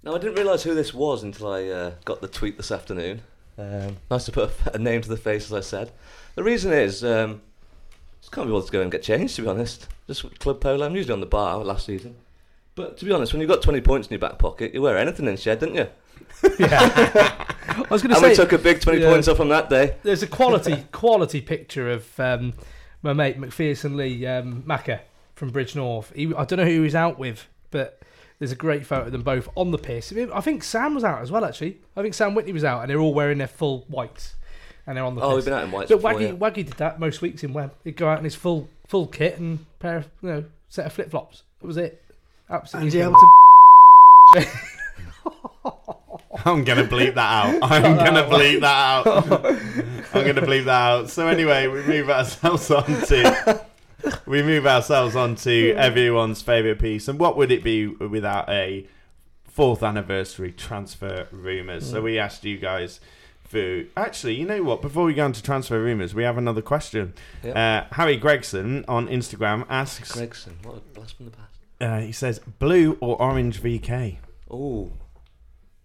Now, 0.02 0.16
I 0.16 0.18
didn't 0.18 0.36
realise 0.36 0.64
who 0.64 0.74
this 0.74 0.94
was 0.94 1.24
until 1.24 1.48
I 1.52 1.66
uh, 1.68 1.92
got 2.06 2.22
the 2.22 2.28
tweet 2.30 2.56
this 2.58 2.72
afternoon. 2.72 3.22
Um, 3.58 3.98
nice 4.10 4.24
to 4.26 4.32
put 4.32 4.52
a, 4.68 4.76
a 4.76 4.78
name 4.78 5.02
to 5.02 5.10
the 5.10 5.18
face, 5.18 5.46
as 5.46 5.54
I 5.54 5.60
said. 5.60 5.92
The 6.36 6.44
reason 6.44 6.72
is, 6.72 7.04
um, 7.04 7.42
just 8.22 8.32
can't 8.32 8.48
be 8.48 8.54
bothered 8.54 8.68
to 8.68 8.72
go 8.72 8.82
and 8.82 8.90
get 8.90 9.04
changed, 9.04 9.36
to 9.36 9.42
be 9.42 9.50
honest. 9.50 9.88
Just 10.08 10.40
club 10.40 10.62
polo. 10.62 10.86
I'm 10.86 10.96
usually 10.96 11.14
on 11.14 11.20
the 11.20 11.26
bar 11.26 11.58
last 11.58 11.86
season. 11.86 12.16
But 12.76 12.98
to 13.00 13.06
be 13.06 13.12
honest, 13.12 13.34
when 13.34 13.42
you've 13.42 13.50
got 13.50 13.62
20 13.62 13.82
points 13.82 14.08
in 14.08 14.14
your 14.14 14.20
back 14.20 14.40
pocket, 14.40 14.74
you 14.74 14.82
wear 14.82 14.98
anything 14.98 15.28
in 15.28 15.36
shed, 15.36 15.60
don't 15.60 15.76
you? 15.76 15.88
Yeah. 16.60 17.46
I 17.68 17.86
was 17.90 18.02
going 18.02 18.14
to 18.14 18.18
And 18.22 18.30
we 18.30 18.36
took 18.36 18.52
a 18.54 18.58
big 18.58 18.80
20 18.82 19.00
yeah. 19.02 19.10
points 19.10 19.28
off 19.28 19.40
on 19.40 19.50
that 19.50 19.70
day. 19.70 19.96
there's 20.04 20.24
a 20.24 20.28
quality 20.28 20.86
quality 20.92 21.42
picture 21.42 21.90
of 21.92 22.18
um, 22.20 22.54
my 23.02 23.14
mate 23.14 23.39
McPherson 23.39 23.95
Lee 23.95 24.26
um, 24.26 24.64
Macca 24.64 25.02
from 25.36 25.52
Bridgnorth. 25.52 26.14
He, 26.14 26.34
I 26.36 26.45
don't 26.45 26.58
know 26.58 26.66
who 26.66 26.72
he 26.72 26.80
was 26.80 26.95
out 26.95 27.18
with, 27.18 27.47
but 27.72 28.02
there's 28.39 28.52
a 28.52 28.56
great 28.56 28.86
photo 28.86 29.06
of 29.06 29.12
them 29.12 29.22
both 29.22 29.50
on 29.56 29.72
the 29.72 29.78
piss. 29.78 30.14
I 30.34 30.41
think 30.41 30.64
Sam 30.64 30.95
was 30.95 31.04
out 31.04 31.22
as 31.22 31.32
well. 31.32 31.45
Actually, 31.45 31.78
I 31.95 32.02
think 32.02 32.14
Sam 32.14 32.36
Whitney 32.36 32.54
was 32.54 32.64
out, 32.64 32.82
and 32.82 32.89
they're 32.89 33.00
all 33.00 33.14
wearing 33.14 33.38
their 33.38 33.47
full 33.47 33.86
whites, 33.88 34.36
and 34.86 34.97
they're 34.97 35.04
on 35.04 35.16
the. 35.16 35.22
Oh, 35.22 35.30
piss. 35.30 35.36
we've 35.36 35.45
been 35.45 35.54
out 35.54 35.64
in 35.64 35.72
whites 35.72 35.89
But 35.89 35.97
before, 35.97 36.14
Waggy 36.14 36.22
yeah. 36.22 36.34
Waggy 36.34 36.66
did 36.66 36.78
that 36.78 37.00
most 37.00 37.22
weeks 37.22 37.43
in 37.43 37.54
Web. 37.54 37.74
He'd 37.84 37.97
go 37.97 38.08
out 38.10 38.18
in 38.20 38.24
his 38.24 38.36
full 38.36 38.70
full 38.88 39.08
kit 39.08 39.39
and 39.39 39.66
pair 39.80 39.97
of 39.97 40.10
you 40.22 40.30
know 40.30 40.45
set 40.70 40.86
of 40.86 40.93
flip 40.93 41.12
flops. 41.12 41.43
That 41.62 41.68
was 41.68 41.78
it. 41.78 42.02
Absolutely. 42.50 42.88
And 42.88 42.93
you 42.93 43.04
able 43.04 43.16
to 44.34 44.47
I'm 46.45 46.63
gonna 46.63 46.84
bleep 46.84 47.15
that 47.15 47.17
out. 47.17 47.59
I'm 47.71 47.97
gonna 47.97 48.23
bleep 48.23 48.61
that 48.61 48.65
out. 48.65 49.07
I'm 50.13 50.25
gonna 50.25 50.45
bleep 50.45 50.65
that 50.65 50.69
out. 50.69 51.09
So 51.09 51.27
anyway, 51.27 51.67
we 51.67 51.82
move 51.84 52.09
ourselves 52.09 52.69
on 52.71 52.86
to 52.86 53.65
we 54.25 54.41
move 54.43 54.65
ourselves 54.67 55.15
on 55.15 55.36
to 55.36 55.73
everyone's 55.73 56.41
favourite 56.41 56.80
piece. 56.80 57.07
And 57.07 57.19
what 57.19 57.36
would 57.36 57.51
it 57.51 57.63
be 57.63 57.88
without 57.88 58.49
a 58.49 58.88
fourth 59.45 59.84
anniversary 59.84 60.51
transfer 60.51 61.27
rumours? 61.32 61.89
So 61.89 62.01
we 62.01 62.19
asked 62.19 62.45
you 62.45 62.57
guys 62.57 62.99
for 63.43 63.84
actually, 63.97 64.36
you 64.36 64.45
know 64.45 64.61
what? 64.61 64.82
Before 64.82 65.05
we 65.05 65.15
go 65.15 65.25
on 65.25 65.34
to 65.34 65.41
transfer 65.41 65.82
rumours, 65.82 66.13
we 66.13 66.23
have 66.23 66.38
another 66.38 66.61
question. 66.61 67.13
Yep. 67.43 67.55
Uh, 67.55 67.95
Harry 67.95 68.15
Gregson 68.15 68.86
on 68.88 69.07
Instagram 69.07 69.65
asks. 69.69 70.11
Gregson, 70.11 70.57
what 70.61 70.77
a 70.77 70.80
blast 70.80 71.17
from 71.17 71.25
the 71.25 71.32
past. 71.32 71.49
Uh, 71.82 71.99
he 71.99 72.11
says 72.11 72.39
blue 72.59 72.97
or 73.01 73.19
orange 73.19 73.61
VK. 73.61 74.17
Oh, 74.51 74.91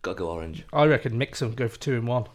gotta 0.05 0.19
go 0.19 0.29
orange. 0.31 0.65
I 0.73 0.85
reckon 0.87 1.19
mix 1.19 1.41
them, 1.41 1.53
go 1.55 1.67
for 1.69 1.79
two 1.79 1.95
in 1.95 2.07
one. 2.07 2.27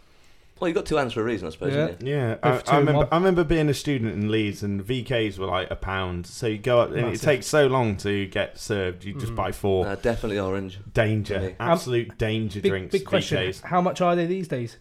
Well, 0.59 0.67
you 0.67 0.73
got 0.75 0.85
two 0.85 0.97
hands 0.97 1.13
for 1.13 1.21
a 1.21 1.23
reason, 1.23 1.47
I 1.47 1.51
suppose. 1.51 1.73
Yeah. 1.73 1.79
haven't 1.87 2.05
you? 2.05 2.13
Yeah, 2.13 2.35
Go 2.43 2.49
I, 2.49 2.57
for 2.57 2.65
two 2.65 2.71
I 2.71 2.77
and 2.79 2.87
remember. 2.87 2.97
one. 3.05 3.07
I 3.13 3.15
remember 3.15 3.43
being 3.45 3.69
a 3.69 3.73
student 3.73 4.13
in 4.13 4.29
Leeds, 4.29 4.61
and 4.61 4.83
VKs 4.83 5.37
were 5.39 5.45
like 5.45 5.71
a 5.71 5.77
pound. 5.77 6.27
So 6.27 6.47
you 6.47 6.57
go 6.57 6.81
up, 6.81 6.89
and 6.89 6.99
it 6.99 7.01
Massive. 7.03 7.21
takes 7.21 7.47
so 7.47 7.67
long 7.67 7.95
to 7.97 8.25
get 8.27 8.59
served. 8.59 9.05
You 9.05 9.13
just 9.13 9.31
Mm. 9.31 9.35
buy 9.37 9.51
four. 9.53 9.87
Uh, 9.87 9.95
definitely 9.95 10.37
orange. 10.37 10.79
danger, 10.93 11.39
me. 11.39 11.55
absolute 11.61 12.17
danger 12.17 12.59
Big, 12.59 12.71
drinks. 12.71 12.91
big 12.91 13.05
question. 13.05 13.37
VKs. 13.37 13.61
How 13.61 13.79
much 13.79 14.01
are 14.01 14.17
they 14.17 14.25
these 14.25 14.49
days? 14.49 14.75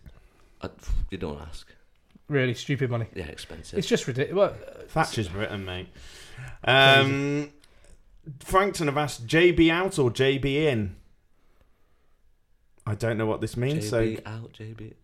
I, 0.60 0.70
you 1.10 1.18
don't 1.18 1.40
ask. 1.40 1.72
Really 2.28 2.54
stupid 2.54 2.90
money. 2.90 3.06
Yeah, 3.14 3.26
expensive. 3.26 3.78
It's 3.78 3.86
just 3.86 4.08
ridiculous. 4.08 4.54
Thatcher's 4.88 5.28
Britain, 5.28 5.64
mate. 5.64 5.86
Um, 6.64 7.50
Frankton 8.40 8.88
have 8.88 8.98
asked 8.98 9.28
JB 9.28 9.70
out 9.70 9.96
or 10.00 10.10
JB 10.10 10.44
in. 10.66 10.96
I 12.88 12.94
don't 12.94 13.18
know 13.18 13.26
what 13.26 13.40
this 13.40 13.56
means. 13.56 13.90
JB 13.90 14.22
out, 14.26 14.52
JB. 14.54 14.94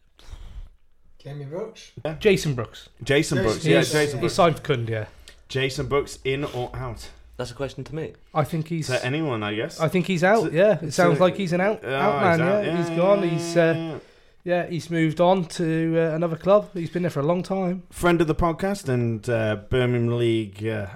Jamie 1.18 1.44
Brooks. 1.44 1.92
Jason 2.18 2.54
Brooks. 2.54 2.88
Jason 3.02 3.38
Brooks, 3.38 3.56
Jason 3.56 3.70
yeah, 3.70 3.76
Brooks, 3.78 3.92
Jason 3.92 4.18
He 4.18 4.20
Brooks. 4.20 4.34
signed 4.34 4.56
for 4.56 4.62
Cound, 4.62 4.88
yeah. 4.88 5.06
Jason 5.48 5.86
Brooks 5.86 6.18
in 6.24 6.44
or 6.44 6.70
out? 6.74 7.08
That's 7.36 7.50
a 7.50 7.54
question 7.54 7.82
to 7.84 7.94
me. 7.94 8.12
I 8.34 8.44
think 8.44 8.68
he's. 8.68 8.86
To 8.88 9.04
anyone, 9.04 9.42
I 9.42 9.54
guess. 9.54 9.80
I 9.80 9.88
think 9.88 10.06
he's 10.06 10.22
out. 10.22 10.44
So- 10.44 10.50
Yeah, 10.50 10.78
it 10.82 10.92
sounds 10.92 11.18
so- 11.18 11.24
like 11.24 11.36
he's 11.36 11.52
an 11.52 11.60
out, 11.60 11.80
Oh, 11.82 11.94
out 11.94 12.20
man. 12.22 12.38
he's 12.38 12.48
out. 12.48 12.64
Yeah, 12.64 12.76
he's 12.88 12.96
gone. 12.98 13.22
He's 13.28 13.56
uh, 13.56 13.74
yeah. 13.76 13.98
yeah, 14.44 14.66
he's 14.66 14.90
moved 14.90 15.20
on 15.20 15.44
to 15.46 15.94
uh, 15.98 16.14
another 16.14 16.36
club. 16.36 16.70
He's 16.74 16.90
been 16.90 17.02
there 17.02 17.10
for 17.10 17.20
a 17.20 17.24
long 17.26 17.42
time. 17.42 17.82
friend 17.90 18.20
of 18.20 18.26
the 18.28 18.34
podcast 18.34 18.88
and 18.88 19.28
uh, 19.28 19.56
Birmingham 19.70 20.16
League 20.18 20.66
uh, 20.66 20.86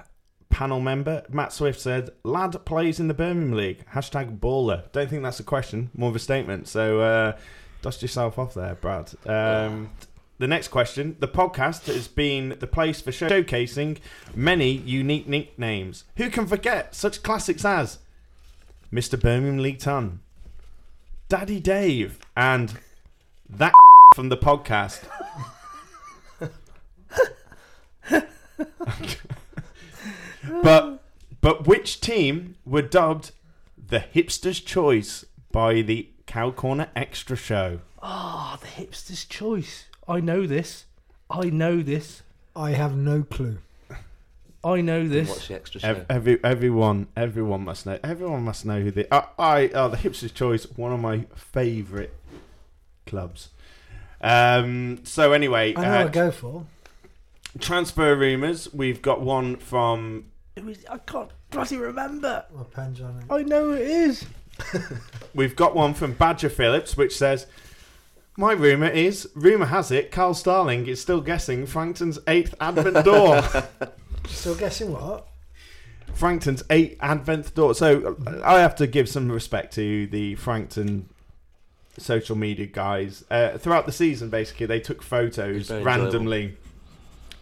panel 0.49 0.79
member 0.79 1.23
Matt 1.29 1.53
Swift 1.53 1.79
said, 1.79 2.09
"Lad 2.23 2.65
plays 2.65 2.99
in 2.99 3.07
the 3.07 3.13
Birmingham 3.13 3.55
League." 3.57 3.85
Hashtag 3.93 4.39
baller. 4.39 4.91
Don't 4.91 5.09
think 5.09 5.23
that's 5.23 5.39
a 5.39 5.43
question, 5.43 5.89
more 5.95 6.09
of 6.09 6.15
a 6.15 6.19
statement. 6.19 6.67
So 6.67 6.99
uh, 7.01 7.37
dust 7.81 8.01
yourself 8.01 8.37
off 8.37 8.53
there, 8.53 8.75
Brad. 8.75 9.13
Um, 9.25 9.91
the 10.37 10.47
next 10.47 10.69
question: 10.69 11.15
The 11.19 11.27
podcast 11.27 11.85
has 11.93 12.07
been 12.07 12.57
the 12.59 12.67
place 12.67 13.01
for 13.01 13.11
showcasing 13.11 13.99
many 14.35 14.71
unique 14.71 15.27
nicknames. 15.27 16.05
Who 16.17 16.29
can 16.29 16.47
forget 16.47 16.95
such 16.95 17.23
classics 17.23 17.63
as 17.63 17.99
Mr. 18.91 19.19
Birmingham 19.19 19.59
League 19.59 19.79
Ton, 19.79 20.19
Daddy 21.27 21.59
Dave, 21.59 22.19
and 22.35 22.73
that 23.49 23.73
from 24.15 24.29
the 24.29 24.37
podcast? 24.37 25.03
But 30.47 31.03
but 31.41 31.67
which 31.67 32.01
team 32.01 32.55
were 32.65 32.81
dubbed 32.81 33.31
the 33.77 33.99
hipster's 33.99 34.59
choice 34.59 35.25
by 35.51 35.81
the 35.81 36.09
Cow 36.25 36.51
Corner 36.51 36.89
Extra 36.95 37.35
Show? 37.35 37.79
Ah, 38.01 38.57
the 38.61 38.67
hipster's 38.67 39.25
choice. 39.25 39.85
I 40.07 40.19
know 40.19 40.45
this. 40.45 40.85
I 41.29 41.49
know 41.49 41.81
this. 41.81 42.23
I 42.55 42.71
have 42.71 42.95
no 42.95 43.23
clue. 43.23 43.59
I 44.63 44.81
know 44.81 45.01
and 45.01 45.11
this. 45.11 45.29
watch 45.29 45.47
the 45.47 45.55
extra 45.55 45.81
show. 45.81 45.87
Ev- 45.87 46.05
every, 46.09 46.43
everyone, 46.43 47.07
everyone 47.15 47.63
must 47.63 47.85
know. 47.85 47.97
Everyone 48.03 48.43
must 48.43 48.65
know 48.65 48.81
who 48.81 48.91
the. 48.91 49.13
Uh, 49.13 49.25
I, 49.37 49.69
oh, 49.73 49.87
the 49.87 49.97
Hipsters' 49.97 50.33
Choice, 50.33 50.65
one 50.75 50.91
of 50.91 50.99
my 50.99 51.25
favourite 51.35 52.11
clubs. 53.05 53.49
Um. 54.21 54.99
So 55.05 55.31
anyway, 55.31 55.73
I 55.77 55.81
know 55.81 55.87
uh, 55.87 55.97
what 55.99 56.07
I 56.07 56.11
go 56.11 56.31
for. 56.31 56.65
Transfer 57.59 58.15
rumours. 58.15 58.71
We've 58.73 59.01
got 59.01 59.21
one 59.21 59.55
from. 59.57 60.25
It 60.55 60.65
was, 60.65 60.85
I 60.89 60.97
can't 60.99 61.31
bloody 61.49 61.77
remember. 61.77 62.45
My 62.53 62.63
pen's 62.63 63.01
on 63.01 63.17
it. 63.19 63.25
I 63.29 63.43
know 63.43 63.71
it 63.71 63.81
is. 63.81 64.25
We've 65.33 65.55
got 65.55 65.75
one 65.75 65.93
from 65.93 66.13
Badger 66.13 66.49
Phillips, 66.49 66.97
which 66.97 67.17
says. 67.17 67.47
My 68.37 68.53
rumour 68.53 68.87
is, 68.87 69.27
rumour 69.35 69.65
has 69.65 69.91
it, 69.91 70.11
Carl 70.11 70.33
Starling 70.33 70.87
is 70.87 71.01
still 71.01 71.19
guessing 71.19 71.65
Frankton's 71.65 72.19
eighth 72.25 72.55
Advent 72.61 73.03
door. 73.03 73.43
Still 74.27 74.55
guessing 74.55 74.93
what? 74.93 75.27
Frankton's 76.13 76.63
eighth 76.69 76.95
Advent 77.01 77.53
door. 77.53 77.73
So 77.73 78.15
I 78.43 78.59
have 78.59 78.75
to 78.77 78.87
give 78.87 79.09
some 79.09 79.29
respect 79.29 79.73
to 79.73 80.07
the 80.07 80.35
Frankton 80.35 81.09
social 81.97 82.37
media 82.37 82.67
guys. 82.67 83.25
Uh, 83.29 83.57
throughout 83.57 83.85
the 83.85 83.91
season, 83.91 84.29
basically, 84.29 84.67
they 84.67 84.79
took 84.79 85.01
photos 85.01 85.67
very 85.67 85.83
randomly 85.83 86.57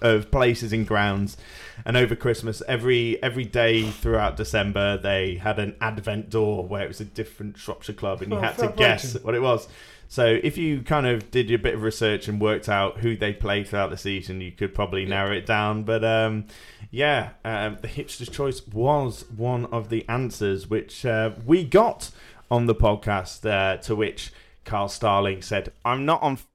of 0.01 0.29
places 0.31 0.73
and 0.73 0.87
grounds. 0.87 1.37
And 1.85 1.95
over 1.97 2.15
Christmas, 2.15 2.61
every 2.67 3.21
every 3.23 3.45
day 3.45 3.83
throughout 3.89 4.35
December, 4.37 4.97
they 4.97 5.35
had 5.35 5.59
an 5.59 5.75
Advent 5.81 6.29
door 6.29 6.65
where 6.65 6.83
it 6.83 6.87
was 6.87 7.01
a 7.01 7.05
different 7.05 7.57
Shropshire 7.57 7.93
club, 7.93 8.21
and 8.21 8.31
you 8.31 8.37
Oh, 8.37 8.41
had 8.41 8.57
to 8.57 8.73
guess 8.75 9.13
what 9.21 9.35
it 9.35 9.41
was. 9.41 9.67
So 10.09 10.39
if 10.41 10.57
you 10.57 10.83
kind 10.83 11.05
of 11.05 11.31
did 11.31 11.49
your 11.49 11.59
bit 11.59 11.75
of 11.75 11.83
research 11.83 12.29
and 12.29 12.39
worked 12.39 12.69
out 12.69 12.99
who 12.99 13.17
they 13.17 13.33
played 13.33 13.67
throughout 13.67 13.89
the 13.89 13.97
season, 13.97 14.39
you 14.39 14.51
could 14.53 14.73
probably 14.73 15.05
narrow 15.05 15.33
it 15.35 15.45
down. 15.45 15.83
But 15.83 16.05
um, 16.05 16.45
yeah, 16.91 17.31
um, 17.43 17.77
the 17.81 17.89
hipster's 17.89 18.29
choice 18.29 18.65
was 18.67 19.25
one 19.35 19.65
of 19.65 19.89
the 19.89 20.05
answers 20.07 20.69
which 20.69 21.05
uh, 21.05 21.31
we 21.45 21.65
got 21.65 22.09
on 22.49 22.67
the 22.67 22.75
podcast. 22.75 23.45
Uh, 23.49 23.77
to 23.81 23.95
which 23.95 24.31
Carl 24.63 24.87
Starling 24.87 25.41
said, 25.41 25.73
"I'm 25.83 26.05
not 26.05 26.23
on 26.23 26.33
f- 26.33 26.47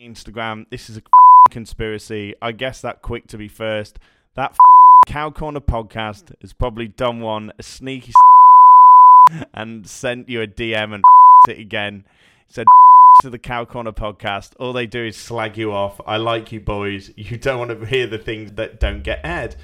Instagram. 0.00 0.66
This 0.70 0.88
is 0.88 0.96
a 0.96 1.02
conspiracy. 1.48 2.34
I 2.40 2.52
guess 2.52 2.80
that 2.80 3.02
quick 3.02 3.26
to 3.28 3.36
be 3.38 3.48
first. 3.48 3.98
That 4.36 4.52
f- 4.52 4.58
Cow 5.06 5.30
Corner 5.30 5.60
podcast 5.60 6.32
has 6.42 6.52
probably 6.52 6.88
done 6.88 7.20
one 7.20 7.52
a 7.58 7.62
sneaky 7.62 8.12
s- 9.30 9.44
and 9.54 9.86
sent 9.88 10.28
you 10.28 10.42
a 10.42 10.46
DM 10.46 10.94
and 10.94 11.02
f- 11.46 11.56
it 11.56 11.60
again. 11.60 12.04
Said." 12.48 12.66
To 13.22 13.30
the 13.30 13.38
Cow 13.38 13.64
Corner 13.64 13.90
podcast, 13.90 14.52
all 14.60 14.72
they 14.72 14.86
do 14.86 15.04
is 15.04 15.16
slag 15.16 15.56
you 15.56 15.72
off. 15.72 16.00
I 16.06 16.18
like 16.18 16.52
you 16.52 16.60
boys. 16.60 17.10
You 17.16 17.36
don't 17.36 17.58
want 17.58 17.70
to 17.80 17.84
hear 17.84 18.06
the 18.06 18.18
things 18.18 18.52
that 18.52 18.78
don't 18.78 19.02
get 19.02 19.20
aired. 19.24 19.56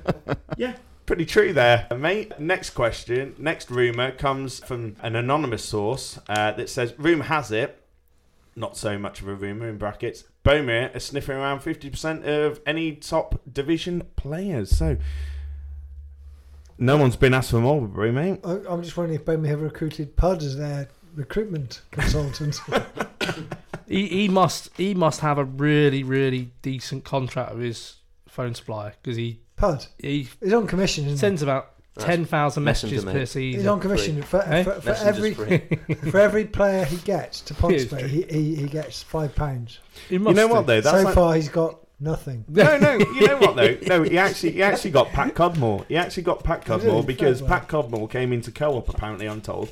yeah, 0.58 0.74
pretty 1.06 1.24
true 1.24 1.54
there, 1.54 1.86
mate. 1.96 2.38
Next 2.38 2.70
question, 2.70 3.34
next 3.38 3.70
rumor 3.70 4.10
comes 4.10 4.58
from 4.58 4.96
an 5.00 5.16
anonymous 5.16 5.64
source 5.64 6.18
uh, 6.28 6.52
that 6.52 6.68
says, 6.68 6.92
"Rumor 6.98 7.24
has 7.24 7.50
it, 7.50 7.80
not 8.58 8.76
so 8.76 8.98
much 8.98 9.20
of 9.20 9.28
a 9.28 9.34
rumor 9.34 9.68
in 9.68 9.78
brackets. 9.78 10.24
Bomere 10.44 10.94
is 10.94 11.04
sniffing 11.04 11.36
around 11.36 11.60
fifty 11.60 11.90
percent 11.90 12.24
of 12.24 12.60
any 12.66 12.92
top 12.92 13.40
division 13.50 14.02
players." 14.16 14.76
So, 14.76 14.96
no 16.76 16.96
one's 16.96 17.16
been 17.16 17.34
asked 17.34 17.50
for 17.50 17.60
Mulberry, 17.60 18.12
mate. 18.12 18.40
I, 18.44 18.58
I'm 18.68 18.82
just 18.82 18.96
wondering 18.96 19.18
if 19.18 19.24
Birmingham 19.24 19.60
have 19.60 19.62
recruited 19.62 20.16
Pud 20.16 20.42
as 20.42 20.56
their 20.56 20.88
recruitment 21.14 21.82
consultant. 21.90 22.60
He, 23.88 24.06
he 24.06 24.28
must 24.28 24.70
he 24.76 24.92
must 24.94 25.20
have 25.20 25.38
a 25.38 25.44
really 25.44 26.02
really 26.02 26.50
decent 26.60 27.04
contract 27.04 27.54
with 27.54 27.64
his 27.64 27.96
phone 28.28 28.54
supplier 28.54 28.92
because 29.02 29.16
he 29.16 29.40
Pud. 29.56 29.86
he 29.98 30.28
He's 30.40 30.52
on 30.52 30.66
commission, 30.66 31.06
isn't 31.06 31.16
sends 31.16 31.42
about 31.42 31.70
That's 31.70 31.77
ten 31.98 32.24
thousand 32.24 32.64
messages 32.64 33.04
per 33.04 33.26
season. 33.26 33.60
He's 33.60 33.66
on 33.68 33.80
commission 33.80 34.22
for, 34.22 34.42
Eh? 34.42 34.62
for, 34.64 34.80
for 34.80 34.90
every 34.90 35.34
for 36.10 36.18
every 36.18 36.44
player 36.44 36.84
he 36.84 36.96
gets 36.98 37.40
to 37.42 37.54
Yeah, 37.54 37.68
it's 37.70 37.84
Pontesbury. 37.86 38.00
true. 38.02 38.08
he, 38.08 38.22
he, 38.22 38.54
he 38.56 38.68
gets 38.68 39.02
five 39.02 39.34
pounds. 39.34 39.78
You 40.08 40.20
must 40.20 40.36
know 40.36 40.46
what 40.48 40.66
though? 40.66 40.80
That's 40.80 40.96
So 40.98 41.04
like- 41.04 41.14
far, 41.14 41.34
he's 41.34 41.48
got 41.48 41.78
nothing. 42.00 42.44
no, 42.48 42.78
no. 42.78 42.92
You 42.96 43.26
know 43.26 43.38
what 43.38 43.56
though? 43.56 43.76
No, 43.88 44.02
he 44.04 44.16
actually 44.18 44.52
he 44.52 44.62
actually 44.62 44.92
got 44.92 45.08
Pat 45.08 45.34
Codmore. 45.34 45.84
He 45.88 45.96
actually 45.96 46.22
got 46.22 46.44
Pat 46.44 46.64
Did 46.64 46.80
he? 46.82 46.86
Codmore 46.88 47.04
because 47.06 47.42
Pat 47.42 47.68
Codmore 47.68 48.08
came 48.08 48.32
into 48.32 48.52
co-op. 48.52 48.88
Apparently, 48.88 49.28
I'm 49.28 49.40
told, 49.40 49.68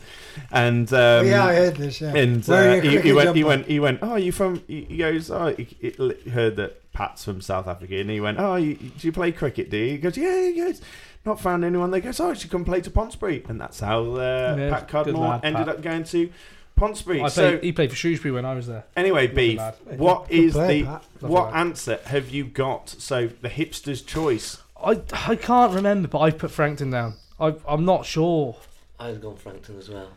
and 0.51 0.93
um, 0.93 1.27
yeah, 1.27 1.45
I 1.45 1.55
heard 1.55 1.77
this. 1.77 2.01
Yeah, 2.01 2.15
and 2.17 2.45
Wearing 2.47 2.81
uh, 2.81 2.89
a 2.89 2.91
he, 2.91 3.01
he 3.01 3.13
went 3.13 3.37
he 3.37 3.45
went 3.45 3.67
he 3.67 3.81
went. 3.81 4.01
Oh, 4.03 4.17
you 4.17 4.33
from? 4.33 4.63
He 4.67 4.83
he 4.85 4.97
goes. 4.97 5.31
Oh, 5.31 5.55
he, 5.57 5.65
he 5.81 6.31
heard 6.31 6.57
that 6.57 6.93
Pat's 6.93 7.25
from 7.25 7.41
South 7.41 7.69
Africa, 7.69 7.97
and 7.97 8.11
he 8.11 8.21
went. 8.21 8.41
Oh, 8.41 8.57
you, 8.57 8.75
do 8.75 9.07
you 9.07 9.13
play 9.13 9.31
cricket? 9.31 9.71
Do 9.71 9.77
you? 9.77 9.93
He 9.93 9.99
goes. 9.99 10.17
Yeah, 10.17 10.43
he 10.49 10.55
goes. 10.57 10.81
Not 11.27 11.41
found 11.41 11.65
anyone. 11.65 11.91
They 11.91 12.01
goes. 12.01 12.21
Oh, 12.21 12.29
you 12.31 12.37
should 12.37 12.51
come 12.53 12.65
play 12.65 12.81
to 12.81 12.91
Pontesbury, 12.91 13.45
and 13.49 13.61
that's 13.61 13.81
how 13.81 14.03
uh, 14.15 14.55
Yeah, 14.59 14.71
Pat 14.71 14.89
good 14.89 15.07
Codmore 15.07 15.29
lad, 15.31 15.41
ended 15.45 15.67
Pat. 15.67 15.77
up 15.77 15.83
going 15.83 16.05
to 16.05 16.31
Pontesbury. 16.77 17.21
I 17.21 17.29
so 17.29 17.51
played, 17.51 17.65
he 17.65 17.73
played 17.73 17.91
for 17.91 17.97
Shrewsbury 17.97 18.33
when 18.33 18.45
I 18.45 18.55
was 18.55 18.69
there. 18.69 18.85
Anyway, 18.97 19.27
Lovely 19.27 19.49
beef. 19.49 19.59
lad. 19.59 19.75
What 19.99 20.29
Good 20.29 20.39
is 20.39 20.53
player, 20.53 20.69
the 20.69 20.85
Pat. 20.85 21.05
What 21.21 21.45
lad. 21.53 21.55
answer 21.61 21.99
have 22.05 22.31
you 22.31 22.45
got? 22.45 22.89
So 22.91 23.27
the 23.43 23.49
hipster's 23.49 24.03
choice. 24.03 24.63
I 24.81 25.01
I 25.13 25.35
can't 25.37 25.75
remember, 25.75 26.07
but 26.07 26.21
I 26.21 26.31
put 26.31 26.51
Frankton 26.53 26.91
down. 26.91 27.15
I 27.41 27.55
I'm 27.67 27.85
not 27.85 28.07
sure. 28.07 28.57
I've 29.01 29.21
gone 29.21 29.37
Frankton 29.37 29.79
as 29.79 29.89
well. 29.89 30.11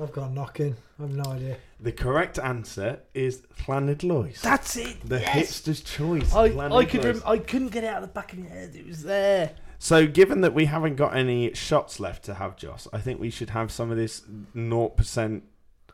I've 0.00 0.12
got 0.12 0.28
a 0.30 0.32
knock. 0.34 0.60
I've 0.60 0.76
no 1.10 1.30
idea. 1.30 1.56
The 1.80 1.92
correct 1.92 2.38
answer 2.38 3.00
is 3.14 3.40
Llanidloes. 3.66 4.42
That's 4.42 4.76
it. 4.76 4.96
the 5.08 5.18
hipster's 5.18 5.80
choice. 5.80 6.34
I, 6.34 6.44
I 6.76 6.84
could 6.84 7.04
rem- 7.04 7.22
I 7.24 7.38
couldn't 7.38 7.68
get 7.68 7.84
it 7.84 7.86
out 7.86 8.02
of 8.02 8.08
the 8.08 8.12
back 8.12 8.34
of 8.34 8.40
my 8.40 8.46
head. 8.48 8.74
It 8.76 8.86
was 8.86 9.02
there. 9.02 9.52
So, 9.78 10.06
given 10.06 10.40
that 10.40 10.54
we 10.54 10.66
haven't 10.66 10.96
got 10.96 11.16
any 11.16 11.52
shots 11.54 12.00
left 12.00 12.24
to 12.24 12.34
have, 12.34 12.56
Joss, 12.56 12.88
I 12.92 12.98
think 12.98 13.20
we 13.20 13.30
should 13.30 13.50
have 13.50 13.70
some 13.70 13.90
of 13.90 13.96
this 13.96 14.22
0% 14.54 15.42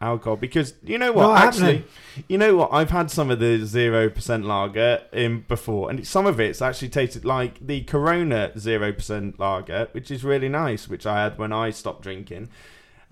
alcohol 0.00 0.36
because 0.36 0.74
you 0.82 0.98
know 0.98 1.12
what? 1.12 1.22
Not 1.22 1.42
Actually, 1.42 1.66
happening. 1.76 2.24
you 2.28 2.38
know 2.38 2.56
what? 2.56 2.70
I've 2.72 2.90
had 2.90 3.10
some 3.10 3.30
of 3.30 3.38
the 3.38 3.58
0% 3.60 4.44
lager 4.44 5.02
in 5.12 5.40
before, 5.48 5.90
and 5.90 6.06
some 6.06 6.26
of 6.26 6.40
it's 6.40 6.60
actually 6.60 6.88
tasted 6.90 7.24
like 7.24 7.64
the 7.64 7.82
Corona 7.82 8.50
0% 8.56 9.38
lager, 9.38 9.88
which 9.92 10.10
is 10.10 10.24
really 10.24 10.48
nice, 10.48 10.88
which 10.88 11.06
I 11.06 11.22
had 11.22 11.38
when 11.38 11.52
I 11.52 11.70
stopped 11.70 12.02
drinking. 12.02 12.50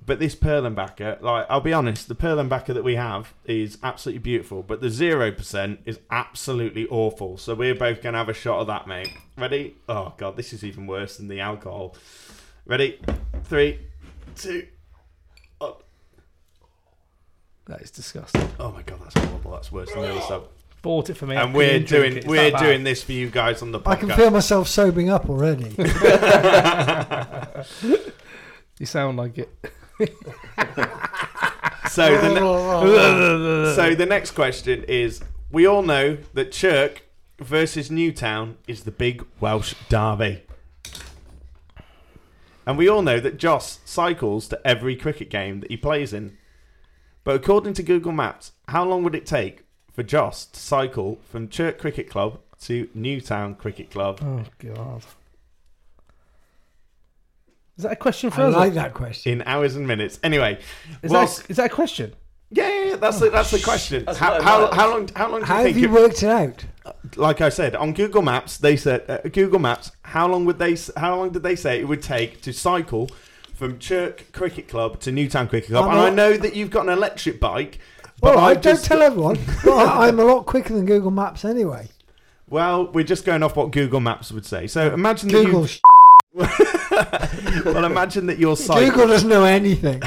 But 0.04 0.18
this 0.18 0.34
Perlenbacher, 0.34 1.20
like 1.20 1.46
I'll 1.48 1.60
be 1.60 1.72
honest, 1.72 2.08
the 2.08 2.14
Perlenbacher 2.14 2.74
that 2.74 2.84
we 2.84 2.96
have 2.96 3.34
is 3.44 3.78
absolutely 3.82 4.20
beautiful, 4.20 4.62
but 4.62 4.80
the 4.80 4.90
zero 4.90 5.30
percent 5.30 5.80
is 5.84 6.00
absolutely 6.10 6.86
awful. 6.88 7.36
So 7.36 7.54
we're 7.54 7.74
both 7.74 8.02
gonna 8.02 8.18
have 8.18 8.28
a 8.28 8.34
shot 8.34 8.60
of 8.60 8.66
that, 8.68 8.86
mate. 8.86 9.08
Ready? 9.36 9.76
Oh 9.88 10.14
god, 10.16 10.36
this 10.36 10.52
is 10.52 10.64
even 10.64 10.86
worse 10.86 11.18
than 11.18 11.28
the 11.28 11.40
alcohol. 11.40 11.96
Ready? 12.66 13.00
Three, 13.44 13.80
two. 14.36 14.66
That 17.66 17.82
is 17.82 17.92
disgusting. 17.92 18.48
oh 18.58 18.72
my 18.72 18.82
god, 18.82 18.98
that's 19.04 19.16
horrible. 19.16 19.52
That's 19.52 19.70
worse 19.70 19.92
than 19.92 20.02
the 20.02 20.10
other 20.10 20.20
stuff. 20.22 20.42
Bought 20.82 21.10
it 21.10 21.14
for 21.14 21.26
me. 21.26 21.36
And 21.36 21.54
we're 21.54 21.78
doing 21.78 22.16
it. 22.16 22.26
We're 22.26 22.50
doing 22.50 22.82
this 22.82 23.04
for 23.04 23.12
you 23.12 23.30
guys 23.30 23.62
on 23.62 23.70
the 23.70 23.78
podcast. 23.78 23.92
I 23.92 23.96
can 23.96 24.10
feel 24.10 24.30
myself 24.30 24.66
sobering 24.66 25.08
up 25.08 25.28
already. 25.28 25.76
You 28.80 28.86
sound 28.86 29.18
like 29.18 29.36
it. 29.36 29.50
So 31.90 32.16
the 32.20 32.34
ne- 32.34 33.74
so 33.74 33.94
the 33.94 34.06
next 34.06 34.30
question 34.32 34.84
is: 34.84 35.20
We 35.50 35.66
all 35.66 35.82
know 35.82 36.18
that 36.34 36.52
Chirk 36.52 37.02
versus 37.38 37.90
Newtown 37.90 38.56
is 38.68 38.84
the 38.84 38.90
big 38.92 39.24
Welsh 39.40 39.74
derby, 39.88 40.42
and 42.66 42.78
we 42.78 42.88
all 42.88 43.02
know 43.02 43.18
that 43.18 43.38
Joss 43.38 43.80
cycles 43.84 44.46
to 44.48 44.60
every 44.66 44.94
cricket 44.94 45.30
game 45.30 45.60
that 45.60 45.70
he 45.70 45.76
plays 45.76 46.12
in. 46.12 46.36
But 47.24 47.34
according 47.34 47.74
to 47.74 47.82
Google 47.82 48.12
Maps, 48.12 48.52
how 48.68 48.84
long 48.84 49.02
would 49.02 49.14
it 49.14 49.26
take 49.26 49.64
for 49.92 50.02
Joss 50.02 50.46
to 50.46 50.60
cycle 50.60 51.18
from 51.28 51.48
Chirk 51.48 51.78
Cricket 51.78 52.08
Club 52.08 52.38
to 52.62 52.88
Newtown 52.94 53.56
Cricket 53.56 53.90
Club? 53.90 54.20
Oh 54.22 54.44
god. 54.58 55.02
Is 57.80 57.84
that 57.84 57.92
a 57.92 57.96
question 57.96 58.30
for 58.30 58.42
I 58.42 58.44
us? 58.48 58.54
like 58.54 58.74
that 58.74 58.92
question. 58.92 59.32
In 59.40 59.42
hours 59.46 59.74
and 59.74 59.86
minutes. 59.86 60.20
Anyway, 60.22 60.58
Is, 61.02 61.10
whilst- 61.10 61.38
that, 61.44 61.50
is 61.50 61.56
that 61.56 61.66
a 61.72 61.74
question? 61.74 62.12
yeah, 62.50 62.68
yeah, 62.68 62.84
yeah, 62.90 62.96
that's 62.96 63.18
the, 63.20 63.30
that's 63.30 63.50
the 63.52 63.58
question. 63.60 64.04
That's 64.04 64.18
How, 64.18 64.32
what 64.32 64.40
I 64.42 64.44
how, 64.44 64.60
like. 64.64 64.74
how 64.74 64.90
long? 64.90 65.08
How 65.16 65.28
long 65.30 65.40
do 65.40 65.46
you 65.46 65.46
How 65.46 65.62
think? 65.62 65.76
have 65.76 65.82
you 65.82 65.88
it- 65.88 66.00
worked 66.02 66.22
it 66.22 66.28
out? 66.28 66.64
like 67.16 67.40
I 67.40 67.48
said 67.48 67.74
on 67.74 67.94
Google 67.94 68.20
Maps, 68.20 68.58
they 68.58 68.76
said 68.76 69.08
uh, 69.08 69.18
Google 69.30 69.60
Maps. 69.60 69.92
How 70.02 70.28
long 70.28 70.44
would 70.44 70.58
they? 70.58 70.72
s- 70.74 70.90
How 70.94 71.16
long 71.16 71.30
did 71.30 71.42
they 71.42 71.56
say 71.56 71.80
it 71.80 71.88
would 71.88 72.02
take 72.02 72.42
to 72.42 72.52
cycle 72.52 73.08
from 73.54 73.78
Chirk 73.78 74.30
Cricket 74.32 74.68
Club 74.68 75.00
to 75.00 75.10
Newtown 75.12 75.48
Cricket 75.48 75.70
Club? 75.70 75.84
I'm 75.86 75.90
and 75.92 76.00
I 76.00 76.04
not- 76.10 76.14
know 76.16 76.36
that 76.36 76.54
you've 76.54 76.70
got 76.70 76.82
an 76.84 76.92
electric 76.92 77.40
bike. 77.40 77.78
All 78.22 78.32
But 78.34 78.36
I 78.36 78.40
right, 78.48 78.54
don't 78.62 78.74
just, 78.74 78.84
tell 78.84 79.00
everyone. 79.00 79.38
But 79.64 79.72
I- 79.88 80.08
I'm 80.08 80.20
a 80.20 80.24
lot 80.24 80.44
quicker 80.44 80.74
than 80.74 80.84
Google 80.84 81.10
Maps 81.12 81.46
anyway. 81.46 81.88
Well, 82.48 82.90
we're 82.92 83.04
just 83.04 83.24
going 83.24 83.42
off 83.42 83.54
what 83.56 83.70
Google 83.70 84.00
Maps 84.00 84.32
would 84.32 84.44
say. 84.44 84.66
So 84.66 84.92
imagine 84.92 85.28
Google, 85.30 85.62
that 85.62 85.68
sh- 85.68 85.76
you. 85.76 85.80
well, 87.64 87.84
imagine 87.84 88.26
that 88.26 88.38
you're 88.38 88.56
cycling. 88.56 88.90
Google 88.90 89.08
doesn't 89.08 89.28
know 89.28 89.44
anything. 89.44 90.00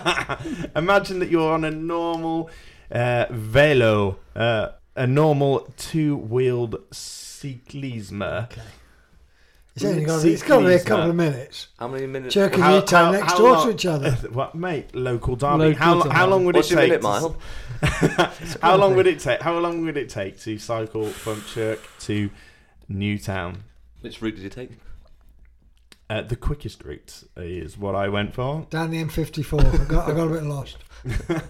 Imagine 0.76 1.18
that 1.18 1.28
you're 1.30 1.52
on 1.52 1.64
a 1.64 1.70
normal 1.70 2.48
uh, 2.90 3.26
velo, 3.30 4.18
uh, 4.34 4.68
a 4.96 5.06
normal 5.06 5.70
two-wheeled 5.76 6.88
cyclisme. 6.90 8.44
Okay. 8.44 8.62
It's 9.74 9.84
only 9.84 10.04
got 10.04 10.18
to 10.18 10.24
be, 10.24 10.32
it's 10.34 10.42
got 10.42 10.60
to 10.60 10.66
be 10.66 10.74
a 10.74 10.80
couple 10.84 11.10
of 11.10 11.16
minutes. 11.16 11.68
How 11.78 11.88
many 11.88 12.06
minutes? 12.06 12.34
Chirk 12.34 12.54
and 12.54 12.62
How- 12.62 12.78
Newtown 12.78 13.14
how- 13.14 13.20
next 13.20 13.36
door 13.36 13.52
long- 13.52 13.66
to 13.66 13.72
each 13.74 13.86
other. 13.86 14.10
what, 14.32 14.54
mate? 14.54 14.94
Local 14.94 15.36
derby. 15.36 15.58
Local 15.64 15.76
how, 15.78 16.02
derby. 16.02 16.14
how 16.14 16.26
long 16.26 16.44
would 16.46 16.54
What's 16.56 16.70
it 16.70 16.76
take? 16.76 16.88
minute 16.88 17.02
mile? 17.02 17.36
how 18.62 18.76
long 18.76 18.94
would 18.96 19.06
it 19.06 19.18
take? 19.20 19.40
How 19.42 19.58
long 19.58 19.84
would 19.84 19.96
it 19.96 20.08
take 20.08 20.38
to 20.40 20.58
cycle 20.58 21.06
from 21.06 21.42
Chirk 21.44 21.80
to 22.00 22.30
Newtown? 22.88 23.64
Which 24.00 24.20
route 24.20 24.36
did 24.36 24.44
you 24.44 24.50
take? 24.50 24.70
Uh, 26.10 26.20
the 26.20 26.36
quickest 26.36 26.84
route 26.84 27.22
is 27.36 27.78
what 27.78 27.94
I 27.94 28.08
went 28.08 28.34
for. 28.34 28.66
Down 28.68 28.90
the 28.90 29.02
M54. 29.02 29.80
I 29.80 29.84
got, 29.86 30.10
I 30.10 30.14
got 30.14 30.26
a 30.26 30.30
bit 30.30 30.42
lost. 30.42 30.76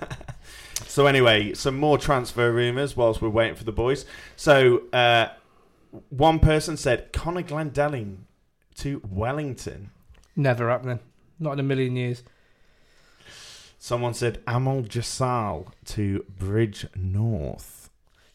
So 0.93 1.07
anyway, 1.07 1.55
some 1.55 1.79
more 1.79 1.97
transfer 1.97 2.53
rumours 2.53 2.97
whilst 2.97 3.23
we're 3.23 3.31
waiting 3.31 3.55
for 3.55 3.65
the 3.65 3.73
boys. 3.73 4.05
So 4.37 4.83
uh, 4.93 5.29
one 6.11 6.39
person 6.39 6.77
said 6.77 7.15
Connor 7.15 7.43
Glendelling 7.43 8.25
to 8.77 9.01
Wellington. 9.09 9.91
Never 10.37 10.69
happening. 10.69 11.01
Not 11.39 11.53
in 11.53 11.61
a 11.61 11.63
million 11.63 11.97
years. 11.97 12.23
Someone 13.79 14.13
said 14.13 14.43
Amal 14.47 14.83
Jassal 14.83 15.73
to 15.87 16.27
Bridgnorth. 16.39 17.82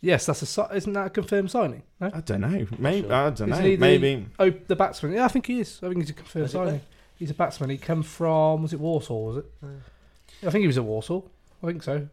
Yes, 0.02 0.26
that's 0.28 0.42
a 0.42 0.46
si- 0.46 0.62
isn't 0.76 0.94
that 0.94 1.08
a 1.08 1.10
confirmed 1.10 1.50
signing? 1.52 1.82
No. 2.00 2.12
I 2.14 2.22
don't 2.22 2.42
know. 2.42 2.68
Maybe 2.78 3.08
Sure. 3.08 3.14
I 3.14 3.30
don't 3.32 3.50
know. 3.50 3.56
Isn't 3.56 3.66
he 3.66 3.76
the- 3.76 3.82
Maybe 3.82 4.26
Oh, 4.38 4.50
the 4.52 4.76
batsman. 4.76 5.14
Yeah, 5.14 5.26
I 5.26 5.28
think 5.28 5.48
he 5.48 5.60
is. 5.60 5.80
I 5.82 5.88
think 5.88 6.02
he's 6.02 6.10
a 6.12 6.14
confirmed 6.14 6.46
Does 6.46 6.52
he 6.54 6.58
signing. 6.58 6.82
He's 7.18 7.32
a 7.32 7.34
batsman. 7.34 7.70
He 7.72 7.78
come 7.78 8.04
from 8.04 8.62
was 8.62 8.74
it 8.74 8.80
Walsall? 8.80 9.26
Was 9.26 9.38
it? 9.38 9.46
I 10.46 10.52
think 10.52 10.62
he 10.62 10.68
was 10.68 10.78
at 10.78 10.84
Walsall. 10.84 11.32
I 11.64 11.68
think 11.68 11.82
so. 11.84 12.08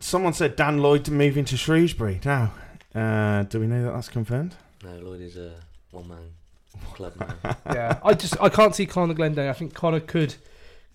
someone 0.00 0.32
said 0.32 0.56
Dan 0.56 0.78
Lloyd 0.78 1.08
moving 1.10 1.44
to 1.46 1.56
Shrewsbury. 1.58 2.20
Now, 2.24 2.52
uh, 2.94 3.42
do 3.42 3.60
we 3.60 3.66
know 3.66 3.84
that 3.84 3.92
that's 3.92 4.08
confirmed? 4.08 4.54
No, 4.82 4.96
Lloyd 4.98 5.20
is 5.20 5.36
a 5.36 5.52
one 5.90 6.08
man 6.08 6.30
club 6.94 7.12
now. 7.18 7.56
yeah, 7.66 7.98
I 8.02 8.14
just 8.14 8.40
I 8.40 8.48
can't 8.48 8.74
see 8.74 8.86
Conor 8.86 9.12
Glendale. 9.14 9.50
I 9.50 9.52
think 9.52 9.74
Conor 9.74 10.00
could 10.00 10.36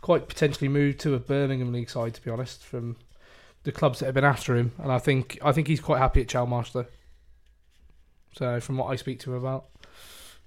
quite 0.01 0.27
potentially 0.27 0.67
move 0.67 0.97
to 0.99 1.13
a 1.13 1.19
Birmingham 1.19 1.71
League 1.71 1.89
side. 1.91 2.15
To 2.15 2.21
be 2.23 2.31
honest, 2.31 2.63
from 2.63 2.95
the 3.63 3.71
clubs 3.71 3.99
that 3.99 4.05
have 4.05 4.15
been 4.15 4.23
after 4.23 4.55
him, 4.55 4.73
and 4.81 4.91
I 4.91 4.99
think 4.99 5.37
I 5.43 5.51
think 5.51 5.67
he's 5.67 5.79
quite 5.79 5.99
happy 5.99 6.21
at 6.21 6.27
Chelmarsh 6.27 6.71
though. 6.71 6.87
So 8.37 8.59
from 8.59 8.77
what 8.77 8.87
I 8.87 8.95
speak 8.95 9.19
to 9.21 9.31
him 9.31 9.37
about, 9.37 9.65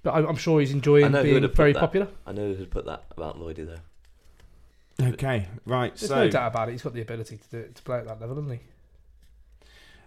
but 0.03 0.11
I, 0.11 0.27
I'm 0.27 0.35
sure 0.35 0.59
he's 0.59 0.71
enjoying 0.71 1.11
know 1.11 1.23
who 1.23 1.39
being 1.39 1.53
very 1.53 1.73
that. 1.73 1.79
popular. 1.79 2.07
I 2.25 2.31
know 2.31 2.53
who'd 2.53 2.71
put 2.71 2.85
that 2.85 3.05
about 3.11 3.39
Lloydie 3.39 3.67
though. 3.67 5.07
Okay, 5.07 5.47
right. 5.65 5.95
There's 5.95 6.09
so, 6.09 6.15
no 6.15 6.29
doubt 6.29 6.51
about 6.51 6.69
it. 6.69 6.73
He's 6.73 6.81
got 6.81 6.93
the 6.93 7.01
ability 7.01 7.37
to 7.37 7.49
do 7.49 7.57
it, 7.57 7.75
to 7.75 7.83
play 7.83 7.97
at 7.97 8.07
that 8.07 8.21
level, 8.21 8.35
hasn't 8.35 8.53
he? 8.53 8.59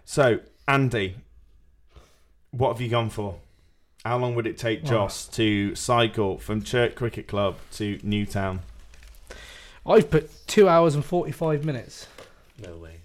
so 0.03 0.39
Andy, 0.67 1.15
what 2.51 2.73
have 2.73 2.81
you 2.81 2.89
gone 2.89 3.09
for? 3.09 3.39
How 4.05 4.17
long 4.17 4.33
would 4.35 4.47
it 4.47 4.57
take 4.57 4.85
Joss 4.85 5.27
to 5.27 5.75
cycle 5.75 6.37
from 6.37 6.63
Chirk 6.63 6.95
Cricket 6.95 7.27
Club 7.27 7.57
to 7.73 7.99
Newtown? 8.01 8.61
I've 9.85 10.09
put 10.09 10.47
two 10.47 10.69
hours 10.69 10.95
and 10.95 11.03
forty 11.03 11.31
five 11.31 11.65
minutes. 11.65 12.07
No 12.65 12.77
way. 12.77 12.98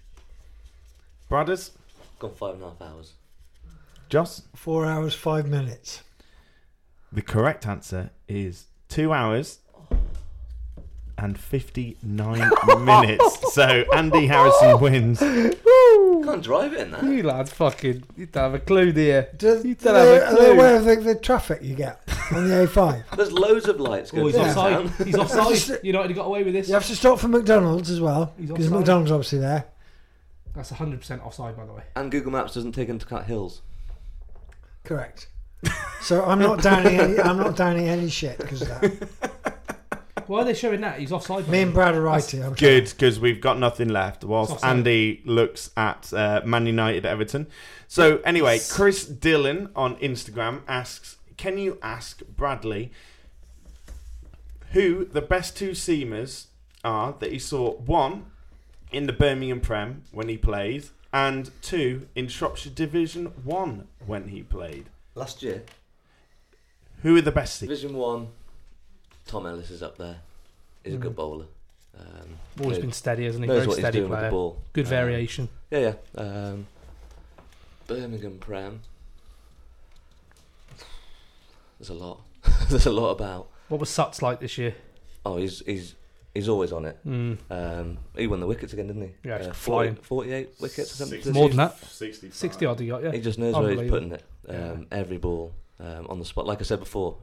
Brothers, 1.35 1.73
Gone 2.21 2.33
five 2.33 2.55
and 2.55 2.63
a 2.63 2.67
half 2.67 2.81
hours. 2.81 3.15
Joss. 4.09 4.43
Four 4.55 4.87
hours, 4.87 5.17
five 5.17 5.49
minutes. 5.49 6.05
The 7.11 7.23
correct 7.23 7.67
answer 7.67 8.11
is 8.29 8.67
two 8.89 9.13
hours 9.13 9.59
and 11.19 11.37
59 11.37 12.51
minutes. 12.85 13.53
So 13.53 13.65
Andy 13.93 14.29
Harrison 14.29 14.79
wins. 14.81 15.19
Can't 15.19 16.41
drive 16.41 16.73
it 16.73 16.83
in 16.83 16.91
that. 16.93 17.03
You 17.03 17.25
lads, 17.25 17.53
fucking, 17.53 18.05
you 18.17 18.27
don't 18.27 18.43
have 18.45 18.55
a 18.55 18.61
clue, 18.61 18.93
do 18.93 19.01
you? 19.01 19.27
Do, 19.37 19.57
You 19.65 19.75
do 19.75 19.85
don't 19.87 19.95
they, 19.95 20.15
have 20.15 20.23
a 20.23 20.27
are 20.27 20.31
they 20.31 20.37
clue. 20.45 20.53
aware 20.53 20.77
of 20.77 20.85
the, 20.85 20.97
the 21.15 21.15
traffic 21.17 21.63
you 21.63 21.75
get 21.75 22.01
on 22.33 22.49
the 22.49 22.55
A5? 22.55 23.03
There's 23.17 23.33
loads 23.33 23.67
of 23.67 23.81
lights 23.81 24.13
Oh, 24.15 24.19
going 24.19 24.27
he's 24.29 24.37
through 24.37 24.45
offside. 24.51 24.73
town. 24.99 25.05
He's 25.05 25.17
offside. 25.17 25.81
United 25.85 26.15
got 26.15 26.27
away 26.27 26.45
with 26.45 26.55
this. 26.55 26.69
You 26.69 26.75
have 26.75 26.87
to 26.87 26.95
stop 26.95 27.19
for 27.19 27.27
McDonald's 27.27 27.91
as 27.91 28.01
well 28.01 28.33
He's 28.39 28.47
because 28.51 28.67
offside. 28.67 28.79
McDonald's 28.79 29.11
obviously 29.11 29.41
there. 29.41 29.65
That's 30.55 30.71
100% 30.71 31.25
offside, 31.25 31.57
by 31.57 31.67
the 31.67 31.73
way. 31.73 31.83
And 31.97 32.11
Google 32.11 32.33
Maps 32.33 32.55
doesn't 32.55 32.73
take 32.73 32.89
into 32.89 33.07
account 33.07 33.27
hills. 33.27 33.63
Correct. 34.85 35.29
So 36.01 36.23
I'm 36.25 36.39
not 36.39 36.63
downing 36.63 37.01
any. 37.01 37.19
I'm 37.19 37.39
not 37.39 37.57
downing 37.57 37.89
any 37.89 38.11
shit 38.11 38.37
because 38.39 38.63
of 38.63 38.69
that. 38.69 39.09
Why 40.27 40.41
are 40.41 40.45
they 40.45 40.55
showing 40.55 40.81
that? 40.83 40.99
He's 41.01 41.13
offside. 41.13 41.47
by 41.47 41.53
Me 41.53 41.59
the 41.59 41.63
and 41.63 41.71
way. 41.71 41.75
Brad 41.75 41.95
are 41.95 42.03
right 42.03 42.25
here. 42.31 42.45
I'm. 42.45 42.55
Good, 42.55 42.85
because 42.91 43.19
we've 43.19 43.41
got 43.41 43.59
nothing 43.59 43.89
left. 43.89 44.25
Whilst 44.25 44.53
offside. 44.53 44.71
Andy 44.71 45.23
looks 45.25 45.71
at 45.77 46.13
uh, 46.13 46.43
Man 46.45 46.67
United 46.67 47.05
Everton. 47.07 47.47
So, 47.89 48.19
anyway, 48.19 48.61
Chris 48.71 49.07
Dillon 49.07 49.71
on 49.75 49.97
Instagram 49.97 50.61
asks 50.69 51.17
Can 51.37 51.59
you 51.59 51.79
ask 51.83 52.23
Bradley 52.27 52.93
who 54.73 55.05
the 55.05 55.23
best 55.23 55.57
two 55.57 55.71
seamers 55.71 56.47
are 56.85 57.15
that 57.21 57.33
he 57.33 57.39
saw? 57.39 57.73
One, 57.77 58.27
in 58.95 59.07
the 59.07 59.13
Birmingham 59.13 59.61
Prem 59.61 60.03
when 60.13 60.29
he 60.29 60.37
played, 60.39 60.87
and 61.13 61.51
two, 61.63 62.09
in 62.15 62.29
Shropshire 62.29 62.73
Division 62.73 63.27
1 63.45 63.87
when 64.07 64.29
he 64.29 64.43
played. 64.43 64.87
Last 65.15 65.43
year, 65.43 65.63
Who 67.03 67.17
are 67.17 67.21
the 67.21 67.31
best 67.33 67.57
seamers? 67.63 67.69
Division 67.69 67.95
One, 67.95 68.29
Tom 69.27 69.47
Ellis 69.47 69.71
is 69.71 69.83
up 69.83 69.99
there. 69.99 70.17
He's 70.83 70.95
a 70.95 70.99
good 70.99 71.15
bowler. 71.17 71.47
Um, 71.99 72.07
Always 72.61 72.77
knows- 72.79 72.83
been 72.83 72.93
steady, 72.93 73.25
hasn't 73.27 73.45
he? 73.45 73.49
Very 73.49 73.61
what 73.67 73.77
he's 73.77 73.83
steady 73.85 73.99
doing 73.99 74.11
with 74.11 74.19
player. 74.19 74.31
the 74.31 74.35
ball. 74.35 74.63
Good 74.73 74.87
Um, 74.87 74.91
variation. 74.91 75.49
Yeah, 75.71 75.95
yeah. 76.17 76.21
Um, 76.21 76.67
Birmingham 77.87 78.39
Prem. 78.39 78.81
There's 81.79 81.91
a 81.91 81.95
lot. 81.95 82.21
There's 82.69 82.87
a 82.87 82.93
lot 82.93 83.11
about. 83.11 83.49
What 83.69 83.81
was 83.81 83.91
Suts 83.91 84.23
like 84.23 84.41
this 84.41 84.59
year? 84.59 84.75
Oh, 85.27 85.37
he's 85.37 85.61
he's 85.67 85.95
he's 86.35 86.49
always 86.49 86.73
on 86.73 86.85
it. 86.85 86.99
Mm. 87.07 87.39
Um, 87.51 87.99
he 88.17 88.27
won 88.27 88.41
the 88.41 88.47
wickets 88.47 88.73
again, 88.73 88.89
didn't 88.89 89.03
he? 89.03 89.29
Yeah, 89.29 89.39
he's 89.39 89.47
Uh, 89.49 89.53
flying. 89.53 89.95
48 89.97 90.51
wickets 90.61 90.93
or 90.93 90.97
something. 90.97 91.21
this 91.21 91.33
More 91.33 91.49
than 91.49 91.59
that. 91.59 91.79
65. 91.79 92.35
60 92.35 92.67
odd 92.67 92.81
he 92.81 92.87
got, 92.89 93.03
yeah. 93.03 93.13
He 93.13 93.21
just 93.21 93.39
knows 93.39 93.55
where 93.55 93.71
he's 93.71 93.91
putting 93.91 94.13
it. 94.13 94.23
Yeah. 94.49 94.71
Um, 94.73 94.87
Every 94.91 95.19
ball 95.19 95.55
um, 95.81 96.07
on 96.09 96.19
the 96.19 96.25
spot. 96.25 96.47
Like 96.47 96.61
I 96.61 96.65
said 96.65 96.81
before, 96.81 97.17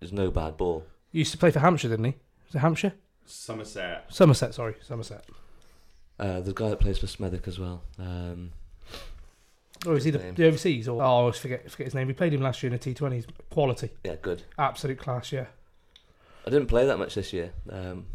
there's 0.00 0.12
no 0.12 0.30
bad 0.30 0.56
ball. 0.56 0.84
He 1.12 1.18
used 1.20 1.32
to 1.32 1.38
play 1.38 1.50
for 1.50 1.60
Hampshire, 1.60 1.88
didn't 1.88 2.04
he? 2.06 2.14
Was 2.48 2.54
it 2.56 2.58
Hampshire? 2.58 2.92
Somerset. 3.24 4.04
Somerset, 4.08 4.54
sorry. 4.54 4.74
Somerset. 4.82 5.24
Uh, 6.18 6.40
the 6.40 6.52
guy 6.52 6.68
that 6.70 6.78
plays 6.80 6.98
for 6.98 7.06
Smethwick 7.06 7.46
as 7.48 7.58
well. 7.58 7.82
Um, 7.98 8.52
Or 9.86 9.96
is 9.96 10.04
he 10.04 10.10
the, 10.10 10.18
the 10.34 10.46
overseas? 10.46 10.88
Or, 10.88 11.02
oh, 11.02 11.04
I 11.04 11.08
always 11.08 11.36
forget, 11.36 11.70
forget 11.70 11.86
his 11.86 11.94
name. 11.94 12.06
We 12.08 12.14
played 12.14 12.32
him 12.32 12.40
last 12.40 12.62
year 12.62 12.72
in 12.72 12.78
the 12.78 12.94
T20s. 12.94 13.26
Quality. 13.50 13.90
yeah, 14.04 14.16
good. 14.20 14.42
Absolute 14.58 14.98
class, 14.98 15.32
yeah. 15.32 15.46
I 16.46 16.50
didn't 16.50 16.68
play 16.68 16.86
that 16.86 16.98
much 16.98 17.14
this 17.16 17.32
year, 17.32 17.52
um, 17.70 18.06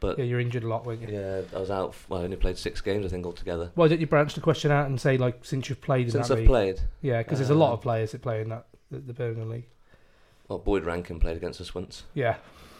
but 0.00 0.18
Yeah, 0.18 0.24
you're 0.24 0.40
injured 0.40 0.64
a 0.64 0.68
lot, 0.68 0.84
weren't 0.86 1.02
you? 1.02 1.08
yeah, 1.16 1.42
I 1.54 1.60
was 1.60 1.70
out. 1.70 1.94
Well, 2.08 2.20
I 2.20 2.24
only 2.24 2.36
played 2.36 2.58
six 2.58 2.80
games, 2.80 3.04
I 3.06 3.08
think, 3.08 3.24
altogether. 3.26 3.70
Why 3.74 3.86
don't 3.88 4.00
you 4.00 4.06
branch 4.06 4.34
the 4.34 4.40
question 4.40 4.70
out 4.70 4.86
and 4.86 5.00
say, 5.00 5.16
like, 5.18 5.44
since 5.44 5.68
you've 5.68 5.80
played 5.80 6.06
in 6.06 6.12
Since 6.12 6.30
I've 6.30 6.38
league? 6.38 6.46
played, 6.48 6.80
Yeah, 7.02 7.18
because 7.22 7.38
there's 7.38 7.50
a 7.50 7.54
lot 7.54 7.72
of 7.72 7.80
players 7.82 8.12
that 8.12 8.22
play 8.22 8.40
in 8.40 8.48
that 8.48 8.66
the, 8.90 8.98
the 8.98 9.12
Birmingham 9.12 9.50
League. 9.50 9.68
well, 10.48 10.58
Boyd 10.58 10.84
Rankin 10.84 11.20
played 11.20 11.36
against 11.36 11.60
us 11.60 11.74
once. 11.74 12.02
Yeah, 12.14 12.36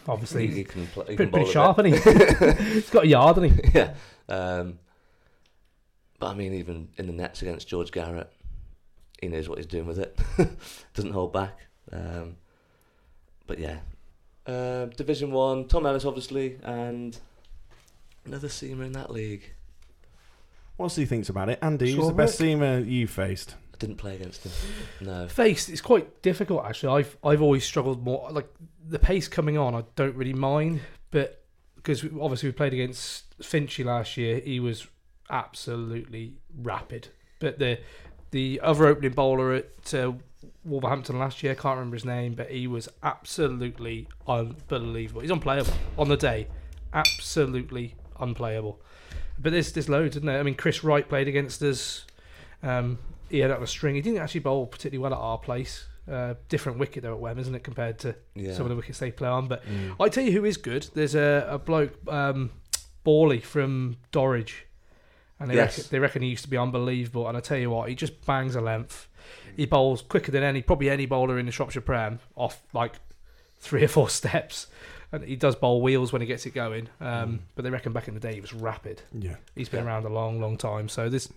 obviously. 0.08 0.46
he 0.48 0.64
can 0.64 0.86
play. 0.88 1.04
He 1.10 1.16
pretty, 1.16 1.30
can 1.30 1.30
pretty 1.30 1.50
sharp, 1.52 1.78
isn't 1.78 2.56
he? 2.58 2.64
He's 2.74 2.90
got 2.90 3.04
a 3.04 3.08
yard, 3.08 3.36
hasn't 3.36 3.64
he? 3.66 3.70
yeah. 3.78 3.94
Um, 4.28 4.78
but 6.18 6.28
I 6.30 6.34
mean, 6.34 6.54
even 6.54 6.88
in 6.96 7.06
the 7.06 7.12
nets 7.12 7.42
against 7.42 7.68
George 7.68 7.92
Garrett, 7.92 8.30
he 9.20 9.28
knows 9.28 9.48
what 9.48 9.58
he's 9.58 9.66
doing 9.66 9.86
with 9.86 9.98
it. 9.98 10.18
Doesn't 10.94 11.12
hold 11.12 11.32
back. 11.32 11.58
Um, 11.92 12.36
but 13.46 13.58
yeah, 13.58 13.78
uh, 14.50 14.86
Division 14.96 15.30
One, 15.30 15.66
Tom 15.68 15.86
Ellis 15.86 16.04
obviously, 16.04 16.58
and 16.62 17.18
another 18.24 18.48
seamer 18.48 18.84
in 18.84 18.92
that 18.92 19.10
league. 19.10 19.52
What's 20.76 20.96
he 20.96 21.04
thinks 21.04 21.28
about 21.28 21.48
it? 21.50 21.58
Andy, 21.62 21.92
who's 21.92 22.08
the 22.08 22.14
best 22.14 22.40
seamer 22.40 22.88
you 22.88 23.06
faced? 23.06 23.54
I 23.74 23.76
didn't 23.78 23.96
play 23.96 24.16
against 24.16 24.44
him. 24.44 24.52
No. 25.00 25.28
Faced, 25.28 25.68
it's 25.68 25.80
quite 25.80 26.22
difficult 26.22 26.64
actually. 26.64 27.00
I've 27.00 27.16
I've 27.22 27.42
always 27.42 27.64
struggled 27.64 28.02
more. 28.02 28.30
Like 28.30 28.48
the 28.88 28.98
pace 28.98 29.28
coming 29.28 29.58
on, 29.58 29.74
I 29.74 29.84
don't 29.96 30.16
really 30.16 30.32
mind, 30.32 30.80
but 31.10 31.44
because 31.76 32.02
we, 32.02 32.10
obviously 32.20 32.48
we 32.48 32.52
played 32.52 32.72
against 32.72 33.38
Finchy 33.40 33.84
last 33.84 34.16
year, 34.16 34.40
he 34.40 34.60
was 34.60 34.86
absolutely 35.30 36.34
rapid. 36.62 37.08
But 37.38 37.58
the 37.58 37.78
the 38.30 38.60
other 38.62 38.86
opening 38.86 39.12
bowler 39.12 39.52
at 39.52 39.94
uh, 39.94 40.12
Wolverhampton 40.64 41.18
last 41.18 41.42
year, 41.42 41.52
I 41.52 41.54
can't 41.54 41.76
remember 41.78 41.96
his 41.96 42.04
name, 42.04 42.34
but 42.34 42.50
he 42.50 42.66
was 42.66 42.88
absolutely 43.02 44.08
unbelievable. 44.26 45.20
He's 45.22 45.30
unplayable 45.30 45.72
on 45.98 46.08
the 46.08 46.16
day, 46.16 46.48
absolutely 46.92 47.94
unplayable. 48.18 48.80
But 49.38 49.52
there's 49.52 49.72
there's 49.72 49.88
loads, 49.88 50.16
isn't 50.16 50.26
there? 50.26 50.38
I 50.38 50.42
mean, 50.42 50.54
Chris 50.54 50.84
Wright 50.84 51.08
played 51.08 51.28
against 51.28 51.62
us. 51.62 52.06
Um, 52.62 52.98
he 53.30 53.38
had 53.38 53.50
out 53.50 53.62
a 53.62 53.66
string. 53.66 53.94
He 53.94 54.00
didn't 54.02 54.18
actually 54.20 54.40
bowl 54.40 54.66
particularly 54.66 54.98
well 55.02 55.14
at 55.14 55.22
our 55.22 55.38
place. 55.38 55.86
Uh, 56.10 56.34
different 56.48 56.78
wicket 56.78 57.02
though 57.04 57.12
at 57.14 57.20
Wem, 57.20 57.38
isn't 57.38 57.54
it, 57.54 57.62
compared 57.62 57.98
to 58.00 58.14
Yeah. 58.34 58.52
some 58.54 58.62
of 58.62 58.70
the 58.70 58.76
wickets 58.76 58.98
they 58.98 59.10
play 59.12 59.28
on? 59.28 59.46
But 59.48 59.64
Mm. 59.64 59.94
I 60.00 60.08
tell 60.08 60.24
you 60.24 60.32
who 60.32 60.44
is 60.44 60.56
good. 60.56 60.88
There's 60.94 61.14
a, 61.14 61.46
a 61.48 61.58
bloke, 61.58 61.94
um, 62.08 62.50
Borley 63.06 63.42
from 63.42 63.96
Dorridge, 64.12 64.64
and 65.38 65.50
they 65.50 65.54
Yes. 65.54 65.78
reckon, 65.78 65.90
they 65.90 65.98
reckon 66.00 66.22
he 66.22 66.28
used 66.28 66.42
to 66.44 66.50
be 66.50 66.56
unbelievable. 66.56 67.28
And 67.28 67.36
I 67.36 67.40
tell 67.40 67.58
you 67.58 67.70
what, 67.70 67.88
he 67.88 67.94
just 67.94 68.26
bangs 68.26 68.56
a 68.56 68.60
length. 68.60 69.08
He 69.56 69.66
bowls 69.66 70.02
quicker 70.02 70.30
than 70.32 70.42
any, 70.42 70.62
probably 70.62 70.90
any 70.90 71.06
bowler 71.06 71.38
in 71.38 71.46
the 71.46 71.52
Shropshire 71.52 71.82
Prem 71.82 72.20
off 72.36 72.62
like 72.72 72.94
three 73.58 73.84
or 73.84 73.88
four 73.88 74.08
steps. 74.20 74.66
And 75.12 75.24
he 75.24 75.34
does 75.34 75.56
bowl 75.56 75.82
wheels 75.82 76.12
when 76.12 76.20
he 76.22 76.26
gets 76.26 76.46
it 76.46 76.54
going. 76.54 76.88
Um, 77.00 77.08
Mm. 77.08 77.38
But 77.56 77.62
they 77.64 77.70
reckon 77.70 77.92
back 77.92 78.06
in 78.08 78.14
the 78.14 78.20
day 78.20 78.34
he 78.34 78.40
was 78.40 78.54
rapid. 78.54 79.02
Yeah. 79.12 79.36
He's 79.56 79.68
been 79.68 79.84
around 79.84 80.04
a 80.04 80.08
long, 80.08 80.40
long 80.40 80.56
time. 80.56 80.88
So 80.88 81.08
this, 81.08 81.28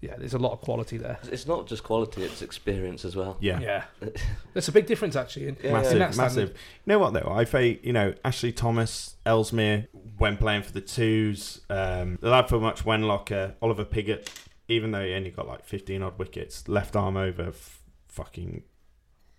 yeah, 0.00 0.16
there's 0.18 0.34
a 0.34 0.38
lot 0.38 0.50
of 0.52 0.60
quality 0.60 0.96
there. 0.96 1.20
It's 1.30 1.46
not 1.46 1.68
just 1.68 1.84
quality; 1.84 2.24
it's 2.24 2.42
experience 2.42 3.04
as 3.04 3.14
well. 3.14 3.36
Yeah. 3.38 3.60
Yeah, 3.60 3.84
there's 4.52 4.66
a 4.66 4.72
big 4.72 4.86
difference 4.86 5.14
actually. 5.14 5.46
In, 5.46 5.56
Yeah, 5.62 5.72
massive, 5.72 5.92
in 5.92 5.98
that 6.00 6.16
massive. 6.16 6.48
You 6.50 6.54
know 6.86 6.98
what 6.98 7.12
though? 7.12 7.30
I 7.32 7.44
think 7.44 7.84
you 7.84 7.92
know 7.92 8.12
Ashley 8.24 8.50
Thomas, 8.50 9.14
Ellesmere 9.24 9.86
when 10.18 10.36
playing 10.36 10.64
for 10.64 10.72
the 10.72 10.80
twos, 10.80 11.60
um, 11.70 12.18
the 12.20 12.28
lad 12.30 12.48
for 12.48 12.58
much 12.58 12.84
Wenlocker, 12.84 13.54
Oliver 13.62 13.84
Piggott, 13.84 14.28
even 14.68 14.90
though 14.92 15.04
he 15.04 15.12
only 15.14 15.30
got 15.30 15.46
like 15.46 15.64
fifteen 15.64 16.02
odd 16.02 16.18
wickets, 16.18 16.68
left 16.68 16.96
arm 16.96 17.16
over, 17.16 17.48
f- 17.48 17.80
fucking 18.08 18.62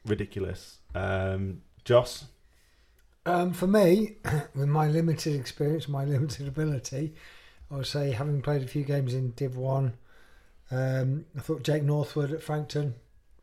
ridiculous. 0.06 0.78
Um, 0.96 1.62
Joss, 1.86 2.26
Um, 3.26 3.54
for 3.54 3.68
me, 3.68 4.18
with 4.56 4.68
my 4.70 4.88
limited 4.88 5.40
experience, 5.40 5.88
my 5.88 6.06
limited 6.16 6.48
ability, 6.48 7.14
I 7.72 7.76
would 7.78 7.88
say 7.88 8.12
having 8.12 8.42
played 8.42 8.64
a 8.64 8.68
few 8.68 8.84
games 8.84 9.14
in 9.14 9.32
Div 9.32 9.58
One, 9.58 9.94
um, 10.72 11.26
I 11.38 11.42
thought 11.42 11.64
Jake 11.64 11.84
Northwood 11.84 12.32
at 12.32 12.42
Frankton, 12.44 12.96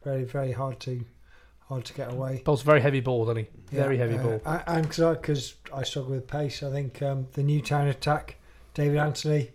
very 0.05 0.25
very 0.25 0.53
hard 0.53 0.81
to 0.81 1.05
hard 1.69 1.85
to 1.85 1.95
get 1.95 2.13
away. 2.13 2.43
Bowls 2.45 2.63
very 2.63 2.81
heavy 2.81 3.01
ball, 3.01 3.25
doesn't 3.27 3.45
he? 3.45 3.77
Very 3.77 3.97
heavy 3.97 4.17
uh, 4.17 4.23
ball. 4.23 4.41
I- 4.45 4.63
and 4.67 4.83
because 4.83 5.01
I, 5.01 5.15
'cause 5.15 5.55
I 5.73 5.83
struggle 5.85 6.13
with 6.13 6.27
pace, 6.27 6.63
I 6.63 6.71
think 6.71 7.01
um, 7.03 7.29
the 7.33 7.43
Newtown 7.43 7.87
attack, 7.89 8.37
David 8.75 8.99
Anthony, 8.99 9.39
is 9.39 9.47
hard 9.47 9.51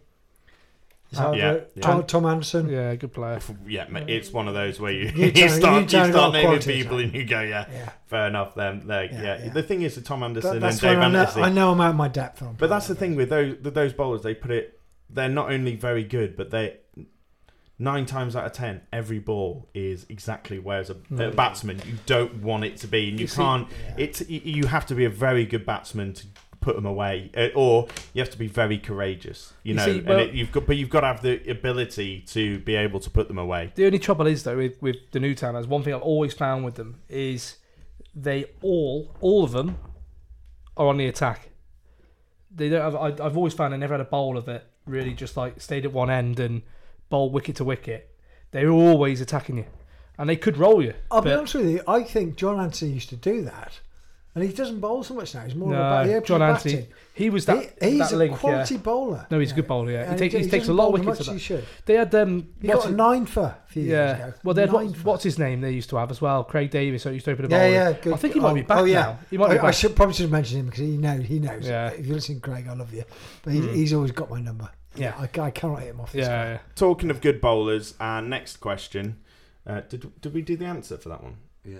yeah, 1.11 1.51
work. 1.53 1.71
yeah. 1.75 1.81
Tom, 1.81 2.03
Tom 2.05 2.25
Anderson. 2.25 2.69
Yeah, 2.69 2.95
good 2.95 3.13
player. 3.13 3.39
yeah, 3.67 3.85
it's 4.07 4.31
one 4.31 4.47
of 4.47 4.53
those 4.53 4.79
where 4.79 4.91
you, 4.91 5.09
You 5.15 5.25
you 5.35 5.49
start 5.49 5.91
you 5.91 5.99
you, 5.99 6.11
start 6.11 6.33
naming 6.33 6.59
people 6.59 6.99
it's 6.99 7.05
and 7.05 7.13
you 7.13 7.25
go, 7.25 7.41
yeah, 7.41 7.65
Yeah. 7.71 7.89
fair 8.07 8.27
enough. 8.27 8.55
Then, 8.55 8.87
like, 8.87 9.11
yeah, 9.11 9.21
Yeah, 9.21 9.45
yeah. 9.45 9.53
The 9.53 9.63
thing 9.63 9.81
is, 9.81 9.95
the 9.95 10.01
Tom 10.01 10.23
Anderson 10.23 10.59
That, 10.59 10.71
and 10.71 10.81
Dave 10.81 10.97
I 10.97 11.09
know, 11.09 11.19
Anderson. 11.19 11.43
I 11.43 11.49
know 11.49 11.71
I'm 11.71 11.81
out 11.81 11.91
of 11.91 11.95
my 11.95 12.07
depth 12.07 12.41
on. 12.41 12.55
But 12.55 12.69
that's 12.69 12.87
the 12.87 12.95
thing 12.95 13.15
with 13.15 13.29
those 13.29 13.57
with 13.61 13.73
those 13.73 13.93
bowlers. 13.93 14.23
They 14.23 14.33
put 14.35 14.51
it. 14.51 14.79
They're 15.09 15.29
not 15.29 15.51
only 15.51 15.75
very 15.75 16.03
good, 16.03 16.35
but 16.35 16.49
they 16.49 16.77
nine 17.77 18.05
times 18.05 18.35
out 18.35 18.45
of 18.45 18.53
ten, 18.53 18.81
every 18.93 19.19
ball 19.19 19.67
is 19.73 20.05
exactly 20.09 20.59
where 20.59 20.79
as 20.79 20.89
a, 20.89 20.93
a 20.93 20.95
mm. 20.95 21.35
batsman 21.35 21.81
you 21.85 21.97
don't 22.05 22.41
want 22.41 22.63
it 22.63 22.77
to 22.77 22.87
be, 22.87 23.09
and 23.09 23.19
you, 23.19 23.25
You 23.25 23.31
can't. 23.31 23.67
It's 23.97 24.27
you 24.29 24.65
have 24.67 24.85
to 24.87 24.95
be 24.95 25.05
a 25.05 25.09
very 25.09 25.45
good 25.45 25.65
batsman 25.65 26.13
to 26.13 26.27
put 26.65 26.75
them 26.75 26.87
away, 26.87 27.29
uh, 27.37 27.49
or 27.55 27.87
you 28.13 28.21
have 28.23 28.31
to 28.31 28.39
be 28.39 28.47
very 28.47 28.79
courageous. 28.79 29.53
You, 29.61 29.69
You 29.69 29.75
know, 29.75 29.85
see, 29.85 29.99
and 29.99 30.19
it, 30.21 30.33
you've 30.33 30.51
got, 30.51 30.65
but 30.65 30.77
you've 30.77 30.89
got 30.89 31.01
to 31.01 31.07
have 31.07 31.21
the 31.21 31.47
ability 31.49 32.21
to 32.29 32.57
be 32.59 32.75
able 32.75 32.99
to 33.01 33.09
put 33.11 33.27
them 33.27 33.37
away. 33.37 33.71
The 33.75 33.85
only 33.85 33.99
trouble 33.99 34.25
is 34.25 34.43
though 34.43 34.57
with 34.57 34.81
with 34.81 34.97
the 35.11 35.19
Newtowners, 35.19 35.67
one 35.67 35.83
thing 35.83 35.93
I've 35.93 36.01
always 36.01 36.33
found 36.33 36.65
with 36.65 36.75
them 36.75 37.01
is 37.07 37.57
they 38.15 38.45
all 38.63 39.15
all 39.21 39.43
of 39.43 39.51
them 39.51 39.77
are 40.75 40.87
on 40.87 40.97
the 40.97 41.05
attack. 41.05 41.49
They 42.53 42.69
don't 42.69 42.81
have. 42.81 42.95
I, 42.95 43.25
I've 43.25 43.37
always 43.37 43.53
found 43.53 43.73
I 43.73 43.77
never 43.77 43.93
had 43.93 44.01
a 44.01 44.05
bowl 44.05 44.37
of 44.37 44.47
it 44.47 44.65
really 44.87 45.13
just 45.13 45.37
like 45.37 45.61
stayed 45.61 45.85
at 45.85 45.93
one 45.93 46.09
end 46.09 46.39
and 46.39 46.63
bowl 47.09 47.29
wicket 47.29 47.57
to 47.57 47.63
wicket. 47.63 48.09
They're 48.51 48.71
always 48.71 49.21
attacking 49.21 49.57
you, 49.57 49.65
and 50.17 50.27
they 50.27 50.35
could 50.35 50.57
roll 50.57 50.81
you. 50.81 50.95
I'll 51.11 51.21
be 51.21 51.31
honest 51.31 51.55
with 51.55 51.69
you. 51.69 51.81
I 51.87 52.01
think 52.03 52.37
John 52.37 52.59
Anthony 52.59 52.91
used 52.91 53.09
to 53.09 53.15
do 53.15 53.43
that, 53.43 53.79
and 54.35 54.43
he 54.43 54.51
doesn't 54.51 54.81
bowl 54.81 55.01
so 55.01 55.13
much 55.13 55.33
now. 55.33 55.41
He's 55.41 55.55
more 55.55 55.69
of 55.69 55.79
a 55.79 55.81
No, 55.81 55.89
bat- 55.89 56.21
he 56.23 56.27
John 56.27 56.39
the 56.41 56.45
Anthony, 56.45 56.75
batting. 56.75 56.89
he 57.13 57.29
was 57.29 57.45
that. 57.45 57.73
He- 57.81 57.89
he's 57.91 57.99
that 57.99 58.11
a 58.11 58.15
link, 58.17 58.37
quality 58.37 58.75
yeah. 58.75 58.81
bowler. 58.81 59.27
No, 59.31 59.39
he's 59.39 59.53
a 59.53 59.55
good 59.55 59.67
bowler. 59.67 59.91
Yeah, 59.91 60.11
he, 60.11 60.17
take, 60.17 60.31
he 60.33 60.39
he, 60.39 60.49
takes 60.49 60.67
a 60.67 60.73
lot 60.73 60.87
of 60.87 60.93
wickets. 60.93 61.07
much 61.07 61.15
at 61.15 61.19
as 61.21 61.25
that. 61.27 61.33
he 61.33 61.39
should. 61.39 61.65
They 61.85 61.93
had 61.95 62.13
um. 62.13 62.49
He 62.61 62.67
got 62.67 62.85
a 62.85 62.91
nine 62.91 63.25
for 63.25 63.43
a 63.43 63.57
few 63.67 63.83
years 63.83 63.91
Yeah. 63.91 64.27
ago. 64.27 64.33
Well, 64.43 64.53
they 64.53 64.61
had 64.61 64.73
what, 64.73 64.85
what's 65.03 65.23
his 65.23 65.39
name? 65.39 65.61
They 65.61 65.71
used 65.71 65.89
to 65.91 65.95
have 65.95 66.11
as 66.11 66.21
well. 66.21 66.43
Craig 66.43 66.69
Davis. 66.69 67.03
So 67.03 67.09
he 67.09 67.15
used 67.15 67.25
to 67.25 67.31
open 67.31 67.45
a 67.45 67.49
Yeah, 67.49 67.67
yeah, 67.67 67.93
good. 67.93 68.13
I 68.13 68.17
think 68.17 68.33
he 68.33 68.41
might 68.41 68.51
oh, 68.51 68.55
be 68.55 68.61
back 68.61 68.77
oh, 68.79 68.83
yeah. 68.83 69.01
now. 69.01 69.19
He 69.29 69.37
might 69.37 69.51
be 69.51 69.59
I, 69.59 69.67
I 69.67 69.71
should 69.71 69.95
probably 69.95 70.15
should 70.15 70.29
mention 70.29 70.59
him 70.59 70.65
because 70.65 70.79
he 70.81 70.97
knows. 70.97 71.25
He 71.25 71.39
knows. 71.39 71.65
Yeah. 71.65 71.91
If 71.91 72.05
you 72.05 72.13
listen, 72.13 72.41
Craig, 72.41 72.67
I 72.69 72.73
love 72.73 72.93
you, 72.93 73.05
but 73.43 73.53
he, 73.53 73.61
he's 73.69 73.93
always 73.93 74.11
got 74.11 74.29
my 74.29 74.41
number. 74.41 74.69
Yeah. 74.95 75.13
I, 75.17 75.23
I 75.39 75.51
cannot 75.51 75.79
hit 75.79 75.89
him 75.89 76.01
off. 76.01 76.11
This 76.11 76.25
Yeah, 76.25 76.43
yeah. 76.43 76.59
Talking 76.75 77.09
of 77.09 77.21
good 77.21 77.39
bowlers, 77.41 77.93
our 77.99 78.21
next 78.21 78.57
question. 78.57 79.17
Uh, 79.65 79.81
did 79.81 80.21
did 80.21 80.33
we 80.33 80.41
do 80.41 80.55
the 80.57 80.65
answer 80.65 80.97
for 80.97 81.09
that 81.09 81.23
one? 81.23 81.37
Yeah. 81.63 81.79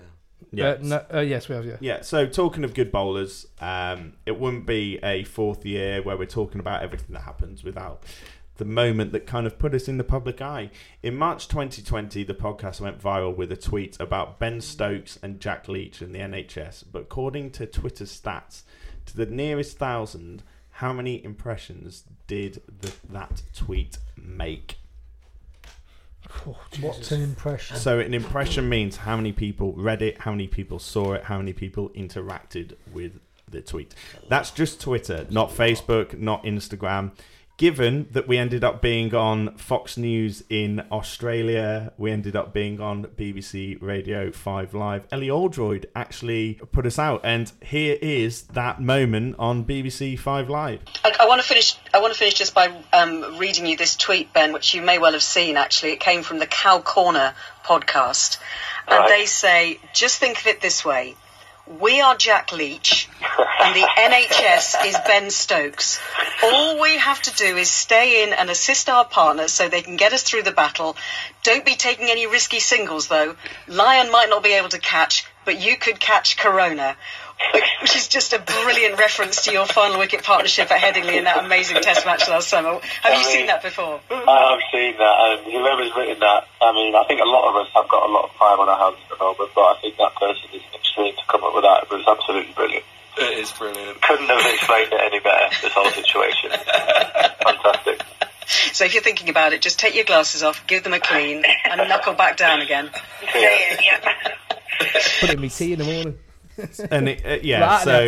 Uh, 0.58 0.76
no, 0.80 1.04
uh, 1.12 1.20
yes, 1.20 1.48
we 1.48 1.54
have. 1.54 1.66
Yeah. 1.66 1.76
Yeah, 1.80 2.00
so 2.02 2.26
talking 2.26 2.64
of 2.64 2.72
good 2.72 2.90
bowlers, 2.90 3.46
um, 3.60 4.14
it 4.24 4.38
wouldn't 4.38 4.66
be 4.66 4.98
a 5.02 5.24
fourth 5.24 5.66
year 5.66 6.02
where 6.02 6.16
we're 6.16 6.26
talking 6.26 6.60
about 6.60 6.82
everything 6.82 7.12
that 7.12 7.22
happens 7.22 7.62
without 7.62 8.02
the 8.56 8.64
moment 8.64 9.12
that 9.12 9.26
kind 9.26 9.46
of 9.46 9.58
put 9.58 9.74
us 9.74 9.88
in 9.88 9.98
the 9.98 10.04
public 10.04 10.40
eye. 10.40 10.70
In 11.02 11.16
March 11.16 11.48
2020, 11.48 12.24
the 12.24 12.34
podcast 12.34 12.80
went 12.80 13.00
viral 13.00 13.36
with 13.36 13.52
a 13.52 13.56
tweet 13.56 13.98
about 14.00 14.38
Ben 14.38 14.60
Stokes 14.60 15.18
and 15.22 15.40
Jack 15.40 15.68
Leach 15.68 16.00
in 16.00 16.12
the 16.12 16.20
NHS. 16.20 16.84
But 16.90 17.02
according 17.02 17.50
to 17.52 17.66
Twitter 17.66 18.04
stats, 18.04 18.62
to 19.06 19.16
the 19.16 19.26
nearest 19.26 19.78
thousand, 19.78 20.42
how 20.70 20.92
many 20.92 21.22
impressions 21.24 22.04
did 22.26 22.62
the, 22.80 22.92
that 23.10 23.42
tweet 23.54 23.98
make? 24.16 24.76
Oh, 26.46 26.56
What's 26.80 27.12
an 27.12 27.22
impression? 27.22 27.76
So 27.76 27.98
an 27.98 28.14
impression 28.14 28.68
means 28.68 28.96
how 28.96 29.16
many 29.16 29.32
people 29.32 29.72
read 29.74 30.02
it, 30.02 30.18
how 30.18 30.30
many 30.30 30.46
people 30.46 30.78
saw 30.78 31.14
it, 31.14 31.24
how 31.24 31.38
many 31.38 31.52
people 31.52 31.90
interacted 31.90 32.74
with 32.92 33.18
the 33.50 33.60
tweet. 33.62 33.94
That's 34.28 34.50
just 34.50 34.80
Twitter, 34.80 35.26
not 35.30 35.50
Facebook, 35.50 36.18
not 36.18 36.44
Instagram. 36.44 37.12
Given 37.56 38.08
that 38.10 38.28
we 38.28 38.36
ended 38.36 38.64
up 38.64 38.82
being 38.82 39.14
on 39.14 39.56
Fox 39.56 39.96
News 39.96 40.44
in 40.50 40.84
Australia, 40.92 41.90
we 41.96 42.10
ended 42.10 42.36
up 42.36 42.52
being 42.52 42.82
on 42.82 43.06
BBC 43.06 43.80
Radio 43.80 44.30
5 44.30 44.74
Live. 44.74 45.06
Ellie 45.10 45.30
Oldroyd 45.30 45.88
actually 45.96 46.60
put 46.72 46.84
us 46.84 46.98
out, 46.98 47.22
and 47.24 47.50
here 47.62 47.96
is 48.02 48.42
that 48.48 48.82
moment 48.82 49.36
on 49.38 49.64
BBC 49.64 50.18
5 50.18 50.50
Live. 50.50 50.80
I, 51.02 51.12
I 51.20 51.26
want 51.26 51.40
to 51.40 51.48
finish. 51.48 51.78
I 51.94 52.02
want 52.02 52.12
to 52.12 52.18
finish 52.18 52.34
just 52.34 52.54
by 52.54 52.70
um, 52.92 53.38
reading 53.38 53.64
you 53.64 53.78
this 53.78 53.96
tweet, 53.96 54.34
Ben, 54.34 54.52
which 54.52 54.74
you 54.74 54.82
may 54.82 54.98
well 54.98 55.12
have 55.12 55.22
seen. 55.22 55.56
Actually, 55.56 55.92
it 55.92 56.00
came 56.00 56.22
from 56.22 56.38
the 56.38 56.46
Cow 56.46 56.80
Corner 56.80 57.32
podcast, 57.64 58.36
and 58.86 59.08
they 59.08 59.24
say, 59.24 59.80
"Just 59.94 60.18
think 60.18 60.38
of 60.40 60.46
it 60.46 60.60
this 60.60 60.84
way: 60.84 61.16
we 61.66 62.00
are 62.00 62.16
Jack 62.16 62.52
Leach, 62.52 63.08
and 63.62 63.74
the 63.74 63.80
NHS 63.98 64.86
is 64.86 64.96
Ben 65.06 65.30
Stokes. 65.30 65.98
All 66.42 66.80
we 66.80 66.96
have 66.96 67.20
to 67.22 67.34
do 67.34 67.56
is 67.56 67.70
stay 67.70 68.22
in 68.22 68.32
and 68.32 68.48
assist 68.50 68.88
our 68.88 69.04
partners 69.04 69.52
so 69.52 69.68
they 69.68 69.82
can 69.82 69.96
get 69.96 70.12
us 70.12 70.22
through 70.22 70.42
the 70.42 70.52
battle. 70.52 70.96
Don't 71.42 71.64
be 71.64 71.74
taking 71.74 72.08
any 72.08 72.26
risky 72.26 72.60
singles, 72.60 73.08
though. 73.08 73.36
Lyon 73.66 74.12
might 74.12 74.30
not 74.30 74.44
be 74.44 74.52
able 74.52 74.68
to 74.68 74.78
catch, 74.78 75.26
but 75.44 75.60
you 75.60 75.76
could 75.76 75.98
catch 75.98 76.36
Corona." 76.36 76.96
Which 77.82 77.96
is 77.96 78.08
just 78.08 78.32
a 78.32 78.38
brilliant 78.38 78.98
reference 78.98 79.44
to 79.44 79.52
your 79.52 79.66
final 79.66 79.98
wicket 79.98 80.24
partnership 80.24 80.70
at 80.70 80.80
Headingley 80.80 81.18
in 81.18 81.24
that 81.24 81.44
amazing 81.44 81.82
Test 81.82 82.06
match 82.06 82.28
last 82.28 82.48
summer. 82.48 82.80
Have 83.02 83.18
you 83.18 83.24
seen 83.24 83.46
that 83.46 83.62
before? 83.62 84.00
I 84.10 84.50
have 84.50 84.60
seen 84.72 84.96
that, 84.98 85.16
and 85.20 85.44
whoever's 85.52 85.94
written 85.96 86.18
that, 86.20 86.48
I 86.60 86.72
mean, 86.72 86.94
I 86.94 87.04
think 87.04 87.20
a 87.20 87.28
lot 87.28 87.50
of 87.50 87.56
us 87.56 87.68
have 87.74 87.88
got 87.88 88.08
a 88.08 88.12
lot 88.12 88.24
of 88.24 88.30
time 88.36 88.60
on 88.60 88.68
our 88.68 88.78
hands 88.78 88.96
at 89.04 89.10
the 89.18 89.22
moment, 89.22 89.50
but 89.54 89.62
I 89.62 89.80
think 89.80 89.96
that 89.98 90.14
person 90.16 90.50
is 90.54 90.62
extreme 90.74 91.14
to 91.14 91.22
come 91.28 91.44
up 91.44 91.54
with 91.54 91.64
that. 91.64 91.84
It 91.84 91.90
was 91.90 92.04
absolutely 92.08 92.52
brilliant. 92.54 92.84
It 93.18 93.38
is 93.38 93.52
brilliant. 93.52 94.00
Couldn't 94.02 94.28
have 94.28 94.52
explained 94.52 94.92
it 94.92 95.00
any 95.00 95.20
better, 95.20 95.48
this 95.62 95.72
whole 95.72 95.90
situation. 95.90 96.50
Fantastic. 96.50 98.02
So 98.72 98.84
if 98.84 98.94
you're 98.94 99.02
thinking 99.02 99.28
about 99.28 99.52
it, 99.52 99.62
just 99.62 99.78
take 99.78 99.94
your 99.94 100.04
glasses 100.04 100.42
off, 100.42 100.66
give 100.66 100.84
them 100.84 100.92
a 100.92 101.00
clean, 101.00 101.44
and 101.64 101.88
knuckle 101.88 102.14
back 102.14 102.36
down 102.36 102.60
again. 102.60 102.90
Put 103.20 103.30
it 105.30 105.34
in 105.34 105.40
me 105.40 105.48
tea 105.48 105.72
in 105.72 105.78
the 105.78 105.84
morning. 105.84 106.18
And 106.90 107.08
it, 107.08 107.26
uh, 107.26 107.38
yeah, 107.42 107.78
so 107.78 108.00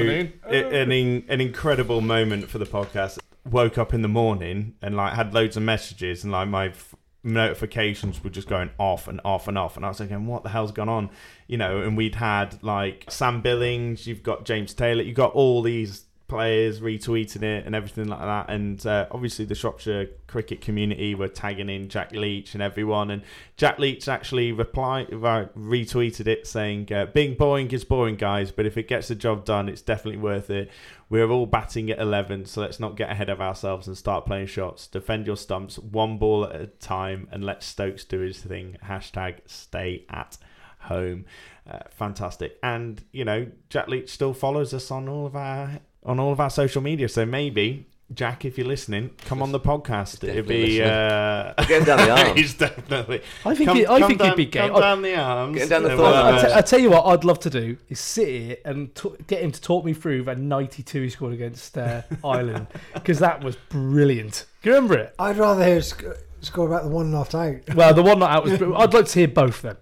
an 0.48 0.92
in, 0.92 1.24
an 1.28 1.40
incredible 1.40 2.00
moment 2.00 2.48
for 2.48 2.58
the 2.58 2.66
podcast. 2.66 3.18
Woke 3.48 3.78
up 3.78 3.94
in 3.94 4.02
the 4.02 4.08
morning 4.08 4.74
and 4.82 4.94
like 4.94 5.14
had 5.14 5.32
loads 5.32 5.56
of 5.56 5.62
messages 5.62 6.22
and 6.22 6.32
like 6.32 6.48
my 6.48 6.66
f- 6.66 6.94
notifications 7.22 8.22
were 8.22 8.30
just 8.30 8.46
going 8.46 8.68
off 8.78 9.08
and 9.08 9.20
off 9.24 9.48
and 9.48 9.56
off, 9.56 9.76
and 9.76 9.86
I 9.86 9.88
was 9.88 9.98
thinking, 9.98 10.26
what 10.26 10.42
the 10.42 10.50
hell's 10.50 10.72
gone 10.72 10.88
on? 10.88 11.10
You 11.46 11.56
know, 11.56 11.80
and 11.80 11.96
we'd 11.96 12.16
had 12.16 12.62
like 12.62 13.06
Sam 13.08 13.40
Billings, 13.40 14.06
you've 14.06 14.22
got 14.22 14.44
James 14.44 14.74
Taylor, 14.74 15.02
you've 15.02 15.16
got 15.16 15.32
all 15.32 15.62
these 15.62 16.04
players 16.28 16.80
retweeting 16.80 17.42
it 17.42 17.66
and 17.66 17.74
everything 17.74 18.06
like 18.06 18.20
that. 18.20 18.50
And 18.50 18.84
uh, 18.86 19.06
obviously, 19.10 19.46
the 19.46 19.54
Shropshire 19.54 20.08
cricket 20.26 20.60
community 20.60 21.14
were 21.14 21.28
tagging 21.28 21.70
in 21.70 21.88
Jack 21.88 22.12
Leach 22.12 22.54
and 22.54 22.62
everyone. 22.62 23.10
And 23.10 23.22
Jack 23.56 23.78
Leach 23.78 24.06
actually 24.08 24.52
replied, 24.52 25.12
uh, 25.12 25.46
retweeted 25.56 26.26
it 26.26 26.46
saying, 26.46 26.92
uh, 26.92 27.06
"Being 27.06 27.34
boring 27.34 27.70
is 27.70 27.84
boring, 27.84 28.16
guys, 28.16 28.52
but 28.52 28.66
if 28.66 28.76
it 28.76 28.86
gets 28.86 29.08
the 29.08 29.14
job 29.14 29.44
done, 29.44 29.68
it's 29.68 29.82
definitely 29.82 30.20
worth 30.20 30.50
it. 30.50 30.70
We're 31.10 31.30
all 31.30 31.46
batting 31.46 31.90
at 31.90 31.98
11, 31.98 32.44
so 32.44 32.60
let's 32.60 32.78
not 32.78 32.96
get 32.96 33.10
ahead 33.10 33.30
of 33.30 33.40
ourselves 33.40 33.88
and 33.88 33.96
start 33.96 34.26
playing 34.26 34.46
shots. 34.46 34.86
Defend 34.86 35.26
your 35.26 35.36
stumps 35.36 35.78
one 35.78 36.18
ball 36.18 36.44
at 36.44 36.60
a 36.60 36.66
time, 36.66 37.28
and 37.32 37.42
let 37.42 37.62
Stokes 37.62 38.04
do 38.04 38.20
his 38.20 38.38
thing. 38.38 38.76
Hashtag 38.84 39.38
stay 39.46 40.04
at." 40.10 40.36
home. 40.82 41.24
Uh, 41.68 41.80
fantastic. 41.90 42.58
And 42.62 43.02
you 43.12 43.24
know, 43.24 43.48
Jack 43.68 43.88
Leach 43.88 44.10
still 44.10 44.32
follows 44.32 44.72
us 44.72 44.90
on 44.90 45.08
all 45.08 45.26
of 45.26 45.36
our 45.36 45.80
on 46.08 46.18
all 46.18 46.32
of 46.32 46.40
our 46.40 46.50
social 46.50 46.82
media. 46.82 47.08
So 47.08 47.24
maybe 47.24 47.86
Jack, 48.14 48.46
if 48.46 48.56
you're 48.56 48.66
listening, 48.66 49.10
come 49.26 49.42
on 49.42 49.52
the 49.52 49.60
podcast. 49.60 50.24
It'd 50.26 50.46
be 50.48 50.82
uh, 50.82 51.52
listening. 51.58 51.68
Get 51.68 51.86
down 51.86 51.98
the 51.98 52.10
arm. 52.26 52.36
he's 52.38 52.54
definitely. 52.54 53.20
I 53.44 53.54
think 53.54 53.68
come, 53.68 53.76
he- 53.76 53.86
I 53.86 54.00
come 54.00 54.08
think 54.08 54.22
he'd 54.22 54.34
be 54.36 54.46
gay. 54.46 54.66
Come 54.68 54.76
I- 54.76 54.80
down 54.80 55.02
the 55.02 55.14
arms. 55.14 55.54
Get 55.54 55.62
him 55.64 55.68
down 55.68 55.82
the 55.82 55.88
and 55.90 55.98
thorn. 55.98 56.10
we'll, 56.12 56.22
I, 56.24 56.30
uh, 56.32 56.46
t- 56.48 56.54
I 56.54 56.60
tell 56.62 56.78
you 56.78 56.88
what, 56.90 57.04
I'd 57.04 57.24
love 57.24 57.38
to 57.40 57.50
do 57.50 57.76
is 57.90 58.00
sit 58.00 58.28
here 58.28 58.56
and 58.64 58.94
t- 58.94 59.10
get 59.26 59.42
him 59.42 59.52
to 59.52 59.60
talk 59.60 59.84
me 59.84 59.92
through 59.92 60.22
that 60.24 60.38
92 60.38 61.02
he 61.02 61.10
scored 61.10 61.34
against 61.34 61.76
uh, 61.76 62.00
Ireland 62.24 62.68
because 62.94 63.18
that 63.18 63.44
was 63.44 63.56
brilliant. 63.68 64.46
Do 64.62 64.70
you 64.70 64.74
remember 64.76 64.96
it? 64.96 65.14
I'd 65.18 65.36
rather 65.36 65.62
hear 65.64 65.82
sc- 65.82 66.04
score 66.40 66.66
about 66.66 66.84
the 66.84 66.90
one 66.90 67.10
not 67.10 67.34
out. 67.34 67.74
Well, 67.74 67.92
the 67.92 68.02
one 68.02 68.18
not 68.20 68.30
out 68.30 68.44
was. 68.44 68.56
brilliant. 68.56 68.80
I'd 68.82 68.94
like 68.94 69.04
to 69.06 69.18
hear 69.18 69.28
both 69.28 69.60
then. 69.60 69.76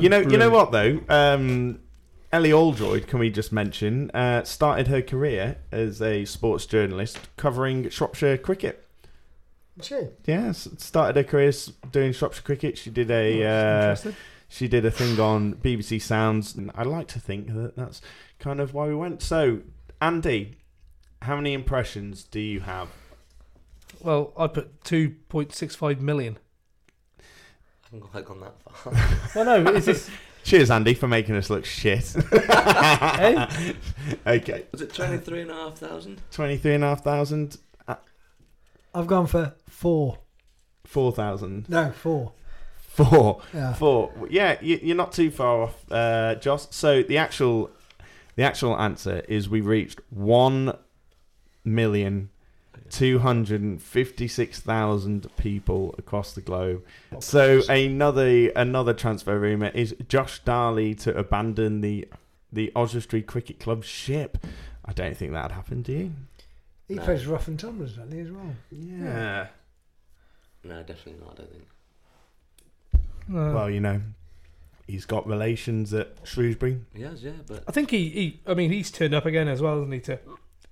You 0.00 0.08
know, 0.08 0.18
you 0.18 0.36
know 0.36 0.50
what 0.50 0.72
though. 0.72 1.00
Um, 1.08 1.78
Ellie 2.30 2.52
Oldroyd, 2.52 3.06
can 3.06 3.20
we 3.20 3.30
just 3.30 3.52
mention, 3.52 4.10
uh, 4.10 4.44
started 4.44 4.88
her 4.88 5.00
career 5.00 5.56
as 5.72 6.02
a 6.02 6.26
sports 6.26 6.66
journalist 6.66 7.18
covering 7.38 7.88
Shropshire 7.88 8.36
cricket. 8.36 8.86
Sure. 9.80 10.10
Yeah, 10.26 10.52
started 10.52 11.16
her 11.16 11.24
career 11.24 11.52
doing 11.90 12.12
Shropshire 12.12 12.42
cricket. 12.42 12.76
She 12.76 12.90
did 12.90 13.10
a 13.10 13.44
uh, 13.44 13.96
she 14.48 14.68
did 14.68 14.84
a 14.84 14.90
thing 14.90 15.18
on 15.20 15.54
BBC 15.54 16.02
Sounds, 16.02 16.54
and 16.54 16.70
I 16.74 16.82
like 16.82 17.06
to 17.08 17.20
think 17.20 17.54
that 17.54 17.76
that's 17.76 18.02
kind 18.38 18.60
of 18.60 18.74
why 18.74 18.88
we 18.88 18.94
went. 18.94 19.22
So, 19.22 19.60
Andy, 20.02 20.56
how 21.22 21.36
many 21.36 21.52
impressions 21.52 22.24
do 22.24 22.40
you 22.40 22.60
have? 22.60 22.88
Well, 24.00 24.32
I 24.36 24.48
put 24.48 24.82
2.65 24.84 26.00
million. 26.00 26.38
I 27.18 27.22
haven't 27.84 28.00
quite 28.10 28.24
gone 28.24 28.40
that 28.40 28.54
far. 28.74 28.92
Well, 29.34 29.62
no, 29.62 29.72
is 29.72 29.86
this. 29.86 30.10
Cheers, 30.48 30.70
Andy, 30.70 30.94
for 30.94 31.06
making 31.08 31.34
us 31.36 31.50
look 31.50 31.66
shit. 31.66 32.14
Eh? 32.32 33.72
Okay, 34.26 34.64
Was 34.72 34.80
it 34.80 34.94
23,500? 34.94 36.20
twenty-three 36.30 36.74
and 36.74 36.84
a 36.84 36.86
half 36.86 37.04
thousand, 37.04 37.58
I've 38.94 39.06
gone 39.06 39.26
for 39.26 39.54
four. 39.68 40.20
four 40.86 41.12
thousand. 41.12 41.68
No, 41.68 41.90
four. 41.92 42.32
Four. 42.78 43.42
Yeah. 43.52 43.74
Four. 43.74 44.10
Yeah, 44.30 44.56
you, 44.62 44.80
you're 44.82 44.96
not 44.96 45.12
too 45.12 45.30
far 45.30 45.64
off, 45.64 45.84
uh, 45.92 46.36
Joss. 46.36 46.74
So 46.74 47.02
the 47.02 47.18
actual, 47.18 47.70
the 48.36 48.44
actual 48.44 48.74
answer 48.80 49.20
is 49.28 49.50
we 49.50 49.60
reached 49.60 50.00
one 50.08 50.72
million 51.62 52.30
two 52.90 53.18
hundred 53.20 53.60
and 53.62 53.80
fifty-six 53.82 54.60
thousand 54.60 55.26
people 55.36 55.94
across 55.98 56.32
the 56.34 56.40
globe. 56.40 56.84
So 57.20 57.62
another 57.68 58.50
another 58.50 58.94
transfer 58.94 59.38
rumor 59.38 59.68
is 59.68 59.94
Josh 60.08 60.40
Darley 60.40 60.94
to 60.96 61.16
abandon 61.16 61.80
the 61.80 62.08
the 62.52 62.72
Oswestry 62.74 63.22
Cricket 63.22 63.58
Club 63.60 63.84
ship. 63.84 64.38
I 64.84 64.92
don't 64.92 65.16
think 65.16 65.32
that'd 65.32 65.52
happen, 65.52 65.82
do 65.82 65.92
you? 65.92 66.12
He 66.88 66.94
No. 66.94 67.02
plays 67.04 67.26
Rough 67.26 67.46
and 67.48 67.58
Tumblers, 67.60 67.92
doesn't 67.96 68.10
he, 68.12 68.20
as 68.20 68.30
well? 68.30 68.54
Yeah. 68.70 69.48
No, 70.64 70.82
definitely 70.82 71.20
not, 71.22 71.34
I 71.34 71.42
don't 71.42 71.50
think. 71.52 71.64
Uh, 73.30 73.52
Well, 73.54 73.68
you 73.70 73.80
know, 73.80 74.00
he's 74.86 75.04
got 75.04 75.26
relations 75.26 75.92
at 75.92 76.16
Shrewsbury. 76.24 76.80
He 76.94 77.02
has, 77.02 77.22
yeah, 77.22 77.32
but 77.46 77.64
I 77.68 77.72
think 77.72 77.90
he, 77.90 78.08
he. 78.08 78.40
I 78.46 78.54
mean, 78.54 78.72
he's 78.72 78.90
turned 78.90 79.12
up 79.14 79.26
again 79.26 79.48
as 79.48 79.60
well, 79.60 79.74
hasn't 79.74 79.92
he? 79.92 80.00
To, 80.00 80.18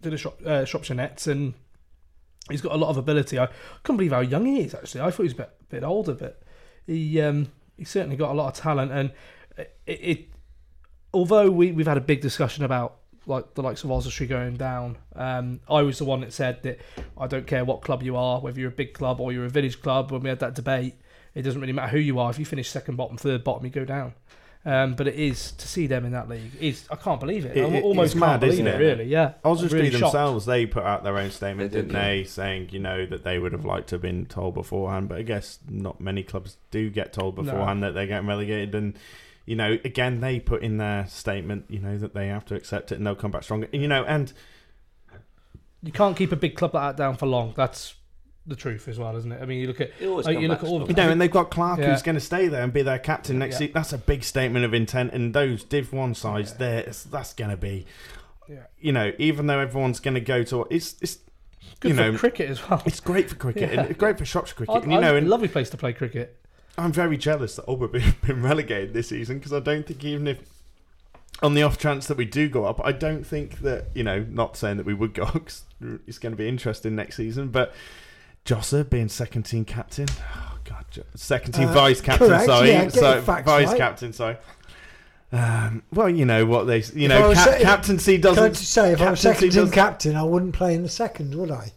to 0.03 0.11
the 0.11 0.17
shop, 0.17 0.41
uh, 0.47 0.65
Shropshire 0.65 0.97
Nets, 0.97 1.27
and 1.27 1.53
he's 2.51 2.61
got 2.61 2.73
a 2.73 2.77
lot 2.77 2.91
of 2.91 2.97
ability. 2.97 3.39
I 3.39 3.49
couldn't 3.83 3.99
believe 3.99 4.13
how 4.13 4.21
young 4.21 4.47
he 4.47 4.63
is. 4.63 4.75
Actually, 4.75 5.03
I 5.03 5.11
thought 5.11 5.19
he 5.19 5.23
was 5.25 5.33
a 5.33 5.37
bit, 5.37 5.51
bit 5.69 5.85
older, 5.85 6.15
but 6.15 6.43
he 6.87 7.21
um, 7.21 7.51
he 7.77 7.85
certainly 7.85 8.17
got 8.17 8.31
a 8.31 8.35
lot 8.35 8.49
of 8.49 8.55
talent. 8.55 8.93
And 8.93 9.13
it, 9.57 9.71
it 9.87 10.29
although 11.13 11.51
we 11.51 11.73
we've 11.73 11.87
had 11.87 11.97
a 11.97 12.03
big 12.03 12.21
discussion 12.21 12.65
about 12.65 12.99
like 13.27 13.55
the 13.55 13.63
likes 13.63 13.83
of 13.83 13.91
Oswestry 13.91 14.27
going 14.27 14.57
down, 14.57 14.99
um, 15.15 15.61
I 15.69 15.83
was 15.83 15.99
the 15.99 16.05
one 16.05 16.21
that 16.21 16.33
said 16.33 16.63
that 16.63 16.79
I 17.19 17.27
don't 17.27 17.47
care 17.47 17.65
what 17.65 17.83
club 17.83 18.03
you 18.03 18.17
are, 18.17 18.41
whether 18.41 18.61
you're 18.61 18.69
a 18.69 18.73
big 18.73 18.95
club 18.95 19.21
or 19.21 19.33
you're 19.33 19.47
a 19.47 19.51
village 19.51 19.83
club. 19.83 20.13
When 20.13 20.23
we 20.23 20.29
had 20.29 20.41
that 20.41 20.55
debate, 20.55 20.95
it 21.35 21.43
doesn't 21.43 21.61
really 21.61 21.73
matter 21.73 21.89
who 21.89 21.99
you 21.99 22.19
are. 22.19 22.31
If 22.31 22.39
you 22.39 22.45
finish 22.45 22.71
second, 22.71 22.97
bottom, 22.97 23.17
third, 23.17 23.43
bottom, 23.43 23.65
you 23.65 23.71
go 23.71 23.85
down. 23.85 24.15
Um, 24.69 24.95
but 24.95 25.07
it 25.07 25.15
is 25.15 25.53
to 25.53 25.69
see 25.69 25.87
them 25.87 26.05
in 26.05 26.11
that 26.11 26.29
league. 26.29 26.51
Is 26.61 26.89
I 26.91 26.97
can't 26.97 27.21
believe 27.21 27.45
it. 27.47 27.57
It- 27.57 27.63
I 27.73 27.81
almost 27.83 28.15
it's 28.17 28.21
can't 28.21 28.33
mad, 28.33 28.41
believe 28.41 28.53
isn't 28.55 28.67
it, 28.67 28.75
it? 28.81 28.85
Really, 28.85 29.05
yeah. 29.05 29.35
Oswestry 29.45 29.79
really 29.79 29.91
shocked. 29.93 30.13
themselves, 30.13 30.45
they 30.45 30.67
put 30.67 30.83
out 30.83 31.05
their 31.05 31.17
own 31.19 31.31
statement, 31.31 31.71
They 31.71 31.79
did, 31.83 31.89
didn't 31.89 32.03
they? 32.03 32.25
Saying, 32.25 32.71
you 32.73 32.81
know, 32.81 33.07
that 33.07 33.23
they 33.23 33.39
would 33.39 33.53
have 33.53 33.65
liked 33.65 33.89
to 33.91 33.95
have 33.95 34.03
been 34.03 34.27
told 34.27 34.55
beforehand. 34.55 35.09
But 35.09 35.19
I 35.19 35.23
guess 35.23 35.61
not 35.71 36.01
many 36.01 36.25
clubs 36.25 36.57
do 36.73 36.91
get 36.91 37.13
told 37.13 37.37
No. 37.37 37.45
beforehand 37.45 37.85
that 37.85 37.95
they're 37.95 38.09
getting 38.09 38.27
relegated. 38.27 38.75
And, 38.75 38.99
you 39.45 39.55
know, 39.55 39.79
again, 39.85 40.21
they 40.21 40.41
put 40.41 40.63
in 40.63 40.79
their 40.79 41.07
statement, 41.07 41.67
you 41.69 41.79
know, 41.79 41.97
that 41.99 42.13
they 42.15 42.27
have 42.27 42.45
to 42.47 42.57
accept 42.57 42.91
it 42.91 42.97
and 42.97 43.07
they'll 43.07 43.15
come 43.15 43.31
back 43.31 43.45
stronger. 43.45 43.69
You 43.73 43.87
know, 43.87 44.05
and 44.05 44.33
You 45.83 45.93
can't 45.93 46.17
keep 46.17 46.33
a 46.33 46.37
big 46.37 46.57
club 46.57 46.75
like 46.75 46.97
that 46.97 47.03
down 47.03 47.17
for 47.17 47.27
long. 47.27 47.55
That's 47.57 47.95
the 48.47 48.57
truth 48.57 48.87
as 48.89 48.99
well, 48.99 49.17
isn't 49.17 49.31
it? 49.33 49.41
I 49.43 49.47
mean, 49.47 49.59
you 49.61 49.67
look 49.67 49.81
at 49.81 49.93
He 49.99 50.07
always 50.07 50.27
uh, 50.27 50.31
you 50.31 50.49
look 50.49 50.63
at 50.63 50.69
all 50.69 50.79
the 50.81 50.87
You 50.87 50.95
know, 50.95 51.09
and 51.11 51.21
they've 51.21 51.31
got 51.31 51.51
Clark 51.51 51.81
Yeah. 51.81 51.91
who's 51.93 52.03
going 52.03 52.15
to 52.15 52.21
stay 52.21 52.49
there 52.49 52.63
and 52.63 52.73
be 52.73 52.83
their 52.83 52.99
captain 52.99 53.39
next 53.39 53.55
Yeah. 53.55 53.59
season. 53.59 53.73
That's 53.75 53.93
a 53.93 53.99
big 53.99 54.23
statement 54.25 54.65
of 54.65 54.73
intent. 54.75 55.13
And 55.13 55.35
those 55.35 55.65
Div 55.65 55.93
1 55.93 56.15
sides, 56.15 56.55
there, 56.55 56.83
that's 57.11 57.33
going 57.35 57.51
to 57.51 57.57
be, 57.57 57.87
Yeah. 58.49 58.65
you 58.79 58.93
know, 58.93 59.13
even 59.19 59.47
though 59.47 59.59
everyone's 59.59 60.01
going 60.01 60.15
to 60.15 60.21
go 60.21 60.43
to, 60.45 60.67
it's, 60.71 60.95
it's 61.01 61.19
good 61.81 61.91
you 61.91 61.95
for 61.97 62.13
know, 62.13 62.19
cricket 62.19 62.49
as 62.51 62.69
well. 62.69 62.83
it's 62.87 63.01
great 63.01 63.29
for 63.29 63.35
cricket 63.37 63.71
Yeah. 63.73 63.81
and 63.81 63.91
it's 63.91 63.99
great 63.99 64.19
for 64.19 64.25
Shropshire 64.25 64.55
cricket. 64.57 64.75
I, 64.75 64.79
and, 64.79 64.93
you 64.93 65.01
know, 65.01 65.15
I, 65.15 65.19
and 65.19 65.29
lovely 65.29 65.49
place 65.49 65.69
to 65.71 65.77
play 65.77 65.93
cricket. 65.93 66.37
I'm 66.79 66.93
very 66.93 67.17
jealous 67.17 67.57
that 67.57 67.65
Albury 67.69 68.01
have 68.01 68.21
been 68.27 68.43
relegated 68.43 68.93
this 68.95 69.09
season 69.09 69.39
because 69.39 69.53
I 69.53 69.61
don't 69.61 69.87
think 69.87 70.05
even 70.05 70.27
if 70.27 70.39
on 71.43 71.55
the 71.55 71.63
off 71.63 71.79
chance 71.79 72.07
that 72.07 72.17
we 72.17 72.25
do 72.25 72.49
go 72.49 72.65
up, 72.65 72.81
I 72.85 72.93
don't 72.93 73.27
think 73.27 73.61
that 73.61 73.87
you 73.95 74.03
know. 74.03 74.25
Not 74.31 74.57
saying 74.57 74.79
that 74.79 74.87
we 74.87 74.95
would 74.95 75.13
go, 75.13 75.25
'cause 75.27 75.65
it's 76.07 76.19
going 76.19 76.33
to 76.33 76.37
be 76.37 76.49
interesting 76.49 76.95
next 76.97 77.17
season. 77.17 77.49
But 77.49 77.75
Josser 78.47 78.89
being 78.89 79.09
second 79.09 79.43
team 79.43 79.65
captain, 79.65 80.07
oh 80.37 80.59
god, 80.65 80.85
second 81.15 81.53
team 81.53 81.69
Uh, 81.69 81.73
vice 81.73 82.01
captain. 82.01 82.29
correct, 82.29 82.47
sorry, 82.47 82.69
yeah, 82.71 82.85
get 82.85 82.93
so 82.95 83.21
facts 83.23 83.45
vice 83.45 83.69
right. 83.69 83.77
captain. 83.77 84.13
Sorry. 84.13 84.37
Um, 85.33 85.83
well, 85.93 86.09
you 86.09 86.25
know 86.25 86.47
what 86.47 86.65
they, 86.69 86.79
you 86.79 87.05
If 87.05 87.09
know, 87.09 87.29
was 87.31 87.39
cap- 87.39 87.49
say- 87.49 87.63
captaincy 87.63 88.19
doesn't. 88.19 88.45
I 88.45 88.49
just 88.51 88.71
say, 88.73 88.93
if 88.93 89.01
I 89.01 89.11
was 89.11 89.21
captaincy 89.21 89.51
second 89.51 89.67
team 89.67 89.73
captain, 89.75 90.17
I 90.17 90.23
wouldn't 90.23 90.55
play 90.55 90.75
in 90.75 90.85
the 90.85 90.89
second, 90.89 91.35
would 91.35 91.51
I? 91.51 91.73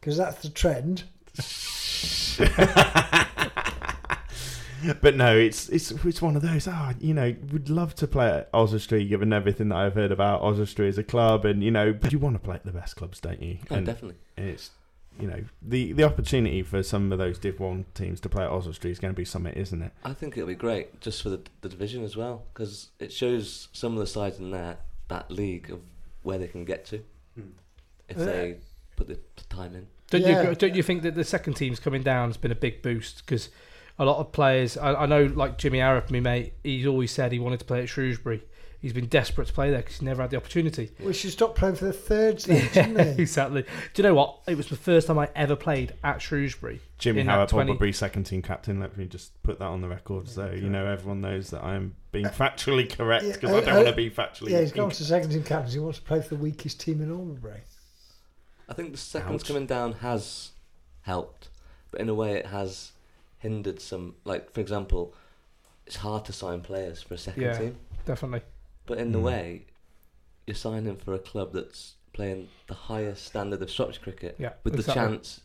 Because 0.00 0.16
that's 0.16 0.40
the 0.42 0.48
trend. 0.48 1.02
but 5.00 5.16
no, 5.16 5.36
it's 5.36 5.68
it's 5.68 5.90
it's 5.90 6.22
one 6.22 6.36
of 6.36 6.42
those. 6.42 6.66
Ah, 6.68 6.92
you 7.00 7.14
know, 7.14 7.34
would 7.52 7.70
love 7.70 7.94
to 7.96 8.06
play 8.06 8.28
at 8.28 8.48
Oswestry, 8.52 9.04
given 9.06 9.32
everything 9.32 9.68
that 9.68 9.76
I've 9.76 9.94
heard 9.94 10.12
about 10.12 10.42
Oswestry 10.42 10.88
as 10.88 10.98
a 10.98 11.04
club, 11.04 11.44
and 11.44 11.62
you 11.62 11.70
know, 11.70 11.92
but 11.92 12.12
you 12.12 12.18
want 12.18 12.36
to 12.36 12.40
play 12.40 12.56
at 12.56 12.64
the 12.64 12.72
best 12.72 12.96
clubs, 12.96 13.20
don't 13.20 13.42
you? 13.42 13.58
Oh, 13.70 13.76
and 13.76 13.86
definitely. 13.86 14.16
it's 14.36 14.70
you 15.20 15.28
know 15.28 15.44
the 15.60 15.92
the 15.92 16.04
opportunity 16.04 16.62
for 16.62 16.82
some 16.82 17.12
of 17.12 17.18
those 17.18 17.38
Div 17.38 17.60
One 17.60 17.84
teams 17.94 18.20
to 18.20 18.28
play 18.28 18.44
at 18.44 18.50
Oswestry 18.50 18.90
is 18.90 18.98
going 18.98 19.12
to 19.14 19.16
be 19.16 19.24
something, 19.24 19.52
isn't 19.52 19.82
it? 19.82 19.92
I 20.04 20.12
think 20.14 20.36
it'll 20.36 20.48
be 20.48 20.54
great 20.54 21.00
just 21.00 21.22
for 21.22 21.28
the, 21.28 21.40
the 21.60 21.68
division 21.68 22.02
as 22.04 22.16
well 22.16 22.44
because 22.52 22.88
it 22.98 23.12
shows 23.12 23.68
some 23.72 23.92
of 23.92 23.98
the 23.98 24.06
sides 24.06 24.38
in 24.38 24.50
there 24.50 24.78
that 25.08 25.30
league 25.30 25.70
of 25.70 25.80
where 26.22 26.38
they 26.38 26.46
can 26.48 26.64
get 26.64 26.84
to 26.86 27.02
if 28.08 28.18
Uh, 28.18 28.24
they 28.24 28.56
put 28.96 29.08
the 29.08 29.18
time 29.48 29.74
in. 29.74 29.86
Don't 30.10 30.22
Yeah. 30.22 30.50
you 30.50 30.54
don't 30.54 30.74
you 30.74 30.82
think 30.82 31.02
that 31.02 31.14
the 31.14 31.24
second 31.24 31.54
team's 31.54 31.78
coming 31.80 32.02
down 32.02 32.28
has 32.28 32.36
been 32.36 32.52
a 32.52 32.56
big 32.56 32.82
boost 32.82 33.24
because 33.24 33.48
a 33.98 34.04
lot 34.04 34.18
of 34.18 34.32
players 34.32 34.76
I, 34.76 34.94
I 34.94 35.06
know 35.06 35.24
like 35.24 35.58
Jimmy 35.58 35.78
Arap, 35.78 36.10
my 36.10 36.20
mate, 36.20 36.54
he's 36.64 36.86
always 36.86 37.10
said 37.10 37.32
he 37.32 37.38
wanted 37.38 37.58
to 37.60 37.64
play 37.66 37.82
at 37.82 37.88
Shrewsbury. 37.88 38.42
He's 38.82 38.92
been 38.92 39.06
desperate 39.06 39.46
to 39.46 39.52
play 39.52 39.70
there 39.70 39.78
because 39.78 39.94
he's 39.94 40.02
never 40.02 40.22
had 40.22 40.30
the 40.32 40.36
opportunity. 40.36 40.90
We 40.98 41.12
should 41.12 41.30
stop 41.30 41.54
playing 41.54 41.76
for 41.76 41.84
the 41.84 41.92
thirds 41.92 42.46
then, 42.46 42.68
shouldn't 42.72 42.96
we? 43.16 43.22
exactly. 43.22 43.62
Do 43.62 43.68
you 43.94 44.02
know 44.02 44.14
what? 44.14 44.40
It 44.48 44.56
was 44.56 44.66
the 44.66 44.74
first 44.76 45.06
time 45.06 45.20
I 45.20 45.28
ever 45.36 45.54
played 45.54 45.94
at 46.02 46.20
Shrewsbury. 46.20 46.80
Jimmy 46.98 47.20
in 47.20 47.28
that 47.28 47.34
Howard, 47.34 47.48
20 47.50 47.70
Albury 47.72 47.92
second 47.92 48.24
team 48.24 48.42
captain. 48.42 48.80
Let 48.80 48.96
me 48.98 49.06
just 49.06 49.40
put 49.44 49.60
that 49.60 49.66
on 49.66 49.82
the 49.82 49.88
record, 49.88 50.28
so 50.28 50.50
you 50.50 50.68
know 50.68 50.84
everyone 50.84 51.20
knows 51.20 51.50
that 51.50 51.62
I 51.62 51.76
am 51.76 51.94
being 52.10 52.24
factually 52.26 52.90
correct 52.90 53.24
because 53.24 53.50
uh, 53.50 53.58
I 53.58 53.60
don't 53.60 53.68
uh, 53.68 53.76
want 53.76 53.88
to 53.88 53.94
be 53.94 54.10
factually. 54.10 54.50
Yeah, 54.50 54.60
he's 54.60 54.72
gone 54.72 54.84
incorrect. 54.90 54.96
to 54.98 55.04
second 55.04 55.30
team 55.30 55.44
captain. 55.44 55.72
He 55.72 55.78
wants 55.78 55.98
to 56.00 56.04
play 56.04 56.20
for 56.20 56.30
the 56.30 56.42
weakest 56.42 56.80
team 56.80 57.00
in 57.00 57.12
Albury. 57.12 57.60
I 58.68 58.74
think 58.74 58.90
the 58.90 58.98
seconds 58.98 59.42
Ouch. 59.42 59.48
coming 59.48 59.66
down 59.66 59.92
has 59.94 60.50
helped, 61.02 61.50
but 61.92 62.00
in 62.00 62.08
a 62.08 62.14
way 62.14 62.34
it 62.34 62.46
has 62.46 62.90
hindered 63.38 63.80
some. 63.80 64.16
Like 64.24 64.50
for 64.52 64.60
example, 64.60 65.14
it's 65.86 65.96
hard 65.96 66.24
to 66.24 66.32
sign 66.32 66.62
players 66.62 67.00
for 67.00 67.14
a 67.14 67.18
second 67.18 67.42
Yeah. 67.42 67.58
team, 67.58 67.76
Definitely. 68.06 68.42
But 68.92 68.98
in 68.98 69.14
a 69.14 69.18
Mm. 69.18 69.22
way, 69.22 69.64
you're 70.46 70.54
signing 70.54 70.96
for 70.96 71.14
a 71.14 71.18
club 71.18 71.54
that's 71.54 71.94
playing 72.12 72.48
the 72.66 72.74
highest 72.74 73.24
standard 73.24 73.62
of 73.62 73.70
Shropshire 73.70 74.02
cricket 74.02 74.36
Yeah. 74.38 74.52
with 74.64 74.74
exactly. 74.74 75.02
the 75.02 75.08
chance 75.08 75.40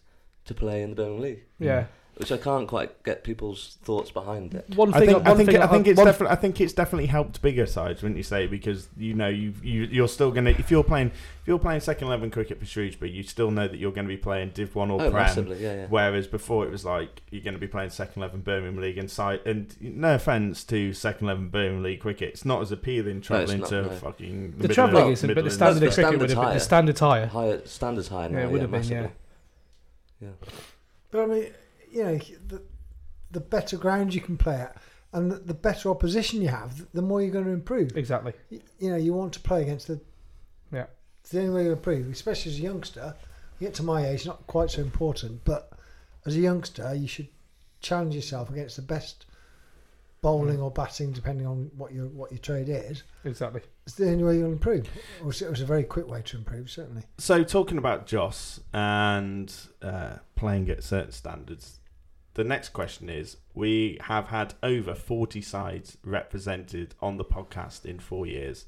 to 0.45 0.53
play 0.53 0.81
in 0.81 0.89
the 0.89 0.95
Birmingham 0.97 1.21
League. 1.21 1.45
Yeah. 1.59 1.85
Which 2.17 2.31
I 2.31 2.37
can't 2.37 2.67
quite 2.67 3.03
get 3.03 3.23
people's 3.23 3.77
thoughts 3.83 4.11
behind 4.11 4.53
it. 4.53 4.65
One 4.75 4.93
I 4.93 4.99
thing, 4.99 5.09
think, 5.09 5.27
I 5.27 5.35
think, 5.35 5.49
thing 5.51 5.61
I 5.61 5.67
think 5.67 5.87
it's 5.87 5.97
one- 5.97 6.05
definitely, 6.07 6.33
I 6.33 6.35
think 6.39 6.61
it's 6.61 6.73
definitely 6.73 7.05
helped 7.05 7.41
bigger 7.41 7.65
sides, 7.65 8.01
wouldn't 8.01 8.17
you 8.17 8.23
say? 8.23 8.47
Because 8.47 8.87
you 8.97 9.13
know, 9.13 9.27
you 9.29 9.53
you 9.61 9.83
you're 9.83 10.07
still 10.07 10.31
gonna 10.31 10.49
if 10.51 10.71
you're 10.71 10.83
playing 10.83 11.07
if 11.07 11.47
you're 11.47 11.59
playing 11.59 11.79
second 11.81 12.07
eleven 12.07 12.29
cricket 12.31 12.59
for 12.59 12.65
Shrewsbury, 12.65 13.11
you 13.11 13.23
still 13.23 13.51
know 13.51 13.67
that 13.67 13.77
you're 13.77 13.91
going 13.91 14.05
to 14.05 14.13
be 14.13 14.17
playing 14.17 14.49
Div 14.49 14.75
One 14.75 14.91
or 14.91 14.95
Oh, 15.01 15.11
Prem. 15.11 15.13
massively, 15.23 15.61
yeah, 15.63 15.75
yeah. 15.75 15.85
Whereas 15.89 16.27
before 16.27 16.65
it 16.65 16.71
was 16.71 16.83
like 16.83 17.21
you're 17.29 17.43
going 17.43 17.53
to 17.53 17.59
be 17.59 17.67
playing 17.67 17.91
second 17.91 18.21
eleven 18.21 18.41
Birmingham 18.41 18.81
League 18.81 18.97
and 18.97 19.09
side. 19.09 19.39
And 19.45 19.73
no 19.79 20.15
offense 20.15 20.63
to 20.65 20.91
second 20.93 21.27
eleven 21.27 21.47
Birmingham 21.49 21.83
League 21.83 22.01
cricket, 22.01 22.29
it's 22.29 22.43
not 22.45 22.61
as 22.61 22.71
appealing 22.71 23.21
travelling 23.21 23.59
not, 23.61 23.69
to 23.69 23.81
no. 23.83 23.89
fucking 23.89 24.51
The 24.57 24.57
middle 24.63 24.73
travelling 24.75 25.11
isn't, 25.13 25.33
but 25.33 25.43
the 25.43 25.51
standard 25.51 25.83
of 25.83 25.89
The 25.95 26.03
cricket 26.03 26.19
would 26.19 26.29
standard's 26.29 26.33
have 26.33 26.37
been 26.37 26.43
the 26.45 26.49
higher. 26.51 26.59
standard's 26.59 26.99
higher. 26.99 27.25
Higher 27.27 27.65
standards 27.65 28.07
higher 28.09 28.29
now. 28.29 28.39
Yeah, 28.39 28.45
it 28.45 28.51
would 28.51 28.61
have 28.61 28.71
been, 28.71 28.79
massively. 28.79 29.09
yeah. 30.19 30.27
Yeah. 30.29 30.49
But 31.11 31.21
I 31.21 31.25
mean, 31.27 31.45
you 31.97 32.03
know, 32.03 32.17
the, 32.47 32.61
the 33.31 33.39
better 33.39 33.75
ground 33.75 34.13
you 34.13 34.21
can 34.21 34.37
play 34.37 34.55
at, 34.55 34.77
and 35.13 35.31
the, 35.31 35.37
the 35.37 35.53
better 35.53 35.89
opposition 35.89 36.41
you 36.41 36.49
have, 36.49 36.85
the 36.93 37.01
more 37.01 37.21
you're 37.21 37.31
going 37.31 37.45
to 37.45 37.51
improve. 37.51 37.97
Exactly. 37.97 38.33
You, 38.49 38.61
you 38.77 38.89
know, 38.91 38.97
you 38.97 39.13
want 39.13 39.33
to 39.33 39.39
play 39.39 39.63
against 39.63 39.87
the. 39.87 39.99
Yeah. 40.71 40.85
It's 41.21 41.31
the 41.31 41.39
only 41.39 41.55
way 41.55 41.63
you 41.63 41.71
improve, 41.73 42.11
especially 42.11 42.51
as 42.51 42.59
a 42.59 42.61
youngster. 42.61 43.15
You 43.59 43.67
get 43.67 43.73
to 43.75 43.83
my 43.83 44.07
age, 44.07 44.27
not 44.27 44.45
quite 44.45 44.69
so 44.69 44.81
important, 44.81 45.43
but 45.43 45.71
as 46.25 46.35
a 46.35 46.39
youngster, 46.39 46.93
you 46.93 47.07
should 47.07 47.29
challenge 47.79 48.13
yourself 48.13 48.49
against 48.51 48.75
the 48.75 48.83
best 48.83 49.25
bowling 50.21 50.59
or 50.59 50.69
batting, 50.69 51.11
depending 51.11 51.47
on 51.47 51.71
what 51.77 51.93
your 51.93 52.07
what 52.07 52.31
your 52.31 52.39
trade 52.39 52.69
is. 52.69 53.03
Exactly. 53.23 53.61
It's 53.85 53.95
the 53.95 54.11
only 54.11 54.23
way 54.23 54.37
you'll 54.37 54.51
improve. 54.51 54.87
It 55.19 55.25
was, 55.25 55.41
it 55.41 55.49
was 55.49 55.61
a 55.61 55.65
very 55.65 55.83
quick 55.83 56.07
way 56.07 56.21
to 56.21 56.37
improve, 56.37 56.69
certainly. 56.69 57.03
So 57.17 57.43
talking 57.43 57.77
about 57.77 58.05
Joss 58.05 58.59
and 58.73 59.53
uh, 59.81 60.17
playing 60.35 60.69
at 60.69 60.83
certain 60.83 61.11
standards, 61.11 61.79
the 62.37 62.43
next 62.43 62.69
question 62.69 63.09
is: 63.09 63.37
We 63.53 63.97
have 64.01 64.27
had 64.27 64.53
over 64.63 64.93
forty 64.95 65.41
sides 65.41 65.97
represented 66.03 66.93
on 67.01 67.17
the 67.17 67.25
podcast 67.25 67.83
in 67.83 67.99
four 67.99 68.25
years, 68.27 68.65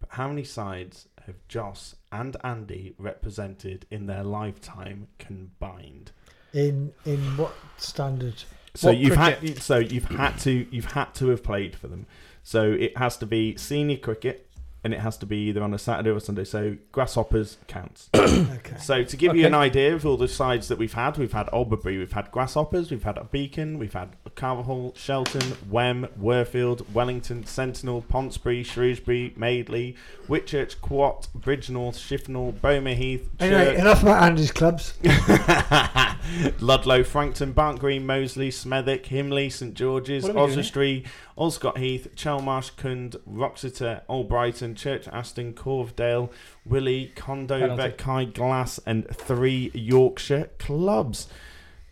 but 0.00 0.10
how 0.12 0.28
many 0.28 0.42
sides 0.44 1.08
have 1.24 1.36
Joss 1.48 1.94
and 2.10 2.36
Andy 2.42 2.94
represented 2.98 3.86
in 3.88 4.06
their 4.06 4.24
lifetime 4.24 5.06
combined? 5.18 6.10
In 6.52 6.92
in 7.06 7.20
what 7.36 7.54
standard? 7.78 8.42
So 8.74 8.88
What 8.88 8.98
you've 8.98 9.16
cricket? 9.16 9.48
had 9.50 9.62
so 9.62 9.78
you've 9.78 10.04
had 10.04 10.36
to 10.40 10.66
you've 10.72 10.92
had 10.92 11.14
to 11.14 11.28
have 11.28 11.44
played 11.44 11.76
for 11.76 11.86
them. 11.86 12.06
So 12.42 12.72
it 12.72 12.98
has 12.98 13.16
to 13.18 13.26
be 13.26 13.56
senior 13.56 13.96
cricket, 13.96 14.50
and 14.84 14.92
it 14.92 15.00
has 15.00 15.16
to 15.16 15.26
be 15.26 15.48
either 15.48 15.62
on 15.62 15.72
a 15.72 15.78
Saturday 15.78 16.10
or 16.10 16.20
Sunday. 16.20 16.44
So 16.44 16.76
grasshoppers 16.92 17.56
counts. 17.66 18.10
Okay. 18.34 18.76
So 18.78 19.04
to 19.04 19.16
give 19.16 19.36
you 19.36 19.46
an 19.46 19.54
idea 19.54 19.94
of 19.94 20.04
all 20.06 20.16
the 20.16 20.28
sides 20.28 20.68
that 20.68 20.78
we've 20.78 20.92
had, 20.92 21.18
we've 21.18 21.32
had 21.32 21.48
Albury, 21.52 21.98
we've 21.98 22.12
had 22.12 22.30
Grasshoppers, 22.32 22.90
we've 22.90 23.02
had 23.02 23.16
a 23.18 23.24
Beacon, 23.24 23.78
we've 23.78 23.92
had 23.92 24.16
Carvahall, 24.34 24.96
Shelton, 24.96 25.56
Wem, 25.70 26.08
Worfield, 26.20 26.90
Wellington, 26.92 27.44
Sentinel, 27.44 28.02
Pontesbury, 28.02 28.62
Shrewsbury, 28.62 29.32
Madeley, 29.36 29.96
Whitchurch, 30.28 30.80
Quatt, 30.80 31.28
Bridgnorth, 31.36 31.96
Shifnal, 31.96 32.52
Bomere 32.54 32.94
Heath, 32.96 33.28
Anyway, 33.38 33.64
Church, 33.64 33.78
enough 33.78 34.02
about 34.02 34.22
Andy's 34.22 34.50
clubs. 34.52 34.94
Ludlow, 36.60 37.04
Frankton, 37.04 37.52
Barnt 37.52 37.78
Green, 37.80 38.06
Moseley, 38.06 38.50
Smethwick, 38.50 39.04
Himley, 39.04 39.52
St 39.52 39.74
George's, 39.74 40.24
What 40.24 40.36
are 40.36 40.46
we 40.46 40.52
Oswestry, 40.52 41.04
Allscott 41.36 41.78
Heath, 41.78 42.08
Chelmarsh, 42.16 42.76
Cound, 42.76 43.16
Wroxeter, 43.28 44.02
Albrighton, 44.08 44.73
Church 44.74 45.08
Aston, 45.08 45.54
Corvedale, 45.54 46.30
Willey, 46.64 47.12
Condover. 47.16 47.96
Kai 47.96 48.24
Glass, 48.24 48.78
and 48.86 49.08
three 49.08 49.70
Yorkshire 49.74 50.50
clubs. 50.58 51.28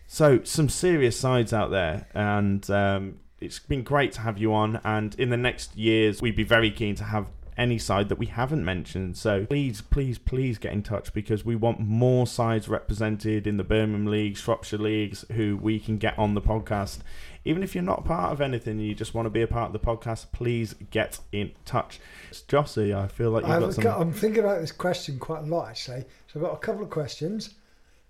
So 0.07 0.43
some 0.43 0.69
serious 0.69 1.19
sides 1.19 1.53
out 1.53 1.71
there, 1.71 2.07
and 2.13 2.69
um, 2.69 3.19
it's 3.41 3.59
been 3.59 3.83
great 3.83 4.11
to 4.13 4.21
have 4.21 4.37
you 4.37 4.53
on. 4.53 4.79
And 4.83 5.15
in 5.19 5.29
the 5.29 5.37
next 5.37 5.75
years, 5.75 6.21
we'd 6.21 6.35
be 6.35 6.43
very 6.43 6.71
keen 6.71 6.95
to 6.95 7.03
have 7.03 7.27
any 7.57 7.77
side 7.77 8.09
that 8.09 8.17
we 8.17 8.27
haven't 8.27 8.63
mentioned. 8.63 9.17
So 9.17 9.45
please, 9.45 9.81
please, 9.81 10.17
please 10.17 10.57
get 10.57 10.73
in 10.73 10.83
touch 10.83 11.13
because 11.13 11.45
we 11.45 11.55
want 11.55 11.79
more 11.79 12.27
sides 12.27 12.67
represented 12.67 13.47
in 13.47 13.57
the 13.57 13.63
Birmingham 13.63 14.05
League, 14.05 14.37
Shropshire 14.37 14.79
Leagues, 14.79 15.25
who 15.33 15.57
we 15.57 15.79
can 15.79 15.97
get 15.97 16.17
on 16.17 16.33
the 16.33 16.41
podcast. 16.41 16.99
Even 17.45 17.61
if 17.61 17.75
you're 17.75 17.83
not 17.83 18.05
part 18.05 18.31
of 18.31 18.41
anything, 18.41 18.79
and 18.79 18.87
you 18.87 18.95
just 18.95 19.13
want 19.13 19.25
to 19.25 19.29
be 19.29 19.41
a 19.41 19.47
part 19.47 19.67
of 19.67 19.73
the 19.73 19.79
podcast, 19.79 20.27
please 20.31 20.75
get 20.91 21.19
in 21.31 21.51
touch. 21.65 21.99
Jossie, 22.31 22.95
I 22.95 23.07
feel 23.07 23.31
like 23.31 23.45
you've 23.45 23.59
got 23.59 23.73
some. 23.73 23.83
got, 23.83 23.99
I'm 23.99 24.13
thinking 24.13 24.43
about 24.43 24.61
this 24.61 24.71
question 24.71 25.19
quite 25.19 25.43
a 25.43 25.45
lot 25.45 25.69
actually. 25.69 26.05
So 26.27 26.39
I've 26.39 26.41
got 26.41 26.53
a 26.53 26.57
couple 26.57 26.83
of 26.83 26.89
questions. 26.89 27.55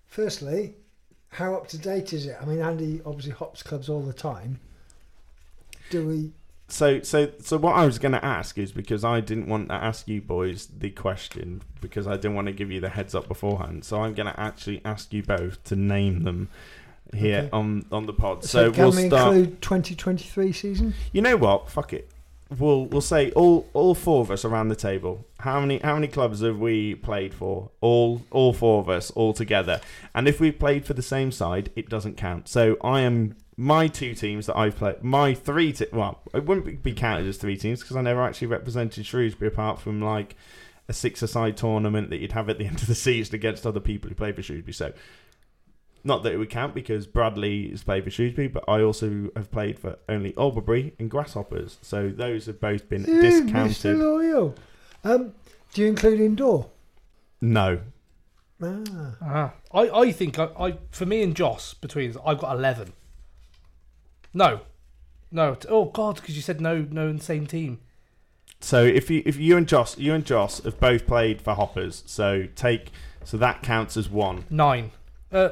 Firstly, 0.06 0.76
how 1.30 1.56
up 1.56 1.68
to 1.70 1.78
date 1.78 2.14
is 2.14 2.28
it? 2.28 2.38
I 2.40 2.46
mean, 2.46 2.60
Andy 2.60 3.02
obviously 3.06 3.32
hops 3.32 3.64
clubs 3.64 3.90
all 3.90 4.02
the 4.02 4.14
time. 4.14 4.60
Do 5.90 6.08
we? 6.08 6.32
So, 6.68 7.02
so, 7.02 7.32
so, 7.40 7.58
what 7.58 7.76
I 7.76 7.86
was 7.86 8.00
going 8.00 8.14
to 8.14 8.24
ask 8.24 8.58
is 8.58 8.72
because 8.72 9.04
I 9.04 9.20
didn't 9.20 9.48
want 9.48 9.70
to 9.70 9.76
ask 9.76 10.08
you 10.08 10.22
boys 10.22 10.68
the 10.68 10.90
question 10.90 11.62
because 11.82 12.08
I 12.08 12.16
didn't 12.16 12.36
want 12.36 12.48
to 12.48 12.54
give 12.54 12.72
you 12.72 12.80
the 12.80 12.90
heads 12.90 13.14
up 13.14 13.28
beforehand. 13.28 13.84
So 13.84 14.02
I'm 14.02 14.14
going 14.14 14.32
to 14.32 14.40
actually 14.40 14.82
ask 14.86 15.14
you 15.14 15.22
both 15.22 15.64
to 15.66 15.76
name 15.76 16.24
them 16.24 16.50
here 17.14 17.40
Okay. 17.40 17.50
on 17.52 17.86
on 17.92 18.06
the 18.06 18.14
pod. 18.14 18.44
So, 18.44 18.48
So, 18.68 18.72
can 18.72 18.84
we'll 18.84 18.92
we 18.96 19.08
start. 19.08 19.36
include 19.36 19.62
2023 19.62 20.52
season? 20.52 20.94
You 21.12 21.22
know 21.22 21.38
what? 21.38 21.70
Fuck 21.70 21.94
it. 21.94 22.10
We'll 22.58 22.86
we'll 22.86 23.02
say 23.02 23.32
all 23.32 23.68
all 23.74 23.96
four 23.96 24.22
of 24.22 24.30
us 24.30 24.46
around 24.46 24.68
the 24.68 24.76
table. 24.76 25.26
How 25.40 25.60
many 25.60 25.80
how 25.80 25.96
many 25.96 26.08
clubs 26.08 26.42
have 26.42 26.60
we 26.60 26.94
played 26.96 27.34
for? 27.34 27.72
All 27.82 28.22
all 28.32 28.54
four 28.54 28.80
of 28.80 28.90
us 28.90 29.10
all 29.12 29.34
together. 29.34 29.82
And 30.14 30.28
if 30.28 30.40
we've 30.40 30.58
played 30.58 30.86
for 30.86 30.94
the 30.94 31.02
same 31.02 31.32
side, 31.32 31.72
it 31.76 31.90
doesn't 31.90 32.16
count. 32.18 32.48
So 32.48 32.78
I 32.84 33.02
am 33.02 33.36
my 33.58 33.88
two 33.88 34.14
teams 34.14 34.46
that 34.48 34.58
I've 34.58 34.76
played. 34.76 35.04
My 35.04 35.34
three 35.34 35.74
te- 35.74 35.86
well, 35.94 36.22
it 36.34 36.46
wouldn't 36.46 36.84
be- 36.84 36.94
counted 36.94 37.28
as 37.28 37.38
three 37.38 37.58
teams 37.58 37.82
because 37.82 37.96
I 37.96 38.02
never 38.02 38.22
actually 38.24 38.48
represented 38.48 39.06
Shrewsbury 39.06 39.48
apart 39.50 39.80
from 39.80 40.02
like 40.02 40.36
a 40.90 40.94
six-a-side 40.94 41.56
tournament 41.56 42.10
that 42.10 42.18
you'd 42.18 42.34
have 42.34 42.50
at 42.50 42.58
the 42.58 42.66
end 42.68 42.82
of 42.82 42.88
the 42.88 42.96
season 42.96 43.34
against 43.36 43.66
other 43.66 43.80
people 43.80 44.10
who 44.10 44.16
play 44.16 44.32
for 44.32 44.42
Shrewsbury. 44.44 44.74
So 44.74 44.94
not 46.04 46.24
that 46.24 46.34
it 46.34 46.38
would 46.38 46.50
count 46.50 46.74
because 46.74 47.08
Bradley 47.08 47.70
has 47.70 47.84
played 47.84 48.04
for 48.04 48.10
Shrewsbury, 48.10 48.48
but 48.48 48.64
I 48.68 48.82
also 48.82 49.30
have 49.36 49.52
played 49.52 49.80
for 49.80 49.98
only 50.10 50.34
Albury 50.38 50.94
and 51.00 51.10
Grasshoppers. 51.10 51.78
So 51.82 52.10
those 52.10 52.46
have 52.48 52.60
both 52.60 52.90
been 52.90 53.04
Ooh, 53.10 53.22
Mr. 53.22 53.22
discounted. 53.22 53.98
Loyal. 53.98 54.56
Um, 55.04 55.34
do 55.74 55.82
you 55.82 55.88
include 55.88 56.20
indoor? 56.20 56.70
No. 57.42 57.80
Ah. 58.62 59.16
Ah, 59.22 59.54
I, 59.74 59.90
I 59.90 60.12
think 60.12 60.40
I, 60.40 60.46
I 60.60 60.78
for 60.92 61.06
me 61.06 61.22
and 61.24 61.36
Joss 61.36 61.74
between 61.74 62.12
us, 62.12 62.18
I've 62.26 62.40
got 62.40 62.56
eleven. 62.56 62.94
No, 64.34 64.62
no. 65.32 65.58
Oh 65.68 65.86
God, 65.86 66.16
because 66.16 66.36
you 66.36 66.42
said 66.42 66.62
no, 66.62 66.86
no, 66.90 67.08
in 67.08 67.18
the 67.18 67.24
same 67.24 67.46
team. 67.46 67.80
So 68.62 68.84
if 68.84 69.10
you 69.10 69.22
if 69.26 69.38
you 69.38 69.58
and 69.58 69.68
Joss 69.68 69.98
you 69.98 70.14
and 70.14 70.26
Joss 70.26 70.64
have 70.64 70.80
both 70.80 71.06
played 71.08 71.42
for 71.42 71.54
Hoppers, 71.56 72.04
so 72.06 72.48
take 72.56 72.92
so 73.26 73.38
that 73.38 73.64
counts 73.64 73.98
as 73.98 74.10
one, 74.10 74.46
Nine. 74.50 74.92
Uh, 75.32 75.50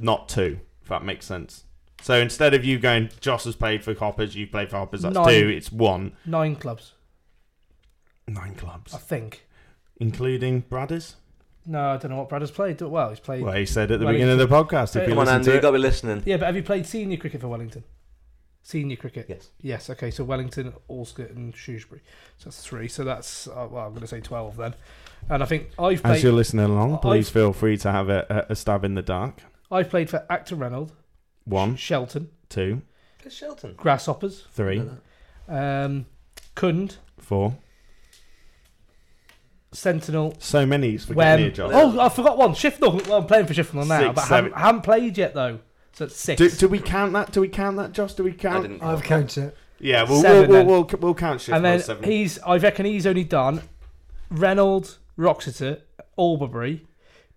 not 0.00 0.28
two. 0.28 0.60
If 0.82 0.88
that 0.88 1.04
makes 1.04 1.26
sense. 1.26 1.64
So 2.02 2.14
instead 2.18 2.54
of 2.54 2.64
you 2.64 2.78
going, 2.78 3.10
Joss 3.20 3.44
has 3.44 3.54
played 3.56 3.84
for 3.84 3.94
Hoppers, 3.94 4.34
you've 4.34 4.50
played 4.50 4.70
for 4.70 4.76
Hoppers. 4.76 5.02
That's 5.02 5.14
Nine. 5.14 5.28
two. 5.28 5.48
It's 5.48 5.70
one. 5.70 6.12
nine 6.24 6.56
clubs, 6.56 6.94
Nine 8.26 8.54
clubs, 8.54 8.94
I 8.94 8.98
think. 8.98 9.46
including 9.98 10.62
Bradders. 10.62 11.14
No, 11.66 11.90
I 11.90 11.96
don't 11.98 12.10
know 12.10 12.16
what 12.18 12.28
Brad 12.30 12.40
has 12.42 12.50
played. 12.50 12.80
Well, 12.80 13.10
he's 13.10 13.20
played. 13.20 13.42
Well, 13.42 13.52
he 13.52 13.66
said 13.66 13.90
at 13.90 13.98
the 14.00 14.06
Well, 14.06 14.14
beginning 14.14 14.40
of 14.40 14.48
the 14.48 14.54
podcast. 14.54 14.96
If 14.96 15.02
you 15.02 15.10
Come 15.10 15.18
on, 15.18 15.24
listen 15.26 15.34
Andy, 15.34 15.44
to 15.46 15.50
you 15.52 15.58
it. 15.58 15.60
got 15.62 15.68
to 15.68 15.72
be 15.74 15.78
listening. 15.78 16.22
Yeah, 16.24 16.36
but 16.38 16.46
have 16.46 16.56
you 16.56 16.62
played 16.62 16.86
senior 16.86 17.16
cricket 17.18 17.40
for 17.42 17.48
Wellington? 17.48 17.84
Senior 18.62 18.96
cricket. 18.96 19.26
Yes. 19.28 19.50
Yes. 19.60 19.90
Okay. 19.90 20.10
So 20.10 20.24
Wellington, 20.24 20.72
Allscott, 20.88 21.30
and 21.36 21.54
Shrewsbury. 21.54 22.00
So 22.38 22.44
that's 22.48 22.64
three. 22.64 22.88
So 22.88 23.04
that's 23.04 23.46
uh, 23.48 23.68
well, 23.70 23.84
I'm 23.86 23.90
going 23.90 24.00
to 24.02 24.06
say 24.06 24.20
twelve 24.20 24.56
then. 24.56 24.74
And 25.28 25.42
I 25.42 25.46
think 25.46 25.68
I've 25.78 25.96
As 25.96 26.00
played. 26.00 26.22
you're 26.22 26.32
listening 26.32 26.64
along, 26.64 26.94
I've- 26.94 27.02
please 27.02 27.28
feel 27.28 27.52
free 27.52 27.76
to 27.78 27.92
have 27.92 28.08
a, 28.08 28.46
a, 28.48 28.52
a 28.52 28.56
stab 28.56 28.84
in 28.84 28.94
the 28.94 29.02
dark. 29.02 29.42
I've 29.70 29.88
played 29.90 30.10
for 30.10 30.26
Acton 30.28 30.58
Reynolds, 30.58 30.92
One, 31.44 31.76
Shelton, 31.76 32.30
two, 32.48 32.82
It's 33.24 33.34
Shelton. 33.34 33.74
Grasshoppers, 33.76 34.44
three, 34.52 34.82
um, 35.48 36.06
Cound, 36.54 36.96
four. 37.18 37.56
Sentinel, 39.72 40.34
So 40.40 40.66
many. 40.66 40.90
he's 40.92 41.04
forgetting 41.04 41.16
Wem. 41.18 41.38
here, 41.38 41.50
Josh. 41.50 41.70
Oh, 41.72 42.00
I 42.00 42.08
forgot 42.08 42.36
one. 42.36 42.52
Shifnal. 42.54 43.06
Well, 43.06 43.18
I'm 43.18 43.26
playing 43.26 43.46
for 43.46 43.54
Shifnal 43.54 43.86
now, 43.86 44.00
Six, 44.00 44.14
but 44.14 44.24
I 44.32 44.36
haven't, 44.36 44.56
haven't 44.56 44.80
played 44.82 45.16
yet 45.16 45.32
though. 45.34 45.60
So 45.92 46.06
it's 46.06 46.16
six. 46.16 46.38
Do, 46.38 46.50
do 46.50 46.68
we 46.68 46.80
count 46.80 47.12
that? 47.12 47.30
Do 47.30 47.40
we 47.40 47.48
count 47.48 47.76
that, 47.76 47.92
Josh? 47.92 48.14
Do 48.14 48.24
we 48.24 48.32
I 48.32 48.34
count? 48.34 48.62
didn't. 48.62 48.82
I've 48.82 49.02
counted 49.04 49.44
it. 49.48 49.56
Yeah, 49.78 50.02
we'll, 50.02 50.20
Seven, 50.20 50.48
we'll, 50.50 50.58
then. 50.58 50.66
we'll, 50.66 50.84
we'll, 50.84 50.98
we'll 51.00 51.14
count 51.14 51.40
shift 51.40 51.54
and 51.54 51.64
then 51.64 51.80
seven. 51.80 52.02
he's. 52.04 52.38
I 52.40 52.56
reckon 52.58 52.84
he's 52.84 53.06
only 53.06 53.24
done 53.24 53.62
Reynolds, 54.28 54.98
Wroxeter, 55.16 55.82
Albury, 56.18 56.84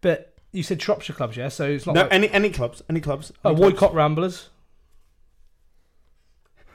but 0.02 0.33
you 0.54 0.64
said 0.64 0.82
Shropshire 0.82 1.16
clubs, 1.16 1.36
yeah. 1.36 1.50
So 1.50 1.66
it's 1.70 1.86
not 1.86 1.96
no, 1.96 2.02
like 2.04 2.14
any 2.14 2.30
any 2.30 2.50
clubs? 2.50 2.82
Any 2.90 3.02
clubs? 3.02 3.32
uh, 3.44 3.50
Any 3.50 3.58
clubs? 3.60 3.76
Woycott 3.80 3.94
Ramblers. 3.94 4.50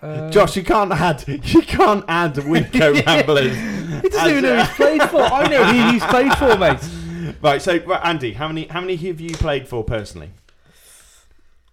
Uh, 0.00 0.30
Josh, 0.30 0.56
you 0.56 0.62
can't 0.62 0.92
add. 0.92 1.24
You 1.26 1.62
can't 1.62 2.04
add 2.06 2.34
Winco 2.34 3.04
Ramblers. 3.06 3.56
he 4.02 4.08
doesn't 4.08 4.30
even 4.30 4.42
know 4.44 4.56
who 4.62 4.62
he's 4.64 4.76
played 4.76 5.02
for. 5.10 5.20
I 5.22 5.48
know 5.48 5.64
who 5.64 5.90
he's 5.92 6.04
played 6.04 6.32
for, 6.34 6.56
mate. 6.58 6.78
Right. 7.42 7.60
So, 7.60 7.76
right, 7.84 8.00
Andy, 8.04 8.32
how 8.32 8.48
many 8.48 8.66
how 8.68 8.80
many 8.80 8.96
have 8.96 9.20
you 9.20 9.30
played 9.30 9.68
for 9.68 9.84
personally? 9.84 10.30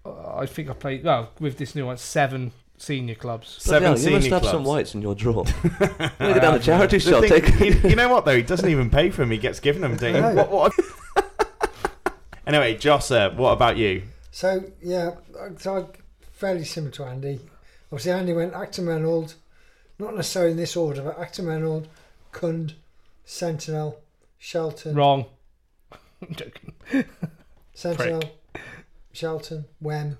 uh, 0.06 0.36
I 0.36 0.46
think 0.48 0.70
I 0.70 0.74
played 0.74 1.04
well 1.04 1.32
with 1.40 1.58
this 1.58 1.76
new 1.76 1.86
one 1.86 1.98
seven 1.98 2.52
senior 2.78 3.16
clubs. 3.16 3.64
Bloody 3.66 3.70
Seven 3.70 3.84
hell, 3.84 3.98
you 4.06 4.12
must 4.12 4.24
senior 4.26 4.40
have 4.40 4.46
some 4.50 4.64
whites 4.66 4.94
in 4.96 5.02
your 5.02 5.16
drawer. 5.16 5.46
Go 6.20 6.40
down 6.40 6.54
the 6.56 6.60
charity 6.62 6.98
The 6.98 7.10
shop. 7.10 7.24
thing- 7.24 7.42
Take 7.42 7.60
you, 7.84 7.90
you 7.90 7.96
know 7.96 8.10
what 8.10 8.26
though? 8.26 8.36
He 8.36 8.42
doesn't 8.44 8.68
even 8.70 8.90
pay 8.90 9.10
for 9.12 9.22
them. 9.22 9.32
He 9.32 9.38
gets 9.38 9.60
given 9.62 9.82
them. 9.82 9.96
Don't 9.96 10.14
you? 10.16 10.22
What, 10.36 10.52
what? 10.52 10.74
Anyway, 12.48 12.78
Joss, 12.78 13.10
uh, 13.10 13.32
what 13.32 13.54
about 13.54 13.78
you? 13.78 14.04
So 14.32 14.64
yeah, 14.82 15.12
so 15.58 15.78
I'm 15.78 15.88
fairly 16.34 16.64
similar 16.64 16.92
to 16.94 17.06
Andy. 17.06 17.40
Obviously, 17.92 18.12
Andy 18.12 18.34
went 18.34 18.54
Acton 18.54 18.88
Reynolds, 18.88 19.36
not 19.98 20.16
necessarily 20.16 20.52
in 20.52 20.58
this 20.58 20.76
order, 20.76 21.02
but 21.02 21.20
Acton 21.20 21.48
Reynolds, 21.48 21.88
Cound, 22.32 22.76
Sentinel, 23.24 24.00
Shelton, 24.38 24.96
Wrong. 24.96 25.26
I'm 26.22 26.36
joking. 26.36 26.74
Sentinel, 27.74 28.24
Shelton, 29.12 29.66
Wem, 29.82 30.18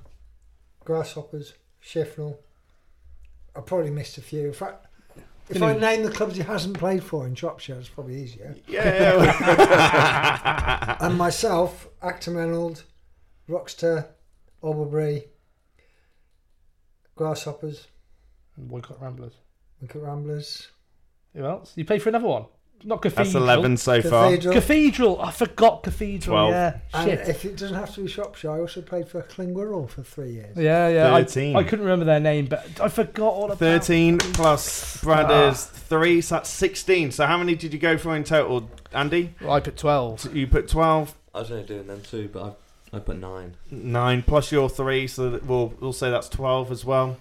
Grasshoppers, 0.84 1.54
Shifnal. 1.84 2.38
I 3.56 3.62
probably 3.62 3.92
missed 3.92 4.18
a 4.18 4.22
few. 4.22 4.48
In 4.48 4.54
fact, 4.54 4.85
if 5.50 5.62
I 5.62 5.78
name 5.78 6.04
the 6.04 6.12
clubs 6.12 6.36
he 6.36 6.44
hasn't 6.44 6.78
played 6.78 7.04
for 7.04 7.26
in 7.28 7.36
Shropshire, 7.36 7.76
it's 7.80 7.90
probably 7.90 8.22
easier. 8.22 8.56
Yeah. 8.68 10.18
and 11.00 11.18
myself, 11.18 11.88
Acton 12.02 12.36
Reynolds, 12.36 12.84
Wroxeter, 13.48 14.08
Auberbury, 14.64 15.26
Grasshoppers, 17.16 17.88
And 18.58 18.68
Boycott 18.68 19.02
Ramblers. 19.02 19.34
Boycott 19.82 20.02
Ramblers, 20.02 20.70
Who 21.34 21.46
else? 21.46 21.74
You 21.76 21.86
played 21.86 22.02
for 22.02 22.10
another 22.10 22.28
one? 22.28 22.46
Not 22.86 23.02
Cathedral. 23.02 23.26
That's 23.26 23.36
eleven 23.36 23.78
so 23.78 24.00
far. 24.04 24.30
Cathedral. 24.30 24.54
Cathedral. 24.54 25.22
I 25.22 25.32
forgot 25.32 25.82
Cathedral. 25.82 26.36
Twelve. 26.36 26.52
Yeah. 26.52 26.78
And 26.94 27.10
Shit. 27.10 27.28
if 27.28 27.44
it 27.44 27.58
doesn't 27.58 27.76
have 27.76 27.94
to 27.96 28.02
be 28.02 28.08
Shropshire, 28.08 28.52
I 28.52 28.60
also 28.60 28.82
played 28.84 29.08
for 29.08 29.24
Klingwirral 29.24 29.90
for 29.90 30.04
three 30.04 30.34
years. 30.34 30.56
Yeah, 30.56 30.88
yeah. 30.90 31.16
I- 31.16 31.24
13. 31.24 31.56
I, 31.56 31.64
couldn't 31.64 31.84
remember 31.84 32.06
their 32.06 32.20
name, 32.20 32.46
but 32.46 32.80
I 32.80 32.88
forgot 32.90 33.34
all 33.34 33.46
about. 33.46 33.58
Thirteen 33.58 34.20
plus 34.20 34.98
Bradders 34.98 35.68
three, 35.68 36.22
so 36.22 36.36
that's 36.36 36.50
sixteen. 36.50 37.10
So 37.10 37.26
how 37.26 37.38
many 37.40 37.56
did 37.56 37.74
you 37.74 37.80
go 37.80 37.98
for 37.98 38.16
in 38.16 38.24
total, 38.24 38.70
Andy? 38.94 39.34
Well, 39.42 39.54
I 39.54 39.62
put 39.62 39.78
twelve. 39.78 40.20
So 40.22 40.30
you 40.30 40.46
put 40.46 40.68
twelve. 40.68 41.16
I 41.34 41.40
was 41.40 41.52
only 41.52 41.64
doing 41.64 41.88
them 41.88 42.02
two, 42.04 42.30
but 42.32 42.56
I, 42.94 42.98
I 42.98 43.00
put 43.00 43.18
nine. 43.18 43.56
Nine 43.72 44.22
plus 44.22 44.52
your 44.52 44.70
three, 44.70 45.08
so 45.08 45.32
that 45.32 45.46
we'll 45.48 45.74
we'll 45.80 45.92
say 45.92 46.12
that's 46.12 46.30
twelve 46.30 46.72
as 46.72 46.86
well. 46.86 47.18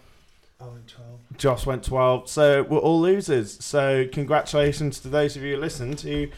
I 0.61 0.67
went 0.67 0.87
12. 0.89 1.21
Josh 1.37 1.67
went 1.67 1.85
twelve, 1.85 2.29
so 2.29 2.63
we're 2.63 2.79
all 2.79 3.01
losers. 3.01 3.63
So 3.65 4.07
congratulations 4.11 5.01
to 5.01 5.09
those 5.09 5.37
of 5.37 5.43
you 5.43 5.57
who 5.57 5.61
listened 5.61 6.01
who 6.01 6.29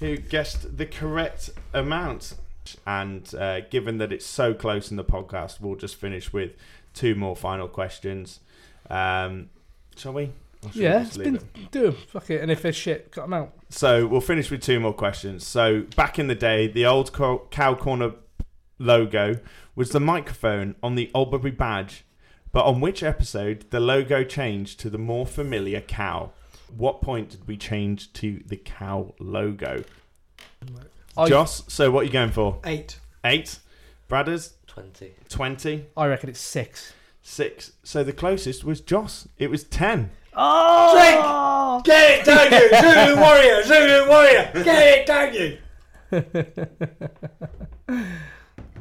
who 0.00 0.16
guessed 0.16 0.76
the 0.78 0.86
correct 0.86 1.50
amount. 1.72 2.34
And 2.86 3.32
uh, 3.34 3.60
given 3.70 3.98
that 3.98 4.12
it's 4.12 4.24
so 4.26 4.54
close 4.54 4.90
in 4.90 4.96
the 4.96 5.04
podcast, 5.04 5.60
we'll 5.60 5.76
just 5.76 5.96
finish 5.96 6.32
with 6.32 6.52
two 6.94 7.14
more 7.14 7.36
final 7.36 7.68
questions. 7.68 8.40
Um, 8.88 9.50
shall 9.96 10.12
we? 10.12 10.24
Or 10.64 10.70
shall 10.70 10.70
we 10.74 10.80
Yeah, 10.82 10.98
just 11.00 11.08
it's 11.08 11.16
leave 11.18 11.24
been 11.24 11.36
it? 11.64 11.70
do 11.72 11.86
'em. 11.88 11.92
Fuck 12.08 12.30
it. 12.30 12.40
And 12.40 12.50
if 12.50 12.62
there's 12.62 12.76
shit, 12.76 13.10
cut 13.12 13.22
them 13.22 13.34
out. 13.34 13.52
So 13.68 14.06
we'll 14.06 14.20
finish 14.20 14.50
with 14.50 14.62
two 14.62 14.78
more 14.80 14.92
questions. 14.94 15.46
So 15.46 15.82
back 15.96 16.18
in 16.18 16.28
the 16.28 16.34
day, 16.34 16.68
the 16.68 16.86
old 16.86 17.12
Co- 17.12 17.46
Cow 17.50 17.74
Corner 17.74 18.12
logo 18.78 19.38
was 19.74 19.90
the 19.90 20.00
microphone 20.00 20.74
on 20.82 20.94
the 20.94 21.10
Albury 21.14 21.50
badge, 21.50 22.04
but 22.52 22.64
on 22.64 22.80
which 22.80 23.02
episode 23.02 23.66
the 23.70 23.80
logo 23.80 24.24
changed 24.24 24.80
to 24.80 24.90
the 24.90 24.98
more 24.98 25.26
familiar 25.26 25.80
cow? 25.80 26.32
What 26.76 27.02
point 27.02 27.30
did 27.30 27.46
we 27.46 27.56
change 27.56 28.12
to 28.14 28.42
the 28.46 28.56
cow 28.56 29.14
logo? 29.18 29.84
I, 31.16 31.28
Joss, 31.28 31.64
so 31.68 31.90
what 31.90 32.02
are 32.02 32.04
you 32.04 32.12
going 32.12 32.30
for? 32.30 32.58
Eight. 32.64 32.98
Eight. 33.24 33.58
Bradders, 34.08 34.54
20. 34.66 35.12
20. 35.28 35.86
I 35.96 36.06
reckon 36.06 36.30
it's 36.30 36.40
six. 36.40 36.94
Six. 37.22 37.72
So 37.82 38.02
the 38.02 38.12
closest 38.12 38.64
was 38.64 38.80
Joss. 38.80 39.28
It 39.38 39.50
was 39.50 39.64
10. 39.64 40.10
Oh! 40.34 41.82
Get 41.84 42.20
it 42.20 42.24
down, 42.24 42.50
you! 42.52 42.70
Zulu 42.80 43.20
warrior! 43.20 43.62
Zulu 43.64 44.08
warrior! 44.08 44.50
Get 44.64 44.98
it 44.98 45.06
down, 45.06 45.34
you! 45.34 45.58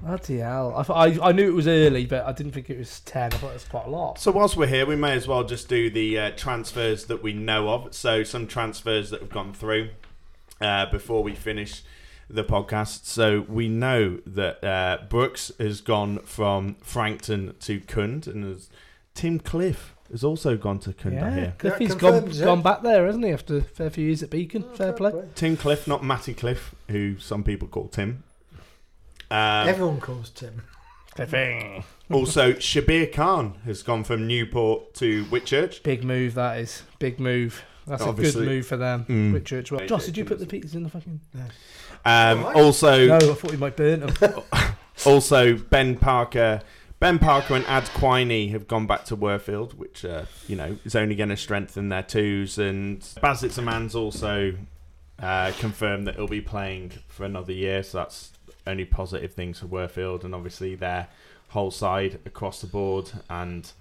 Bloody 0.01 0.37
hell. 0.39 0.73
I, 0.75 0.83
thought, 0.83 0.97
I, 1.21 1.29
I 1.29 1.31
knew 1.31 1.47
it 1.47 1.53
was 1.53 1.67
early, 1.67 2.05
but 2.05 2.25
I 2.25 2.31
didn't 2.31 2.53
think 2.53 2.69
it 2.69 2.77
was 2.77 2.99
10. 3.01 3.33
I 3.33 3.37
thought 3.37 3.51
it 3.51 3.53
was 3.53 3.65
quite 3.65 3.85
a 3.85 3.89
lot. 3.89 4.19
So 4.19 4.31
whilst 4.31 4.57
we're 4.57 4.67
here, 4.67 4.85
we 4.85 4.95
may 4.95 5.13
as 5.13 5.27
well 5.27 5.43
just 5.43 5.67
do 5.69 5.89
the 5.89 6.17
uh, 6.19 6.31
transfers 6.31 7.05
that 7.05 7.21
we 7.21 7.33
know 7.33 7.69
of. 7.69 7.93
So 7.93 8.23
some 8.23 8.47
transfers 8.47 9.09
that 9.11 9.19
have 9.21 9.29
gone 9.29 9.53
through 9.53 9.89
uh, 10.59 10.87
before 10.87 11.23
we 11.23 11.35
finish 11.35 11.83
the 12.29 12.43
podcast. 12.43 13.05
So 13.05 13.41
we 13.47 13.67
know 13.67 14.19
that 14.25 14.63
uh, 14.63 14.99
Brooks 15.09 15.51
has 15.59 15.81
gone 15.81 16.19
from 16.19 16.75
Frankton 16.81 17.55
to 17.59 17.79
Cound, 17.81 18.25
and 18.27 18.55
as 18.55 18.69
Tim 19.13 19.39
Cliff 19.39 19.93
has 20.09 20.23
also 20.23 20.57
gone 20.57 20.79
to 20.79 20.93
Cound. 20.93 21.19
I 21.19 21.27
Yeah, 21.29 21.33
hear. 21.35 21.53
Cliffy's 21.57 21.89
Yeah, 21.89 21.95
gone, 21.99 22.11
confirmed, 22.13 22.31
is 22.31 22.41
it? 22.41 22.45
gone 22.45 22.61
back 22.61 22.81
there, 22.81 23.05
hasn't 23.05 23.23
he, 23.25 23.31
after 23.31 23.57
a 23.57 23.61
fair 23.61 23.89
few 23.89 24.05
years 24.05 24.23
at 24.23 24.29
Beacon? 24.29 24.63
fair 24.75 24.93
play. 24.93 25.11
Tim 25.35 25.55
Cliff, 25.57 25.87
not 25.87 26.03
Matty 26.03 26.33
Cliff, 26.33 26.73
who 26.89 27.17
some 27.19 27.43
people 27.43 27.67
call 27.67 27.87
Tim. 27.87 28.23
Um, 29.31 29.67
Everyone 29.69 29.99
calls 30.01 30.29
Tim. 30.29 30.61
Cliffy. 31.15 31.83
also, 32.11 32.53
Shabir 32.53 33.11
Khan 33.11 33.55
has 33.65 33.83
gone 33.83 34.03
from 34.03 34.27
Newport 34.27 34.93
to 34.95 35.25
Whitchurch. 35.25 35.83
Big 35.83 36.03
move, 36.03 36.35
that 36.35 36.57
is. 36.59 36.83
Big 36.99 37.19
move. 37.19 37.63
That's 37.87 38.03
Obviously. 38.03 38.43
a 38.43 38.45
good 38.45 38.51
move 38.55 38.67
for 38.67 38.77
them. 38.77 39.05
Mm. 39.09 39.33
Whitchurch. 39.33 39.71
Well, 39.71 39.85
Joss, 39.87 40.05
did 40.05 40.17
you 40.17 40.23
put 40.25 40.39
the 40.39 40.45
pizzas 40.45 40.75
in 40.75 40.83
the 40.83 40.89
fucking. 40.89 41.19
Um, 42.05 42.43
Right. 42.43 42.55
Also, 42.55 43.07
No, 43.07 43.15
I 43.15 43.19
thought 43.33 43.51
we 43.51 43.57
might 43.57 43.75
burn 43.75 44.01
them. 44.01 44.13
Also, 45.05 45.57
Ben 45.57 45.97
Parker, 45.97 46.61
Ben 46.99 47.17
Parker 47.17 47.55
and 47.55 47.65
Ad 47.65 47.85
Quiney 47.85 48.51
have 48.51 48.67
gone 48.67 48.85
back 48.85 49.03
to 49.05 49.17
Worfield, 49.17 49.73
which 49.73 50.05
uh, 50.05 50.25
you 50.47 50.55
know 50.55 50.77
is 50.85 50.95
only 50.95 51.15
going 51.15 51.29
to 51.29 51.37
strengthen 51.37 51.89
their 51.89 52.03
twos. 52.03 52.59
And 52.59 53.01
Bazitz 53.01 53.57
Aman's 53.57 53.95
also 53.95 54.53
uh, 55.17 55.53
confirmed 55.57 56.05
that 56.05 56.15
he'll 56.17 56.27
be 56.27 56.41
playing 56.41 56.91
for 57.07 57.25
another 57.25 57.51
year, 57.51 57.81
so 57.81 57.97
that's 57.97 58.31
only 58.67 58.85
positive 58.85 59.33
things 59.33 59.59
for 59.59 59.67
Worfield, 59.67 60.23
and 60.23 60.33
obviously 60.35 60.75
their 60.75 61.07
whole 61.49 61.71
side 61.71 62.19
across 62.25 62.61
the 62.61 62.67
board. 62.67 63.11
And 63.29 63.71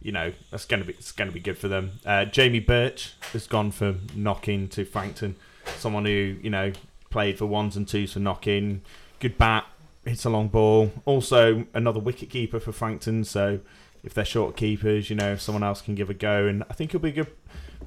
you 0.00 0.12
know 0.12 0.32
that's 0.50 0.64
going 0.64 0.80
to 0.80 0.86
be 0.86 0.94
it's 0.94 1.12
going 1.12 1.28
to 1.28 1.34
be 1.34 1.40
good 1.40 1.58
for 1.58 1.68
them. 1.68 1.92
Uh, 2.04 2.24
Jamie 2.24 2.60
Birch 2.60 3.14
has 3.32 3.46
gone 3.46 3.70
from 3.70 4.06
Knockin 4.14 4.68
to 4.68 4.84
Frankton, 4.84 5.36
someone 5.78 6.04
who 6.04 6.36
you 6.42 6.50
know 6.50 6.72
played 7.10 7.38
for 7.38 7.46
ones 7.46 7.76
and 7.76 7.86
twos 7.86 8.14
for 8.14 8.20
Knockin, 8.20 8.82
good 9.20 9.38
bat, 9.38 9.66
hits 10.04 10.24
a 10.24 10.30
long 10.30 10.48
ball. 10.48 10.90
Also, 11.04 11.66
another 11.74 12.00
wicket 12.00 12.30
keeper 12.30 12.58
for 12.58 12.72
Frankton. 12.72 13.24
So, 13.24 13.60
if 14.02 14.14
they're 14.14 14.24
short 14.24 14.56
keepers, 14.56 15.10
you 15.10 15.16
know, 15.16 15.32
if 15.32 15.40
someone 15.40 15.62
else 15.62 15.80
can 15.82 15.94
give 15.94 16.10
a 16.10 16.14
go, 16.14 16.46
and 16.46 16.64
I 16.68 16.74
think 16.74 16.92
he'll 16.92 17.00
be 17.00 17.12
good 17.12 17.28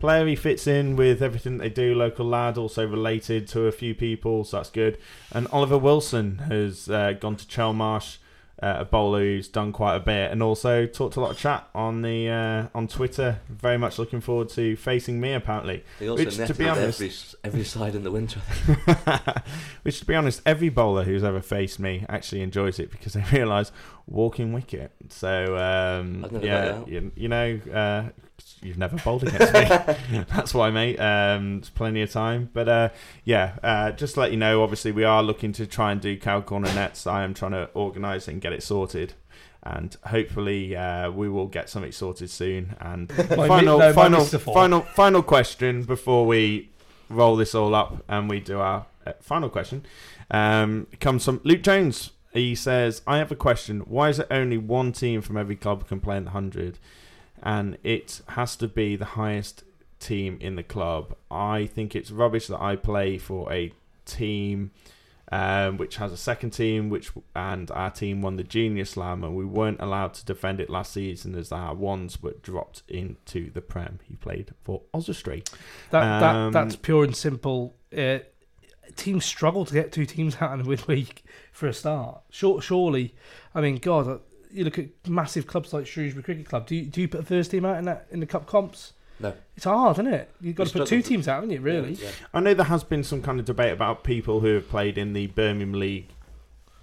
player. 0.06 0.28
He 0.28 0.36
fits 0.36 0.68
in 0.68 0.96
with 0.96 1.22
everything 1.22 1.58
they 1.58 1.70
do. 1.70 1.96
Local 1.96 2.26
lad, 2.26 2.58
also 2.58 2.88
related 2.88 3.48
to 3.50 3.62
a 3.68 3.72
few 3.72 3.94
people, 3.96 4.44
so 4.44 4.58
that's 4.58 4.70
good. 4.70 4.98
And 5.32 5.48
Oliver 5.52 5.78
Wilson 5.78 6.38
has 6.50 6.90
uh, 6.90 7.14
gone 7.14 7.36
to 7.38 7.46
Chelmarsh. 7.46 8.18
Uh, 8.64 8.78
a 8.80 8.86
bowler 8.86 9.20
who's 9.20 9.50
done 9.50 9.74
quite 9.74 9.98
a 9.98 10.00
bit, 10.00 10.32
and 10.32 10.42
also 10.42 10.86
talked 10.86 11.18
a 11.18 11.20
lot 11.20 11.32
of 11.32 11.38
chat 11.38 11.68
on 11.76 12.02
the 12.04 12.30
uh, 12.30 12.68
on 12.74 12.88
Twitter. 12.88 13.40
Very 13.50 13.78
much 13.78 14.00
looking 14.00 14.22
forward 14.22 14.48
to 14.52 14.78
facing 14.78 15.20
me. 15.20 15.34
Apparently, 15.34 15.84
He 16.00 16.08
also 16.08 16.24
Which, 16.24 16.38
to 16.38 16.54
be 16.54 16.66
honest- 16.66 17.02
every, 17.44 17.60
every 17.60 17.64
side 17.66 17.96
in 17.96 18.04
the 18.06 18.12
winter. 18.12 18.40
Which, 19.84 20.00
to 20.00 20.06
be 20.06 20.16
honest, 20.16 20.42
every 20.46 20.70
bowler 20.70 21.04
who's 21.04 21.22
ever 21.24 21.42
faced 21.42 21.82
me 21.82 22.06
actually 22.08 22.42
enjoys 22.44 22.80
it 22.80 22.92
because 22.92 23.12
they 23.12 23.24
realise 23.34 23.74
walking 24.08 24.54
wicket. 24.54 24.92
So, 25.10 25.56
um, 25.58 26.26
I've 26.26 26.32
never 26.32 26.46
yeah, 26.46 26.84
you, 26.86 27.12
you 27.16 27.28
know, 27.28 27.60
uh, 27.74 28.10
you've 28.62 28.78
never 28.78 28.98
bowled 28.98 29.24
against 29.24 29.54
me. 29.54 30.24
That's 30.34 30.54
why, 30.54 30.72
mate. 30.72 31.00
Um, 31.00 31.60
there's 31.60 31.70
plenty 31.70 32.02
of 32.02 32.12
time. 32.12 32.50
But 32.54 32.70
uh, 32.70 32.90
yeah, 33.24 33.56
uh, 33.64 33.92
just 33.92 34.16
to 34.16 34.22
let 34.22 34.32
you 34.32 34.38
know, 34.38 34.64
obviously, 34.64 34.92
we 34.92 35.04
are 35.04 35.24
looking 35.24 35.52
to 35.54 35.68
try 35.68 35.92
and 35.92 36.02
do 36.02 36.18
cow 36.18 36.42
corner 36.42 36.74
nets. 36.74 37.08
I 37.08 37.24
am 37.24 37.34
trying 37.34 37.52
to 37.52 37.70
organise 37.74 38.28
and 38.28 38.42
get 38.42 38.54
it 38.54 38.64
sorted. 38.64 39.14
And 39.64 39.96
hopefully, 40.06 40.76
uh, 40.76 41.10
we 41.10 41.28
will 41.28 41.48
get 41.48 41.70
something 41.70 41.92
sorted 41.92 42.30
soon. 42.30 42.76
And 42.80 43.10
My 43.36 43.48
final, 43.48 43.80
no, 43.80 43.94
final, 43.94 44.24
final, 44.24 44.82
final 44.82 45.24
question 45.24 45.84
before 45.84 46.26
we 46.28 46.70
roll 47.10 47.36
this 47.36 47.54
all 47.56 47.74
up 47.76 48.04
and 48.08 48.30
we 48.30 48.40
do 48.40 48.60
our 48.60 48.86
uh, 49.06 49.14
final 49.22 49.48
question 49.48 49.86
um, 50.32 50.88
comes 51.00 51.26
from 51.26 51.42
Luke 51.44 51.62
Jones. 51.62 52.12
He 52.36 52.54
says, 52.54 53.02
I 53.08 53.18
have 53.18 53.32
a 53.32 53.36
question. 53.36 53.80
Why 53.82 54.10
is 54.10 54.20
it 54.20 54.28
only 54.30 54.58
one 54.58 54.92
team 54.92 55.22
from 55.22 55.38
every 55.38 55.56
club 55.56 55.88
can 55.88 56.00
play 56.00 56.18
in 56.18 56.26
the 56.26 56.32
100? 56.32 56.78
And 57.42 57.78
it 57.84 58.22
has 58.30 58.56
to 58.58 58.68
be 58.68 58.96
the 58.96 59.06
highest 59.06 59.64
team 60.00 60.38
in 60.42 60.56
the 60.56 60.64
club. 60.64 61.16
I 61.32 61.66
think 61.66 61.96
it's 61.96 62.12
rubbish 62.12 62.48
that 62.48 62.62
I 62.62 62.76
play 62.76 63.18
for 63.18 63.52
a 63.52 63.72
team 64.06 64.72
um, 65.32 65.78
which 65.78 65.96
has 65.98 66.12
a 66.12 66.18
second 66.18 66.52
team, 66.52 66.90
which 66.90 67.12
and 67.36 67.72
our 67.72 67.90
team 67.90 68.22
won 68.22 68.36
the 68.36 68.44
Junior 68.44 68.86
Slam, 68.86 69.24
and 69.24 69.36
we 69.36 69.44
weren't 69.44 69.82
allowed 69.82 70.14
to 70.16 70.26
defend 70.26 70.60
it 70.60 70.70
last 70.70 70.94
season 70.94 71.36
as 71.36 71.52
our 71.52 71.74
ones 71.74 72.22
were 72.22 72.36
dropped 72.44 72.84
into 72.88 73.50
the 73.52 73.62
Prem. 73.62 74.00
He 74.08 74.16
played 74.16 74.54
for 74.64 74.84
Oswestry. 74.94 75.44
That, 75.90 76.04
Um, 76.04 76.52
that 76.52 76.64
That's 76.64 76.76
pure 76.76 77.04
and 77.04 77.16
simple. 77.16 77.76
Uh, 77.96 78.20
teams 78.96 79.26
struggle 79.26 79.66
to 79.66 79.74
get 79.74 79.92
two 79.92 80.06
teams 80.06 80.38
out 80.40 80.54
in 80.54 80.62
a 80.62 80.64
midweek 80.64 81.25
for 81.56 81.68
a 81.68 81.74
start. 81.74 82.22
Sure, 82.30 82.62
surely, 82.62 83.16
I 83.56 83.62
mean, 83.62 83.78
God, 83.78 84.08
uh, 84.08 84.18
you 84.52 84.66
look 84.66 84.78
at 84.78 84.88
massive 85.08 85.48
clubs 85.48 85.72
like 85.74 85.88
Shrewsbury 85.88 86.22
Cricket 86.24 86.46
Club. 86.48 86.68
Do 86.68 86.76
you, 86.76 86.84
do 86.86 87.00
you 87.02 87.08
put 87.08 87.22
a 87.22 87.24
first 87.24 87.52
team 87.52 87.64
out 87.66 87.78
in 87.78 87.86
that 87.86 88.08
in 88.12 88.20
the 88.20 88.26
cup 88.26 88.46
comps? 88.46 88.92
No. 89.22 89.34
It's 89.56 89.64
hard, 89.64 89.96
isn't 89.96 90.14
it? 90.14 90.30
You've 90.42 90.56
got 90.58 90.66
We 90.68 90.72
to 90.74 90.80
put 90.80 90.88
two 90.90 91.02
teams 91.02 91.30
out, 91.30 91.36
haven't 91.36 91.52
you? 91.52 91.62
Really? 91.62 91.94
Yeah, 91.94 92.08
yeah. 92.08 92.12
I 92.34 92.42
know 92.42 92.54
there 92.54 92.66
has 92.66 92.84
been 92.84 93.04
some 93.04 93.22
kind 93.22 93.40
of 93.40 93.46
debate 93.46 93.72
about 93.72 94.04
people 94.04 94.42
who 94.42 94.54
have 94.56 94.68
played 94.70 94.98
in 94.98 95.14
the 95.14 95.28
Birmingham 95.28 95.72
League 95.80 96.10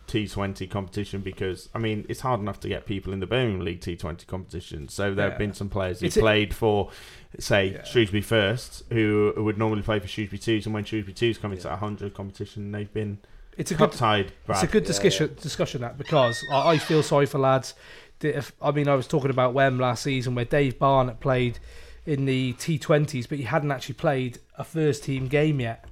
T20 0.08 0.68
competition 0.68 1.20
because 1.20 1.68
I 1.74 1.78
mean 1.78 2.04
it's 2.08 2.20
hard 2.20 2.40
enough 2.40 2.60
to 2.60 2.68
get 2.68 2.84
people 2.86 3.12
in 3.12 3.20
the 3.20 3.26
Birmingham 3.26 3.64
League 3.64 3.80
T20 3.80 4.26
competition. 4.26 4.88
So 4.88 5.14
there 5.14 5.26
Yeah. 5.26 5.30
have 5.30 5.38
been 5.38 5.52
some 5.54 5.68
players 5.68 6.00
who 6.00 6.06
It's 6.06 6.16
a- 6.16 6.20
played 6.20 6.54
for, 6.54 6.90
say, 7.38 7.72
Yeah. 7.72 7.84
Shrewsbury 7.84 8.22
First, 8.22 8.82
who 8.90 9.32
would 9.36 9.58
normally 9.58 9.82
play 9.82 9.98
for 10.00 10.08
Shrewsbury 10.08 10.38
Twos, 10.38 10.64
and 10.66 10.74
when 10.74 10.84
Shrewsbury 10.84 11.14
Twos 11.14 11.36
come 11.38 11.52
into 11.52 11.64
Yeah. 11.64 11.70
that 11.70 11.80
100 11.82 12.14
competition, 12.14 12.72
they've 12.72 12.92
been 12.92 13.18
It's 13.56 13.70
a 13.70 13.74
cup 13.74 13.90
good 13.90 13.98
tied. 13.98 14.32
It's 14.48 14.62
a 14.62 14.66
good 14.66 14.82
Yeah, 14.82 14.88
discussion 14.88 15.36
discussion 15.40 15.80
that 15.82 15.98
because 15.98 16.44
I, 16.50 16.70
I 16.70 16.78
feel 16.78 17.02
sorry 17.02 17.26
for 17.26 17.38
lads. 17.38 17.74
That 18.20 18.36
if, 18.36 18.52
I 18.62 18.70
mean, 18.70 18.88
I 18.88 18.94
was 18.94 19.06
talking 19.06 19.30
about 19.30 19.52
Wem 19.52 19.78
last 19.78 20.02
season 20.02 20.34
where 20.34 20.44
Dave 20.44 20.78
Barnett 20.78 21.20
played 21.20 21.58
in 22.06 22.24
the 22.24 22.54
T20s, 22.54 23.28
but 23.28 23.38
he 23.38 23.44
hadn't 23.44 23.70
actually 23.70 23.94
played 23.94 24.38
a 24.56 24.64
first 24.64 25.04
team 25.04 25.28
game 25.28 25.60
yet. 25.60 25.84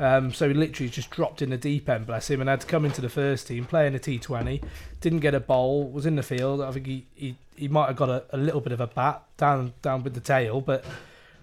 Um, 0.00 0.32
so 0.32 0.48
he 0.48 0.54
literally 0.54 0.90
just 0.90 1.10
dropped 1.10 1.42
in 1.42 1.50
the 1.50 1.56
deep 1.56 1.88
end, 1.88 2.06
bless 2.06 2.28
him, 2.28 2.40
and 2.40 2.48
had 2.50 2.62
to 2.62 2.66
come 2.66 2.84
into 2.84 3.00
the 3.00 3.08
first 3.08 3.46
team, 3.46 3.66
play 3.66 3.86
in 3.86 3.92
the 3.92 4.00
T20. 4.00 4.62
Didn't 5.00 5.20
get 5.20 5.34
a 5.34 5.40
bowl, 5.40 5.88
was 5.88 6.06
in 6.06 6.16
the 6.16 6.22
field. 6.22 6.60
I 6.60 6.72
think 6.72 6.86
he, 6.86 7.06
he, 7.14 7.36
he 7.54 7.68
might 7.68 7.86
have 7.86 7.96
got 7.96 8.08
a, 8.08 8.24
a 8.30 8.36
little 8.36 8.60
bit 8.60 8.72
of 8.72 8.80
a 8.80 8.86
bat 8.88 9.22
down 9.36 9.74
down 9.82 10.02
with 10.02 10.14
the 10.14 10.20
tail, 10.20 10.60
but 10.60 10.84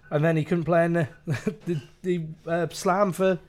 and 0.10 0.26
then 0.26 0.36
he 0.36 0.44
couldn't 0.44 0.66
play 0.66 0.84
in 0.86 0.94
the 0.94 1.08
the, 1.66 1.82
the 2.02 2.22
uh, 2.48 2.68
slam 2.72 3.12
for 3.14 3.40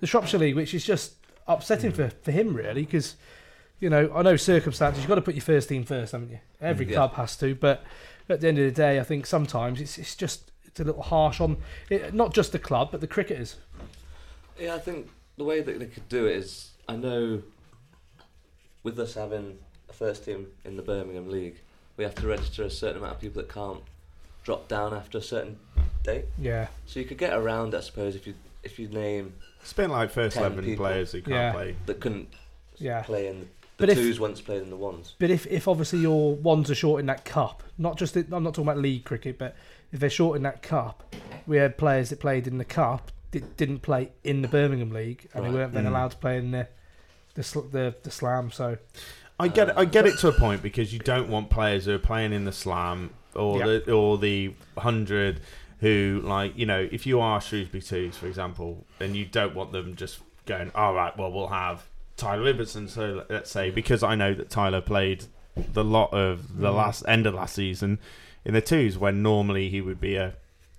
the 0.00 0.06
Shropshire 0.06 0.38
League, 0.38 0.54
which 0.54 0.74
is 0.74 0.84
just 0.84 1.14
upsetting 1.46 1.92
for, 1.92 2.08
for 2.22 2.30
him 2.32 2.54
really 2.54 2.82
because 2.82 3.16
you 3.80 3.90
know 3.90 4.10
I 4.14 4.22
know 4.22 4.36
circumstances 4.36 5.02
you've 5.02 5.08
got 5.08 5.16
to 5.16 5.22
put 5.22 5.34
your 5.34 5.42
first 5.42 5.68
team 5.68 5.84
first, 5.84 6.12
haven't 6.12 6.30
you? 6.30 6.38
Every 6.60 6.86
mm, 6.86 6.90
Yeah. 6.90 6.96
club 6.96 7.14
has 7.14 7.36
to, 7.38 7.54
but 7.54 7.82
at 8.28 8.40
the 8.40 8.48
end 8.48 8.58
of 8.58 8.64
the 8.64 8.70
day, 8.70 8.98
I 9.00 9.02
think 9.02 9.26
sometimes 9.26 9.80
it's 9.80 9.98
it's 9.98 10.14
just 10.14 10.50
it's 10.64 10.80
a 10.80 10.84
little 10.84 11.02
harsh 11.02 11.40
on 11.40 11.58
it, 11.90 12.14
not 12.14 12.32
just 12.32 12.52
the 12.52 12.58
club 12.58 12.90
but 12.92 13.00
the 13.00 13.06
cricketers. 13.06 13.56
Yeah, 14.58 14.74
I 14.74 14.78
think 14.78 15.08
the 15.36 15.44
way 15.44 15.60
that 15.60 15.78
they 15.78 15.86
could 15.86 16.08
do 16.08 16.26
it 16.26 16.36
is, 16.36 16.70
I 16.88 16.96
know, 16.96 17.42
with 18.82 18.98
us 18.98 19.14
having 19.14 19.58
a 19.88 19.92
first 19.92 20.24
team 20.24 20.46
in 20.64 20.76
the 20.76 20.82
Birmingham 20.82 21.28
League, 21.28 21.56
we 21.96 22.04
have 22.04 22.14
to 22.16 22.26
register 22.26 22.64
a 22.64 22.70
certain 22.70 22.98
amount 22.98 23.14
of 23.14 23.20
people 23.20 23.42
that 23.42 23.52
can't 23.52 23.80
drop 24.44 24.68
down 24.68 24.92
after 24.94 25.18
a 25.18 25.22
certain 25.22 25.58
date. 26.02 26.26
Yeah, 26.38 26.68
So 26.86 27.00
you 27.00 27.06
could 27.06 27.18
get 27.18 27.32
around, 27.32 27.74
it, 27.74 27.78
I 27.78 27.80
suppose, 27.80 28.14
if 28.16 28.26
you 28.26 28.34
if 28.62 28.78
you 28.78 28.88
name 28.88 29.34
It's 29.62 29.72
been 29.72 29.90
like 29.90 30.10
first 30.10 30.34
10 30.36 30.42
eleven 30.44 30.64
people. 30.64 30.84
players 30.86 31.12
who 31.12 31.22
can't 31.22 31.34
Yeah. 31.34 31.52
play. 31.52 31.76
that 31.86 32.00
couldn't 32.00 32.28
yeah. 32.76 33.02
play 33.02 33.28
in 33.28 33.40
the, 33.40 33.46
But 33.78 33.86
the 33.86 33.92
if- 33.92 33.98
twos 33.98 34.20
once 34.20 34.40
played 34.40 34.62
in 34.62 34.70
the 34.70 34.76
ones. 34.76 35.14
But 35.18 35.30
if, 35.30 35.46
if 35.46 35.66
obviously 35.68 36.00
your 36.00 36.34
ones 36.34 36.70
are 36.70 36.74
short 36.74 37.00
in 37.00 37.06
that 37.06 37.24
cup, 37.24 37.62
not 37.78 37.96
just 37.96 38.16
in, 38.16 38.26
I'm 38.32 38.42
not 38.42 38.54
talking 38.54 38.68
about 38.68 38.78
league 38.78 39.04
cricket, 39.04 39.38
but 39.38 39.54
if 39.92 40.00
they're 40.00 40.10
short 40.10 40.36
in 40.36 40.42
that 40.42 40.62
cup, 40.62 41.14
we 41.46 41.56
had 41.58 41.78
players 41.78 42.10
that 42.10 42.20
played 42.20 42.46
in 42.46 42.58
the 42.58 42.64
cup 42.64 43.12
that 43.30 43.56
didn't 43.56 43.80
play 43.80 44.10
in 44.24 44.42
the 44.42 44.48
Birmingham 44.48 44.90
League, 44.90 45.28
and 45.32 45.42
Right. 45.44 45.50
they 45.50 45.58
weren't 45.58 45.72
then 45.74 45.84
Mm. 45.84 45.88
allowed 45.88 46.10
to 46.12 46.16
play 46.18 46.36
in 46.38 46.50
the 46.50 46.68
the 47.34 47.42
sl- 47.42 47.60
the, 47.60 47.94
the 48.02 48.10
slam. 48.10 48.50
So 48.50 48.76
I 49.40 49.48
get 49.48 49.70
it, 49.70 49.74
I 49.78 49.86
get 49.86 50.04
it 50.06 50.18
to 50.18 50.28
a 50.28 50.32
point 50.32 50.62
because 50.62 50.92
you 50.92 50.98
don't 50.98 51.30
want 51.30 51.48
players 51.48 51.86
who 51.86 51.94
are 51.94 51.98
playing 51.98 52.34
in 52.34 52.44
the 52.44 52.52
slam 52.52 53.14
or 53.34 53.58
Yeah. 53.58 53.64
the 53.86 53.92
or 53.92 54.18
the 54.18 54.52
hundred 54.76 55.40
who 55.82 56.22
like 56.24 56.56
you 56.56 56.64
know 56.64 56.88
if 56.90 57.06
you 57.06 57.20
are 57.20 57.40
Shrewsbury 57.40 57.82
twos 57.82 58.16
for 58.16 58.26
example, 58.26 58.86
then 58.98 59.14
you 59.14 59.26
don't 59.26 59.54
want 59.54 59.72
them 59.72 59.94
just 59.96 60.20
going 60.46 60.70
all 60.74 60.94
right. 60.94 61.14
Well, 61.18 61.30
we'll 61.30 61.48
have 61.48 61.84
Tyler 62.16 62.54
Ibbotson. 62.54 62.88
So 62.88 63.26
let's 63.28 63.50
say 63.50 63.70
because 63.70 64.02
I 64.02 64.14
know 64.14 64.32
that 64.32 64.48
Tyler 64.48 64.80
played 64.80 65.24
the 65.56 65.84
lot 65.84 66.14
of 66.14 66.58
the 66.58 66.70
Mm. 66.70 66.74
last 66.76 67.04
end 67.06 67.26
of 67.26 67.34
last 67.34 67.54
season 67.56 67.98
in 68.44 68.54
the 68.54 68.60
twos 68.62 68.96
when 68.96 69.22
normally 69.22 69.68
he 69.68 69.80
would 69.82 70.00
be 70.00 70.16
a 70.16 70.34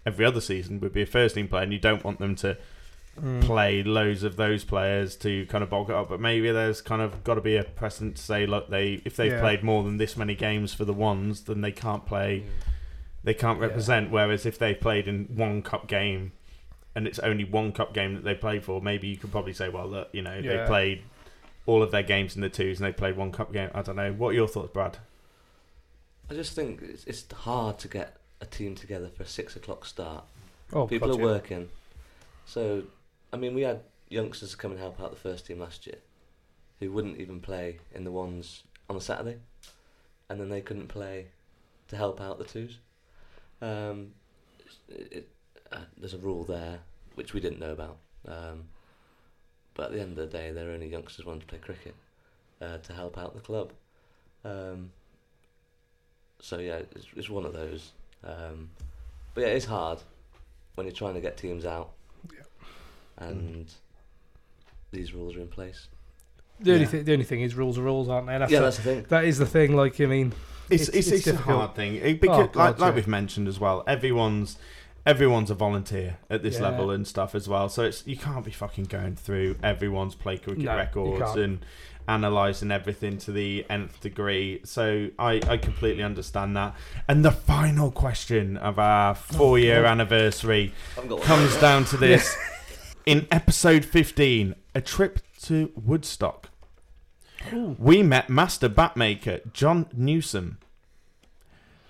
every 0.06 0.26
other 0.26 0.42
season 0.42 0.80
would 0.80 0.92
be 0.94 1.02
a 1.04 1.06
first 1.06 1.36
team 1.36 1.48
player, 1.48 1.64
and 1.64 1.72
you 1.72 1.80
don't 1.80 2.04
want 2.04 2.20
them 2.20 2.36
to 2.36 2.58
mm. 3.22 3.42
play 3.42 3.84
loads 3.84 4.24
of 4.24 4.36
those 4.36 4.64
players 4.66 5.16
to 5.18 5.46
kind 5.46 5.64
of 5.64 5.70
bulk 5.70 5.88
it 5.90 5.96
up. 5.96 6.10
But 6.10 6.20
maybe 6.20 6.52
there's 6.52 6.82
kind 6.82 7.02
of 7.02 7.24
got 7.24 7.36
to 7.36 7.42
be 7.42 7.56
a 7.56 7.64
precedent 7.64 8.16
to 8.18 8.22
say, 8.22 8.46
look, 8.46 8.70
they 8.70 9.02
if 9.06 9.16
they've 9.16 9.32
Yeah. 9.34 9.40
played 9.42 9.64
more 9.64 9.84
than 9.84 9.98
this 9.98 10.18
many 10.18 10.36
games 10.36 10.74
for 10.74 10.86
the 10.86 10.94
ones, 10.94 11.42
then 11.44 11.62
they 11.62 11.72
can't 11.72 12.06
play, 12.06 12.44
they 13.24 13.34
can't 13.34 13.60
Yeah. 13.60 13.68
represent. 13.68 14.12
Whereas 14.12 14.46
if 14.46 14.58
they 14.60 14.74
played 14.74 15.08
in 15.08 15.26
one 15.36 15.62
cup 15.62 15.88
game, 15.88 16.34
and 16.96 17.08
it's 17.08 17.20
only 17.20 17.44
one 17.44 17.72
cup 17.72 17.94
game 17.94 18.14
that 18.16 18.24
they 18.24 18.36
play 18.36 18.60
for, 18.60 18.82
maybe 18.82 19.08
you 19.08 19.18
could 19.18 19.32
probably 19.32 19.54
say, 19.54 19.70
well, 19.70 19.88
look, 19.88 20.10
you 20.14 20.22
know, 20.22 20.42
they 20.42 20.64
played 20.68 21.04
all 21.66 21.82
of 21.82 21.92
their 21.92 22.04
games 22.04 22.36
in 22.36 22.42
the 22.42 22.50
twos 22.50 22.80
and 22.80 22.88
they 22.88 22.92
played 22.94 23.16
one 23.18 23.32
cup 23.32 23.52
game. 23.54 23.70
I 23.74 23.82
don't 23.82 23.96
know. 23.96 24.12
What 24.14 24.30
are 24.30 24.34
your 24.34 24.48
thoughts, 24.48 24.72
Brad? 24.74 24.98
I 26.30 26.34
just 26.36 26.54
think 26.54 26.82
it's, 26.82 27.04
it's 27.06 27.26
hard 27.32 27.80
to 27.80 27.88
get 27.88 28.18
a 28.42 28.46
team 28.46 28.76
together 28.76 29.10
for 29.10 29.24
a 29.24 29.28
six 29.28 29.56
o'clock 29.56 29.86
start. 29.86 30.24
oh, 30.74 30.88
People 30.88 31.10
God, 31.10 31.20
are 31.20 31.24
working. 31.24 31.70
So, 32.46 32.84
I 33.32 33.38
mean, 33.38 33.54
we 33.56 33.62
had 33.62 33.82
youngsters 34.10 34.54
come 34.56 34.72
and 34.72 34.80
help 34.80 35.00
out 35.02 35.10
the 35.12 35.16
first 35.18 35.48
team 35.48 35.60
last 35.60 35.88
year 35.88 35.98
who 36.80 36.92
wouldn't 36.92 37.18
even 37.20 37.40
play 37.40 37.80
in 37.94 38.04
the 38.04 38.12
ones 38.12 38.64
on 38.90 38.96
a 38.98 39.02
Saturday. 39.02 39.38
And 40.30 40.40
then 40.40 40.50
they 40.50 40.62
couldn't 40.62 40.88
play 40.90 41.28
to 41.88 41.96
help 41.96 42.20
out 42.22 42.38
the 42.38 42.44
twos. 42.46 42.78
Um, 43.64 44.12
it, 44.90 45.08
it, 45.12 45.30
uh, 45.72 45.78
there's 45.98 46.14
a 46.14 46.18
rule 46.18 46.44
there 46.44 46.80
which 47.16 47.34
we 47.34 47.40
didn't 47.40 47.60
know 47.60 47.72
about. 47.72 47.98
Um, 48.28 48.64
but 49.76 49.88
at 49.88 49.92
the 49.94 50.02
end 50.02 50.18
of 50.18 50.30
the 50.30 50.38
day, 50.38 50.52
they're 50.52 50.72
only 50.72 50.88
youngsters 50.88 51.26
wanting 51.26 51.42
to 51.42 51.48
play 51.48 51.60
cricket 51.60 51.96
uh, 52.62 52.78
to 52.80 52.94
help 52.94 53.18
out 53.18 53.34
the 53.34 53.42
club. 53.42 53.72
Um, 54.44 54.92
so 56.40 56.58
yeah, 56.60 56.80
it's, 56.96 57.06
it's 57.16 57.30
one 57.30 57.46
of 57.46 57.54
those. 57.54 57.92
Um, 58.24 58.70
but 59.34 59.42
yeah, 59.42 59.48
it's 59.48 59.66
hard 59.66 60.00
when 60.76 60.86
you're 60.88 60.96
trying 60.96 61.14
to 61.16 61.22
get 61.22 61.38
teams 61.38 61.66
out, 61.66 61.92
and 63.18 63.72
these 64.92 65.14
rules 65.14 65.36
are 65.36 65.42
in 65.42 65.48
place. 65.48 65.88
The 66.60 66.72
only 66.74 66.84
Yeah. 66.84 66.90
thing, 66.90 67.04
the 67.06 67.14
only 67.14 67.26
thing 67.26 67.42
is 67.42 67.56
rules 67.56 67.78
are 67.78 67.82
rules, 67.82 68.10
aren't 68.10 68.28
they? 68.28 68.38
That's 68.38 68.52
yeah, 68.52 68.60
the- 68.60 68.66
that's 68.66 68.78
the 68.78 68.84
thing. 68.84 69.06
that 69.10 69.24
is 69.26 69.38
the 69.38 69.46
thing. 69.46 69.76
Like 69.76 70.00
I 70.02 70.06
mean, 70.06 70.34
It's 70.70 70.88
It's- 70.90 70.90
it's, 70.90 71.08
it's 71.20 71.28
it's, 71.28 71.38
a 71.40 71.42
hard 71.42 71.76
thing 71.76 71.96
It- 71.96 72.04
oh, 72.06 72.14
because, 72.20 72.38
Oh, 72.38 72.48
God, 72.48 72.56
like, 72.56 72.80
like 72.80 72.96
we've 72.96 73.08
mentioned 73.08 73.48
as 73.48 73.60
well, 73.60 73.84
everyone's 73.88 74.58
everyone's 75.06 75.52
a 75.52 75.54
volunteer 75.54 76.16
at 76.30 76.44
this 76.44 76.56
Yeah. 76.56 76.70
level 76.70 76.90
and 76.90 77.06
stuff 77.06 77.36
as 77.36 77.48
well. 77.50 77.68
So 77.68 77.84
it's 77.84 78.08
you 78.08 78.16
can't 78.16 78.46
be 78.46 78.52
fucking 78.52 78.86
going 78.86 79.16
through 79.18 79.58
everyone's 79.62 80.16
play 80.16 80.38
cricket 80.38 80.64
No, 80.64 80.78
records 80.78 81.36
and 81.36 81.60
analysing 82.08 82.72
everything 82.72 83.18
to 83.18 83.32
the 83.32 83.66
nth 83.70 84.00
degree. 84.00 84.62
So 84.64 85.10
I, 85.20 85.42
I 85.48 85.58
completely 85.58 86.04
understand 86.04 86.56
that. 86.58 86.76
And 87.08 87.24
the 87.26 87.32
final 87.32 87.92
question 87.92 88.56
of 88.58 88.80
our 88.80 89.14
four 89.16 89.60
year 89.60 89.86
oh, 89.86 89.90
anniversary 89.90 90.74
I've 90.98 91.08
got 91.10 91.20
one. 91.20 91.28
comes 91.28 91.56
down 91.58 91.84
to 91.86 91.98
this. 91.98 92.36
In 93.06 93.28
episode 93.32 93.84
15, 93.84 94.56
a 94.74 94.80
trip 94.80 95.20
to 95.44 95.72
Woodstock, 95.76 96.50
we 97.52 98.04
met 98.04 98.30
master 98.30 98.70
batmaker 98.70 99.52
John 99.54 99.88
Newsom. 99.94 100.58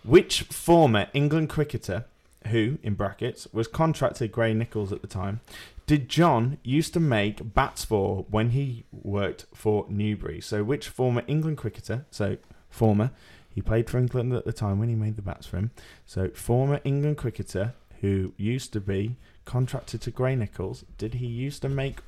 Which 0.04 0.42
former 0.44 1.08
England 1.14 1.50
cricketer, 1.50 2.06
who, 2.48 2.78
in 2.84 2.96
brackets, 2.96 3.48
was 3.54 3.68
contracted 3.68 4.32
Gray-Nicolls 4.32 4.92
at 4.92 5.02
the 5.02 5.08
time, 5.08 5.40
did 5.88 6.10
John 6.10 6.58
used 6.64 6.94
to 6.94 7.00
make 7.00 7.54
bats 7.54 7.86
for 7.86 8.26
when 8.30 8.50
he 8.52 8.84
worked 8.92 9.46
for 9.54 9.86
Newbury? 9.90 10.42
So, 10.42 10.64
which 10.64 10.90
former 10.90 11.24
England 11.28 11.58
cricketer, 11.58 12.06
so 12.12 12.38
former, 12.70 13.12
he 13.50 13.62
played 13.62 13.90
for 13.90 13.98
England 13.98 14.34
at 14.34 14.46
the 14.46 14.54
time 14.54 14.80
when 14.80 14.90
he 14.90 14.96
made 14.96 15.16
the 15.16 15.22
bats 15.22 15.46
for 15.46 15.58
him, 15.58 15.72
so 16.06 16.30
former 16.30 16.82
England 16.84 17.18
cricketer 17.18 17.74
who 18.02 18.34
used 18.36 18.74
to 18.74 18.82
be 18.82 19.16
contracted 19.46 20.02
to 20.02 20.12
Gray-Nicolls, 20.12 20.84
did 20.98 21.16
he 21.16 21.28
used 21.28 21.62
to 21.62 21.70
make 21.70 22.00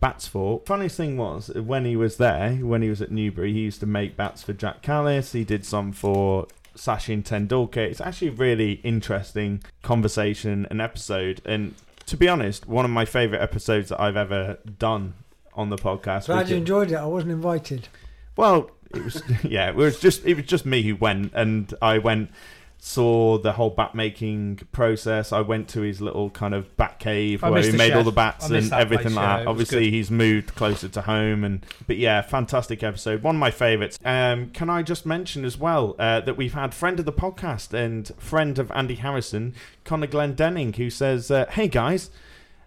bats 0.00 0.26
for? 0.26 0.60
Funniest 0.66 0.96
thing 0.96 1.16
was 1.16 1.48
when 1.48 1.84
he 1.84 1.96
was 1.96 2.16
there, 2.16 2.54
when 2.56 2.82
he 2.82 2.88
was 2.88 3.00
at 3.02 3.10
Newbury, 3.10 3.52
he 3.52 3.60
used 3.60 3.80
to 3.80 3.86
make 3.86 4.16
bats 4.16 4.42
for 4.42 4.52
Jacques 4.52 4.82
Kallis. 4.82 5.32
He 5.32 5.44
did 5.44 5.64
some 5.64 5.92
for 5.92 6.46
Sachin 6.76 7.22
Tendulkar. 7.22 7.78
It's 7.78 8.00
actually 8.00 8.28
a 8.28 8.32
really 8.32 8.72
interesting 8.84 9.62
conversation 9.82 10.66
and 10.70 10.80
episode. 10.80 11.40
And 11.44 11.74
to 12.06 12.16
be 12.16 12.28
honest, 12.28 12.66
one 12.66 12.84
of 12.84 12.90
my 12.90 13.04
favourite 13.04 13.42
episodes 13.42 13.88
that 13.88 14.00
I've 14.00 14.16
ever 14.16 14.58
done 14.78 15.14
on 15.54 15.70
the 15.70 15.76
podcast. 15.76 16.26
Glad 16.26 16.48
you 16.48 16.56
enjoyed 16.56 16.92
it. 16.92 16.96
I 16.96 17.06
wasn't 17.06 17.32
invited. 17.32 17.88
well, 18.36 18.70
it 18.94 19.02
was 19.02 19.22
yeah, 19.42 19.68
it 19.68 19.74
was 19.74 19.98
just 19.98 20.24
it 20.24 20.34
was 20.34 20.44
just 20.44 20.66
me 20.66 20.82
who 20.82 20.96
went, 20.96 21.32
and 21.34 21.72
I 21.82 21.98
went 21.98 22.30
saw 22.78 23.38
the 23.38 23.52
whole 23.52 23.70
bat 23.70 23.94
making 23.94 24.60
process. 24.72 25.32
I 25.32 25.40
went 25.40 25.68
to 25.70 25.80
his 25.80 26.00
little 26.00 26.30
kind 26.30 26.54
of 26.54 26.76
bat 26.76 26.98
cave 26.98 27.42
I 27.42 27.50
where 27.50 27.62
he 27.62 27.72
made 27.72 27.92
all 27.92 28.04
the 28.04 28.12
bats 28.12 28.48
and 28.48 28.72
everything 28.72 29.06
place, 29.06 29.16
like 29.16 29.24
yeah, 29.24 29.36
that. 29.38 29.46
Obviously, 29.46 29.90
he's 29.90 30.10
moved 30.10 30.54
closer 30.54 30.88
to 30.88 31.02
home, 31.02 31.42
and 31.42 31.64
but 31.86 31.96
yeah, 31.96 32.22
fantastic 32.22 32.82
episode. 32.82 33.22
One 33.22 33.36
of 33.36 33.40
my 33.40 33.50
favourites. 33.50 33.98
Um, 34.04 34.50
can 34.50 34.70
I 34.70 34.82
just 34.82 35.06
mention 35.06 35.44
as 35.44 35.58
well 35.58 35.96
uh, 35.98 36.20
that 36.20 36.36
we've 36.36 36.54
had 36.54 36.74
friend 36.74 36.98
of 36.98 37.06
the 37.06 37.12
podcast 37.12 37.72
and 37.72 38.10
friend 38.18 38.58
of 38.58 38.70
Andy 38.72 38.96
Harrison, 38.96 39.54
Connor 39.84 40.06
Glendenning, 40.06 40.76
who 40.76 40.90
says, 40.90 41.30
uh, 41.30 41.46
"Hey 41.50 41.68
guys, 41.68 42.10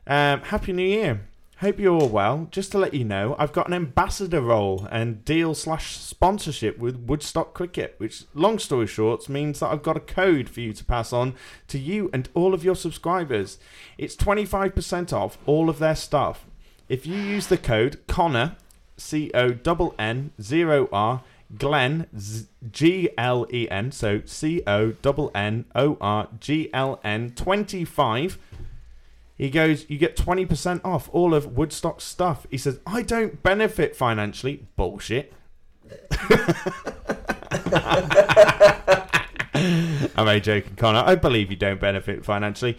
um, 0.08 0.42
happy 0.42 0.74
New 0.74 0.84
Year." 0.84 1.22
Hope 1.60 1.78
you're 1.78 2.00
all 2.00 2.08
well. 2.08 2.48
Just 2.52 2.72
to 2.72 2.78
let 2.78 2.94
you 2.94 3.04
know, 3.04 3.36
I've 3.38 3.52
got 3.52 3.68
an 3.68 3.74
ambassador 3.74 4.40
role 4.40 4.88
and 4.92 5.26
deal 5.26 5.54
slash 5.54 5.98
sponsorship 5.98 6.78
with 6.78 6.96
Woodstock 6.96 7.54
Cricket, 7.54 7.96
which, 7.98 8.24
long 8.34 8.60
story 8.60 8.88
short, 8.88 9.28
means 9.28 9.60
that 9.60 9.68
I've 9.68 9.84
got 9.84 9.98
a 9.98 10.00
code 10.00 10.48
for 10.48 10.62
you 10.62 10.72
to 10.72 10.86
pass 10.86 11.12
on 11.12 11.36
to 11.68 11.78
you 11.78 12.10
and 12.14 12.30
all 12.34 12.54
of 12.54 12.64
your 12.64 12.76
subscribers. 12.76 13.58
It's 13.98 14.16
25% 14.16 15.12
off 15.12 15.38
all 15.46 15.70
of 15.70 15.80
their 15.80 15.98
stuff. 15.98 16.46
If 16.88 17.06
you 17.06 17.16
use 17.16 17.48
the 17.48 17.58
code 17.58 18.00
Connor, 18.08 18.56
C 18.96 19.30
O 19.34 19.50
N 19.50 19.94
N 20.00 20.32
0 20.42 20.88
R, 20.94 21.24
Glenn, 21.58 22.08
G 22.72 23.10
L 23.18 23.46
E 23.52 23.70
N, 23.70 23.92
so 23.92 24.22
C 24.24 24.64
O 24.66 24.94
N 25.04 25.30
N 25.36 25.66
O 25.76 25.98
R 26.00 26.30
G 26.40 26.70
L 26.74 27.02
N 27.04 27.32
25 27.32 28.38
he 29.40 29.50
goes, 29.50 29.90
You 29.90 29.98
get 29.98 30.16
20% 30.18 30.82
off 30.84 31.10
all 31.14 31.34
of 31.34 31.58
Woodstock's 31.58 32.04
stuff. 32.04 32.46
He 32.52 32.58
says, 32.58 32.80
I 32.86 33.02
don't 33.02 33.42
benefit 33.42 33.96
financially. 33.96 34.68
Bullshit. 34.76 35.34
I'm 39.54 40.28
only 40.28 40.42
joking, 40.42 40.76
Connor. 40.76 41.04
I 41.06 41.16
believe 41.16 41.50
you 41.50 41.56
don't 41.56 41.80
benefit 41.80 42.26
financially. 42.26 42.78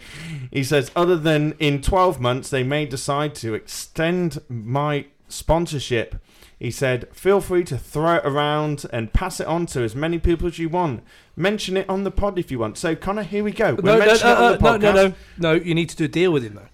He 0.51 0.63
says, 0.63 0.91
other 0.95 1.17
than 1.17 1.55
in 1.59 1.81
12 1.81 2.21
months, 2.21 2.49
they 2.49 2.63
may 2.63 2.85
decide 2.85 3.33
to 3.35 3.55
extend 3.55 4.39
my 4.47 5.07
sponsorship. 5.27 6.15
He 6.61 6.69
said, 6.69 7.07
feel 7.11 7.41
free 7.41 7.63
to 7.63 7.75
throw 7.75 8.17
it 8.17 8.21
around 8.23 8.85
and 8.93 9.11
pass 9.11 9.39
it 9.39 9.47
on 9.47 9.65
to 9.65 9.81
as 9.81 9.95
many 9.95 10.19
people 10.19 10.45
as 10.45 10.59
you 10.59 10.69
want. 10.69 11.03
Mention 11.35 11.75
it 11.75 11.89
on 11.89 12.03
the 12.03 12.11
pod 12.11 12.37
if 12.37 12.51
you 12.51 12.59
want. 12.59 12.77
So, 12.77 12.95
Connor, 12.95 13.23
here 13.23 13.43
we 13.43 13.51
go. 13.51 13.71
No, 13.71 13.95
We're 13.95 14.05
no, 14.05 14.11
it 14.13 14.23
uh, 14.23 14.27
on 14.27 14.59
the 14.59 14.67
uh, 14.69 14.77
no, 14.77 14.91
no, 14.91 15.07
no, 15.07 15.13
no. 15.39 15.53
You 15.53 15.73
need 15.73 15.89
to 15.89 15.95
do 15.95 16.05
a 16.05 16.07
deal 16.07 16.31
with 16.31 16.43
him 16.43 16.53
though. 16.53 16.67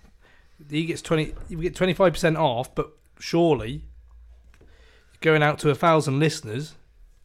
He 0.69 0.88
gets 0.88 1.01
twenty. 1.01 1.34
You 1.47 1.61
get 1.61 1.73
twenty 1.73 1.93
five 1.93 2.11
percent 2.11 2.35
off, 2.35 2.76
but 2.76 2.97
surely 3.18 3.85
going 5.22 5.41
out 5.41 5.57
to 5.59 5.69
a 5.69 5.76
thousand 5.76 6.19
listeners, 6.19 6.76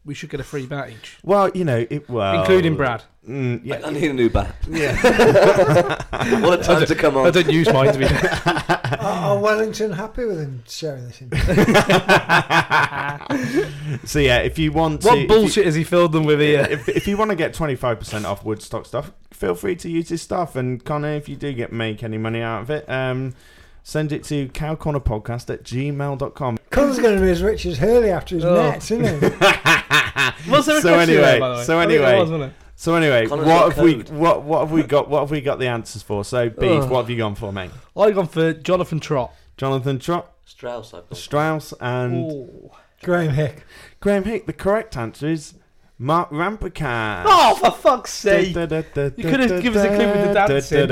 we 0.04 0.14
should 0.14 0.30
get 0.30 0.40
a 0.40 0.44
free 0.44 0.66
bat 0.66 0.90
each, 0.90 1.18
Well, 1.22 1.50
you 1.54 1.64
know, 1.64 1.86
it 1.88 2.08
well, 2.08 2.40
including 2.40 2.76
Brad. 2.76 3.04
Mm, 3.28 3.60
yeah. 3.62 3.80
I 3.84 3.90
need 3.90 4.10
a 4.10 4.14
new 4.14 4.28
bat. 4.28 4.56
Yeah. 4.68 4.96
what 6.40 6.60
a 6.60 6.62
time 6.64 6.84
to 6.86 6.94
come 6.96 7.16
on. 7.16 7.26
I 7.26 7.30
don't 7.30 7.48
use 7.48 7.72
mine 7.72 7.92
to 7.92 7.98
be. 7.98 8.06
Are, 8.98 9.36
are 9.36 9.38
Wellington 9.38 9.92
happy 9.92 10.24
with 10.24 10.40
him 10.40 10.64
sharing 10.68 11.06
this? 11.06 11.20
In? 11.20 11.30
So 14.04 14.18
yeah, 14.18 14.38
if 14.38 14.58
you 14.58 14.72
want 14.72 15.02
to, 15.02 15.08
What 15.08 15.18
if 15.18 15.22
you- 15.22 15.28
bullshit 15.28 15.66
has 15.66 15.74
he 15.76 15.84
filled 15.84 16.10
them 16.12 16.24
with 16.24 16.40
here? 16.40 16.66
if, 16.68 16.88
if 16.88 17.06
you 17.06 17.16
want 17.16 17.30
to 17.30 17.36
get 17.36 17.54
25% 17.54 18.24
off 18.24 18.44
Woodstock 18.44 18.86
stuff, 18.86 19.12
feel 19.30 19.54
free 19.54 19.76
to 19.76 19.88
use 19.88 20.08
his 20.08 20.22
stuff. 20.22 20.56
And 20.56 20.84
Connor, 20.84 21.12
if 21.12 21.28
you 21.28 21.36
do 21.36 21.52
get 21.52 21.72
make 21.72 22.02
any 22.02 22.18
money 22.18 22.40
out 22.42 22.62
of 22.62 22.70
it, 22.70 22.88
um, 22.88 23.34
send 23.82 24.12
it 24.12 24.24
to 24.24 24.48
cowcornerpodcast 24.48 25.52
at 25.52 25.62
gmail.com. 25.62 26.58
Connor's 26.72 26.98
going 26.98 27.14
to 27.16 27.22
be 27.22 27.30
as 27.30 27.42
rich 27.42 27.64
as 27.66 27.78
Hurley 27.78 28.10
after 28.10 28.34
his 28.34 28.44
Oh. 28.44 28.54
nets, 28.54 28.90
isn't 28.90 29.04
he? 29.04 29.28
Was 30.50 30.66
there 30.66 30.78
a 30.78 30.80
So 30.80 30.94
question 30.94 31.00
anyway, 31.00 31.22
there, 31.22 31.40
by 31.40 31.48
the 31.50 31.54
way? 31.56 31.64
so 31.64 31.78
I 31.78 31.86
think 31.86 31.98
there 32.00 32.06
anyway. 32.08 32.20
was, 32.20 32.30
wasn't 32.30 32.50
it? 32.52 32.56
So 32.74 32.94
anyway, 32.96 33.26
Connor's 33.26 33.46
what 33.46 33.58
got 33.68 33.74
have 33.74 33.84
we 33.84 33.94
code. 33.94 34.10
what 34.10 34.42
what 34.42 34.60
have 34.60 34.72
we 34.72 34.82
got? 34.82 35.08
What 35.08 35.20
have 35.20 35.30
we 35.30 35.40
got 35.40 35.58
the 35.60 35.68
answers 35.68 36.02
for? 36.02 36.24
So 36.24 36.48
beef, 36.48 36.82
Ugh. 36.82 36.90
what 36.90 37.02
have 37.02 37.10
you 37.10 37.16
gone 37.16 37.34
for, 37.36 37.52
mate? 37.52 37.70
I've 37.96 38.14
gone 38.14 38.26
for 38.26 38.52
Jonathan 38.52 38.98
Trott. 38.98 39.32
Jonathan 39.56 39.98
Trott, 40.00 40.32
Strauss, 40.44 40.92
I've 40.94 41.08
got. 41.08 41.16
Strauss, 41.16 41.72
and 41.80 42.32
Ooh. 42.32 42.70
Graeme 43.04 43.30
Hick. 43.30 43.64
Graeme 44.00 44.24
Hick. 44.24 44.46
The 44.46 44.52
correct 44.52 44.96
answer 44.96 45.28
is 45.28 45.54
Mark 45.98 46.30
Ramprakash. 46.30 47.22
Oh, 47.26 47.54
for 47.60 47.70
fuck's 47.70 48.12
sake! 48.12 48.48
You 48.48 48.54
could 48.54 48.70
have 48.72 49.62
given 49.62 49.76
us 49.80 49.84
a 49.84 49.94
clue 49.94 50.06
with 50.08 50.24
the 50.28 50.34
dancing. 50.34 50.88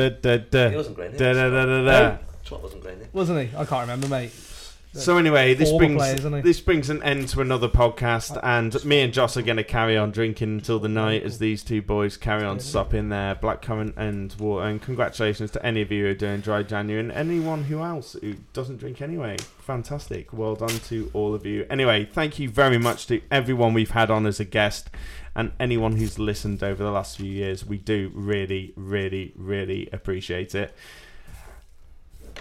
He 0.70 0.76
wasn't 0.76 0.96
da. 0.96 2.16
Trot 2.44 2.62
wasn't 2.62 2.82
great. 2.82 2.98
Wasn't 3.12 3.38
he? 3.50 3.56
I 3.56 3.64
can't 3.64 3.80
remember, 3.82 4.06
mate. 4.08 4.30
So 4.92 5.18
anyway, 5.18 5.54
this 5.54 5.72
brings 5.72 6.02
this 6.42 6.60
brings 6.60 6.90
an 6.90 7.00
end 7.04 7.28
to 7.28 7.40
another 7.40 7.68
podcast, 7.68 8.38
and 8.42 8.84
me 8.84 9.02
and 9.02 9.12
Joss 9.12 9.36
are 9.36 9.42
going 9.42 9.56
to 9.56 9.64
carry 9.64 9.96
on 9.96 10.10
drinking 10.10 10.48
until 10.48 10.80
the 10.80 10.88
night 10.88 11.22
as 11.22 11.38
these 11.38 11.62
two 11.62 11.80
boys 11.80 12.16
carry 12.16 12.44
on 12.44 12.58
supping 12.58 13.08
their 13.08 13.36
blackcurrant 13.36 13.96
and 13.96 14.34
water. 14.34 14.66
And 14.66 14.82
congratulations 14.82 15.52
to 15.52 15.64
any 15.64 15.80
of 15.82 15.92
you 15.92 16.04
who 16.04 16.10
are 16.10 16.14
doing 16.14 16.40
dry 16.40 16.64
January, 16.64 17.00
and 17.00 17.12
anyone 17.12 17.64
who 17.64 17.80
else 17.80 18.16
who 18.20 18.34
doesn't 18.52 18.78
drink 18.78 19.00
anyway. 19.00 19.36
Fantastic, 19.60 20.32
well 20.32 20.56
done 20.56 20.80
to 20.88 21.08
all 21.12 21.36
of 21.36 21.46
you. 21.46 21.66
Anyway, 21.70 22.04
thank 22.04 22.40
you 22.40 22.48
very 22.48 22.78
much 22.78 23.06
to 23.06 23.22
everyone 23.30 23.74
we've 23.74 23.92
had 23.92 24.10
on 24.10 24.26
as 24.26 24.40
a 24.40 24.44
guest, 24.44 24.90
and 25.36 25.52
anyone 25.60 25.96
who's 25.96 26.18
listened 26.18 26.64
over 26.64 26.82
the 26.82 26.90
last 26.90 27.16
few 27.16 27.30
years. 27.30 27.64
We 27.64 27.78
do 27.78 28.10
really, 28.12 28.72
really, 28.74 29.32
really 29.36 29.88
appreciate 29.92 30.56
it. 30.56 30.74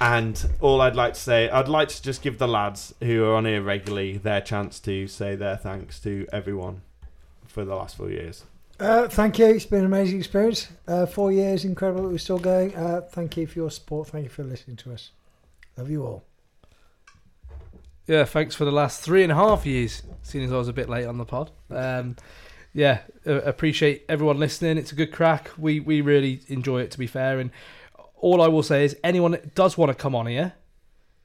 And 0.01 0.49
all 0.61 0.79
I'd 0.81 0.95
like 0.95 1.13
to 1.13 1.19
say, 1.19 1.49
I'd 1.49 1.67
like 1.67 1.89
to 1.89 2.01
just 2.01 2.21
give 2.21 2.37
the 2.37 2.47
lads 2.47 2.93
who 3.01 3.25
are 3.25 3.35
on 3.35 3.45
here 3.45 3.61
regularly 3.61 4.17
their 4.17 4.39
chance 4.39 4.79
to 4.81 5.07
say 5.07 5.35
their 5.35 5.57
thanks 5.57 5.99
to 6.01 6.25
everyone 6.31 6.81
for 7.47 7.65
the 7.65 7.75
last 7.75 7.97
four 7.97 8.09
years. 8.09 8.45
Uh, 8.79 9.09
thank 9.09 9.37
you. 9.37 9.47
It's 9.47 9.65
been 9.65 9.81
an 9.81 9.85
amazing 9.87 10.19
experience. 10.19 10.69
Uh, 10.87 11.05
four 11.05 11.33
years, 11.33 11.65
incredible 11.65 12.03
that 12.03 12.09
we're 12.09 12.17
still 12.17 12.39
going. 12.39 12.73
Uh, 12.75 13.01
thank 13.01 13.35
you 13.35 13.45
for 13.45 13.59
your 13.59 13.69
support. 13.69 14.07
Thank 14.07 14.23
you 14.23 14.29
for 14.29 14.43
listening 14.43 14.77
to 14.77 14.93
us. 14.93 15.11
Love 15.75 15.89
you 15.89 16.05
all. 16.05 16.23
Yeah, 18.07 18.23
thanks 18.23 18.55
for 18.55 18.63
the 18.65 18.71
last 18.71 19.01
three 19.01 19.21
and 19.21 19.31
a 19.31 19.35
half 19.35 19.65
years, 19.65 20.01
seeing 20.23 20.45
as 20.45 20.51
I 20.51 20.57
was 20.57 20.69
a 20.69 20.73
bit 20.73 20.89
late 20.89 21.05
on 21.05 21.17
the 21.17 21.25
pod. 21.25 21.51
Um, 21.69 22.15
yeah, 22.73 23.01
uh, 23.27 23.41
appreciate 23.41 24.05
everyone 24.07 24.39
listening. 24.39 24.77
It's 24.77 24.91
a 24.93 24.95
good 24.95 25.11
crack. 25.11 25.51
We 25.57 25.79
we 25.79 26.01
really 26.01 26.41
enjoy 26.47 26.81
it, 26.81 26.91
to 26.91 26.99
be 26.99 27.07
fair. 27.07 27.39
And 27.39 27.51
all 28.19 28.41
I 28.41 28.47
will 28.47 28.63
say 28.63 28.85
is, 28.85 28.95
anyone 29.03 29.31
that 29.31 29.55
does 29.55 29.77
want 29.77 29.89
to 29.89 29.95
come 29.95 30.15
on 30.15 30.27
here, 30.27 30.53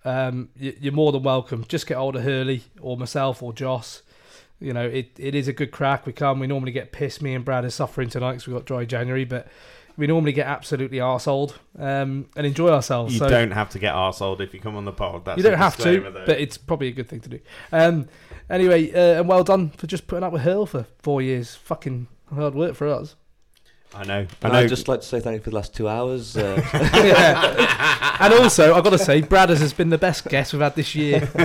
um, 0.04 0.50
you're 0.56 0.92
more 0.92 1.12
than 1.12 1.22
welcome. 1.22 1.64
Just 1.68 1.86
get 1.86 1.96
hold 1.96 2.16
of 2.16 2.22
Hurley 2.22 2.64
or 2.80 2.96
myself 2.96 3.42
or 3.42 3.52
Joss. 3.52 4.02
You 4.60 4.72
know, 4.72 4.86
it, 4.86 5.10
it 5.18 5.34
is 5.34 5.48
a 5.48 5.52
good 5.52 5.72
crack. 5.72 6.06
We 6.06 6.12
come. 6.12 6.38
We 6.38 6.46
normally 6.46 6.72
get 6.72 6.92
pissed. 6.92 7.20
Me 7.20 7.34
and 7.34 7.44
Brad 7.44 7.64
are 7.64 7.70
suffering 7.70 8.08
tonight 8.08 8.32
because 8.32 8.46
we 8.46 8.54
got 8.54 8.64
dry 8.64 8.84
January, 8.84 9.24
but 9.24 9.48
we 9.96 10.06
normally 10.06 10.32
get 10.32 10.46
absolutely 10.46 10.98
arseholed 10.98 11.54
um, 11.78 12.26
and 12.36 12.46
enjoy 12.46 12.68
ourselves. 12.68 13.12
You 13.12 13.20
so 13.20 13.28
don't 13.28 13.50
have 13.50 13.70
to 13.70 13.78
get 13.78 13.94
arseholed 13.94 14.40
if 14.40 14.54
you 14.54 14.60
come 14.60 14.76
on 14.76 14.84
the 14.84 14.92
pod. 14.92 15.24
That's 15.24 15.38
you 15.38 15.42
don't 15.42 15.58
have 15.58 15.76
to, 15.78 16.00
though. 16.00 16.24
but 16.26 16.40
it's 16.40 16.58
probably 16.58 16.88
a 16.88 16.92
good 16.92 17.08
thing 17.08 17.20
to 17.20 17.28
do. 17.28 17.40
Um, 17.72 18.08
anyway, 18.50 18.92
uh, 18.92 19.20
and 19.20 19.28
well 19.28 19.44
done 19.44 19.70
for 19.70 19.86
just 19.86 20.06
putting 20.06 20.24
up 20.24 20.32
with 20.32 20.42
Hurl 20.42 20.66
for 20.66 20.86
four 20.98 21.22
years. 21.22 21.54
Fucking 21.54 22.08
hard 22.34 22.54
work 22.54 22.74
for 22.74 22.88
us. 22.88 23.16
I 23.96 24.04
know. 24.04 24.14
I 24.14 24.26
And 24.42 24.52
know. 24.52 24.58
I'd 24.58 24.68
just 24.68 24.88
like 24.88 25.00
to 25.02 25.06
say 25.06 25.20
thank 25.20 25.36
you 25.36 25.42
for 25.42 25.50
the 25.50 25.56
last 25.56 25.72
two 25.74 25.88
hours. 25.88 26.36
Uh, 26.36 26.60
yeah. 26.94 28.16
and 28.20 28.34
also, 28.34 28.74
I've 28.74 28.82
got 28.82 28.90
to 28.90 28.98
say, 28.98 29.22
Bradders 29.22 29.58
has 29.58 29.72
been 29.72 29.90
the 29.90 29.98
best 29.98 30.28
guest 30.28 30.52
we've 30.52 30.62
had 30.62 30.74
this 30.74 30.94
year. 30.94 31.28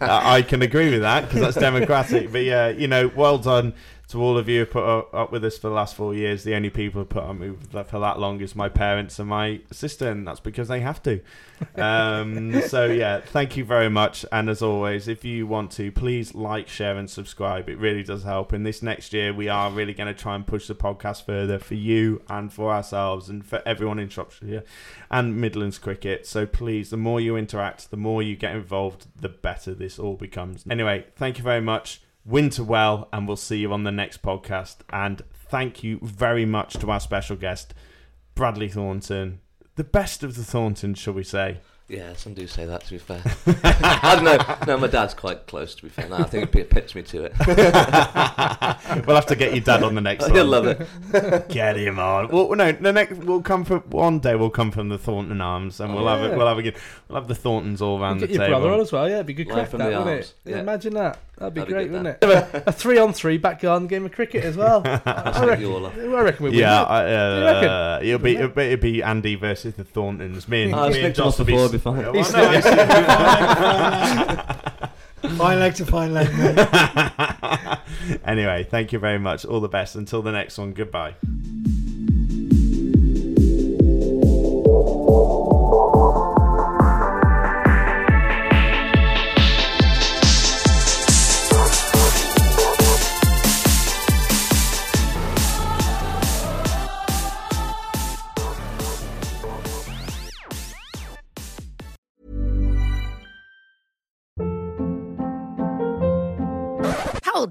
I 0.00 0.44
can 0.46 0.62
agree 0.62 0.90
with 0.90 1.00
that 1.00 1.22
because 1.22 1.40
that's 1.40 1.56
democratic. 1.56 2.30
But 2.30 2.44
yeah, 2.44 2.68
you 2.68 2.86
know, 2.88 3.10
well 3.16 3.38
done 3.38 3.72
to 4.08 4.22
all 4.22 4.38
of 4.38 4.48
you 4.48 4.60
who 4.60 4.66
put 4.66 4.84
up, 4.84 5.32
with 5.32 5.44
us 5.44 5.58
for 5.58 5.68
the 5.68 5.74
last 5.74 5.96
four 5.96 6.14
years. 6.14 6.44
The 6.44 6.54
only 6.54 6.70
people 6.70 7.00
who 7.00 7.06
put 7.06 7.24
up 7.24 7.38
with 7.38 7.72
that 7.72 7.90
for 7.90 7.98
that 7.98 8.20
long 8.20 8.40
is 8.40 8.54
my 8.54 8.68
parents 8.68 9.18
and 9.18 9.28
my 9.28 9.60
sister, 9.72 10.08
and 10.08 10.26
that's 10.26 10.38
because 10.38 10.68
they 10.68 10.80
have 10.80 11.02
to. 11.04 11.20
Um, 11.76 12.60
so 12.62 12.84
yeah, 12.84 13.20
thank 13.20 13.56
you 13.56 13.64
very 13.64 13.88
much. 13.88 14.26
And 14.30 14.50
as 14.50 14.60
always, 14.60 15.08
if 15.08 15.24
you 15.24 15.46
want 15.46 15.70
to, 15.72 15.90
please 15.90 16.34
like, 16.34 16.68
share, 16.68 16.98
and 16.98 17.08
subscribe. 17.08 17.70
It 17.70 17.78
really 17.78 18.02
does 18.02 18.24
help. 18.24 18.52
And 18.52 18.66
this 18.66 18.82
next 18.82 19.14
year, 19.14 19.32
we 19.32 19.48
are 19.48 19.70
really 19.70 19.94
going 19.94 20.14
to 20.14 20.20
try 20.20 20.34
and 20.34 20.46
push 20.46 20.66
the 20.66 20.74
podcast 20.74 21.24
further 21.24 21.58
for 21.58 21.74
you 21.74 22.20
and 22.28 22.52
for 22.52 22.72
ourselves 22.72 23.30
and 23.30 23.44
for 23.44 23.62
everyone 23.64 23.98
in 23.98 24.10
Shropshire 24.10 24.64
and 25.10 25.40
Midlands 25.40 25.78
cricket. 25.78 26.26
So 26.26 26.44
please, 26.44 26.90
the 26.90 26.98
more 26.98 27.22
you 27.22 27.36
interact, 27.36 27.90
the 27.90 27.96
more 27.96 28.22
you 28.22 28.36
get 28.36 28.54
involved, 28.54 29.06
the 29.18 29.30
better 29.30 29.72
this 29.72 29.98
all 29.98 30.16
becomes. 30.16 30.64
Anyway, 30.68 31.06
thank 31.16 31.38
you 31.38 31.44
very 31.44 31.62
much. 31.62 32.02
Winter 32.26 32.64
well, 32.64 33.08
and 33.12 33.26
we'll 33.28 33.36
see 33.36 33.58
you 33.58 33.72
on 33.72 33.84
the 33.84 33.92
next 33.92 34.20
podcast. 34.22 34.76
And 34.90 35.22
thank 35.32 35.84
you 35.84 36.00
very 36.02 36.44
much 36.44 36.74
to 36.74 36.90
our 36.90 37.00
special 37.00 37.36
guest, 37.36 37.72
Bradley 38.34 38.68
Thornton, 38.68 39.40
the 39.76 39.84
best 39.84 40.22
of 40.22 40.34
the 40.36 40.42
Thorntons, 40.42 40.98
shall 40.98 41.14
we 41.14 41.22
say? 41.22 41.58
yeah, 41.88 42.12
some 42.14 42.34
do 42.34 42.48
say 42.48 42.66
that. 42.66 42.80
To 42.84 42.90
be 42.90 42.98
fair, 42.98 43.22
I 43.64 44.16
don't 44.16 44.24
know. 44.24 44.66
No, 44.74 44.76
my 44.80 44.88
dad's 44.88 45.14
quite 45.14 45.46
close. 45.46 45.76
To 45.76 45.84
be 45.84 45.88
fair, 45.88 46.08
no, 46.08 46.16
I 46.16 46.24
think 46.24 46.52
it 46.56 46.68
pitched 46.68 46.96
me 46.96 47.02
to 47.04 47.26
it. 47.26 47.32
we'll 49.06 49.14
have 49.14 49.26
to 49.26 49.36
get 49.36 49.52
your 49.54 49.62
dad 49.62 49.84
on 49.84 49.94
the 49.94 50.00
next 50.00 50.24
one. 50.26 50.34
He'll 50.34 50.46
love 50.46 50.66
it. 50.66 51.48
Get 51.48 51.76
him 51.76 52.00
on. 52.00 52.26
Well, 52.28 52.52
no, 52.56 52.72
the 52.72 52.92
next 52.92 53.18
we'll 53.18 53.40
come 53.42 53.64
from 53.64 53.82
one 53.82 54.18
day. 54.18 54.34
We'll 54.34 54.50
come 54.50 54.72
from 54.72 54.88
the 54.88 54.98
Thornton 54.98 55.40
Arms, 55.40 55.78
and 55.78 55.92
oh, 55.92 55.94
we'll 55.94 56.08
have 56.08 56.22
it. 56.28 56.36
We'll 56.36 56.48
have 56.48 56.58
a 56.58 56.62
good. 56.62 56.74
We'll 57.08 57.20
have 57.20 57.28
the 57.28 57.36
Thorntons 57.36 57.80
all 57.80 58.00
round 58.00 58.18
Get 58.18 58.30
the 58.30 58.34
your 58.34 58.46
table. 58.46 58.58
brother 58.60 58.74
on 58.74 58.80
as 58.80 58.90
well. 58.90 59.08
Yeah, 59.08 59.14
it'd 59.16 59.26
be 59.26 59.34
good 59.34 59.46
Live 59.46 59.54
crack, 59.56 59.68
from 59.70 59.78
that, 59.78 59.90
the 59.90 59.98
wouldn't 59.98 60.16
arms. 60.16 60.26
it? 60.44 60.50
Yeah, 60.50 60.56
Yeah. 60.56 60.62
imagine 60.62 60.94
that. 60.94 61.18
That'd 61.38 61.52
be 61.52 61.60
That'd 61.60 61.68
be 61.68 61.74
great, 61.74 61.90
good, 61.90 62.04
wouldn't 62.04 62.22
it? 62.54 62.62
A, 62.64 62.68
a 62.70 62.72
three 62.72 62.96
on 62.98 63.12
three 63.12 63.36
back 63.36 63.60
garden 63.60 63.88
game 63.88 64.06
of 64.06 64.12
cricket 64.12 64.42
as 64.42 64.56
well. 64.56 64.80
I, 64.86 65.00
I'll 65.04 65.28
I, 65.28 65.32
take 65.32 65.42
reckon, 65.48 65.60
you 65.60 65.74
all 65.74 65.84
off. 65.84 65.94
I 65.98 66.06
reckon 66.06 66.44
we 66.44 66.50
win. 66.50 66.58
Yeah, 66.58 66.70
that. 66.70 66.90
I, 66.90 67.08
you 67.08 67.14
uh, 67.14 67.52
reckon? 67.52 67.70
it'll 68.08 68.18
be 68.20 68.36
it'll 68.36 68.48
be, 68.48 68.62
it'll 68.62 68.82
be 68.82 69.02
Andy 69.02 69.34
versus 69.34 69.74
the 69.74 69.84
Thorntons. 69.84 70.48
Me 70.48 70.62
and, 70.64 70.74
Oh, 70.74 70.78
me 70.78 70.84
and 70.86 70.94
Smith 70.94 71.16
Joss 71.16 71.38
will 71.38 71.44
be- 71.44 71.68
be 71.72 71.76
fine. 71.78 71.98
Well, 71.98 72.14
He's- 72.14 72.32
no, 75.22 75.30
Fine 75.36 75.60
leg 75.60 75.74
to 75.74 75.84
fine 75.84 76.14
leg, 76.14 76.32
mate. 76.38 76.68
anyway, 78.24 78.66
thank 78.70 78.92
you 78.92 78.98
very 78.98 79.18
much. 79.18 79.44
All 79.44 79.60
the 79.60 79.68
best. 79.68 79.94
Until 79.96 80.22
the 80.22 80.32
next 80.32 80.56
one. 80.56 80.72
Goodbye. 80.72 81.16